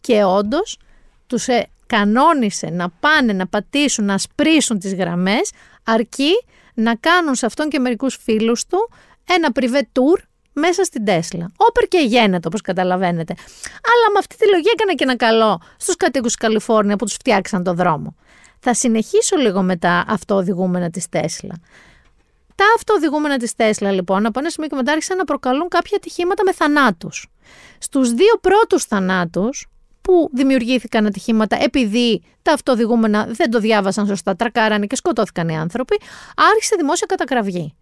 Και 0.00 0.24
όντως 0.24 0.78
τους 1.26 1.48
ε, 1.48 1.66
κανόνισε 1.86 2.66
να 2.66 2.88
πάνε 2.90 3.32
να 3.32 3.46
πατήσουν, 3.46 4.04
να 4.04 4.18
σπρίσουν 4.18 4.78
τις 4.78 4.94
γραμμές, 4.94 5.50
αρκεί 5.84 6.32
να 6.74 6.94
κάνουν 6.94 7.34
σε 7.34 7.46
αυτόν 7.46 7.68
και 7.68 7.78
μερικούς 7.78 8.18
φίλους 8.22 8.66
του 8.66 8.90
ένα 9.24 9.52
πριβέ 9.52 9.88
tour 9.92 10.22
μέσα 10.52 10.84
στην 10.84 11.04
Τέσλα. 11.04 11.52
Όπερ 11.56 11.84
και 11.84 11.98
γένετο, 11.98 12.48
όπως 12.48 12.60
καταλαβαίνετε. 12.60 13.34
Αλλά 13.64 14.12
με 14.12 14.18
αυτή 14.18 14.36
τη 14.36 14.48
λογική 14.50 14.70
έκανα 14.74 14.94
και 14.94 15.04
ένα 15.04 15.16
καλό 15.16 15.60
στους 15.76 15.96
κατοίκους 15.96 16.26
της 16.26 16.36
Καλιφόρνια 16.36 16.96
που 16.96 17.04
τους 17.04 17.14
φτιάξαν 17.14 17.62
το 17.62 17.74
δρόμο. 17.74 18.16
Θα 18.68 18.74
συνεχίσω 18.74 19.36
λίγο 19.36 19.62
με 19.62 19.76
τα 19.76 20.04
αυτοοδηγούμενα 20.08 20.90
της 20.90 21.08
Τέσλα. 21.08 21.54
Τα 22.54 22.64
αυτοοδηγούμενα 22.76 23.36
της 23.36 23.54
Τέσλα 23.54 23.90
λοιπόν 23.90 24.26
από 24.26 24.38
ένα 24.38 24.50
σημείο 24.50 24.68
και 24.68 24.74
μετά 24.74 24.92
άρχισαν 24.92 25.16
να 25.16 25.24
προκαλούν 25.24 25.68
κάποια 25.68 25.96
ατυχήματα 25.96 26.42
με 26.44 26.52
θανάτους. 26.52 27.26
Στους 27.78 28.12
δύο 28.12 28.38
πρώτους 28.40 28.84
θανάτους 28.84 29.66
που 30.00 30.30
δημιουργήθηκαν 30.32 31.06
ατυχήματα 31.06 31.62
επειδή 31.62 32.22
τα 32.42 32.52
αυτοοδηγούμενα 32.52 33.26
δεν 33.26 33.50
το 33.50 33.58
διάβασαν 33.58 34.06
σωστά, 34.06 34.36
τρακάρανε 34.36 34.86
και 34.86 34.96
σκοτώθηκαν 34.96 35.48
οι 35.48 35.56
άνθρωποι, 35.58 36.00
άρχισε 36.36 36.76
δημόσια 36.78 37.06
κατακραυγή. 37.06 37.74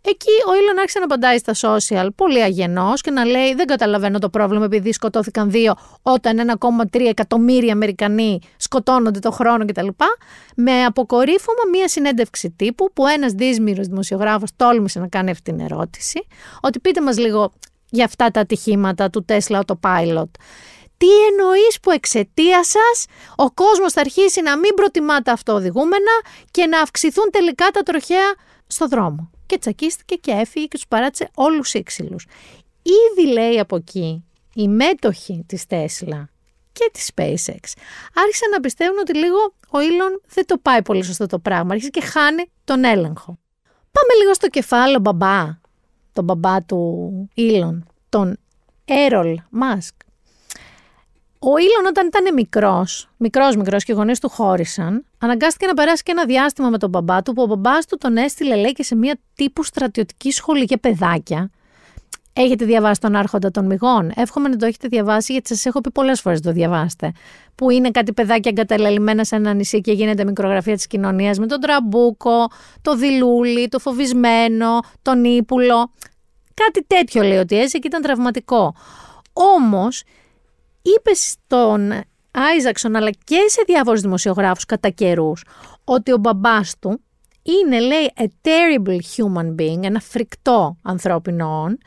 Εκεί 0.00 0.30
ο 0.48 0.54
Ήλον 0.54 0.78
άρχισε 0.78 0.98
να 0.98 1.04
απαντάει 1.04 1.38
στα 1.38 1.54
social 1.60 2.08
πολύ 2.14 2.42
αγενός 2.42 3.00
και 3.00 3.10
να 3.10 3.24
λέει: 3.24 3.54
Δεν 3.54 3.66
καταλαβαίνω 3.66 4.18
το 4.18 4.28
πρόβλημα 4.28 4.64
επειδή 4.64 4.92
σκοτώθηκαν 4.92 5.50
δύο, 5.50 5.74
όταν 6.02 6.56
1,3 6.92 7.00
εκατομμύρια 7.00 7.72
Αμερικανοί 7.72 8.40
σκοτώνονται 8.56 9.18
το 9.18 9.30
χρόνο 9.30 9.64
κτλ. 9.64 9.88
Με 10.56 10.84
αποκορύφωμα 10.84 11.60
μία 11.72 11.88
συνέντευξη 11.88 12.50
τύπου 12.50 12.92
που 12.92 13.06
ένας 13.06 13.32
δύσμηρο 13.32 13.82
δημοσιογράφος 13.82 14.50
τόλμησε 14.56 14.98
να 15.00 15.08
κάνει 15.08 15.30
αυτή 15.30 15.52
την 15.52 15.60
ερώτηση. 15.60 16.26
Ότι 16.60 16.80
πείτε 16.80 17.00
μας 17.00 17.18
λίγο 17.18 17.52
για 17.90 18.04
αυτά 18.04 18.30
τα 18.30 18.40
ατυχήματα 18.40 19.10
του 19.10 19.24
Tesla 19.28 19.60
Autopilot. 19.60 20.30
Τι 20.96 21.06
εννοείς 21.30 21.80
που 21.82 21.90
εξαιτία 21.90 22.64
σας 22.64 23.06
ο 23.36 23.50
κόσμος 23.50 23.92
θα 23.92 24.00
αρχίσει 24.00 24.42
να 24.42 24.58
μην 24.58 24.74
προτιμά 24.74 25.20
τα 25.20 25.32
αυτοοδηγούμενα 25.32 26.12
και 26.50 26.66
να 26.66 26.80
αυξηθούν 26.80 27.30
τελικά 27.30 27.70
τα 27.70 27.82
τροχαία 27.82 28.34
στο 28.66 28.88
δρόμο; 28.88 29.30
Και 29.48 29.58
τσακίστηκε 29.58 30.14
και 30.14 30.30
έφυγε 30.30 30.66
και 30.66 30.76
τους 30.76 30.86
παράτησε 30.88 31.30
όλους 31.34 31.74
ήξυλου. 31.74 32.16
Ήδη 32.82 33.32
λέει 33.32 33.58
από 33.58 33.76
εκεί 33.76 34.24
οι 34.54 34.68
μέτοχοι 34.68 35.44
της 35.46 35.66
Τέσλα 35.66 36.30
και 36.72 36.90
της 36.92 37.10
SpaceX 37.14 37.72
άρχισαν 38.14 38.50
να 38.52 38.60
πιστεύουν 38.60 38.98
ότι 38.98 39.16
λίγο 39.16 39.38
ο 39.68 39.78
Elon 39.78 40.22
δεν 40.26 40.46
το 40.46 40.58
πάει 40.58 40.82
πολύ 40.82 41.02
σωστό 41.02 41.26
το 41.26 41.38
πράγμα, 41.38 41.70
άρχισε 41.70 41.90
και 41.90 42.00
χάνει 42.00 42.50
τον 42.64 42.84
έλεγχο. 42.84 43.38
Πάμε 43.92 44.20
λίγο 44.20 44.34
στο 44.34 44.48
κεφάλαιο 44.48 44.98
μπαμπά, 44.98 45.58
τον 46.12 46.24
μπαμπά 46.24 46.62
του 46.62 47.28
Elon, 47.36 47.78
τον 48.08 48.38
Errol 48.84 49.34
Musk. 49.34 50.07
Ο 51.40 51.58
Ήλον 51.58 51.86
όταν 51.88 52.06
ήταν 52.06 52.34
μικρός, 52.34 53.08
μικρός 53.16 53.56
μικρός 53.56 53.84
και 53.84 53.92
οι 53.92 53.94
γονείς 53.94 54.20
του 54.20 54.28
χώρισαν, 54.28 55.04
αναγκάστηκε 55.18 55.66
να 55.66 55.74
περάσει 55.74 56.02
και 56.02 56.10
ένα 56.10 56.24
διάστημα 56.24 56.68
με 56.68 56.78
τον 56.78 56.90
μπαμπά 56.90 57.22
του, 57.22 57.32
που 57.32 57.42
ο 57.42 57.46
μπαμπάς 57.46 57.86
του 57.86 57.96
τον 57.96 58.16
έστειλε, 58.16 58.56
λέει, 58.56 58.72
και 58.72 58.82
σε 58.82 58.94
μια 58.96 59.18
τύπου 59.34 59.64
στρατιωτική 59.64 60.30
σχολή 60.30 60.64
για 60.64 60.78
παιδάκια. 60.78 61.50
Έχετε 62.32 62.64
διαβάσει 62.64 63.00
τον 63.00 63.16
Άρχοντα 63.16 63.50
των 63.50 63.66
Μυγών. 63.66 64.12
Εύχομαι 64.14 64.48
να 64.48 64.56
το 64.56 64.66
έχετε 64.66 64.88
διαβάσει, 64.88 65.32
γιατί 65.32 65.48
σας 65.48 65.66
έχω 65.66 65.80
πει 65.80 65.90
πολλές 65.90 66.20
φορές 66.20 66.40
το 66.40 66.52
διαβάστε. 66.52 67.12
Που 67.54 67.70
είναι 67.70 67.90
κάτι 67.90 68.12
παιδάκια 68.12 68.50
εγκαταλελειμμένα 68.54 69.24
σε 69.24 69.36
ένα 69.36 69.54
νησί 69.54 69.80
και 69.80 69.92
γίνεται 69.92 70.24
μικρογραφία 70.24 70.74
της 70.74 70.86
κοινωνίας 70.86 71.38
με 71.38 71.46
τον 71.46 71.60
τραμπούκο, 71.60 72.46
το 72.82 72.96
δειλούλη, 72.96 73.68
το 73.68 73.78
φοβισμένο, 73.78 74.80
τον 75.02 75.24
ύπουλο. 75.24 75.92
Κάτι 76.54 76.84
τέτοιο 76.86 77.22
λέει 77.22 77.38
ότι 77.38 77.58
έζησε 77.58 77.78
και 77.78 77.86
ήταν 77.86 78.02
τραυματικό. 78.02 78.74
Όμως 79.32 80.02
είπες 80.96 81.30
στον 81.30 81.92
Άιζακσον 82.30 82.96
αλλά 82.96 83.10
και 83.10 83.44
σε 83.46 83.62
διάφορους 83.66 84.00
δημοσιογράφους 84.00 84.64
κατά 84.64 84.88
καιρούς 84.88 85.44
ότι 85.84 86.12
ο 86.12 86.16
μπαμπάς 86.16 86.74
του 86.78 87.00
είναι 87.42 87.80
λέει 87.80 88.12
a 88.16 88.24
terrible 88.24 88.98
human 89.16 89.54
being, 89.60 89.82
ένα 89.82 90.00
φρικτό 90.00 90.76
ανθρώπινο 90.82 91.62
όν 91.62 91.78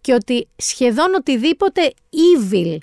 και 0.00 0.12
ότι 0.12 0.48
σχεδόν 0.56 1.14
οτιδήποτε 1.14 1.92
evil 2.10 2.76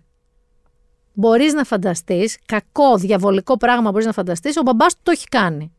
μπορείς 1.14 1.54
να 1.54 1.64
φανταστείς, 1.64 2.38
κακό, 2.46 2.98
διαβολικό 2.98 3.58
πράγμα 3.58 3.92
μπορείς 3.92 4.06
να 4.06 4.12
φανταστείς, 4.12 4.58
ο 4.58 4.62
μπαμπάς 4.62 4.94
του 4.94 5.00
το 5.04 5.12
έχει 5.12 5.26
κάνει. 5.28 5.72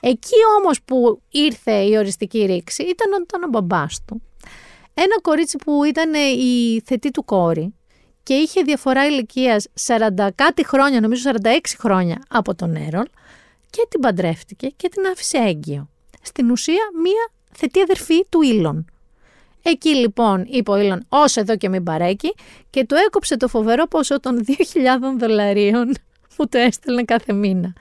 Εκεί 0.00 0.34
όμως 0.58 0.82
που 0.82 1.22
ήρθε 1.30 1.72
η 1.72 1.96
οριστική 1.96 2.44
ρήξη 2.44 2.82
ήταν 2.82 3.22
όταν 3.22 3.42
ο 3.42 3.48
μπαμπάς 3.48 4.04
του. 4.06 4.22
Ένα 4.94 5.20
κορίτσι 5.20 5.56
που 5.56 5.84
ήταν 5.84 6.14
η 6.38 6.82
θετή 6.84 7.10
του 7.10 7.24
κόρη, 7.24 7.74
και 8.26 8.34
είχε 8.34 8.62
διαφορά 8.62 9.06
ηλικίας 9.06 9.66
40 9.86 10.28
κάτι 10.34 10.66
χρόνια, 10.66 11.00
νομίζω 11.00 11.30
46 11.42 11.58
χρόνια 11.78 12.22
από 12.28 12.54
τον 12.54 12.74
Έρολ 12.74 13.04
και 13.70 13.86
την 13.88 14.00
παντρεύτηκε 14.00 14.66
και 14.76 14.88
την 14.88 15.06
άφησε 15.06 15.38
έγκυο. 15.38 15.88
Στην 16.22 16.50
ουσία 16.50 16.82
μία 17.02 17.30
θετή 17.52 17.80
αδερφή 17.80 18.26
του 18.28 18.42
Ήλον. 18.42 18.84
Εκεί 19.62 19.88
λοιπόν 19.88 20.46
είπε 20.48 20.70
ο 20.70 20.76
Ήλον 20.76 21.04
όσο 21.08 21.40
εδώ 21.40 21.56
και 21.56 21.68
μην 21.68 21.82
παρέκει 21.82 22.34
και 22.70 22.84
του 22.84 22.94
έκοψε 23.06 23.36
το 23.36 23.48
φοβερό 23.48 23.86
ποσό 23.86 24.20
των 24.20 24.44
2.000 24.48 24.54
δολαρίων 25.18 25.94
που 26.36 26.48
του 26.48 26.56
έστελνε 26.56 27.02
κάθε 27.02 27.32
μήνα. 27.32 27.72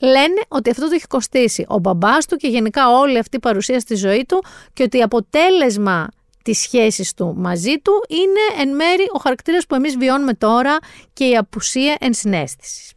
Λένε 0.00 0.40
ότι 0.48 0.70
αυτό 0.70 0.88
το 0.88 0.94
έχει 0.94 1.06
κοστίσει 1.06 1.64
ο 1.68 1.78
μπαμπάς 1.78 2.26
του 2.26 2.36
και 2.36 2.48
γενικά 2.48 2.98
όλη 2.98 3.18
αυτή 3.18 3.36
η 3.36 3.40
παρουσία 3.40 3.80
στη 3.80 3.94
ζωή 3.94 4.24
του 4.28 4.44
και 4.72 4.82
ότι 4.82 5.02
αποτέλεσμα 5.02 6.08
τις 6.50 6.60
σχέσεις 6.60 7.14
του 7.14 7.34
μαζί 7.36 7.78
του 7.78 7.92
είναι 8.08 8.62
εν 8.62 8.74
μέρη 8.74 9.06
ο 9.12 9.18
χαρακτήρας 9.18 9.66
που 9.66 9.74
εμείς 9.74 9.96
βιώνουμε 9.96 10.34
τώρα 10.34 10.78
και 11.12 11.24
η 11.24 11.36
απουσία 11.36 11.96
ενσυναίσθησης. 12.00 12.92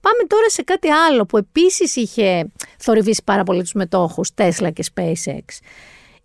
Πάμε 0.00 0.24
τώρα 0.26 0.50
σε 0.50 0.62
κάτι 0.62 0.88
άλλο 0.88 1.26
που 1.26 1.36
επίσης 1.36 1.96
είχε 1.96 2.52
θορυβήσει 2.78 3.22
πάρα 3.24 3.42
πολύ 3.42 3.62
τους 3.62 3.72
μετόχους 3.72 4.30
Tesla 4.36 4.72
και 4.72 4.84
SpaceX. 4.94 5.44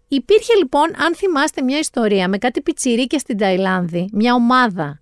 Υπήρχε 0.07 0.53
λοιπόν, 0.57 0.91
αν 0.97 1.15
θυμάστε 1.15 1.61
μια 1.61 1.79
ιστορία 1.79 2.27
με 2.27 2.37
κάτι 2.37 2.61
πιτσιρίκια 2.61 3.19
στην 3.19 3.37
Ταϊλάνδη, 3.37 4.09
μια 4.13 4.33
ομάδα 4.33 5.01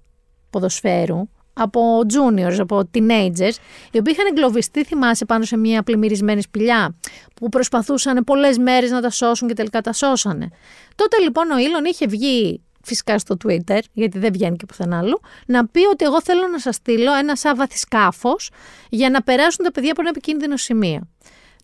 ποδοσφαίρου, 0.50 1.30
από 1.58 1.82
juniors, 2.14 2.56
από 2.60 2.90
teenagers, 2.94 3.56
οι 3.92 3.98
οποίοι 3.98 4.14
είχαν 4.18 4.26
εγκλωβιστεί, 4.30 4.84
θυμάσαι, 4.84 5.26
πάνω 5.26 5.44
σε 5.44 5.58
μια 5.58 5.84
πλημμυρισμένη 5.84 6.42
σπηλιά, 6.42 6.96
που 7.36 7.50
προσπαθούσαν 7.50 8.24
πολλές 8.24 8.58
μέρες 8.58 8.92
να 8.92 9.02
τα 9.02 9.10
σώσουν 9.10 9.48
και 9.48 9.54
τελικά 9.54 9.82
τα 9.82 9.94
σώσανε. 9.94 10.50
Τότε 10.96 11.18
λοιπόν 11.18 11.52
ο 11.52 11.58
Ήλον 11.58 11.86
είχε 11.86 12.08
βγει 12.08 12.62
φυσικά 12.84 13.20
στο 13.20 13.38
Twitter, 13.46 13.80
γιατί 13.94 14.20
δεν 14.20 14.32
βγαίνει 14.34 14.56
και 14.56 14.66
πουθενά 14.66 14.98
άλλου, 14.98 15.20
να 15.46 15.68
πει 15.68 15.86
ότι 15.86 16.06
εγώ 16.06 16.22
θέλω 16.22 16.48
να 16.52 16.60
σας 16.60 16.76
στείλω 16.76 17.14
ένα 17.14 17.36
σάβαθι 17.36 17.78
σκάφος 17.78 18.50
για 18.90 19.10
να 19.10 19.24
περάσουν 19.24 19.66
τα 19.66 19.72
παιδιά 19.72 19.92
από 19.92 20.02
ένα 20.02 20.10
επικίνδυνο 20.10 20.58
σημείο. 20.58 21.08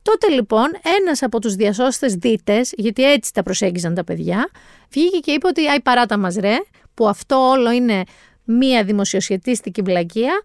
Τότε 0.02 0.30
λοιπόν 0.30 0.66
ένας 1.00 1.22
από 1.22 1.40
τους 1.40 1.56
διασώστες 1.56 2.14
δίτες, 2.14 2.74
γιατί 2.78 3.12
έτσι 3.12 3.34
τα 3.34 3.44
προσέγγιζαν 3.44 3.94
τα 3.94 4.04
παιδιά, 4.04 4.50
βγήκε 4.90 5.18
και 5.18 5.32
είπε 5.32 5.48
ότι 5.48 5.68
«Αϊ 5.68 5.82
παράτα 5.82 6.18
μας 6.18 6.36
ρε, 6.36 6.56
που 6.94 7.08
αυτό 7.08 7.36
όλο 7.36 7.72
είναι 7.72 8.04
μία 8.44 8.84
δημοσιοσχετίστικη 8.84 9.82
βλακεία 9.82 10.42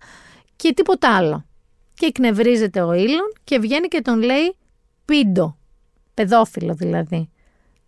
και 0.56 0.72
τίποτα 0.72 1.16
άλλο. 1.16 1.44
Και 1.94 2.06
εκνευρίζεται 2.06 2.80
ο 2.80 2.92
Ήλον 2.92 3.32
και 3.44 3.58
βγαίνει 3.58 3.88
και 3.88 4.00
τον 4.00 4.22
λέει 4.22 4.56
πίντο. 5.04 5.56
Παιδόφιλο 6.14 6.74
δηλαδή. 6.74 7.30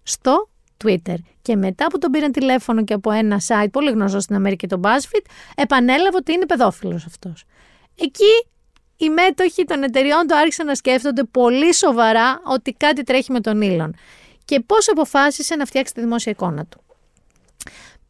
Στο 0.02 0.48
Twitter. 0.84 1.14
Και 1.42 1.56
μετά 1.56 1.86
που 1.86 1.98
τον 1.98 2.10
πήραν 2.10 2.32
τηλέφωνο 2.32 2.84
και 2.84 2.94
από 2.94 3.10
ένα 3.10 3.40
site 3.46 3.70
πολύ 3.72 3.90
γνωστό 3.90 4.20
στην 4.20 4.36
Αμερική, 4.36 4.66
το 4.66 4.80
BuzzFeed, 4.82 5.30
επανέλαβε 5.54 6.16
ότι 6.16 6.32
είναι 6.32 6.46
παιδόφιλος 6.46 7.04
αυτός. 7.04 7.44
Εκεί 7.94 8.44
οι 8.96 9.08
μέτοχοι 9.08 9.64
των 9.64 9.82
εταιριών 9.82 10.26
του 10.26 10.36
άρχισαν 10.36 10.66
να 10.66 10.74
σκέφτονται 10.74 11.24
πολύ 11.24 11.74
σοβαρά 11.74 12.40
ότι 12.44 12.72
κάτι 12.72 13.02
τρέχει 13.02 13.32
με 13.32 13.40
τον 13.40 13.62
Ήλον. 13.62 13.94
Και 14.44 14.60
πώς 14.60 14.88
αποφάσισε 14.88 15.56
να 15.56 15.64
φτιάξει 15.64 15.94
τη 15.94 16.00
δημόσια 16.00 16.32
εικόνα 16.32 16.64
του. 16.66 16.80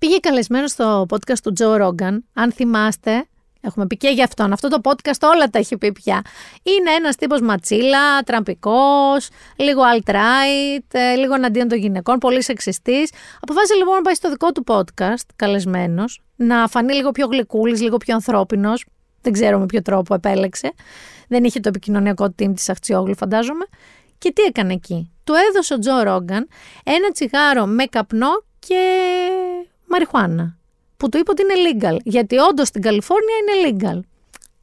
Πήγε 0.00 0.18
καλεσμένο 0.18 0.66
στο 0.66 1.06
podcast 1.10 1.38
του 1.42 1.52
Τζο 1.52 1.76
Ρόγκαν, 1.76 2.24
αν 2.34 2.52
θυμάστε, 2.52 3.24
Έχουμε 3.60 3.86
πει 3.86 3.96
και 3.96 4.08
για 4.08 4.24
αυτόν. 4.24 4.52
Αυτό 4.52 4.68
το 4.68 4.80
podcast 4.82 5.28
όλα 5.34 5.48
τα 5.50 5.58
έχει 5.58 5.76
πει 5.76 5.92
πια. 5.92 6.22
Είναι 6.62 6.90
ένας 6.90 7.16
τύπος 7.16 7.40
ματσίλα, 7.40 8.22
τραμπικός, 8.22 9.28
λίγο 9.56 9.82
alt-right, 9.94 10.84
ε, 10.92 11.14
λίγο 11.14 11.34
εναντίον 11.34 11.68
των 11.68 11.78
γυναικών, 11.78 12.18
πολύ 12.18 12.42
σεξιστής. 12.42 13.10
Αποφάσισε 13.40 13.74
λοιπόν 13.74 13.94
να 13.94 14.00
πάει 14.00 14.14
στο 14.14 14.30
δικό 14.30 14.52
του 14.52 14.64
podcast, 14.66 15.26
καλεσμένος, 15.36 16.22
να 16.36 16.68
φανεί 16.68 16.94
λίγο 16.94 17.10
πιο 17.10 17.26
γλυκούλης, 17.26 17.80
λίγο 17.80 17.96
πιο 17.96 18.14
ανθρώπινος. 18.14 18.86
Δεν 19.20 19.32
ξέρω 19.32 19.58
με 19.58 19.66
ποιο 19.66 19.82
τρόπο 19.82 20.14
επέλεξε. 20.14 20.72
Δεν 21.28 21.44
είχε 21.44 21.60
το 21.60 21.68
επικοινωνιακό 21.68 22.24
team 22.24 22.52
της 22.54 22.68
Αχτσιόγλου, 22.68 23.16
φαντάζομαι. 23.16 23.64
Και 24.18 24.32
τι 24.32 24.42
έκανε 24.42 24.72
εκεί. 24.72 25.12
Του 25.24 25.32
έδωσε 25.48 25.74
ο 25.74 25.78
Τζο 25.78 26.02
Ρόγκαν 26.02 26.48
ένα 26.84 27.10
τσιγάρο 27.12 27.66
με 27.66 27.84
καπνό 27.84 28.44
και 28.58 28.82
μαριχουάνα 29.90 30.56
που 30.96 31.08
του 31.08 31.18
είπε 31.18 31.30
ότι 31.30 31.42
είναι 31.42 31.54
legal. 31.70 31.96
Γιατί 32.04 32.36
όντως 32.36 32.68
στην 32.68 32.82
Καλιφόρνια 32.82 33.34
είναι 33.36 33.68
legal. 33.68 34.00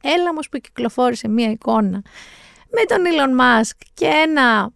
Έλα 0.02 0.30
όμως 0.30 0.48
που 0.48 0.58
κυκλοφόρησε 0.58 1.28
μία 1.28 1.50
εικόνα 1.50 2.02
με 2.70 2.82
τον 2.86 2.98
Elon 3.04 3.40
Musk 3.40 3.86
και 3.94 4.06
ένα 4.06 4.70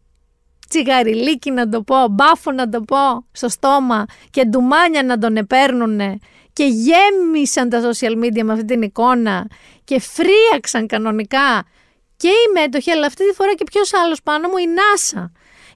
τσιγαριλίκι 0.68 1.50
να 1.50 1.68
το 1.68 1.82
πω, 1.82 2.08
μπάφο 2.10 2.52
να 2.52 2.68
το 2.68 2.80
πω 2.80 3.26
στο 3.32 3.48
στόμα 3.48 4.04
και 4.30 4.44
ντουμάνια 4.44 5.02
να 5.02 5.18
τον 5.18 5.36
επέρνουνε 5.36 6.18
και 6.52 6.64
γέμισαν 6.64 7.68
τα 7.68 7.80
social 7.80 8.24
media 8.24 8.42
με 8.42 8.52
αυτή 8.52 8.64
την 8.64 8.82
εικόνα 8.82 9.46
και 9.84 10.00
φρίαξαν 10.00 10.86
κανονικά 10.86 11.64
και 12.16 12.28
οι 12.28 12.52
μέτοχοι, 12.60 12.90
αλλά 12.90 13.06
αυτή 13.06 13.28
τη 13.28 13.34
φορά 13.34 13.54
και 13.54 13.64
ποιος 13.64 13.94
άλλος 13.94 14.22
πάνω 14.22 14.48
μου, 14.48 14.56
η 14.56 14.66
NASA. 14.78 15.30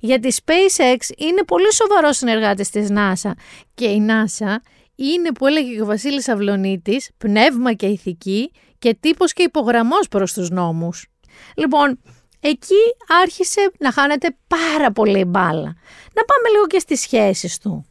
Γιατί 0.07 0.29
η 0.29 0.35
SpaceX 0.45 1.19
είναι 1.19 1.43
πολύ 1.47 1.73
σοβαρός 1.73 2.17
συνεργάτης 2.17 2.71
της 2.71 2.89
NASA 2.91 3.31
και 3.75 3.87
η 3.87 4.07
NASA 4.09 4.57
είναι 4.95 5.33
που 5.33 5.47
έλεγε 5.47 5.75
και 5.75 5.83
ο 5.83 5.87
Βασίλης 5.87 6.29
Αυλονίτης, 6.29 7.11
πνεύμα 7.19 7.73
και 7.73 7.87
ηθική 7.87 8.53
και 8.79 8.97
τύπος 9.01 9.33
και 9.33 9.43
υπογραμμός 9.43 10.09
προς 10.09 10.33
τους 10.33 10.51
νόμους. 10.51 11.07
Λοιπόν, 11.57 11.99
εκεί 12.41 12.83
άρχισε 13.23 13.71
να 13.79 13.93
χάνεται 13.93 14.37
πάρα 14.47 14.93
πολύ 14.93 15.25
μπάλα. 15.25 15.77
Να 16.15 16.23
πάμε 16.25 16.49
λίγο 16.53 16.67
και 16.67 16.79
στις 16.79 17.01
σχέσεις 17.01 17.59
του. 17.59 17.87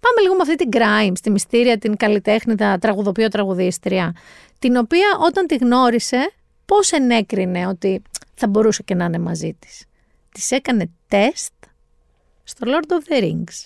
Πάμε 0.00 0.20
λίγο 0.22 0.34
με 0.34 0.42
αυτή 0.42 0.54
την 0.54 0.68
Grimes, 0.72 1.18
τη 1.22 1.30
μυστήρια, 1.30 1.78
την 1.78 1.96
καλλιτέχνητα 1.96 2.78
τραγουδοποιό 2.78 3.28
τραγουδίστρια, 3.28 4.16
την 4.58 4.76
οποία 4.76 5.06
όταν 5.20 5.46
τη 5.46 5.56
γνώρισε, 5.56 6.32
πώς 6.64 6.92
ενέκρινε 6.92 7.66
ότι 7.66 8.02
θα 8.34 8.48
μπορούσε 8.48 8.82
και 8.82 8.94
να 8.94 9.04
είναι 9.04 9.18
μαζί 9.18 9.56
της. 9.58 9.84
Της 10.32 10.50
έκανε 10.50 10.90
τεστ 11.08 11.52
στο 12.44 12.66
Lord 12.70 12.92
of 12.92 13.12
the 13.12 13.22
Rings. 13.22 13.64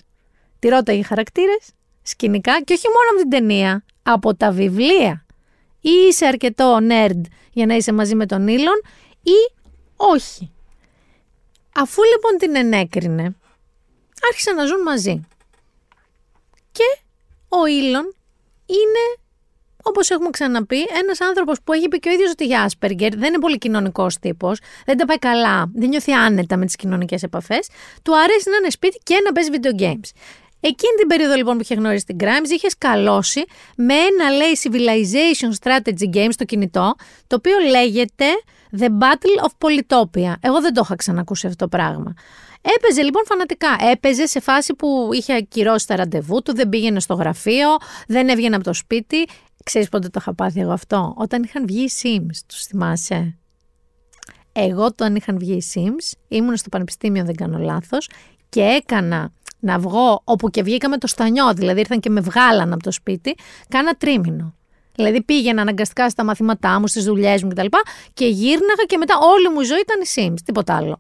Τη 0.58 0.68
ρώταγε 0.68 1.02
χαρακτήρες 1.02 1.70
σκηνικά 2.02 2.62
και 2.62 2.72
όχι 2.72 2.86
μόνο 2.86 3.08
από 3.10 3.20
την 3.20 3.30
ταινία, 3.30 3.84
από 4.02 4.34
τα 4.34 4.50
βιβλία. 4.52 5.26
Ή 5.80 5.90
είσαι 6.08 6.26
αρκετό 6.26 6.78
nerd 6.80 7.20
για 7.52 7.66
να 7.66 7.74
είσαι 7.74 7.92
μαζί 7.92 8.14
με 8.14 8.26
τον 8.26 8.48
Ήλον 8.48 8.82
ή 9.22 9.54
όχι. 9.96 10.50
Αφού 11.74 12.02
λοιπόν 12.02 12.38
την 12.38 12.56
ενέκρινε, 12.56 13.36
άρχισαν 14.28 14.56
να 14.56 14.66
ζουν 14.66 14.82
μαζί. 14.82 15.20
Και 16.72 17.00
ο 17.48 17.66
Ήλον 17.66 18.14
είναι, 18.66 19.25
όπως 19.88 20.10
έχουμε 20.10 20.30
ξαναπεί, 20.30 20.78
ένας 21.02 21.20
άνθρωπος 21.20 21.58
που 21.64 21.72
έχει 21.72 21.88
πει 21.88 21.98
και 21.98 22.08
ο 22.08 22.12
ίδιος 22.12 22.30
ότι 22.30 22.44
για 22.44 22.62
Άσπεργκερ 22.62 23.16
δεν 23.16 23.28
είναι 23.28 23.38
πολύ 23.38 23.58
κοινωνικός 23.58 24.18
τύπος, 24.18 24.60
δεν 24.86 24.96
τα 24.96 25.04
πάει 25.04 25.18
καλά, 25.18 25.70
δεν 25.74 25.88
νιώθει 25.88 26.12
άνετα 26.12 26.56
με 26.56 26.66
τις 26.66 26.76
κοινωνικές 26.76 27.22
επαφές, 27.22 27.68
του 28.02 28.18
αρέσει 28.18 28.50
να 28.50 28.56
είναι 28.56 28.70
σπίτι 28.70 28.98
και 29.02 29.20
να 29.24 29.32
παίζει 29.32 29.50
video 29.52 29.82
games. 29.82 30.10
Εκείνη 30.60 30.94
την 30.98 31.06
περίοδο 31.06 31.34
λοιπόν 31.34 31.54
που 31.56 31.62
είχε 31.62 31.74
γνωρίσει 31.74 32.04
την 32.04 32.16
Grimes, 32.20 32.50
είχε 32.54 32.68
σκαλώσει 32.68 33.44
με 33.76 33.94
ένα 33.94 34.30
λέει 34.30 34.58
Civilization 34.62 35.50
Strategy 35.62 36.16
Game 36.16 36.28
στο 36.30 36.44
κινητό, 36.44 36.94
το 37.26 37.36
οποίο 37.36 37.58
λέγεται 37.70 38.24
The 38.78 38.86
Battle 38.86 39.46
of 39.46 39.66
Polytopia. 39.66 40.32
Εγώ 40.40 40.60
δεν 40.60 40.74
το 40.74 40.80
είχα 40.84 40.96
ξανακούσει 40.96 41.46
αυτό 41.46 41.64
το 41.64 41.76
πράγμα. 41.76 42.14
Έπαιζε 42.74 43.02
λοιπόν 43.02 43.22
φανατικά. 43.26 43.76
Έπαιζε 43.92 44.26
σε 44.26 44.40
φάση 44.40 44.74
που 44.74 45.08
είχε 45.12 45.34
ακυρώσει 45.34 45.86
τα 45.86 45.96
ραντεβού 45.96 46.42
του, 46.42 46.54
δεν 46.54 46.68
πήγαινε 46.68 47.00
στο 47.00 47.14
γραφείο, 47.14 47.68
δεν 48.06 48.28
έβγαινε 48.28 48.54
από 48.54 48.64
το 48.64 48.72
σπίτι. 48.72 49.26
Ξέρεις 49.64 49.88
πότε 49.88 50.08
το 50.08 50.18
είχα 50.20 50.34
πάθει 50.34 50.60
εγώ 50.60 50.72
αυτό; 50.72 51.14
Όταν 51.16 51.42
είχαν 51.42 51.66
βγει 51.66 51.82
οι 51.82 51.90
Sims, 52.02 52.36
τους 52.46 52.64
θυμάσαι; 52.64 53.36
Εγώ 54.52 54.84
όταν 54.84 55.14
είχαν 55.14 55.38
βγει 55.38 55.52
οι 55.52 55.64
Sims, 55.74 56.18
ήμουν 56.28 56.56
στο 56.56 56.68
πανεπιστήμιο, 56.68 57.24
δεν 57.24 57.34
κάνω 57.34 57.58
λάθος, 57.58 58.08
και 58.48 58.60
έκανα 58.60 59.32
να 59.60 59.78
βγω 59.78 60.20
όπου 60.24 60.50
και 60.50 60.62
βγήκαμε 60.62 60.98
το 60.98 61.06
στανιό, 61.06 61.54
δηλαδή 61.54 61.80
ήρθαν 61.80 62.00
και 62.00 62.10
με 62.10 62.20
βγάλαν 62.20 62.72
από 62.72 62.82
το 62.82 62.90
σπίτι, 62.90 63.34
κάνα 63.68 63.94
τρίμηνο. 63.94 64.54
Δηλαδή 64.94 65.22
πήγαινα 65.22 65.60
αναγκαστικά 65.60 66.10
στα 66.10 66.24
μαθήματά 66.24 66.80
μου, 66.80 66.86
στις 66.86 67.04
δουλειές 67.04 67.42
μου 67.42 67.48
κτλ. 67.48 67.66
Και 68.14 68.26
γύρναγα 68.26 68.84
και 68.86 68.96
μετά 68.96 69.18
όλη 69.18 69.48
μου 69.48 69.60
η 69.60 69.64
ζωή 69.64 69.80
ήταν 69.80 70.00
η 70.00 70.06
Sims, 70.14 70.40
τίποτα 70.44 70.76
άλλο. 70.76 70.96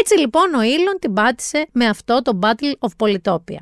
Έτσι 0.00 0.18
λοιπόν 0.18 0.54
ο 0.54 0.62
Ήλον 0.62 0.96
την 0.98 1.12
πάτησε 1.12 1.66
με 1.72 1.86
αυτό 1.86 2.22
το 2.22 2.38
Battle 2.42 2.88
of 2.88 2.90
Polytopia. 2.96 3.60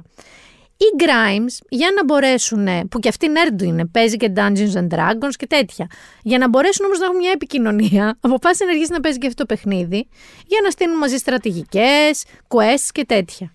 Οι 0.80 0.84
Grimes, 0.98 1.66
για 1.68 1.88
να 1.96 2.04
μπορέσουν, 2.04 2.88
που 2.88 2.98
και 2.98 3.08
αυτή 3.08 3.26
nerd 3.34 3.62
είναι, 3.62 3.86
παίζει 3.86 4.16
και 4.16 4.32
Dungeons 4.36 4.72
and 4.74 4.88
Dragons 4.88 5.34
και 5.36 5.46
τέτοια, 5.46 5.86
για 6.22 6.38
να 6.38 6.48
μπορέσουν 6.48 6.84
όμως 6.84 6.98
να 6.98 7.04
έχουν 7.04 7.16
μια 7.16 7.30
επικοινωνία, 7.30 8.16
αποφάσισε 8.20 8.64
να 8.64 8.70
αρχίσει 8.70 8.92
να 8.92 9.00
παίζει 9.00 9.18
και 9.18 9.26
αυτό 9.26 9.44
το 9.44 9.54
παιχνίδι, 9.54 10.08
για 10.46 10.58
να 10.62 10.70
στείλουν 10.70 10.96
μαζί 10.96 11.16
στρατηγικές, 11.16 12.24
quests 12.48 12.88
και 12.92 13.04
τέτοια. 13.04 13.52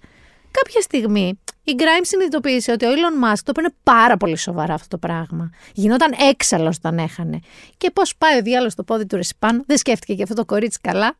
Κάποια 0.52 0.82
στιγμή 0.82 1.40
η 1.64 1.76
Grimes 1.78 2.02
συνειδητοποίησε 2.02 2.72
ότι 2.72 2.86
ο 2.86 2.90
Elon 2.90 3.26
Musk 3.26 3.38
το 3.44 3.50
έπαιρνε 3.50 3.70
πάρα 3.84 4.18
πολύ 4.18 4.38
σοβαρά 4.38 4.74
αυτό 4.74 4.88
το 4.88 4.98
πράγμα. 4.98 5.50
Γινόταν 5.74 6.14
έξαλλος 6.30 6.76
όταν 6.78 6.98
έχανε. 6.98 7.40
Και 7.78 7.91
πώς 7.91 8.16
πάει 8.18 8.38
ο 8.38 8.41
διάλογος 8.41 8.72
στο 8.72 8.84
πόδι 8.84 9.06
του 9.06 9.16
Ρεσπάν, 9.16 9.64
δεν 9.68 9.78
σκέφτηκε 9.78 10.14
και 10.14 10.24
αυτό 10.24 10.36
το 10.36 10.45
κορίτσι 10.45 10.80
καλά. 10.82 11.18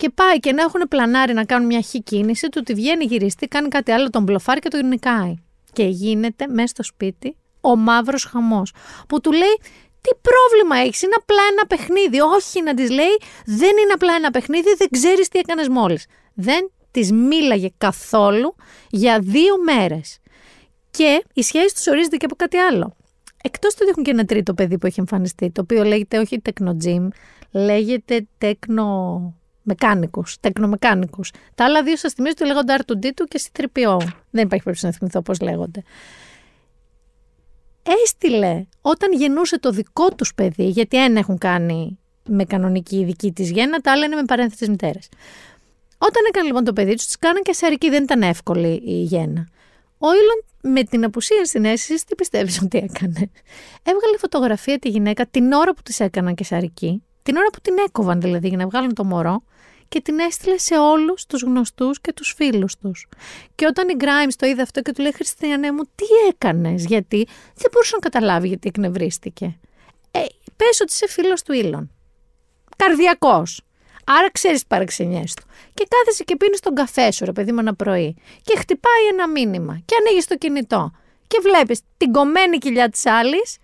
Και 0.00 0.10
πάει 0.10 0.38
και 0.38 0.52
να 0.52 0.62
έχουν 0.62 0.80
πλανάρει 0.88 1.32
να 1.32 1.44
κάνουν 1.44 1.66
μια 1.66 1.80
χή 1.80 2.02
κίνηση, 2.02 2.48
του 2.48 2.58
ότι 2.60 2.74
βγαίνει 2.74 3.04
γυριστή, 3.04 3.46
κάνει 3.46 3.68
κάτι 3.68 3.90
άλλο, 3.92 4.10
τον 4.10 4.22
μπλοφάρει 4.22 4.60
και 4.60 4.68
τον 4.68 4.88
νικάει. 4.88 5.34
Και 5.72 5.84
γίνεται 5.84 6.46
μέσα 6.46 6.66
στο 6.66 6.82
σπίτι 6.82 7.36
ο 7.60 7.76
μαύρος 7.76 8.24
χαμός. 8.24 8.72
Που 9.08 9.20
του 9.20 9.32
λέει, 9.32 9.60
τι 10.00 10.10
πρόβλημα 10.22 10.76
έχεις, 10.86 11.02
είναι 11.02 11.14
απλά 11.20 11.38
ένα 11.52 11.66
παιχνίδι. 11.66 12.20
Όχι 12.20 12.62
να 12.62 12.74
της 12.74 12.90
λέει, 12.90 13.16
δεν 13.44 13.68
είναι 13.82 13.92
απλά 13.94 14.14
ένα 14.14 14.30
παιχνίδι, 14.30 14.74
δεν 14.78 14.88
ξέρεις 14.90 15.28
τι 15.28 15.38
έκανες 15.38 15.68
μόλις. 15.68 16.06
Δεν 16.34 16.70
της 16.90 17.12
μίλαγε 17.12 17.68
καθόλου 17.78 18.54
για 18.90 19.18
δύο 19.22 19.54
μέρες. 19.64 20.18
Και 20.90 21.24
η 21.34 21.42
σχέση 21.42 21.74
τους 21.74 21.86
ορίζεται 21.86 22.16
και 22.16 22.24
από 22.24 22.34
κάτι 22.34 22.56
άλλο. 22.56 22.96
Εκτός 23.42 23.74
του 23.74 23.78
ότι 23.80 23.90
έχουν 23.90 24.02
και 24.02 24.10
ένα 24.10 24.24
τρίτο 24.24 24.54
παιδί 24.54 24.78
που 24.78 24.86
έχει 24.86 25.00
εμφανιστεί, 25.00 25.50
το 25.50 25.60
οποίο 25.60 25.84
λέγεται 25.84 26.18
όχι 26.18 26.40
τεκνοτζίμ, 26.40 27.08
λέγεται 27.50 28.26
τεκνο... 28.38 29.34
Μεκάνικους, 29.62 30.36
τεκνομεκάνικους. 30.40 31.32
Τα 31.54 31.64
άλλα 31.64 31.82
δύο 31.82 31.96
σας 31.96 32.12
θυμίζω 32.12 32.34
ότι 32.38 32.46
λέγονται 32.46 32.76
R2D2 32.78 33.24
και 33.28 33.40
C3PO. 33.42 33.98
Δεν 34.30 34.44
υπάρχει 34.44 34.64
περίπτωση 34.64 34.86
να 34.86 34.92
θυμηθώ 34.92 35.22
πώς 35.22 35.40
λέγονται. 35.40 35.82
Έστειλε 38.02 38.66
όταν 38.80 39.12
γεννούσε 39.12 39.58
το 39.58 39.70
δικό 39.70 40.08
τους 40.08 40.34
παιδί, 40.34 40.68
γιατί 40.68 41.04
ένα 41.04 41.18
έχουν 41.18 41.38
κάνει 41.38 41.98
με 42.28 42.44
κανονική 42.44 43.04
δική 43.04 43.32
της 43.32 43.50
γέννα, 43.50 43.78
τα 43.78 43.92
άλλα 43.92 44.04
είναι 44.04 44.16
με 44.16 44.24
παρένθετες 44.24 44.68
μητέρες. 44.68 45.08
Όταν 45.98 46.22
έκανε 46.28 46.46
λοιπόν 46.46 46.64
το 46.64 46.72
παιδί 46.72 46.94
τους, 46.94 47.06
τη 47.06 47.18
κάναν 47.18 47.42
και 47.42 47.52
σαρική, 47.52 47.90
δεν 47.90 48.02
ήταν 48.02 48.22
εύκολη 48.22 48.82
η 48.84 49.02
γέννα. 49.02 49.48
Ο 49.98 50.06
Ήλον 50.06 50.44
με 50.74 50.82
την 50.82 51.04
απουσία 51.04 51.44
συνέστηση, 51.44 52.06
τι 52.06 52.14
πιστεύεις 52.14 52.62
ότι 52.62 52.78
έκανε; 52.78 53.30
Έβγαλε 53.82 54.18
φωτογραφία 54.18 54.78
τη 54.78 54.88
γυναίκα 54.88 55.26
την 55.26 55.52
ώρα 55.52 55.74
που 55.74 55.82
τη 55.82 56.04
έκαναν 56.04 56.34
και 56.34 56.44
σαρική, 56.44 57.02
την 57.22 57.36
ώρα 57.36 57.46
που 57.52 57.60
την 57.60 57.74
έκοβαν 57.86 58.20
δηλαδή 58.20 58.48
για 58.48 58.56
να 58.56 58.66
βγάλουν 58.66 58.94
το 58.94 59.04
μωρό, 59.04 59.42
και 59.90 60.00
την 60.00 60.18
έστειλε 60.18 60.58
σε 60.58 60.78
όλους 60.78 61.26
τους 61.26 61.42
γνωστούς 61.42 62.00
και 62.00 62.12
τους 62.12 62.32
φίλους 62.36 62.76
τους. 62.76 63.08
Και 63.54 63.66
όταν 63.66 63.88
η 63.88 63.94
Grimes 63.98 64.34
το 64.36 64.46
είδε 64.46 64.62
αυτό 64.62 64.82
και 64.82 64.92
του 64.92 65.02
λέει: 65.02 65.12
Χριστιανέ 65.12 65.72
μου, 65.72 65.82
τι 65.82 66.04
έκανες, 66.28 66.84
γιατί 66.84 67.26
δεν 67.54 67.70
μπορούσε 67.72 67.94
να 67.94 68.08
καταλάβει 68.08 68.48
γιατί 68.48 68.68
εκνευρίστηκε. 68.68 69.58
Ε, 70.10 70.20
πες 70.56 70.80
ότι 70.80 70.92
είσαι 70.92 71.08
φίλος 71.08 71.42
του 71.42 71.52
Ήλον. 71.52 71.90
Καρδιακός. 72.76 73.60
Άρα 74.04 74.30
ξέρεις 74.30 74.58
τις 74.58 74.66
παραξενιές 74.66 75.34
του. 75.34 75.42
Και 75.74 75.86
κάθεσαι 75.88 76.24
και 76.24 76.36
πίνεις 76.36 76.60
τον 76.60 76.74
καφέ 76.74 77.10
σου, 77.10 77.24
ρε 77.24 77.32
παιδί 77.32 77.52
μου, 77.52 77.58
ένα 77.58 77.74
πρωί. 77.74 78.16
Και 78.42 78.58
χτυπάει 78.58 79.06
ένα 79.12 79.28
μήνυμα. 79.28 79.80
Και 79.84 79.94
ανοίγεις 80.00 80.26
το 80.26 80.36
κινητό. 80.36 80.90
Και 81.26 81.38
βλέπεις 81.42 81.80
την 81.96 82.12
κομμένη 82.12 82.58
κοιλιά 82.58 82.88
της 82.88 83.06
άλλης 83.06 83.56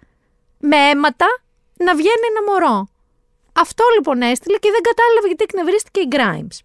με 0.58 0.76
αίματα 0.76 1.26
να 1.76 1.94
βγαίνει 1.94 2.26
ένα 2.30 2.52
μωρό. 2.52 2.88
Αυτό 3.56 3.84
λοιπόν 3.94 4.22
έστειλε 4.22 4.56
και 4.58 4.70
δεν 4.70 4.80
κατάλαβε 4.80 5.26
γιατί 5.26 5.44
εκνευρίστηκε 5.48 6.00
η 6.00 6.08
Grimes. 6.10 6.58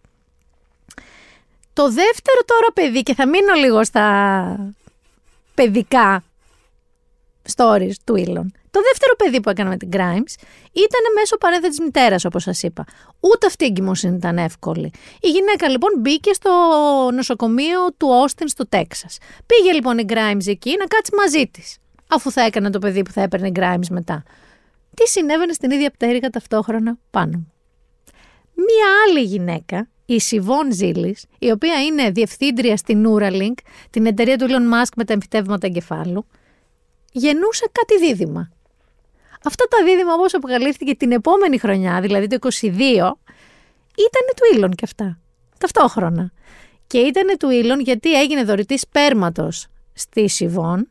Το 1.74 1.84
δεύτερο 1.84 2.40
τώρα 2.46 2.72
παιδί, 2.74 3.02
και 3.04 3.14
θα 3.14 3.28
μείνω 3.28 3.54
λίγο 3.54 3.84
στα 3.84 4.76
παιδικά 5.54 6.24
stories 7.56 7.94
του 8.06 8.14
Elon. 8.18 8.46
Το 8.72 8.82
δεύτερο 8.82 9.16
παιδί 9.18 9.42
που 9.42 9.50
έκανα 9.50 9.70
με 9.70 9.78
την 9.78 9.90
Grimes 9.92 10.34
ήταν 10.72 11.04
μέσω 11.16 11.38
παρένθετη 11.38 11.82
μητέρας, 11.82 12.26
όπως 12.26 12.44
σας 12.44 12.64
είπα. 12.64 12.86
Ούτε 13.20 13.46
αυτή 13.46 13.64
η 13.64 13.68
εγκυμοσύνη 13.68 14.16
ήταν 14.16 14.38
εύκολη. 14.38 14.92
Η 15.20 15.30
γυναίκα 15.30 15.70
λοιπόν 15.70 15.92
μπήκε 15.98 16.34
στο 16.34 16.52
νοσοκομείο 17.14 17.80
του 17.98 18.08
Όστιν 18.10 18.48
στο 18.48 18.68
Τέξας. 18.68 19.18
Πήγε 19.46 19.72
λοιπόν 19.72 19.98
η 19.98 20.06
Grimes 20.10 20.48
εκεί 20.48 20.76
να 20.80 20.86
κάτσει 20.86 21.16
μαζί 21.16 21.48
της, 21.48 21.78
αφού 22.08 22.32
θα 22.32 22.42
έκανε 22.42 22.70
το 22.70 22.80
παιδί 22.80 23.02
που 23.02 23.12
θα 23.12 23.22
έπαιρνε 23.22 23.48
η 23.48 23.52
Grimes 23.56 23.88
μετά. 23.90 24.24
Τι 24.96 25.08
συνέβαινε 25.08 25.54
στην 25.54 25.72
ίδια 25.72 25.92
πτέρυγα 25.92 26.30
ταυτόχρονα 26.30 26.98
πάνω 27.12 27.32
μου. 27.38 27.54
Μία 28.54 28.88
άλλη 29.08 29.22
γυναίκα, 29.26 29.90
η 30.06 30.20
Σιβόν 30.20 30.74
Ζήλης, 30.74 31.26
η 31.40 31.52
οποία 31.52 31.84
είναι 31.84 32.10
διευθύντρια 32.10 32.78
στην 32.78 33.06
Neuralink, 33.08 33.54
την 33.90 34.06
εταιρεία 34.06 34.38
του 34.38 34.46
Elon 34.50 34.74
Musk 34.74 34.92
με 34.96 35.04
τα 35.04 35.14
εμφυτεύματα 35.14 35.68
εγκεφάλου, 35.68 36.26
γεννούσε 37.12 37.70
κάτι 37.72 38.06
δίδυμα. 38.06 38.52
Αυτά 39.44 39.66
τα 39.70 39.84
δίδυμα 39.84 40.14
όπως 40.14 40.34
αποκαλύφθηκε 40.34 40.96
την 40.96 41.12
επόμενη 41.12 41.58
χρονιά, 41.58 42.02
δηλαδή 42.02 42.28
το 42.28 42.38
22, 42.62 42.62
ήταν 43.96 44.26
του 44.36 44.56
Ήλον 44.56 44.72
και 44.72 44.84
αυτά. 44.84 45.20
Ταυτόχρονα. 45.58 46.32
Και 46.88 46.98
ήταν 46.98 47.38
του 47.38 47.50
Ήλον 47.50 47.80
γιατί 47.80 48.20
έγινε 48.20 48.44
δωρητής 48.44 48.82
σπέρματος 48.82 49.68
στη 49.94 50.30
Σιβόν 50.30 50.88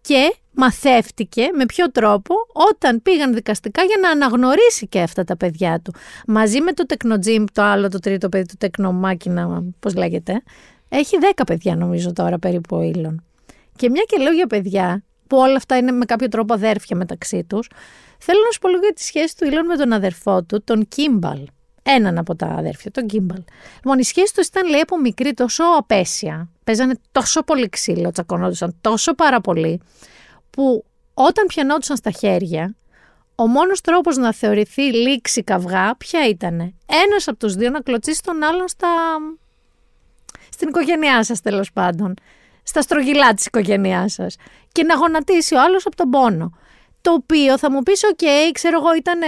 και 0.00 0.34
μαθεύτηκε 0.60 1.48
με 1.54 1.66
ποιο 1.66 1.90
τρόπο 1.90 2.34
όταν 2.70 3.02
πήγαν 3.02 3.34
δικαστικά 3.34 3.82
για 3.82 3.96
να 4.02 4.10
αναγνωρίσει 4.10 4.86
και 4.88 5.00
αυτά 5.00 5.24
τα 5.24 5.36
παιδιά 5.36 5.80
του. 5.80 5.94
Μαζί 6.26 6.60
με 6.60 6.72
το 6.72 6.86
τεκνοτζίμ, 6.86 7.44
το 7.52 7.62
άλλο 7.62 7.88
το 7.88 7.98
τρίτο 7.98 8.28
παιδί, 8.28 8.46
το 8.46 8.54
τεκνομάκινα, 8.58 9.62
πώς 9.80 9.94
λέγεται, 9.94 10.42
έχει 10.88 11.18
δέκα 11.18 11.44
παιδιά 11.44 11.76
νομίζω 11.76 12.12
τώρα 12.12 12.38
περίπου 12.38 12.76
ο 12.76 12.80
Ήλον. 12.80 13.24
Και 13.76 13.90
μια 13.90 14.02
και 14.06 14.22
λέω 14.22 14.32
για 14.32 14.46
παιδιά, 14.46 15.04
που 15.26 15.36
όλα 15.36 15.56
αυτά 15.56 15.76
είναι 15.76 15.92
με 15.92 16.04
κάποιο 16.04 16.28
τρόπο 16.28 16.54
αδέρφια 16.54 16.96
μεταξύ 16.96 17.44
τους, 17.44 17.68
θέλω 18.18 18.38
να 18.44 18.50
σου 18.52 18.58
πω 18.58 18.68
λίγο 18.68 18.80
για 18.82 18.92
τη 18.92 19.02
σχέση 19.02 19.36
του 19.36 19.44
Ήλον 19.44 19.66
με 19.66 19.76
τον 19.76 19.92
αδερφό 19.92 20.42
του, 20.42 20.62
τον 20.64 20.88
Κίμπαλ. 20.88 21.46
Έναν 21.82 22.18
από 22.18 22.36
τα 22.36 22.46
αδέρφια, 22.46 22.90
τον 22.90 23.06
Κίμπαλ. 23.06 23.42
Λοιπόν, 23.74 23.98
η 23.98 24.02
σχέση 24.02 24.34
τους 24.34 24.46
ήταν, 24.46 24.68
λέει, 24.68 24.80
από 24.80 25.00
μικρή 25.00 25.32
τόσο 25.32 25.64
απαίσια. 25.78 26.48
Παίζανε 26.64 26.94
τόσο 27.12 27.42
πολύ 27.42 27.68
ξύλο, 27.68 28.10
τσακωνόντουσαν 28.10 28.76
τόσο 28.80 29.14
πάρα 29.14 29.40
πολύ, 29.40 29.80
που 30.50 30.84
όταν 31.14 31.46
πιανόντουσαν 31.46 31.96
στα 31.96 32.10
χέρια, 32.10 32.74
ο 33.34 33.46
μόνος 33.46 33.80
τρόπος 33.80 34.16
να 34.16 34.32
θεωρηθεί 34.32 34.82
λήξη 34.82 35.42
καυγά, 35.42 35.96
ποια 35.96 36.28
ήταν. 36.28 36.74
Ένας 37.06 37.28
από 37.28 37.38
τους 37.38 37.54
δύο 37.54 37.70
να 37.70 37.80
κλωτσήσει 37.80 38.22
τον 38.22 38.42
άλλον 38.42 38.68
στα... 38.68 38.88
στην 40.50 40.68
οικογένειά 40.68 41.24
σας, 41.24 41.40
τέλος 41.40 41.72
πάντων 41.72 42.14
στα 42.62 42.82
στρογγυλά 42.82 43.34
της 43.34 43.46
οικογένειάς 43.46 44.12
σας 44.12 44.36
και 44.72 44.82
να 44.82 44.94
γονατίσει 44.94 45.54
ο 45.54 45.60
άλλος 45.60 45.86
από 45.86 45.96
τον 45.96 46.10
πόνο. 46.10 46.52
Το 47.00 47.12
οποίο 47.12 47.58
θα 47.58 47.70
μου 47.70 47.82
πεις, 47.82 48.04
OK, 48.04 48.18
okay, 48.20 48.50
ξέρω 48.52 48.78
εγώ 48.78 48.94
ήταν 48.94 49.20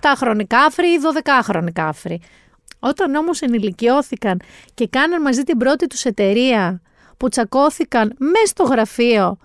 8χρονοι 0.00 0.44
κάφροι 0.46 0.86
ή 0.88 0.98
12χρονοι 1.24 1.72
κάφροι. 1.72 2.20
Όταν 2.78 3.14
όμως 3.14 3.40
ενηλικιώθηκαν 3.40 4.40
και 4.74 4.88
κάναν 4.88 5.22
μαζί 5.22 5.42
την 5.42 5.58
πρώτη 5.58 5.86
τους 5.86 6.04
εταιρεία 6.04 6.82
που 7.16 7.28
τσακώθηκαν 7.28 8.14
μέσα 8.18 8.46
στο 8.46 8.62
γραφείο 8.62 9.38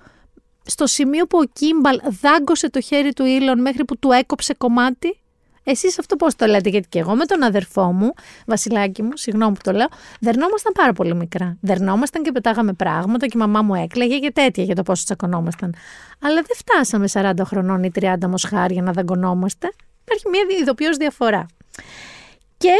στο 0.65 0.87
σημείο 0.87 1.25
που 1.25 1.37
ο 1.37 1.45
Κίμπαλ 1.53 1.99
δάγκωσε 2.21 2.69
το 2.69 2.81
χέρι 2.81 3.13
του 3.13 3.25
Ήλον 3.25 3.61
μέχρι 3.61 3.85
που 3.85 3.97
του 3.97 4.11
έκοψε 4.11 4.53
κομμάτι 4.53 5.19
Εσείς 5.63 5.99
αυτό 5.99 6.15
πώς 6.15 6.35
το 6.35 6.45
λέτε, 6.45 6.69
γιατί 6.69 6.87
και 6.89 6.99
εγώ 6.99 7.15
με 7.15 7.25
τον 7.25 7.43
αδερφό 7.43 7.91
μου, 7.91 8.13
Βασιλάκι 8.45 9.01
μου, 9.03 9.11
συγγνώμη 9.13 9.53
που 9.53 9.61
το 9.63 9.71
λέω, 9.71 9.87
δερνόμασταν 10.19 10.73
πάρα 10.73 10.93
πολύ 10.93 11.15
μικρά. 11.15 11.57
Δερνόμασταν 11.61 12.23
και 12.23 12.31
πετάγαμε 12.31 12.73
πράγματα 12.73 13.25
και 13.25 13.37
η 13.37 13.39
μαμά 13.39 13.61
μου 13.61 13.75
έκλαιγε 13.75 14.19
και 14.19 14.31
τέτοια 14.31 14.63
για 14.63 14.75
το 14.75 14.83
πόσο 14.83 15.03
τσακωνόμασταν. 15.03 15.75
Αλλά 16.21 16.35
δεν 16.35 16.55
φτάσαμε 16.55 17.07
40 17.13 17.45
χρονών 17.45 17.83
ή 17.83 17.91
30 17.99 18.15
μοσχάρια 18.27 18.81
να 18.81 18.91
δαγκωνόμαστε. 18.91 19.71
Υπάρχει 20.01 20.29
μια 20.29 20.41
ειδοποιώς 20.61 20.97
διαφορά. 20.97 21.45
Και 22.57 22.73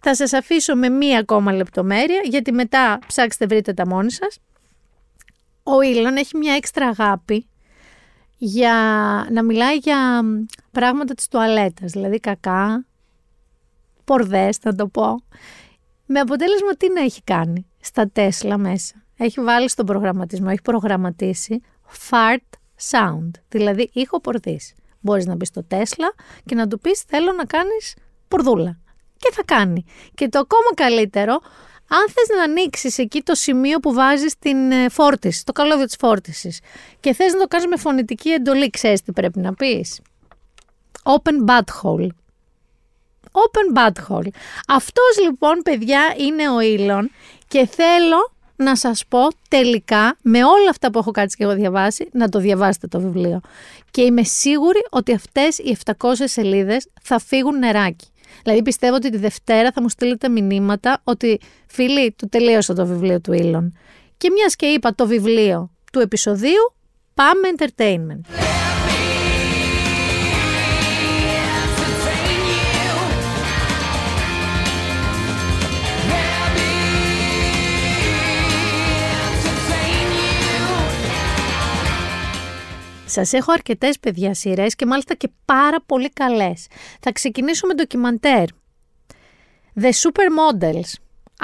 θα 0.00 0.14
σας 0.14 0.32
αφήσω 0.32 0.76
με 0.76 0.88
μία 0.88 1.18
ακόμα 1.18 1.52
λεπτομέρεια, 1.52 2.20
γιατί 2.24 2.52
μετά 2.52 2.98
ψάξτε 3.06 3.46
βρείτε 3.46 3.72
τα 3.72 3.86
μόνοι 3.86 4.12
σας. 4.12 4.38
Ο 5.66 5.80
Ήλον 5.80 6.16
έχει 6.16 6.36
μια 6.36 6.54
έξτρα 6.54 6.86
αγάπη 6.86 7.48
για 8.36 8.74
να 9.30 9.42
μιλάει 9.42 9.76
για 9.76 10.22
πράγματα 10.70 11.14
της 11.14 11.28
τουαλέτας, 11.28 11.92
δηλαδή 11.92 12.20
κακά, 12.20 12.86
πορδές 14.04 14.56
θα 14.56 14.74
το 14.74 14.86
πω. 14.86 15.14
Με 16.06 16.20
αποτέλεσμα 16.20 16.76
τι 16.76 16.92
να 16.92 17.00
έχει 17.00 17.22
κάνει 17.22 17.66
στα 17.80 18.08
Τέσλα 18.08 18.58
μέσα. 18.58 18.94
Έχει 19.16 19.40
βάλει 19.40 19.68
στον 19.68 19.86
προγραμματισμό, 19.86 20.46
έχει 20.50 20.62
προγραμματίσει 20.62 21.60
fart 22.10 22.58
sound, 22.90 23.30
δηλαδή 23.48 23.90
ήχο 23.92 24.20
πορδής. 24.20 24.74
Μπορείς 25.00 25.26
να 25.26 25.34
μπεις 25.34 25.48
στο 25.48 25.64
Τέσλα 25.64 26.14
και 26.44 26.54
να 26.54 26.66
του 26.66 26.78
πεις 26.78 27.00
θέλω 27.00 27.32
να 27.32 27.44
κάνεις 27.44 27.96
πορδούλα. 28.28 28.78
Και 29.16 29.30
θα 29.32 29.42
κάνει. 29.44 29.84
Και 30.14 30.28
το 30.28 30.38
ακόμα 30.38 30.74
καλύτερο, 30.74 31.40
αν 31.88 32.06
θες 32.06 32.36
να 32.36 32.42
ανοίξεις 32.42 32.98
εκεί 32.98 33.22
το 33.22 33.34
σημείο 33.34 33.78
που 33.78 33.92
βάζεις 33.92 34.38
την 34.38 34.72
ε, 34.72 34.88
φόρτιση, 34.88 35.44
το 35.44 35.52
καλώδιο 35.52 35.84
της 35.84 35.96
φόρτισης 35.98 36.60
και 37.00 37.12
θες 37.12 37.32
να 37.32 37.38
το 37.38 37.46
κάνεις 37.46 37.66
με 37.66 37.76
φωνητική 37.76 38.30
εντολή, 38.30 38.70
ξέρεις 38.70 39.02
τι 39.02 39.12
πρέπει 39.12 39.38
να 39.38 39.54
πεις; 39.54 40.00
Open 41.02 41.50
butthole. 41.50 42.08
Open 43.32 43.78
butthole. 43.78 44.28
Αυτός 44.68 45.18
λοιπόν 45.22 45.60
παιδιά 45.64 46.14
είναι 46.16 46.50
ο 46.50 46.60
Ήλον 46.60 47.10
και 47.48 47.66
θέλω 47.66 48.32
να 48.56 48.76
σας 48.76 49.04
πω 49.08 49.28
τελικά 49.48 50.16
με 50.22 50.44
όλα 50.44 50.70
αυτά 50.70 50.90
που 50.90 50.98
έχω 50.98 51.10
κάτσει 51.10 51.36
και 51.36 51.44
έχω 51.44 51.54
διαβάσει 51.54 52.08
να 52.12 52.28
το 52.28 52.38
διαβάσετε 52.38 52.86
το 52.86 53.00
βιβλίο. 53.00 53.40
Και 53.90 54.02
είμαι 54.02 54.22
σίγουρη 54.22 54.86
ότι 54.90 55.12
αυτές 55.14 55.58
οι 55.58 55.76
700 55.84 56.12
σελίδες 56.24 56.88
θα 57.02 57.18
φύγουν 57.18 57.58
νεράκι. 57.58 58.06
Δηλαδή 58.44 58.62
πιστεύω 58.62 58.94
ότι 58.94 59.10
τη 59.10 59.16
Δευτέρα 59.16 59.70
θα 59.72 59.82
μου 59.82 59.88
στείλετε 59.88 60.28
μηνύματα 60.28 61.00
ότι 61.04 61.40
φίλοι 61.66 62.12
του 62.12 62.28
τελείωσα 62.28 62.74
το 62.74 62.86
βιβλίο 62.86 63.20
του 63.20 63.32
Ήλον. 63.32 63.76
Και 64.16 64.30
μιας 64.30 64.56
και 64.56 64.66
είπα 64.66 64.94
το 64.94 65.06
βιβλίο 65.06 65.70
του 65.92 65.98
επεισοδίου, 65.98 66.74
πάμε 67.14 67.40
entertainment. 67.56 68.20
Σας 83.14 83.32
έχω 83.32 83.52
αρκετές 83.52 83.98
παιδιά 83.98 84.34
σειρές 84.34 84.74
και 84.74 84.86
μάλιστα 84.86 85.14
και 85.14 85.30
πάρα 85.44 85.80
πολύ 85.86 86.08
καλές. 86.08 86.66
Θα 87.00 87.12
ξεκινήσω 87.12 87.66
με 87.66 87.74
ντοκιμαντέρ. 87.74 88.44
The 89.80 89.90
Supermodels, 89.90 90.90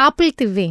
Apple 0.09 0.31
TV. 0.35 0.71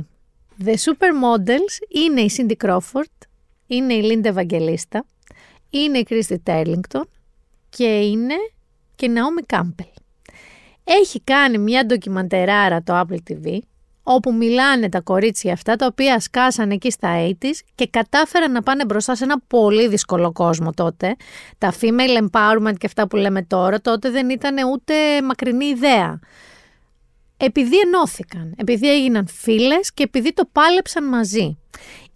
The 0.66 0.74
Supermodels 0.74 2.04
είναι 2.06 2.22
η 2.22 2.32
Cindy 2.38 2.68
Crawford, 2.68 3.28
είναι 3.68 3.94
η 3.94 4.02
Linda 4.04 4.34
Evangelista, 4.34 5.00
είναι 5.70 5.98
η 5.98 6.08
Christy 6.10 6.36
Turlington 6.44 7.04
και 7.70 8.00
είναι 8.00 8.36
και 8.96 9.06
η 9.06 9.14
Naomi 9.16 9.56
Campbell. 9.56 9.94
Έχει 10.84 11.22
κάνει 11.22 11.58
μια 11.58 11.86
ντοκιμαντεράρα 11.86 12.84
το 12.84 13.00
Apple 13.00 13.32
TV 13.32 13.60
όπου 14.12 14.34
μιλάνε 14.34 14.90
τα 14.90 15.02
κορίτσια 15.02 15.54
αυτά 15.54 15.76
τα 15.76 15.86
οποία 15.86 16.20
σκάσαν 16.20 16.72
εκεί 16.72 16.92
στα 16.92 17.30
80's 17.30 17.60
και 17.76 17.88
κατάφεραν 17.88 18.52
να 18.52 18.62
πάνε 18.62 18.86
μπροστά 18.86 19.16
σε 19.16 19.24
ένα 19.24 19.40
πολύ 19.48 19.88
δύσκολο 19.88 20.32
κόσμο 20.32 20.72
τότε. 20.72 21.16
Τα 21.58 21.74
female 21.82 22.24
empowerment 22.24 22.74
και 22.78 22.86
αυτά 22.86 23.08
που 23.08 23.16
λέμε 23.16 23.44
τώρα 23.44 23.82
τότε 23.82 24.10
δεν 24.10 24.30
ήταν 24.30 24.56
ούτε 24.72 24.94
μακρινή 25.24 25.66
ιδέα. 25.66 26.20
Επειδή 27.38 27.78
ενώθηκαν, 27.80 28.54
επειδή 28.58 28.92
έγιναν 28.92 29.28
φίλες 29.28 29.94
και 29.94 30.04
επειδή 30.04 30.34
το 30.34 30.50
πάλεψαν 30.52 31.08
μαζί. 31.08 31.58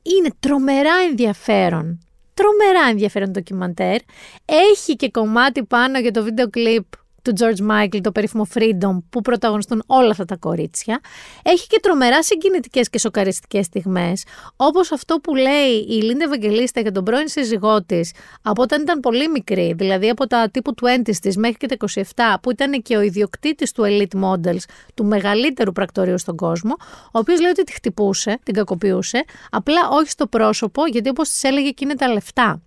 Είναι 0.02 0.30
τρομερά 0.40 0.94
ενδιαφέρον. 1.10 2.00
Τρομερά 2.34 2.90
ενδιαφέρον 2.90 3.28
το 3.28 3.34
ντοκιμαντέρ. 3.34 3.98
Έχει 4.46 4.96
και 4.96 5.10
κομμάτι 5.10 5.64
πάνω 5.64 6.00
για 6.00 6.12
το 6.12 6.24
βίντεο 6.24 6.50
κλιπ 6.50 6.86
του 7.24 7.34
George 7.40 7.72
Michael, 7.72 8.00
το 8.02 8.12
περίφημο 8.12 8.48
Freedom, 8.54 8.98
που 9.10 9.22
πρωταγωνιστούν 9.22 9.84
όλα 9.86 10.10
αυτά 10.10 10.26
τα 10.26 10.36
κορίτσια. 10.36 11.00
Έχει 11.44 11.68
και 11.68 11.80
τρομερά 11.82 12.24
συγκινητικές 12.24 12.90
και 12.90 13.00
σοκαριστικές 13.00 13.66
στιγμές, 13.66 14.24
όπως 14.56 14.92
αυτό 14.92 15.16
που 15.16 15.36
λέει 15.36 15.72
η 15.88 16.02
Λίντα 16.02 16.24
Ευαγγελίστα 16.24 16.82
για 16.82 16.92
τον 16.92 17.04
πρώην 17.04 17.28
σύζυγό 17.28 17.84
της 17.84 18.12
από 18.42 18.62
όταν 18.62 18.82
ήταν 18.82 19.00
πολύ 19.00 19.30
μικρή, 19.30 19.74
δηλαδή 19.78 20.10
από 20.10 20.28
τα 20.28 20.50
τύπου 20.50 20.74
20 20.82 21.18
της 21.22 21.38
μέχρι 21.38 21.58
και 21.58 21.68
τα 21.68 21.76
27, 21.76 22.40
που 22.42 22.52
ήταν 22.52 22.82
και 22.82 22.98
ο 22.98 23.02
ιδιοκτήτης 23.02 23.72
του 23.72 23.84
Elite 23.86 24.24
Models, 24.24 24.64
του 24.94 25.06
μεγαλύτερου 25.06 25.72
πρακτορείου 25.72 26.18
στον 26.18 26.36
κόσμο, 26.36 26.76
ο 27.06 27.20
οποίος 27.20 27.40
λέει 27.40 27.50
ότι 27.50 27.64
τη 27.64 27.74
χτυπούσε, 27.74 28.40
την 28.44 28.54
κακοποιούσε, 28.54 29.24
απλά 29.50 29.90
όχι 29.92 30.10
στο 30.10 30.28
πρόσωπο, 30.28 30.86
γιατί 30.86 31.10
όπως 31.10 31.30
της 31.30 31.44
έλεγε 31.44 31.70
και 31.70 31.84
είναι 31.86 31.96
τα 31.96 32.08
λεφτά. 32.08 32.62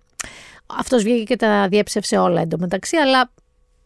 Αυτός 0.77 1.03
βγήκε 1.03 1.23
και 1.23 1.35
τα 1.35 1.67
διέψευσε 1.67 2.17
όλα 2.17 2.41
εντωμεταξύ, 2.41 2.97
αλλά 2.97 3.31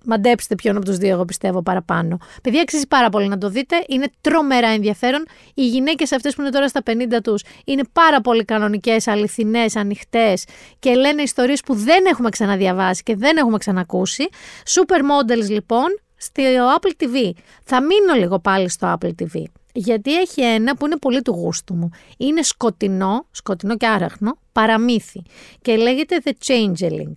Μαντέψτε 0.06 0.56
ποιον 0.56 0.76
από 0.76 0.86
τους 0.86 0.98
δύο 0.98 1.10
εγώ 1.10 1.26
πιστεύω 1.26 1.62
παραπάνω. 1.62 2.18
Παιδιά, 2.44 2.62
αξίζει 2.62 2.88
πάρα 2.88 3.10
πολύ 3.10 3.28
να 3.28 3.38
το 3.38 3.50
δείτε. 3.50 3.84
Είναι 3.88 4.12
τρομερά 4.22 4.68
ενδιαφέρον. 4.68 5.26
Οι 5.54 5.68
γυναίκες 5.68 6.12
αυτές 6.12 6.36
που 6.36 6.42
είναι 6.42 6.50
τώρα 6.50 6.68
στα 6.68 6.82
50 6.86 7.22
τους 7.24 7.44
είναι 7.66 7.82
πάρα 7.94 8.22
πολύ 8.22 8.46
κανονικές, 8.46 9.08
αληθινές, 9.08 9.76
ανοιχτές 9.76 10.46
και 10.80 10.94
λένε 10.96 11.22
ιστορίες 11.22 11.62
που 11.62 11.74
δεν 11.74 12.06
έχουμε 12.06 12.30
ξαναδιαβάσει 12.30 13.04
και 13.04 13.16
δεν 13.16 13.38
έχουμε 13.38 13.58
ξανακούσει. 13.58 14.30
Supermodels 14.66 15.50
λοιπόν 15.50 16.00
στο 16.18 16.44
Apple 16.80 17.04
TV. 17.04 17.32
Θα 17.64 17.82
μείνω 17.82 18.14
λίγο 18.18 18.40
πάλι 18.40 18.70
στο 18.70 18.98
Apple 18.98 19.10
TV. 19.10 19.44
Γιατί 19.74 20.20
έχει 20.20 20.42
ένα 20.42 20.76
που 20.76 20.86
είναι 20.86 20.98
πολύ 20.98 21.22
του 21.22 21.32
γούστου 21.32 21.76
μου. 21.76 21.90
Είναι 22.18 22.44
σκοτεινό, 22.44 23.26
σκοτεινό 23.32 23.78
και 23.78 23.88
άραχνο, 23.88 24.38
παραμύθι. 24.52 25.22
Και 25.62 25.76
λέγεται 25.76 26.22
The 26.24 26.32
Changeling. 26.46 27.14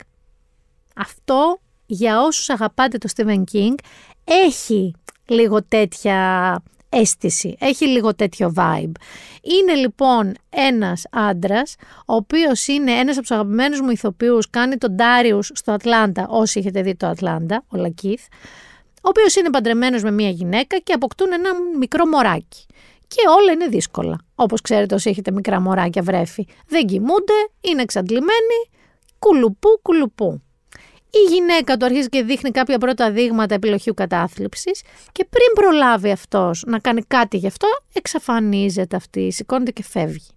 Αυτό 0.96 1.58
για 1.86 2.22
όσους 2.22 2.50
αγαπάτε 2.50 2.98
το 2.98 3.08
Stephen 3.16 3.42
King 3.52 3.74
έχει 4.24 4.94
λίγο 5.26 5.62
τέτοια 5.64 6.62
αίσθηση, 6.88 7.56
έχει 7.58 7.86
λίγο 7.86 8.14
τέτοιο 8.14 8.52
vibe. 8.56 8.92
Είναι 9.42 9.74
λοιπόν 9.74 10.34
ένας 10.50 11.06
άντρας, 11.10 11.76
ο 12.06 12.14
οποίος 12.14 12.66
είναι 12.66 12.92
ένας 12.92 13.12
από 13.12 13.20
τους 13.20 13.30
αγαπημένους 13.30 13.80
μου 13.80 13.90
ηθοποιούς, 13.90 14.50
κάνει 14.50 14.76
τον 14.76 14.96
Darius 14.98 15.44
στο 15.52 15.72
Ατλάντα, 15.72 16.26
όσοι 16.28 16.58
έχετε 16.58 16.82
δει 16.82 16.94
το 16.94 17.06
Ατλάντα, 17.06 17.64
ο 17.68 17.76
Λακίθ, 17.76 18.22
ο 18.96 19.08
οποίος 19.08 19.36
είναι 19.36 19.50
παντρεμένος 19.50 20.02
με 20.02 20.10
μια 20.10 20.28
γυναίκα 20.28 20.78
και 20.78 20.92
αποκτούν 20.92 21.32
ένα 21.32 21.50
μικρό 21.78 22.06
μωράκι. 22.06 22.66
Και 23.06 23.20
όλα 23.38 23.52
είναι 23.52 23.66
δύσκολα. 23.66 24.18
Όπως 24.34 24.60
ξέρετε 24.60 24.94
όσοι 24.94 25.10
έχετε 25.10 25.30
μικρά 25.30 25.60
μωράκια 25.60 26.02
βρέφη. 26.02 26.46
Δεν 26.66 26.86
κοιμούνται, 26.86 27.32
είναι 27.60 27.82
εξαντλημένοι, 27.82 28.70
κουλουπού 29.18 29.68
κουλουπού. 29.82 30.42
Η 31.14 31.32
γυναίκα 31.32 31.76
του 31.76 31.84
αρχίζει 31.84 32.08
και 32.08 32.22
δείχνει 32.22 32.50
κάποια 32.50 32.78
πρώτα 32.78 33.10
δείγματα 33.10 33.54
επιλογίου 33.54 33.94
κατάθλιψης 33.94 34.82
και 35.12 35.24
πριν 35.24 35.46
προλάβει 35.54 36.10
αυτός 36.10 36.62
να 36.66 36.78
κάνει 36.78 37.02
κάτι 37.02 37.36
γι' 37.36 37.46
αυτό, 37.46 37.68
εξαφανίζεται 37.92 38.96
αυτή, 38.96 39.32
σηκώνεται 39.32 39.70
και 39.70 39.82
φεύγει. 39.82 40.28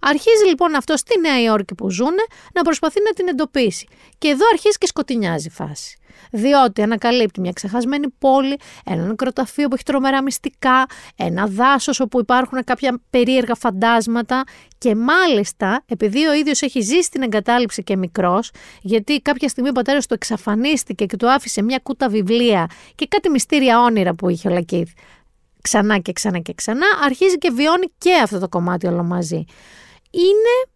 Αρχίζει 0.00 0.44
λοιπόν 0.48 0.74
αυτό 0.74 0.96
στη 0.96 1.20
Νέα 1.20 1.42
Υόρκη 1.42 1.74
που 1.74 1.90
ζουν 1.90 2.14
να 2.54 2.62
προσπαθεί 2.62 3.00
να 3.02 3.12
την 3.12 3.28
εντοπίσει. 3.28 3.88
Και 4.18 4.28
εδώ 4.28 4.46
αρχίζει 4.52 4.78
και 4.78 4.86
σκοτεινιάζει 4.86 5.46
η 5.46 5.50
φάση 5.50 5.98
διότι 6.34 6.82
ανακαλύπτει 6.82 7.40
μια 7.40 7.52
ξεχασμένη 7.52 8.06
πόλη, 8.18 8.58
ένα 8.84 9.06
νεκροταφείο 9.06 9.68
που 9.68 9.74
έχει 9.74 9.84
τρομερά 9.84 10.22
μυστικά, 10.22 10.86
ένα 11.16 11.46
δάσος 11.46 12.00
όπου 12.00 12.20
υπάρχουν 12.20 12.64
κάποια 12.64 13.00
περίεργα 13.10 13.54
φαντάσματα 13.54 14.44
και 14.78 14.94
μάλιστα 14.94 15.82
επειδή 15.86 16.26
ο 16.26 16.32
ίδιος 16.32 16.62
έχει 16.62 16.80
ζήσει 16.80 17.10
την 17.10 17.22
εγκατάλειψη 17.22 17.82
και 17.82 17.96
μικρός, 17.96 18.50
γιατί 18.80 19.20
κάποια 19.20 19.48
στιγμή 19.48 19.68
ο 19.68 19.72
πατέρας 19.72 20.06
του 20.06 20.14
εξαφανίστηκε 20.14 21.04
και 21.06 21.16
του 21.16 21.30
άφησε 21.30 21.62
μια 21.62 21.80
κούτα 21.82 22.08
βιβλία 22.08 22.66
και 22.94 23.06
κάτι 23.06 23.30
μυστήρια 23.30 23.80
όνειρα 23.80 24.14
που 24.14 24.28
είχε 24.28 24.48
ο 24.48 24.52
Λακίδ 24.52 24.88
ξανά 25.62 25.98
και 25.98 26.12
ξανά 26.12 26.38
και 26.38 26.54
ξανά, 26.54 26.86
αρχίζει 27.04 27.38
και 27.38 27.50
βιώνει 27.50 27.86
και 27.98 28.14
αυτό 28.22 28.38
το 28.38 28.48
κομμάτι 28.48 28.86
όλο 28.86 29.02
μαζί. 29.02 29.44
Είναι 30.10 30.73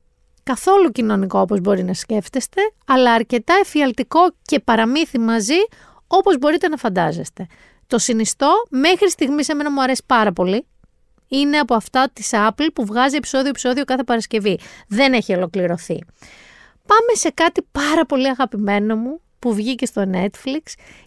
καθόλου 0.53 0.91
κοινωνικό 0.91 1.41
όπως 1.41 1.61
μπορεί 1.61 1.85
να 1.85 1.95
σκέφτεστε, 1.95 2.61
αλλά 2.87 3.13
αρκετά 3.13 3.55
εφιαλτικό 3.61 4.21
και 4.43 4.61
παραμύθι 4.61 5.19
μαζί 5.19 5.55
όπως 6.07 6.39
μπορείτε 6.39 6.69
να 6.69 6.77
φαντάζεστε. 6.77 7.47
Το 7.87 7.99
συνιστώ, 7.99 8.53
μέχρι 8.71 9.11
στιγμής 9.11 9.49
εμένα 9.49 9.71
μου 9.71 9.83
αρέσει 9.83 10.03
πάρα 10.07 10.33
πολύ. 10.33 10.67
Είναι 11.29 11.59
από 11.59 11.75
αυτά 11.75 12.11
της 12.13 12.31
Apple 12.33 12.69
που 12.75 12.85
βγάζει 12.85 13.17
επεισόδιο-επεισόδιο 13.17 13.85
κάθε 13.85 14.05
Παρασκευή. 14.05 14.59
Δεν 14.89 15.13
έχει 15.13 15.35
ολοκληρωθεί. 15.35 15.99
Πάμε 16.87 17.13
σε 17.13 17.31
κάτι 17.31 17.63
πάρα 17.73 18.07
πολύ 18.07 18.29
αγαπημένο 18.29 18.97
μου 18.97 19.21
που 19.39 19.55
βγήκε 19.55 19.87
στο 19.87 20.11
Netflix 20.13 20.63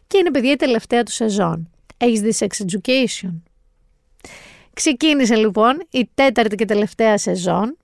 και 0.07 0.17
είναι 0.17 0.31
παιδιά 0.31 0.51
η 0.51 0.55
τελευταία 0.55 1.03
του 1.03 1.11
σεζόν. 1.11 1.69
Έχεις 1.97 2.21
δει 2.21 2.33
Sex 2.39 2.65
Education; 2.65 3.33
Ξεκίνησε 4.73 5.35
λοιπόν 5.35 5.87
η 5.89 6.09
τέταρτη 6.13 6.55
και 6.55 6.65
τελευταία 6.65 7.17
σεζόν 7.17 7.75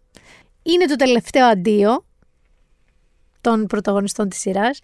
είναι 0.74 0.86
το 0.86 0.96
τελευταίο 0.96 1.46
αντίο 1.46 2.06
των 3.42 3.66
πρωταγωνιστών 3.66 4.30
της 4.30 4.40
σειράς. 4.40 4.80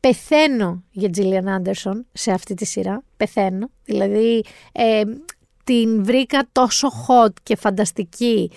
Πεθαίνω 0.00 0.82
για 0.90 1.10
Τζίλιαν 1.10 1.48
Άντερσον 1.48 2.06
σε 2.12 2.30
αυτή 2.30 2.54
τη 2.54 2.64
σειρά. 2.64 3.02
Πεθαίνω. 3.16 3.70
Δηλαδή 3.84 4.44
ε, 4.72 5.02
την 5.64 6.04
βρήκα 6.04 6.48
τόσο 6.52 6.88
hot 6.88 7.32
και 7.42 7.56
φανταστική 7.56 8.50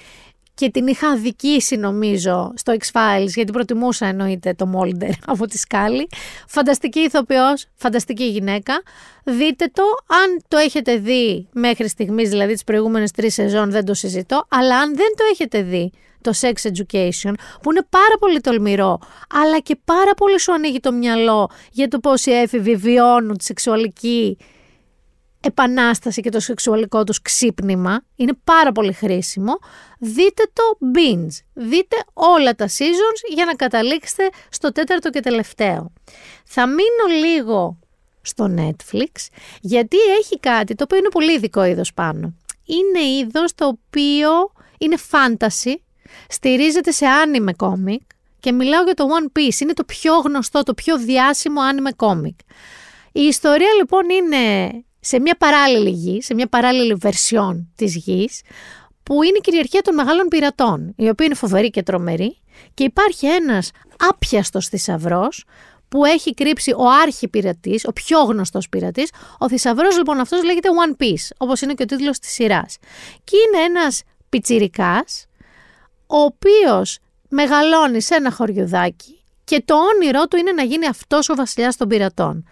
και 0.54 0.70
την 0.70 0.88
είχα 0.88 1.08
αδικήσει 1.08 1.76
νομίζω 1.76 2.54
στο 2.56 2.74
X-Files 2.74 3.28
γιατί 3.28 3.52
προτιμούσα 3.52 4.06
εννοείται 4.06 4.54
το 4.54 4.66
Μόλντερ 4.66 5.10
από 5.34 5.46
τη 5.46 5.58
σκάλη. 5.58 6.08
Φανταστική 6.48 7.00
ηθοποιός, 7.00 7.66
φανταστική 7.76 8.24
γυναίκα. 8.24 8.82
Δείτε 9.24 9.72
το, 9.74 9.84
αν 10.08 10.42
το 10.48 10.58
έχετε 10.58 10.98
δει 10.98 11.48
μέχρι 11.54 11.88
στιγμής, 11.88 12.30
δηλαδή 12.30 12.54
τις 12.54 12.64
προηγούμενες 12.64 13.12
τρεις 13.12 13.34
σεζόν 13.34 13.72
δεν 13.72 13.86
το 13.86 13.94
συζητώ, 13.94 14.46
αλλά 14.50 14.78
αν 14.78 14.96
δεν 14.96 15.14
το 15.18 15.24
έχετε 15.32 15.62
δει 15.62 15.92
το 16.22 16.32
sex 16.42 16.54
education, 16.54 17.34
που 17.62 17.72
είναι 17.72 17.86
πάρα 17.90 18.18
πολύ 18.20 18.42
τολμηρό, 18.42 19.00
αλλά 19.34 19.60
και 19.60 19.78
πάρα 19.86 20.14
πολύ 20.14 20.40
σου 20.40 20.54
ανοίγει 20.54 20.80
το 20.80 20.92
μυαλό 20.92 21.50
για 21.72 21.88
το 21.88 22.00
πώς 22.00 22.26
οι 22.26 22.32
έφηβοι 22.32 22.76
βιώνουν 22.76 23.38
τη 23.38 23.44
σεξουαλική 23.44 24.38
επανάσταση 25.42 26.22
και 26.22 26.30
το 26.30 26.40
σεξουαλικό 26.40 27.04
τους 27.04 27.22
ξύπνημα. 27.22 28.02
Είναι 28.16 28.34
πάρα 28.44 28.72
πολύ 28.72 28.94
χρήσιμο. 28.94 29.54
Δείτε 30.00 30.44
το 30.54 30.64
binge. 30.96 31.44
Δείτε 31.54 31.96
όλα 32.14 32.56
τα 32.56 32.68
seasons 32.68 33.34
για 33.34 33.46
να 33.46 33.54
καταλήξετε 33.54 34.30
στο 34.50 34.72
τέταρτο 34.72 35.10
και 35.10 35.20
τελευταίο. 35.20 35.94
Θα 36.46 36.68
μείνω 36.68 37.26
λίγο 37.26 37.80
στο 38.22 38.54
Netflix 38.58 39.28
γιατί 39.62 39.98
έχει 40.20 40.40
κάτι 40.40 40.76
το 40.76 40.84
οποίο 40.84 40.98
είναι 40.98 41.10
πολύ 41.10 41.34
ειδικό 41.34 41.64
είδος 41.64 41.94
πάνω. 41.94 42.34
Είναι 42.66 43.06
είδος 43.06 43.56
το 43.56 43.66
οποίο 43.66 44.30
είναι 44.78 44.98
fantasy 45.12 45.74
στηρίζεται 46.30 46.92
σε 46.92 47.06
άνιμε 47.06 47.54
κόμικ 47.54 48.02
και 48.40 48.52
μιλάω 48.52 48.84
για 48.84 48.94
το 48.94 49.06
One 49.08 49.38
Piece. 49.38 49.60
Είναι 49.62 49.74
το 49.74 49.84
πιο 49.84 50.18
γνωστό, 50.18 50.64
το 50.64 50.74
πιο 50.74 50.98
διάσημο 50.98 51.62
άνιμε 51.62 51.92
κόμικ. 51.92 52.40
Η 53.12 53.22
ιστορία 53.22 53.74
λοιπόν 53.78 54.10
είναι 54.10 54.72
σε 55.00 55.20
μια 55.20 55.36
παράλληλη 55.36 55.90
γη, 55.90 56.22
σε 56.22 56.34
μια 56.34 56.48
παράλληλη 56.48 56.94
βερσιόν 56.94 57.72
της 57.76 57.96
γης, 57.96 58.42
που 59.04 59.24
είναι 59.24 59.38
η 59.38 59.42
κυριαρχία 59.42 59.82
των 59.82 59.94
μεγάλων 59.94 60.28
πειρατών, 60.28 60.94
η 60.98 61.10
οποία 61.10 61.26
είναι 61.26 61.36
φοβερή 61.36 61.70
και 61.70 61.84
τρομερή 61.84 62.38
και 62.74 62.84
υπάρχει 62.84 63.28
ένας 63.28 63.72
άπιαστος 64.10 64.68
θησαυρός 64.68 65.46
που 65.90 66.06
έχει 66.06 66.34
κρύψει 66.34 66.72
ο 66.72 66.90
άρχη 67.02 67.28
πειρατής, 67.28 67.86
ο 67.86 67.92
πιο 67.94 68.24
γνωστός 68.24 68.70
πειρατής. 68.70 69.12
Ο 69.38 69.50
θησαυρός 69.50 69.98
λοιπόν 69.98 70.20
αυτός 70.20 70.44
λέγεται 70.44 70.70
One 70.86 71.04
Piece, 71.04 71.28
όπως 71.38 71.62
είναι 71.62 71.74
και 71.74 71.84
ο 71.84 71.86
τίτλος 71.86 72.20
της 72.20 72.32
σειράς. 72.32 72.78
Και 73.24 73.38
είναι 73.38 73.64
ένας 73.64 74.04
πιτσιρικάς, 74.30 75.26
ο 76.12 76.20
οποίος 76.20 77.00
μεγαλώνει 77.30 78.02
σε 78.02 78.16
ένα 78.16 78.32
χωριουδάκι 78.32 79.24
και 79.44 79.62
το 79.66 79.76
όνειρό 79.76 80.28
του 80.28 80.38
είναι 80.38 80.52
να 80.52 80.64
γίνει 80.64 80.88
αυτός 80.88 81.30
ο 81.30 81.36
βασιλιάς 81.36 81.78
των 81.78 81.88
πειρατών. 81.88 82.46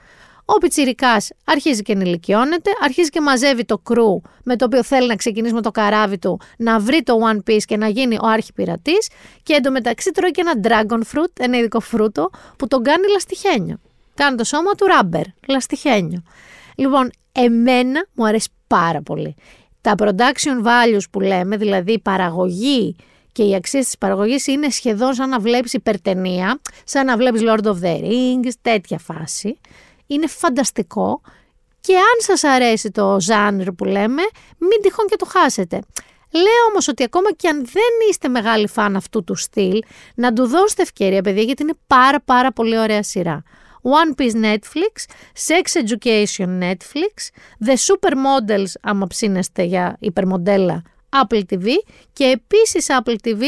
Ο 0.45 0.53
Πιτσιρικάς 0.53 1.29
αρχίζει 1.45 1.81
και 1.81 1.91
ενηλικιώνεται, 1.91 2.71
αρχίζει 2.83 3.09
και 3.09 3.21
μαζεύει 3.21 3.65
το 3.65 3.77
κρού 3.77 4.21
με 4.43 4.55
το 4.55 4.65
οποίο 4.65 4.83
θέλει 4.83 5.07
να 5.07 5.15
ξεκινήσει 5.15 5.53
με 5.53 5.61
το 5.61 5.71
καράβι 5.71 6.17
του, 6.17 6.39
να 6.57 6.79
βρει 6.79 7.03
το 7.03 7.17
One 7.31 7.49
Piece 7.49 7.63
και 7.65 7.77
να 7.77 7.87
γίνει 7.87 8.15
ο 8.15 8.25
αρχιπειρατής 8.25 9.09
και 9.43 9.53
εντωμεταξύ 9.53 10.11
τρώει 10.11 10.31
και 10.31 10.41
ένα 10.41 10.53
dragon 10.63 10.99
fruit, 11.13 11.31
ένα 11.39 11.57
ειδικό 11.57 11.79
φρούτο 11.79 12.29
που 12.57 12.67
τον 12.67 12.83
κάνει 12.83 13.07
λαστιχένιο. 13.11 13.79
Κάνει 14.15 14.37
το 14.37 14.43
σώμα 14.43 14.71
του 14.71 14.85
ράμπερ, 14.85 15.23
λαστιχένιο. 15.47 16.21
Λοιπόν, 16.75 17.09
εμένα 17.31 18.05
μου 18.13 18.25
αρέσει 18.25 18.49
πάρα 18.67 19.01
πολύ. 19.01 19.35
Τα 19.81 19.93
production 19.97 20.65
values 20.65 21.03
που 21.11 21.19
λέμε, 21.19 21.57
δηλαδή 21.57 21.91
η 21.91 21.99
παραγωγή 21.99 22.95
και 23.39 23.45
οι 23.45 23.55
αξίες 23.55 23.85
της 23.85 23.97
παραγωγής 23.97 24.47
είναι 24.47 24.69
σχεδόν 24.69 25.13
σαν 25.13 25.29
να 25.29 25.39
βλέπεις 25.39 25.73
υπερτενία, 25.73 26.61
σαν 26.83 27.05
να 27.05 27.17
βλέπεις 27.17 27.41
Lord 27.43 27.63
of 27.63 27.75
the 27.81 28.01
Rings, 28.01 28.51
τέτοια 28.61 28.97
φάση. 28.97 29.59
Είναι 30.07 30.27
φανταστικό 30.27 31.21
και 31.81 31.95
αν 31.95 32.17
σας 32.17 32.43
αρέσει 32.43 32.91
το 32.91 33.17
ζάνρ 33.19 33.71
που 33.71 33.85
λέμε, 33.85 34.21
μην 34.57 34.81
τυχόν 34.81 35.05
και 35.07 35.15
το 35.15 35.25
χάσετε. 35.25 35.79
Λέω 36.31 36.65
όμως 36.69 36.87
ότι 36.87 37.03
ακόμα 37.03 37.31
και 37.31 37.47
αν 37.47 37.65
δεν 37.65 38.09
είστε 38.09 38.27
μεγάλοι 38.27 38.67
φαν 38.67 38.95
αυτού 38.95 39.23
του 39.23 39.35
στυλ, 39.35 39.81
να 40.15 40.33
του 40.33 40.47
δώσετε 40.47 40.81
ευκαιρία 40.81 41.21
παιδιά 41.21 41.41
γιατί 41.41 41.63
είναι 41.63 41.77
πάρα 41.87 42.21
πάρα 42.21 42.51
πολύ 42.51 42.79
ωραία 42.79 43.03
σειρά. 43.03 43.43
One 43.81 44.21
Piece 44.21 44.43
Netflix, 44.43 44.93
Sex 45.47 45.81
Education 45.83 46.59
Netflix, 46.61 47.15
The 47.65 47.73
Supermodels 47.73 48.71
άμα 48.81 49.07
ψήνεστε 49.07 49.63
για 49.63 49.97
υπερμοντέλα 49.99 50.83
Apple 51.09 51.41
TV 51.49 51.67
και 52.13 52.23
επίσης 52.23 52.87
Apple 52.89 53.15
TV 53.23 53.41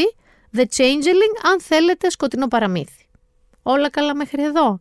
The 0.56 0.64
Changeling 0.76 1.50
αν 1.50 1.60
θέλετε 1.60 2.10
σκοτεινό 2.10 2.48
παραμύθι. 2.48 3.06
Όλα 3.62 3.90
καλά 3.90 4.14
μέχρι 4.14 4.42
εδώ. 4.42 4.78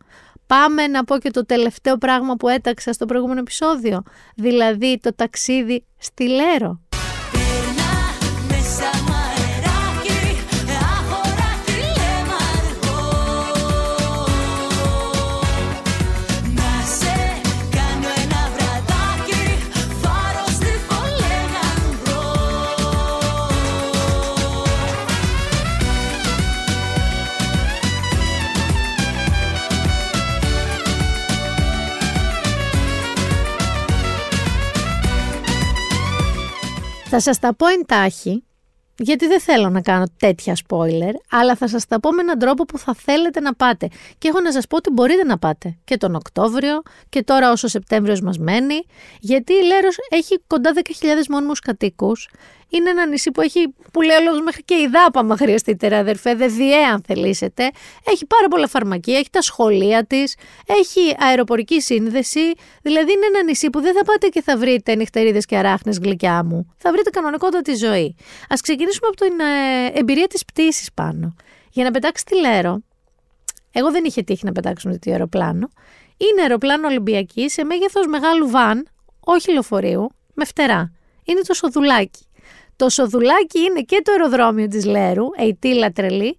Πάμε 0.47 0.87
να 0.87 1.03
πω 1.03 1.17
και 1.17 1.31
το 1.31 1.45
τελευταίο 1.45 1.97
πράγμα 1.97 2.35
που 2.35 2.47
έταξα 2.47 2.93
στο 2.93 3.05
προηγούμενο 3.05 3.39
επεισόδιο, 3.39 4.03
δηλαδή 4.35 4.99
το 5.01 5.13
ταξίδι 5.15 5.85
στη 5.97 6.27
Λέρο. 6.27 6.81
Θα 37.13 37.19
σας 37.19 37.39
τα 37.39 37.55
πω 37.55 37.67
εντάχει, 37.67 38.43
γιατί 38.97 39.27
δεν 39.27 39.39
θέλω 39.39 39.69
να 39.69 39.81
κάνω 39.81 40.05
τέτοια 40.17 40.55
spoiler, 40.67 41.13
αλλά 41.31 41.55
θα 41.55 41.67
σας 41.67 41.85
τα 41.85 41.99
πω 41.99 42.11
με 42.11 42.21
έναν 42.21 42.39
τρόπο 42.39 42.63
που 42.65 42.77
θα 42.77 42.93
θέλετε 42.93 43.39
να 43.39 43.53
πάτε. 43.53 43.87
Και 44.17 44.27
έχω 44.27 44.39
να 44.39 44.51
σας 44.51 44.67
πω 44.67 44.75
ότι 44.75 44.89
μπορείτε 44.89 45.23
να 45.23 45.37
πάτε 45.37 45.77
και 45.83 45.97
τον 45.97 46.15
Οκτώβριο 46.15 46.81
και 47.09 47.23
τώρα 47.23 47.51
όσο 47.51 47.67
ο 47.67 47.69
Σεπτέμβριος 47.69 48.21
μας 48.21 48.37
μένει, 48.37 48.85
γιατί 49.19 49.53
η 49.53 49.63
Λέρος 49.65 49.95
έχει 50.09 50.39
κοντά 50.47 50.71
10.000 50.75 51.27
μόνιμους 51.29 51.59
κατοίκους. 51.59 52.29
Είναι 52.71 52.89
ένα 52.89 53.05
νησί 53.05 53.31
που 53.31 53.41
έχει, 53.41 53.73
που 53.93 54.01
λέει 54.01 54.17
ο 54.17 54.23
λόγος, 54.23 54.41
μέχρι 54.41 54.63
και 54.63 54.73
η 54.73 54.87
δάπα, 54.87 55.19
άμα 55.19 55.37
χρειαστείτε 55.37 55.87
ρε 55.87 55.97
αδερφέ, 55.97 56.35
δεδιέ 56.35 56.85
αν 56.85 57.01
θελήσετε. 57.07 57.71
Έχει 58.05 58.25
πάρα 58.25 58.47
πολλά 58.47 58.67
φαρμακεία, 58.67 59.17
έχει 59.17 59.29
τα 59.29 59.41
σχολεία 59.41 60.05
της, 60.05 60.35
έχει 60.65 61.15
αεροπορική 61.19 61.81
σύνδεση. 61.81 62.51
Δηλαδή 62.81 63.11
είναι 63.11 63.25
ένα 63.25 63.43
νησί 63.43 63.69
που 63.69 63.81
δεν 63.81 63.93
θα 63.93 64.03
πάτε 64.03 64.27
και 64.27 64.41
θα 64.41 64.57
βρείτε 64.57 64.95
νυχτερίδες 64.95 65.45
και 65.45 65.57
αράχνες 65.57 65.97
γλυκιά 65.97 66.43
μου. 66.43 66.73
Θα 66.77 66.91
βρείτε 66.91 67.09
κανονικότατη 67.09 67.75
ζωή. 67.75 68.15
Ας 68.49 68.61
ξεκινήσουμε 68.61 69.07
από 69.07 69.25
την 69.25 69.39
ε, 69.39 69.99
εμπειρία 69.99 70.27
της 70.27 70.45
πτήσης 70.45 70.93
πάνω. 70.93 71.35
Για 71.71 71.83
να 71.83 71.91
πετάξεις 71.91 72.25
τη 72.25 72.39
Λέρο, 72.39 72.81
εγώ 73.71 73.91
δεν 73.91 74.03
είχε 74.03 74.21
τύχει 74.21 74.45
να 74.45 74.51
πετάξουμε 74.51 74.97
το 74.97 75.11
αεροπλάνο. 75.11 75.69
Είναι 76.17 76.41
αεροπλάνο 76.41 76.87
Ολυμπιακής 76.87 77.53
σε 77.53 77.63
μέγεθος 77.63 78.07
μεγάλου 78.07 78.49
βαν, 78.49 78.87
όχι 79.19 79.51
λεωφορείου, 79.51 80.11
με 80.33 80.45
φτερά. 80.45 80.91
Είναι 81.23 81.41
το 81.47 81.53
σοδουλάκι. 81.53 82.25
Το 82.81 82.89
σοδουλάκι 82.89 83.59
είναι 83.59 83.81
και 83.81 84.01
το 84.03 84.11
αεροδρόμιο 84.11 84.67
της 84.67 84.85
Λέρου, 84.85 85.25
αιτήλα 85.37 85.91
τρελή, 85.91 86.37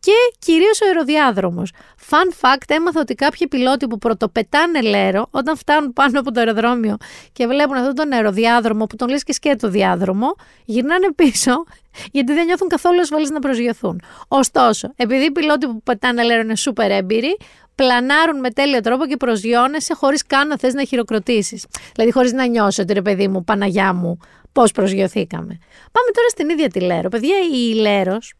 και 0.00 0.12
κυρίως 0.38 0.80
ο 0.80 0.86
αεροδιάδρομος. 0.86 1.72
Fun 2.10 2.32
fact, 2.40 2.64
έμαθα 2.66 3.00
ότι 3.00 3.14
κάποιοι 3.14 3.48
πιλότοι 3.48 3.86
που 3.86 3.98
πρωτοπετάνε 3.98 4.80
λέρο, 4.80 5.26
όταν 5.30 5.56
φτάνουν 5.56 5.92
πάνω 5.92 6.20
από 6.20 6.32
το 6.32 6.40
αεροδρόμιο 6.40 6.96
και 7.32 7.46
βλέπουν 7.46 7.76
αυτόν 7.76 7.94
τον 7.94 8.12
αεροδιάδρομο 8.12 8.86
που 8.86 8.96
τον 8.96 9.08
λες 9.08 9.22
και 9.22 9.32
σκέτο 9.32 9.68
διάδρομο, 9.68 10.34
γυρνάνε 10.64 11.12
πίσω 11.12 11.64
γιατί 12.12 12.32
δεν 12.32 12.44
νιώθουν 12.44 12.68
καθόλου 12.68 13.00
ασφαλείς 13.00 13.30
να 13.30 13.38
προσγειωθούν. 13.38 14.02
Ωστόσο, 14.28 14.92
επειδή 14.96 15.24
οι 15.24 15.30
πιλότοι 15.30 15.66
που 15.66 15.82
πετάνε 15.82 16.22
λέρο 16.22 16.40
είναι 16.40 16.56
σούπερ 16.56 16.90
έμπειροι, 16.90 17.36
πλανάρουν 17.76 18.40
με 18.40 18.50
τέλειο 18.50 18.80
τρόπο 18.80 19.06
και 19.06 19.16
προσγειώνεσαι 19.16 19.94
χωρίς 19.94 20.26
καν 20.26 20.48
να 20.48 20.58
θες 20.58 20.74
να 20.74 20.84
χειροκροτήσεις. 20.84 21.66
Δηλαδή, 21.94 22.12
χωρίς 22.12 22.32
να 22.32 22.46
νιώσει 22.46 22.80
ότι 22.80 22.92
ρε 22.92 23.02
παιδί 23.02 23.28
μου, 23.28 23.44
Παναγιά 23.44 23.92
μου, 23.92 24.18
πώς 24.52 24.72
προσγειωθήκαμε. 24.72 25.58
Πάμε 25.92 26.10
τώρα 26.14 26.28
στην 26.28 26.48
ίδια 26.48 26.68
τη 26.68 26.80
Λέρο. 26.80 27.08
Παιδιά, 27.08 27.36
η 27.52 27.74
Λέρος 27.74 28.34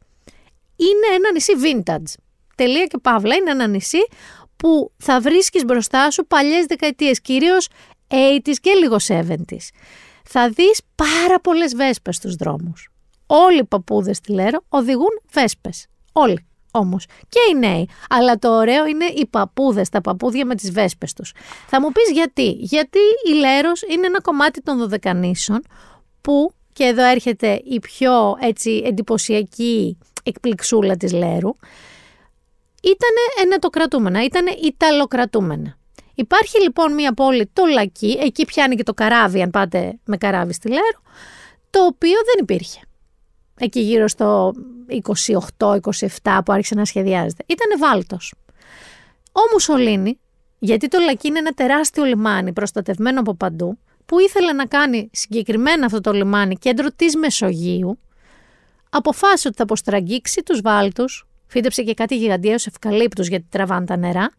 είναι 0.76 1.14
ένα 1.14 1.32
νησί 1.32 1.52
vintage. 1.62 2.14
Τελεία 2.56 2.84
και 2.84 2.98
παύλα. 2.98 3.34
Είναι 3.34 3.50
ένα 3.50 3.66
νησί 3.66 4.06
που 4.56 4.92
θα 4.96 5.20
βρίσκεις 5.20 5.64
μπροστά 5.64 6.10
σου 6.10 6.26
παλιές 6.26 6.64
δεκαετίες, 6.66 7.20
κυρίως 7.20 7.68
80s 8.08 8.54
και 8.60 8.72
λίγο 8.72 8.96
70s. 9.06 9.68
Θα 10.24 10.48
δεις 10.48 10.80
πάρα 10.94 11.40
πολλές 11.40 11.74
βέσπες 11.74 12.16
στους 12.16 12.34
δρόμους. 12.34 12.90
Όλοι 13.26 13.58
οι 13.58 13.64
παππούδες 13.64 14.16
στη 14.16 14.32
Λέρο 14.32 14.64
οδηγούν 14.68 15.20
βέσπες. 15.32 15.86
Όλοι 16.12 16.46
όμως. 16.78 17.06
Και 17.28 17.38
οι 17.50 17.58
νέοι. 17.58 17.88
Αλλά 18.08 18.38
το 18.38 18.48
ωραίο 18.56 18.86
είναι 18.86 19.04
οι 19.04 19.26
παππούδες, 19.26 19.88
τα 19.88 20.00
παππούδια 20.00 20.46
με 20.46 20.54
τις 20.54 20.70
βέσπες 20.72 21.12
τους. 21.12 21.32
Θα 21.66 21.80
μου 21.80 21.92
πεις 21.92 22.10
γιατί. 22.12 22.50
Γιατί 22.50 22.98
η 23.30 23.32
Λέρος 23.32 23.82
είναι 23.82 24.06
ένα 24.06 24.20
κομμάτι 24.20 24.62
των 24.62 24.78
Δωδεκανήσων 24.78 25.62
που, 26.20 26.52
και 26.72 26.84
εδώ 26.84 27.04
έρχεται 27.04 27.60
η 27.64 27.78
πιο 27.78 28.36
έτσι 28.40 28.82
εντυπωσιακή 28.84 29.98
εκπληξούλα 30.22 30.96
της 30.96 31.12
Λέρου, 31.12 31.50
ήτανε 32.82 33.42
ενετοκρατούμενα, 33.42 34.24
ήτανε 34.24 34.50
Ιταλοκρατούμενα. 34.50 35.76
Υπάρχει 36.14 36.62
λοιπόν 36.62 36.94
μια 36.94 37.14
πόλη, 37.14 37.50
το 37.52 37.64
Λακί, 37.64 38.18
εκεί 38.22 38.44
πιάνει 38.44 38.76
και 38.76 38.82
το 38.82 38.94
καράβι, 38.94 39.42
αν 39.42 39.50
πάτε 39.50 39.98
με 40.04 40.16
καράβι 40.16 40.52
στη 40.52 40.68
Λέρου, 40.68 41.00
το 41.70 41.84
οποίο 41.84 42.14
δεν 42.24 42.36
υπήρχε. 42.40 42.80
Εκεί 43.58 43.80
γύρω 43.80 44.08
στο 44.08 44.52
28-27 45.58 46.38
που 46.44 46.52
άρχισε 46.52 46.74
να 46.74 46.84
σχεδιάζεται. 46.84 47.44
Ήταν 47.46 47.78
βάλτος. 47.78 48.34
Ο 49.32 49.40
Μουσολίνη, 49.52 50.18
γιατί 50.58 50.88
το 50.88 50.98
Λακί 50.98 51.28
είναι 51.28 51.38
ένα 51.38 51.52
τεράστιο 51.52 52.04
λιμάνι 52.04 52.52
προστατευμένο 52.52 53.20
από 53.20 53.34
παντού, 53.34 53.78
που 54.06 54.18
ήθελε 54.18 54.52
να 54.52 54.66
κάνει 54.66 55.10
συγκεκριμένα 55.12 55.86
αυτό 55.86 56.00
το 56.00 56.12
λιμάνι 56.12 56.54
κέντρο 56.54 56.88
της 56.96 57.16
Μεσογείου, 57.16 57.98
αποφάσισε 58.90 59.48
ότι 59.48 59.56
θα 59.56 59.62
αποστραγγίξει 59.62 60.42
τους 60.42 60.60
βάλτους, 60.60 61.26
φύτεψε 61.46 61.82
και 61.82 61.94
κάτι 61.94 62.16
γιγαντιαίους 62.16 62.66
ευκαλύπτους 62.66 63.28
γιατί 63.28 63.46
τραβάνε 63.50 63.86
τα 63.86 63.96
νερά 63.96 64.30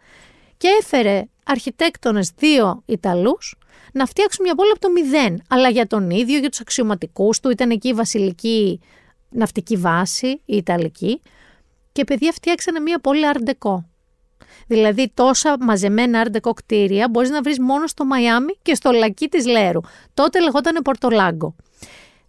και 0.58 0.68
έφερε 0.82 1.24
αρχιτέκτονες 1.44 2.32
δύο 2.38 2.84
Ιταλούς 2.86 3.56
να 3.94 4.06
φτιάξουν 4.06 4.46
μια 4.46 4.56
πόλη 4.56 4.72
από 4.72 4.80
το 4.80 4.92
μηδέν, 4.92 5.42
αλλά 5.50 5.70
για 5.70 5.88
τον 5.88 6.10
ίδιο, 6.10 6.40
για 6.40 6.50
τους 6.50 6.60
αξιωματικούς 6.60 7.40
του, 7.40 7.50
ήταν 7.50 7.70
εκεί 7.70 7.88
η 7.88 7.94
βασιλική 7.94 8.80
ναυτική 9.38 9.76
βάση, 9.76 10.28
η 10.28 10.56
Ιταλική, 10.56 11.22
και 11.92 12.04
παιδιά 12.04 12.32
φτιάξανε 12.32 12.80
μια 12.80 13.00
πόλη 13.00 13.22
Art 13.34 13.78
Δηλαδή 14.68 15.12
τόσα 15.14 15.56
μαζεμένα 15.60 16.26
Art 16.26 16.54
κτίρια 16.56 17.08
μπορείς 17.10 17.30
να 17.30 17.42
βρεις 17.42 17.60
μόνο 17.60 17.88
στο 17.88 18.06
Μαϊάμι 18.06 18.58
και 18.62 18.76
στο 18.76 18.92
Λακί 18.92 19.28
της 19.28 19.46
Λέρου. 19.46 19.80
Τότε 20.14 20.40
λεγόταν 20.40 20.82
Πορτολάγκο. 20.84 21.56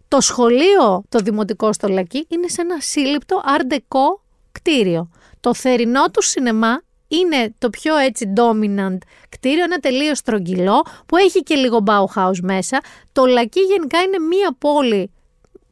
Το 0.07 0.21
σχολείο 0.21 1.03
το 1.09 1.19
δημοτικό 1.19 1.73
στο 1.73 1.87
Λακί 1.87 2.25
είναι 2.29 2.47
σε 2.47 2.61
ένα 2.61 2.79
σύλληπτο 2.79 3.41
Art 3.45 3.77
κτίριο. 4.51 5.09
Το 5.39 5.53
θερινό 5.53 6.09
του 6.11 6.21
σινεμά 6.21 6.81
είναι 7.07 7.53
το 7.57 7.69
πιο 7.69 7.95
έτσι 7.97 8.33
dominant 8.35 8.97
κτίριο, 9.29 9.63
ένα 9.63 9.77
τελείως 9.77 10.17
στρογγυλό 10.17 10.85
που 11.05 11.17
έχει 11.17 11.43
και 11.43 11.55
λίγο 11.55 11.83
Bauhaus 11.85 12.39
μέσα. 12.41 12.79
Το 13.11 13.25
Λακί 13.25 13.59
γενικά 13.59 13.99
είναι 13.99 14.19
μία 14.19 14.55
πόλη 14.57 15.11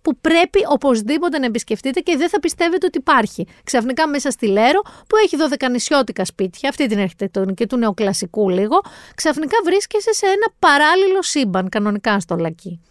που 0.07 0.17
πρέπει 0.21 0.59
οπωσδήποτε 0.69 1.39
να 1.39 1.45
επισκεφτείτε 1.45 1.99
και 1.99 2.17
δεν 2.17 2.29
θα 2.29 2.39
πιστεύετε 2.39 2.85
ότι 2.85 2.97
υπάρχει. 2.97 3.47
Ξαφνικά 3.63 4.07
μέσα 4.07 4.31
στη 4.31 4.47
Λέρο, 4.47 4.81
που 4.81 5.15
έχει 5.23 5.35
δωδεκανησιώτικα 5.35 6.25
σπίτια, 6.25 6.69
αυτή 6.69 6.87
την 6.87 6.99
αρχιτεκτονική 6.99 7.67
του 7.67 7.77
νεοκλασικού 7.77 8.49
λίγο, 8.49 8.81
ξαφνικά 9.15 9.57
βρίσκεσαι 9.63 10.13
σε 10.13 10.25
ένα 10.25 10.53
παράλληλο 10.59 11.21
σύμπαν 11.21 11.69
κανονικά 11.69 12.19
στο 12.19 12.35
Λακί. 12.35 12.81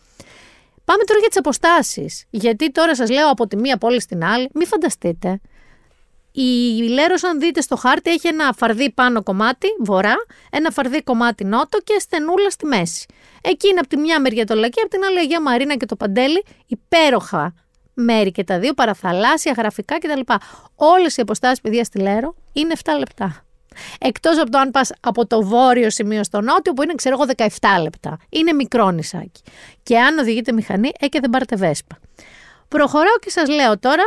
Πάμε 0.84 1.04
τώρα 1.04 1.18
για 1.20 1.28
τις 1.28 1.38
αποστάσεις. 1.38 2.24
Γιατί 2.30 2.72
τώρα 2.72 2.94
σας 2.94 3.10
λέω 3.10 3.30
από 3.30 3.46
τη 3.46 3.56
μία 3.56 3.76
πόλη 3.76 4.00
στην 4.00 4.24
άλλη, 4.24 4.50
μην 4.54 4.66
φανταστείτε. 4.66 5.40
Η 6.32 6.88
Λέρος 6.88 7.24
αν 7.24 7.40
δείτε 7.40 7.60
στο 7.60 7.76
χάρτη 7.76 8.10
έχει 8.10 8.28
ένα 8.28 8.52
φαρδί 8.56 8.90
πάνω 8.90 9.22
κομμάτι, 9.22 9.66
βορρά, 9.78 10.14
ένα 10.50 10.70
φαρδί 10.70 11.02
κομμάτι 11.02 11.44
νότο 11.44 11.78
και 11.84 11.96
στενούλα 11.98 12.50
στη 12.50 12.66
μέση. 12.66 13.06
Εκεί 13.48 13.68
είναι 13.68 13.78
από 13.78 13.88
τη 13.88 13.96
μια 13.96 14.20
μεριά 14.20 14.46
το 14.46 14.54
Λακί, 14.54 14.80
από 14.80 14.90
την 14.90 15.04
άλλη 15.04 15.18
Αγία 15.18 15.42
Μαρίνα 15.42 15.76
και 15.76 15.86
το 15.86 15.96
Παντέλι, 15.96 16.44
υπέροχα 16.66 17.54
μέρη 17.94 18.32
και 18.32 18.44
τα 18.44 18.58
δύο, 18.58 18.74
παραθαλάσσια, 18.74 19.54
γραφικά 19.56 19.98
κτλ. 19.98 20.20
Όλες 20.74 21.16
οι 21.16 21.20
αποστάσεις 21.20 21.60
παιδιά 21.60 21.84
στη 21.84 21.98
Λέρο 21.98 22.34
είναι 22.52 22.74
7 22.84 22.90
λεπτά. 22.98 23.44
Εκτός 23.98 24.38
από 24.38 24.50
το 24.50 24.58
αν 24.58 24.70
πας 24.70 24.92
από 25.00 25.26
το 25.26 25.42
βόρειο 25.42 25.90
σημείο 25.90 26.24
στο 26.24 26.40
νότιο, 26.40 26.72
που 26.72 26.82
είναι 26.82 26.94
ξέρω 26.94 27.16
εγώ 27.20 27.48
17 27.58 27.82
λεπτά. 27.82 28.18
Είναι 28.28 28.52
μικρό 28.52 28.90
νησάκι. 28.90 29.42
Και 29.82 29.98
αν 29.98 30.18
οδηγείτε 30.18 30.52
μηχανή, 30.52 30.90
ε 31.00 31.06
και 31.06 31.20
δεν 31.20 31.30
πάρετε 31.30 31.56
βέσπα. 31.56 31.98
Προχωράω 32.68 33.18
και 33.20 33.30
σας 33.30 33.48
λέω 33.48 33.78
τώρα 33.78 34.04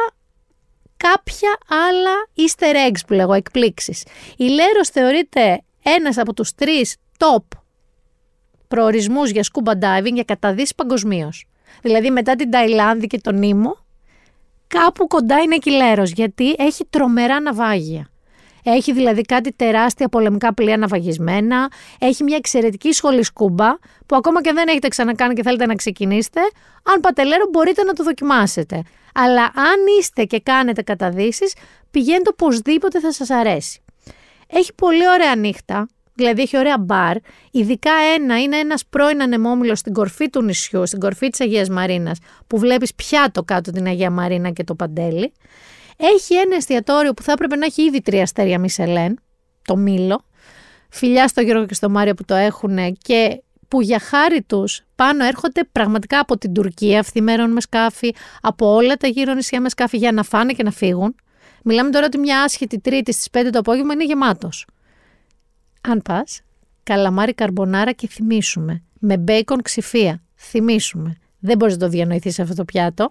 κάποια 0.97 1.57
άλλα 1.87 2.11
easter 2.35 2.89
eggs 2.89 2.99
που 3.07 3.13
λέγω, 3.13 3.33
εκπλήξεις. 3.33 4.03
Η 4.37 4.43
Λέρος 4.43 4.89
θεωρείται 4.89 5.61
ένας 5.83 6.17
από 6.17 6.33
τους 6.33 6.55
τρεις 6.55 6.95
top 7.17 7.59
προορισμούς 8.69 9.29
για 9.29 9.43
scuba 9.43 9.71
diving 9.71 10.13
για 10.13 10.23
καταδύσεις 10.23 10.75
παγκοσμίως. 10.75 11.45
Δηλαδή 11.81 12.11
μετά 12.11 12.35
την 12.35 12.51
Ταϊλάνδη 12.51 13.07
και 13.07 13.19
τον 13.19 13.39
Νίμο, 13.39 13.77
κάπου 14.67 15.07
κοντά 15.07 15.39
είναι 15.39 15.57
και 15.57 15.69
η 15.69 15.73
Λέρος, 15.73 16.11
γιατί 16.11 16.55
έχει 16.57 16.85
τρομερά 16.89 17.39
ναυάγια. 17.39 18.09
Έχει 18.63 18.93
δηλαδή 18.93 19.21
κάτι 19.21 19.53
τεράστια 19.53 20.09
πολεμικά 20.09 20.53
πλοία 20.53 20.77
ναυαγισμένα. 20.77 21.71
Έχει 21.99 22.23
μια 22.23 22.35
εξαιρετική 22.35 22.91
σχολή 22.91 23.23
σκούμπα 23.23 23.69
που 24.05 24.15
ακόμα 24.15 24.41
και 24.41 24.53
δεν 24.53 24.67
έχετε 24.67 24.87
ξανακάνει 24.87 25.33
και 25.33 25.43
θέλετε 25.43 25.65
να 25.65 25.75
ξεκινήσετε. 25.75 26.39
Αν 26.83 26.99
πάτε 26.99 27.23
λέρο 27.23 27.45
μπορείτε 27.51 27.83
να 27.83 27.93
το 27.93 28.03
δοκιμάσετε. 28.03 28.83
Αλλά 29.13 29.43
αν 29.43 29.79
είστε 29.99 30.23
και 30.23 30.39
κάνετε 30.39 30.81
καταδύσεις, 30.81 31.53
πηγαίνετε 31.91 32.29
οπωσδήποτε 32.29 32.99
θα 32.99 33.11
σας 33.11 33.29
αρέσει. 33.29 33.81
Έχει 34.47 34.73
πολύ 34.73 35.07
ωραία 35.07 35.35
νύχτα, 35.35 35.87
δηλαδή 36.19 36.41
έχει 36.41 36.57
ωραία 36.57 36.77
μπαρ. 36.77 37.17
Ειδικά 37.51 37.91
ένα 38.15 38.41
είναι 38.41 38.57
ένας 38.57 38.85
πρώην 38.89 39.21
ανεμόμυλος 39.21 39.79
στην 39.79 39.93
κορφή 39.93 40.29
του 40.29 40.41
νησιού, 40.41 40.87
στην 40.87 40.99
κορφή 40.99 41.29
της 41.29 41.41
Αγίας 41.41 41.69
Μαρίνας, 41.69 42.19
που 42.47 42.59
βλέπεις 42.59 42.95
πιάτο 42.95 43.43
κάτω 43.43 43.71
την 43.71 43.87
Αγία 43.87 44.09
Μαρίνα 44.09 44.49
και 44.49 44.63
το 44.63 44.75
Παντέλι. 44.75 45.31
Έχει 45.97 46.33
ένα 46.33 46.55
εστιατόριο 46.55 47.13
που 47.13 47.21
θα 47.21 47.31
έπρεπε 47.31 47.55
να 47.55 47.65
έχει 47.65 47.81
ήδη 47.81 48.01
τρία 48.01 48.21
αστέρια 48.21 48.59
Μισελέν, 48.59 49.19
το 49.61 49.75
Μήλο. 49.75 50.25
Φιλιά 50.89 51.27
στο 51.27 51.41
Γιώργο 51.41 51.65
και 51.65 51.73
στο 51.73 51.89
Μάριο 51.89 52.13
που 52.13 52.25
το 52.25 52.35
έχουν 52.35 52.97
και 52.97 53.41
που 53.67 53.81
για 53.81 53.99
χάρη 53.99 54.41
τους 54.41 54.81
πάνω 54.95 55.25
έρχονται 55.25 55.63
πραγματικά 55.71 56.19
από 56.19 56.37
την 56.37 56.53
Τουρκία 56.53 57.03
φθημέρων 57.03 57.51
με 57.51 57.61
σκάφη, 57.61 58.15
από 58.41 58.73
όλα 58.73 58.95
τα 58.95 59.07
γύρω 59.07 59.33
νησιά 59.33 59.61
με 59.61 59.69
σκάφη 59.69 59.97
για 59.97 60.11
να 60.11 60.23
φάνε 60.23 60.53
και 60.53 60.63
να 60.63 60.71
φύγουν. 60.71 61.15
Μιλάμε 61.63 61.89
τώρα 61.89 62.05
ότι 62.05 62.17
μια 62.17 62.43
άσχετη 62.43 62.79
τρίτη 62.79 63.13
στις 63.13 63.27
5 63.31 63.49
το 63.51 63.59
απόγευμα 63.59 63.93
είναι 63.93 64.05
γεμάτος. 64.05 64.65
Αν 65.81 66.01
πας, 66.01 66.41
καλαμάρι 66.84 67.34
καρμπονάρα 67.34 67.91
και 67.91 68.07
θυμίσουμε. 68.07 68.84
Με 68.99 69.18
μπέικον 69.18 69.61
ξηφία, 69.61 70.23
θυμίσουμε. 70.35 71.15
Δεν 71.39 71.57
μπορείς 71.57 71.73
να 71.73 71.80
το 71.80 71.89
διανοηθείς 71.89 72.39
αυτό 72.39 72.53
το 72.53 72.65
πιάτο. 72.65 73.07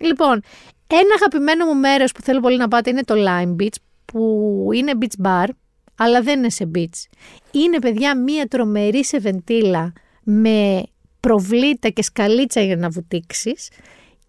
Λοιπόν, 0.00 0.42
ένα 0.86 1.14
αγαπημένο 1.14 1.66
μου 1.66 1.74
μέρος 1.74 2.12
που 2.12 2.22
θέλω 2.22 2.40
πολύ 2.40 2.56
να 2.56 2.68
πάτε 2.68 2.90
είναι 2.90 3.02
το 3.02 3.14
Lime 3.16 3.62
Beach, 3.62 3.76
που 4.04 4.68
είναι 4.74 4.92
beach 5.00 5.26
bar, 5.26 5.48
αλλά 5.96 6.22
δεν 6.22 6.38
είναι 6.38 6.50
σε 6.50 6.70
beach. 6.74 7.06
Είναι, 7.50 7.78
παιδιά, 7.78 8.18
μία 8.18 8.46
τρομερή 8.46 9.04
σεβεντήλα 9.04 9.92
με 10.22 10.82
προβλήτα 11.20 11.88
και 11.88 12.02
σκαλίτσα 12.02 12.60
για 12.60 12.76
να 12.76 12.88
βουτήξεις 12.88 13.68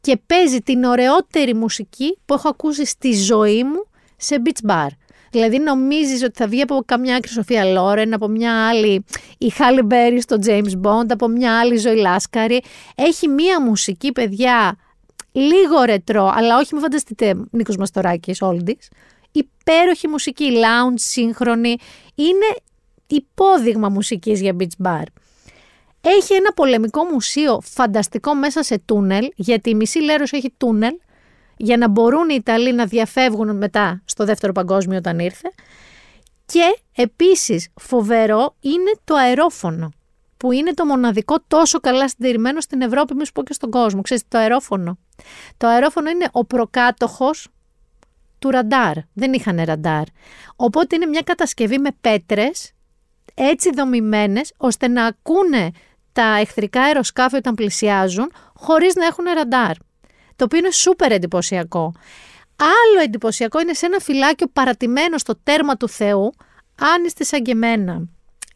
και 0.02 0.20
παίζει 0.26 0.60
την 0.60 0.84
ωραιότερη 0.84 1.56
μουσική 1.56 2.18
που 2.26 2.34
έχω 2.34 2.50
ακούσει 2.50 2.86
στη 2.86 3.14
ζωή 3.14 3.64
μου 3.64 3.86
σε 4.18 4.42
beach 4.46 4.70
bar. 4.70 4.88
Δηλαδή 5.32 5.60
νομίζεις 5.60 6.24
ότι 6.24 6.34
θα 6.36 6.48
βγει 6.48 6.62
από 6.62 6.82
καμιά 6.86 7.16
άκρη 7.16 7.32
Σοφία 7.32 7.66
Λόρεν, 7.66 8.14
από 8.14 8.28
μια 8.28 8.68
άλλη 8.68 9.06
η 9.38 9.50
Χάλι 9.50 9.82
Μπέρι 9.82 10.22
στο 10.22 10.38
James 10.46 10.82
Bond, 10.84 11.06
από 11.10 11.28
μια 11.28 11.60
άλλη 11.60 11.78
Ζωή 11.78 11.96
Λάσκαρη. 11.96 12.62
Έχει 12.96 13.28
μία 13.28 13.62
μουσική, 13.62 14.12
παιδιά, 14.12 14.78
λίγο 15.32 15.84
ρετρό, 15.84 16.32
αλλά 16.36 16.58
όχι 16.58 16.74
με 16.74 16.80
φανταστείτε 16.80 17.36
Νίκος 17.52 17.78
Μαστοράκης, 17.78 18.38
oldies. 18.42 18.88
Υπέροχη 19.32 20.08
μουσική, 20.08 20.52
lounge, 20.54 20.94
σύγχρονη. 20.96 21.78
Είναι 22.16 22.56
υπόδειγμα 23.08 23.90
μουσικής 23.90 24.42
για 24.42 24.56
beach 24.60 24.86
bar. 24.88 25.04
Έχει 26.02 26.34
ένα 26.34 26.54
πολεμικό 26.54 27.04
μουσείο 27.04 27.60
φανταστικό 27.64 28.36
μέσα 28.36 28.64
σε 28.64 28.82
τούνελ, 28.86 29.30
γιατί 29.36 29.70
η 29.70 29.76
μισή 29.76 30.00
Λέρος 30.00 30.32
έχει 30.32 30.54
τούνελ, 30.58 30.94
για 31.62 31.78
να 31.78 31.88
μπορούν 31.88 32.30
οι 32.30 32.36
Ιταλοί 32.38 32.74
να 32.74 32.86
διαφεύγουν 32.86 33.58
μετά 33.58 34.02
στο 34.06 34.26
δεύτερο 34.26 34.52
παγκόσμιο 34.52 34.98
όταν 34.98 35.20
ήρθε. 35.20 35.52
Και 36.46 36.78
επίσης 36.96 37.70
φοβερό 37.76 38.56
είναι 38.60 38.92
το 39.04 39.16
αερόφωνο, 39.16 39.92
που 40.38 40.52
είναι 40.52 40.74
το 40.74 40.86
μοναδικό 40.86 41.36
τόσο 41.48 41.80
καλά 41.80 42.10
συντηρημένο 42.10 42.62
στην 42.62 42.82
Ευρώπη, 42.82 43.16
μη 43.16 43.26
σου 43.26 43.32
πω 43.32 43.44
και 43.44 43.54
στον 43.54 43.70
κόσμο. 43.70 44.02
Ξέρετε 44.02 44.26
το 44.30 44.38
αερόφωνο. 44.38 44.98
Το 45.58 45.68
αερόφωνο 45.68 46.10
είναι 46.10 46.28
ο 46.32 46.46
προκάτοχος 46.46 47.48
του 48.40 48.50
ραντάρ. 48.50 48.94
Δεν 49.14 49.34
είχαν 49.34 49.62
ραντάρ. 49.64 50.04
Οπότε 50.56 50.96
είναι 50.96 51.06
μια 51.06 51.22
κατασκευή 51.22 51.80
με 51.80 51.90
πέτρες 52.02 52.72
έτσι 53.34 53.70
δομημένες 53.76 54.54
ώστε 54.58 54.88
να 54.88 55.06
ακούνε 55.06 55.72
τα 56.12 56.38
εχθρικά 56.40 56.82
αεροσκάφη 56.82 57.36
όταν 57.36 57.56
πλησιάζουν 57.56 58.32
χωρίς 58.54 58.96
να 58.96 59.06
έχουν 59.06 59.26
ραντάρ. 59.36 59.72
Το 60.40 60.46
οποίο 60.46 60.58
είναι 60.58 60.72
σούπερ 60.72 61.12
εντυπωσιακό. 61.12 61.94
Άλλο 62.56 63.04
εντυπωσιακό 63.04 63.60
είναι 63.60 63.74
σε 63.74 63.86
ένα 63.86 64.00
φυλάκιο 64.00 64.48
παρατημένο 64.48 65.18
στο 65.18 65.36
τέρμα 65.44 65.78
του 65.78 65.90
Θεού, 65.90 66.32
αν 66.80 67.04
είστε 67.06 67.24
σαν 67.24 67.44
και 67.44 67.52
εμένα 67.52 68.02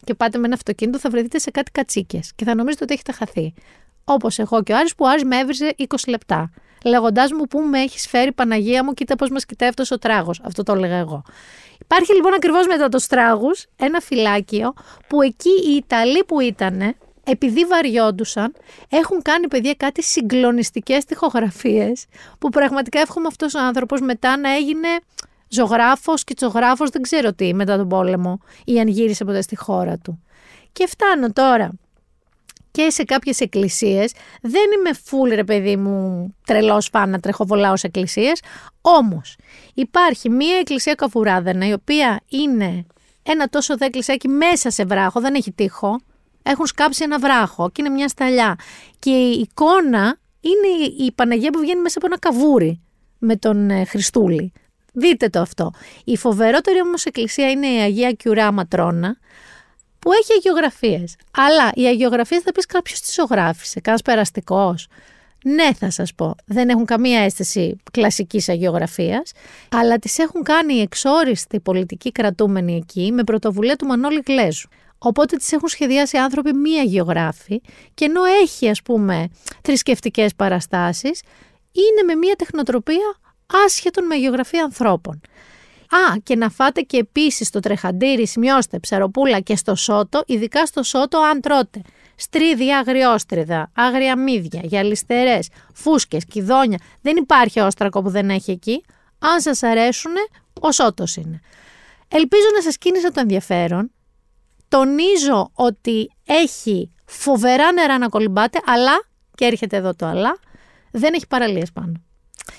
και 0.04 0.14
πάτε 0.14 0.38
με 0.38 0.46
ένα 0.46 0.56
αυτοκίνητο, 0.56 1.00
θα 1.00 1.10
βρεθείτε 1.10 1.40
σε 1.40 1.52
κάτι 1.52 1.72
κατσίκες 1.72 2.32
και 2.36 2.46
θα 2.46 2.56
νομίζετε 2.56 2.84
ότι 2.84 2.94
έχετε 2.94 3.12
χαθεί. 3.12 3.54
Όπως 4.04 4.40
εγώ 4.40 4.64
και 4.64 4.74
ο 4.74 4.78
Άρης 4.78 4.96
που 4.96 5.06
ο 5.06 5.10
Άρης 5.10 5.24
με 5.24 5.38
έβριζε 5.38 5.74
20 5.78 5.86
λεπτά. 6.08 6.52
Λέγοντάς 6.86 7.32
μου 7.32 7.44
πού 7.44 7.60
με 7.60 7.80
έχεις 7.80 8.08
φέρει 8.08 8.32
Παναγία 8.32 8.84
μου, 8.84 8.94
κοίτα 8.94 9.16
πώς 9.16 9.30
μας 9.30 9.46
κοιτάει 9.46 9.70
αυτός 9.70 9.92
ο 9.92 9.98
τράγος. 9.98 10.42
Αυτό 10.44 10.64
το 10.64 10.74
έλεγα 10.74 10.96
εγώ. 10.96 11.24
Υπάρχει 11.82 12.14
λοιπόν 12.14 12.34
ακριβώς 12.34 12.68
μετά 12.68 12.90
του 12.90 13.00
τράγου 13.10 13.52
ένα 13.76 14.00
φυλάκιο 14.00 14.74
που 15.08 15.22
εκεί 15.22 15.50
οι 15.50 15.76
Ιταλοί 15.76 16.24
που 16.24 16.40
ήταν, 16.40 16.96
επειδή 17.24 17.66
βαριόντουσαν, 17.66 18.56
έχουν 18.90 19.22
κάνει 19.22 19.48
παιδιά 19.48 19.74
κάτι 19.74 20.04
συγκλονιστικές 20.04 21.06
τοιχογραφίε 21.06 21.92
που 22.40 22.50
πραγματικά 22.50 23.00
εύχομαι 23.00 23.28
αυτός 23.28 23.54
ο 23.54 23.60
άνθρωπος 23.60 24.02
μετά 24.02 24.38
να 24.38 24.56
έγινε 24.56 24.88
ζωγράφος, 25.48 26.20
σκητσογράφο, 26.20 26.86
δεν 26.92 27.02
ξέρω 27.02 27.34
τι 27.34 27.54
μετά 27.54 27.78
τον 27.78 27.88
πόλεμο 27.88 28.40
ή 28.66 28.80
αν 28.80 28.88
γύρισε 28.88 29.26
ποτέ 29.26 29.42
στη 29.42 29.56
χώρα 29.56 29.98
του. 29.98 30.24
Και 30.72 30.88
φτάνω 30.88 31.32
τώρα 31.32 31.72
και 32.72 32.90
σε 32.90 33.04
κάποιες 33.04 33.40
εκκλησίες, 33.40 34.14
δεν 34.42 34.64
είμαι 34.78 34.94
φουλ 35.04 35.30
ρε 35.34 35.44
παιδί 35.44 35.76
μου 35.76 36.28
τρελός 36.46 36.90
φάνα 36.92 37.20
τρεχοβολάω 37.20 37.78
σε 37.78 37.88
εκκλησίες, 37.88 38.42
όμως 38.82 39.36
υπάρχει 39.74 40.30
μία 40.30 40.58
εκκλησία 40.58 40.96
καφουράδενα 40.96 41.68
η 41.68 41.74
οποία 41.74 42.22
είναι 42.30 42.86
ένα 43.24 43.48
τόσο 43.48 43.78
δε 43.78 43.86
εκκλησιάκι 43.86 44.28
μέσα 44.28 44.70
σε 44.70 44.86
βράχο, 44.86 45.20
δεν 45.20 45.36
έχει 45.36 45.52
τείχο, 45.52 46.00
έχουν 46.44 46.66
σκάψει 46.66 47.04
ένα 47.04 47.20
βράχο 47.20 47.70
και 47.70 47.82
είναι 47.82 47.94
μια 47.94 48.08
σταλιά 48.08 48.56
και 49.00 49.10
η 49.10 49.40
εικόνα 49.40 50.18
είναι 50.40 50.86
η 51.06 51.12
Παναγία 51.12 51.50
που 51.50 51.60
βγαίνει 51.60 51.82
μέσα 51.82 51.98
από 51.98 52.08
ένα 52.08 52.20
καβούρι 52.20 52.82
με 53.18 53.36
τον 53.36 53.70
ε, 53.70 53.86
Χριστούλη. 53.86 54.54
Δείτε 54.94 55.30
το 55.30 55.40
αυτό. 55.40 55.72
Η 56.04 56.18
φοβερότερη 56.18 56.82
όμως 56.82 57.06
εκκλησία 57.06 57.50
είναι 57.50 57.68
η 57.68 57.80
Αγία 57.80 58.12
Κιουρά 58.12 58.52
Ματρόνα, 58.52 59.18
που 60.00 60.12
έχει 60.12 60.34
αγιογραφίες. 60.34 61.16
Αλλά 61.32 61.72
οι 61.74 61.86
αγιογραφίες 61.86 62.42
θα 62.42 62.52
πεις 62.52 62.66
κάποιος 62.66 63.00
τις 63.00 63.14
ζωγράφησε, 63.14 63.80
κανένας 63.80 64.02
περαστικός. 64.02 64.88
Ναι, 65.46 65.74
θα 65.74 65.90
σας 65.90 66.14
πω. 66.14 66.36
Δεν 66.46 66.70
έχουν 66.70 66.86
καμία 66.86 67.20
αίσθηση 67.20 67.76
κλασικής 67.92 68.50
αγιογραφίας, 68.50 69.32
αλλά 69.72 69.98
τις 69.98 70.20
έχουν 70.20 70.44
κάνει 70.44 70.74
οι 70.74 70.82
εξόριστοι 70.82 71.60
πολιτικοί 71.60 72.12
κρατούμενοι 72.12 72.76
εκεί 72.76 73.12
με 73.12 73.24
πρωτοβουλία 73.24 73.76
του 73.76 73.86
Μανώλη 73.86 74.24
Γλέζου. 74.28 74.68
Οπότε 75.06 75.36
τις 75.36 75.52
έχουν 75.52 75.68
σχεδιάσει 75.68 76.18
άνθρωποι 76.18 76.54
μη 76.54 76.80
αγιογράφοι 76.80 77.62
και 77.94 78.06
ενώ 78.06 78.24
έχει 78.24 78.70
ας 78.70 78.82
πούμε 78.82 79.30
θρησκευτικές 79.62 80.36
παραστάσεις, 80.36 81.22
είναι 81.72 82.04
με 82.14 82.16
μια 82.16 82.36
τεχνοτροπία 82.36 83.16
άσχετων 83.66 84.06
με 84.06 84.16
αγιογραφία 84.16 84.64
ανθρώπων. 84.64 85.22
Α, 85.90 86.18
και 86.24 86.36
να 86.36 86.50
φάτε 86.50 86.82
και 86.82 86.98
επίσης 86.98 87.50
το 87.50 87.60
τρεχαντήρι, 87.60 88.28
σημειώστε, 88.28 88.80
ψαροπούλα 88.80 89.40
και 89.40 89.56
στο 89.56 89.76
σότο, 89.76 90.24
ειδικά 90.26 90.66
στο 90.66 90.84
σότο 90.84 91.20
αν 91.20 91.42
τρώτε. 91.42 91.82
Στρίδια 92.16 92.78
αγριόστριδα, 92.78 93.72
άγρια 93.76 94.18
μύδια, 94.18 94.62
γυαλιστερές, 94.64 95.48
φούσκες, 95.74 96.26
κυδόνια. 96.26 96.78
Δεν 97.02 97.16
υπάρχει 97.16 97.60
όστρακο 97.60 98.02
που 98.02 98.10
δεν 98.10 98.30
έχει 98.30 98.52
εκεί. 98.52 98.84
Αν 99.20 99.42
σας 99.42 99.64
αρέσουν, 99.64 100.12
ο 100.60 100.72
σότο 100.72 101.04
είναι. 101.18 101.40
Ελπίζω 102.08 102.46
να 102.56 102.62
σας 102.62 102.78
κίνησα 102.78 103.12
το 103.12 103.20
ενδιαφέρον. 103.20 103.92
Τονίζω 104.74 105.50
ότι 105.54 106.12
έχει 106.26 106.92
φοβερά 107.06 107.72
νερά 107.72 107.98
να 107.98 108.08
κολυμπάτε, 108.08 108.60
αλλά, 108.66 109.04
και 109.36 109.46
έρχεται 109.46 109.78
εδώ 109.78 109.96
το 109.96 110.06
αλλά, 110.06 110.38
δεν 110.92 111.14
έχει 111.14 111.28
παραλίες 111.28 111.72
πάνω. 111.72 111.92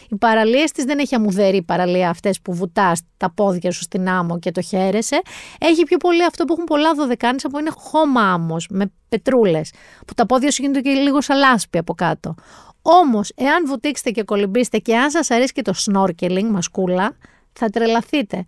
Οι 0.09 0.16
παραλίες 0.16 0.70
της 0.70 0.85
δεν 0.85 0.99
έχει 0.99 1.15
αμμουδερή 1.15 1.62
παραλία 1.62 2.09
αυτές 2.09 2.41
που 2.41 2.55
βουτάς 2.55 3.01
τα 3.16 3.31
πόδια 3.31 3.70
σου 3.70 3.81
στην 3.81 4.09
άμμο 4.09 4.39
και 4.39 4.51
το 4.51 4.61
χαίρεσαι. 4.61 5.23
Έχει 5.59 5.82
πιο 5.82 5.97
πολύ 5.97 6.24
αυτό 6.24 6.45
που 6.45 6.53
έχουν 6.53 6.65
πολλά 6.65 6.95
δωδεκάνησα 6.95 7.49
που 7.49 7.59
είναι 7.59 7.70
χώμα 7.77 8.32
άμμος 8.32 8.66
με 8.70 8.93
πετρούλες. 9.09 9.73
Που 10.07 10.15
τα 10.15 10.27
πόδια 10.27 10.51
σου 10.51 10.62
γίνονται 10.62 10.81
και 10.81 10.91
λίγο 10.91 11.20
σαν 11.20 11.39
λάσπη 11.39 11.78
από 11.78 11.95
κάτω. 11.95 12.35
Όμως, 12.82 13.32
εάν 13.35 13.66
βουτήξετε 13.66 14.11
και 14.11 14.23
κολυμπήσετε 14.23 14.78
και 14.78 14.97
αν 14.97 15.11
σας 15.11 15.31
αρέσει 15.31 15.53
και 15.53 15.62
το 15.62 15.73
snorkeling, 15.77 16.49
μασκούλα, 16.51 17.16
θα 17.53 17.69
τρελαθείτε. 17.69 18.45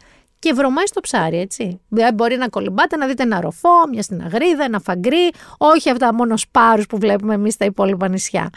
Και 0.47 0.53
βρωμάει 0.53 0.87
στο 0.87 1.01
ψάρι, 1.01 1.39
έτσι. 1.39 1.81
Δηλαδή, 1.89 2.15
μπορεί 2.15 2.37
να 2.37 2.49
κολυμπάτε, 2.49 2.97
να 2.97 3.07
δείτε 3.07 3.23
ένα 3.23 3.41
ροφό, 3.41 3.89
μια 3.91 4.03
συναγρίδα, 4.03 4.65
ένα 4.65 4.81
φαγκρί, 4.81 5.31
όχι 5.59 5.91
αυτά 5.91 6.15
μόνο 6.15 6.37
σπάρους 6.37 6.87
που 6.87 6.99
βλέπουμε 6.99 7.35
εμείς 7.35 7.55
στα 7.55 7.65
υπόλοιπα 7.65 8.09
νησιά. 8.09 8.51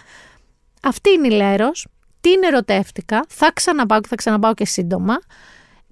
Αυτή 0.84 1.10
είναι 1.10 1.28
η 1.28 1.30
Λέρος, 1.30 1.88
την 2.22 2.44
ερωτεύτηκα, 2.44 3.26
θα 3.30 3.52
ξαναπάω 3.53 4.02
και 4.02 4.07
θα 4.07 4.16
ξαναπάω 4.16 4.53
και 4.53 4.66
σύντομα. 4.66 5.20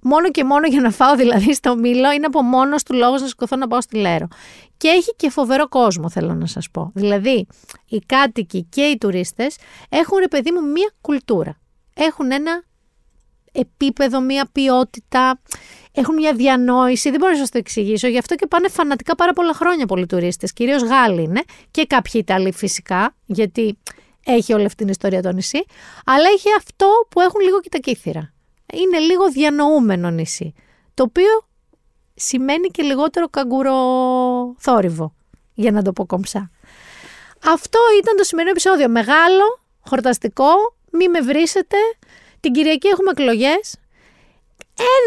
Μόνο 0.02 0.30
και 0.30 0.44
μόνο 0.44 0.66
για 0.66 0.80
να 0.80 0.90
φάω 0.90 1.16
δηλαδή 1.16 1.54
στο 1.54 1.76
μήλο 1.76 2.12
είναι 2.12 2.26
από 2.26 2.42
μόνος 2.42 2.82
του 2.82 2.94
λόγος 2.94 3.20
να 3.20 3.26
σηκωθώ 3.26 3.56
να 3.56 3.66
πάω 3.68 3.80
στη 3.80 3.96
Λέρο. 3.96 4.28
Και 4.76 4.88
έχει 4.88 5.14
και 5.16 5.30
φοβερό 5.30 5.68
κόσμο, 5.68 6.10
θέλω 6.10 6.34
να 6.34 6.46
σας 6.46 6.70
πω. 6.70 6.90
Δηλαδή, 6.94 7.46
οι 7.88 7.98
κάτοικοι 8.06 8.62
και 8.62 8.82
οι 8.82 8.98
τουρίστες 8.98 9.56
έχουν, 9.88 10.18
ρε 10.18 10.28
παιδί 10.28 10.52
μου, 10.52 10.70
μία 10.70 10.92
κουλτούρα. 11.00 11.58
Έχουν 11.94 12.30
ένα 12.32 12.62
επίπεδο, 13.52 14.20
μία 14.20 14.48
ποιότητα, 14.52 15.40
έχουν 15.92 16.14
μια 16.14 16.34
διανόηση. 16.34 17.10
Δεν 17.10 17.18
μπορώ 17.20 17.32
να 17.32 17.38
σας 17.38 17.50
το 17.50 17.58
εξηγήσω. 17.58 18.06
Γι' 18.06 18.18
αυτό 18.18 18.34
και 18.34 18.46
πάνε 18.46 18.68
φανατικά 18.68 19.14
πάρα 19.14 19.32
πολλά 19.32 19.54
χρόνια 19.54 19.86
πολλοί 19.86 20.06
τουρίστες. 20.06 20.52
Κυρίως 20.52 20.82
Γάλλοι 20.82 21.22
είναι 21.22 21.42
και 21.70 21.86
κάποιοι 21.86 22.12
Ιταλοί 22.14 22.52
φυσικά, 22.52 23.14
γιατί 23.26 23.78
έχει 24.24 24.52
όλη 24.52 24.64
αυτή 24.64 24.76
την 24.76 24.88
ιστορία 24.88 25.22
το 25.22 25.32
νησί, 25.32 25.64
αλλά 26.04 26.28
έχει 26.34 26.48
αυτό 26.56 26.86
που 27.08 27.20
έχουν 27.20 27.40
λίγο 27.40 27.60
και 27.60 27.68
τα 27.68 27.78
κύθυρα. 27.78 28.32
Είναι 28.74 28.98
λίγο 28.98 29.30
διανοούμενο 29.30 30.10
νησί, 30.10 30.54
το 30.94 31.02
οποίο 31.02 31.46
σημαίνει 32.14 32.68
και 32.68 32.82
λιγότερο 32.82 33.28
καγκουροθόρυβο, 33.28 35.14
για 35.54 35.70
να 35.70 35.82
το 35.82 35.92
πω 35.92 36.06
κομψά. 36.06 36.50
Αυτό 37.44 37.78
ήταν 38.00 38.16
το 38.16 38.24
σημερινό 38.24 38.50
επεισόδιο. 38.50 38.88
Μεγάλο, 38.88 39.60
χορταστικό, 39.80 40.50
μη 40.92 41.08
με 41.08 41.20
βρίσετε. 41.20 41.76
Την 42.40 42.52
Κυριακή 42.52 42.88
έχουμε 42.88 43.10
εκλογές. 43.10 43.76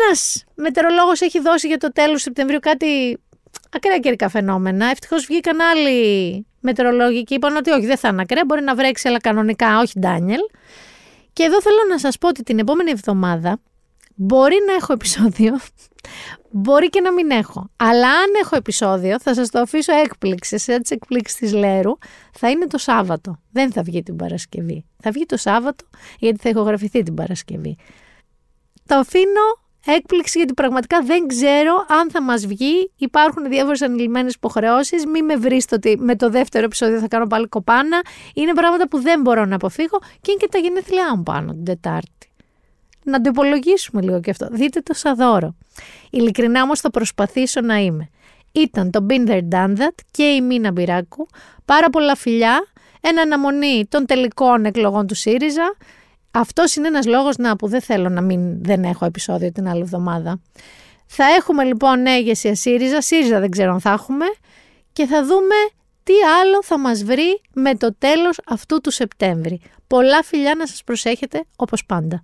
Ένας 0.07 0.45
μετεωρολόγος 0.55 1.21
έχει 1.21 1.39
δώσει 1.39 1.67
για 1.67 1.77
το 1.77 1.91
τέλος 1.91 2.21
Σεπτεμβρίου 2.21 2.59
κάτι 2.59 3.17
ακραία 3.71 3.97
καιρικά 3.97 4.29
φαινόμενα. 4.29 4.85
Ευτυχώς 4.85 5.25
βγήκαν 5.25 5.61
άλλοι 5.61 6.45
μετεωρολόγοι 6.59 7.23
και 7.23 7.33
είπαν 7.33 7.55
ότι 7.55 7.71
όχι, 7.71 7.85
δεν 7.85 7.97
θα 7.97 8.07
είναι 8.07 8.21
ακραία, 8.21 8.43
μπορεί 8.45 8.61
να 8.61 8.75
βρέξει, 8.75 9.07
αλλά 9.07 9.19
κανονικά, 9.19 9.79
όχι 9.79 9.99
Ντάνιελ. 9.99 10.41
Και 11.33 11.43
εδώ 11.43 11.61
θέλω 11.61 11.79
να 11.89 11.99
σας 11.99 12.17
πω 12.17 12.27
ότι 12.27 12.43
την 12.43 12.59
επόμενη 12.59 12.91
εβδομάδα 12.91 13.59
Μπορεί 14.15 14.55
να 14.67 14.73
έχω 14.73 14.93
επεισόδιο, 14.93 15.59
μπορεί 16.51 16.89
και 16.89 17.01
να 17.01 17.13
μην 17.13 17.31
έχω. 17.31 17.69
Αλλά 17.75 18.07
αν 18.07 18.29
έχω 18.41 18.55
επεισόδιο, 18.55 19.19
θα 19.19 19.33
σας 19.33 19.49
το 19.49 19.59
αφήσω 19.59 19.93
έκπληξη, 19.93 20.57
σε 20.57 20.79
τις 20.79 20.91
εκπλήξεις 20.91 21.37
της 21.39 21.53
Λέρου, 21.53 21.97
θα 22.33 22.49
είναι 22.49 22.67
το 22.67 22.77
Σάββατο. 22.77 23.39
Δεν 23.51 23.71
θα 23.71 23.81
βγει 23.83 24.03
την 24.03 24.15
Παρασκευή. 24.15 24.85
Θα 24.99 25.11
βγει 25.11 25.25
το 25.25 25.37
Σάββατο, 25.37 25.85
γιατί 26.19 26.37
θα 26.41 26.49
ηχογραφηθεί 26.49 27.03
την 27.03 27.13
Παρασκευή. 27.13 27.77
Το 28.85 28.95
αφήνω 28.95 29.61
έκπληξη 29.85 30.37
γιατί 30.37 30.53
πραγματικά 30.53 31.01
δεν 31.01 31.27
ξέρω 31.27 31.85
αν 31.87 32.11
θα 32.11 32.21
μας 32.21 32.45
βγει. 32.45 32.91
Υπάρχουν 32.95 33.49
διάφορες 33.49 33.81
ανηλυμένες 33.81 34.33
υποχρεώσεις. 34.33 35.05
Μην 35.05 35.25
με 35.25 35.35
βρείτε 35.35 35.75
ότι 35.75 35.97
με 35.99 36.15
το 36.15 36.29
δεύτερο 36.29 36.65
επεισόδιο 36.65 36.99
θα 36.99 37.07
κάνω 37.07 37.27
πάλι 37.27 37.47
κοπάνα. 37.47 38.01
Είναι 38.33 38.53
πράγματα 38.53 38.87
που 38.87 38.99
δεν 38.99 39.21
μπορώ 39.21 39.45
να 39.45 39.55
αποφύγω 39.55 39.99
και 40.21 40.31
είναι 40.31 40.39
και 40.39 40.47
τα 40.47 40.57
γενέθλιά 40.57 41.15
μου 41.15 41.23
πάνω 41.23 41.51
την 41.51 41.63
Τετάρτη. 41.63 42.30
Να 43.03 43.21
το 43.21 43.29
υπολογίσουμε 43.29 44.01
λίγο 44.01 44.19
και 44.19 44.29
αυτό. 44.29 44.47
Δείτε 44.51 44.81
το 44.81 44.93
σαν 44.93 45.15
δώρο. 45.15 45.55
Ειλικρινά 46.09 46.61
όμως 46.61 46.79
θα 46.79 46.89
προσπαθήσω 46.89 47.61
να 47.61 47.77
είμαι. 47.77 48.09
Ήταν 48.51 48.91
το 48.91 49.05
Been 49.09 49.27
There 49.27 49.47
Done 49.51 49.77
That 49.77 49.95
και 50.11 50.23
η 50.23 50.41
Μίνα 50.41 50.71
Μπυράκου. 50.71 51.27
Πάρα 51.65 51.89
πολλά 51.89 52.15
φιλιά. 52.15 52.67
Εν 53.01 53.19
αναμονή 53.19 53.85
των 53.89 54.05
τελικών 54.05 54.65
εκλογών 54.65 55.07
του 55.07 55.15
ΣΥΡΙΖΑ. 55.15 55.75
Αυτός 56.31 56.75
είναι 56.75 56.87
ένας 56.87 57.05
λόγος 57.05 57.37
να, 57.37 57.55
που 57.55 57.67
δεν 57.67 57.81
θέλω 57.81 58.09
να 58.09 58.21
μην 58.21 58.63
δεν 58.63 58.83
έχω 58.83 59.05
επεισόδιο 59.05 59.51
την 59.51 59.67
άλλη 59.67 59.81
εβδομάδα. 59.81 60.41
Θα 61.05 61.25
έχουμε 61.25 61.63
λοιπόν 61.63 62.01
νέα 62.01 62.17
ηγεσία 62.17 62.55
ΣΥΡΙΖΑ. 62.55 63.01
ΣΥΡΙΖΑ 63.01 63.39
δεν 63.39 63.49
ξέρω 63.49 63.71
αν 63.71 63.79
θα 63.79 63.91
έχουμε. 63.91 64.25
Και 64.93 65.05
θα 65.05 65.25
δούμε 65.25 65.55
τι 66.03 66.13
άλλο 66.41 66.63
θα 66.63 66.79
μας 66.79 67.03
βρει 67.03 67.41
με 67.53 67.75
το 67.75 67.95
τέλος 67.97 68.39
αυτού 68.45 68.81
του 68.81 68.91
Σεπτέμβρη. 68.91 69.61
Πολλά 69.87 70.23
φιλιά 70.23 70.55
να 70.55 70.67
σας 70.67 70.83
προσέχετε 70.83 71.43
όπως 71.55 71.85
πάντα. 71.85 72.23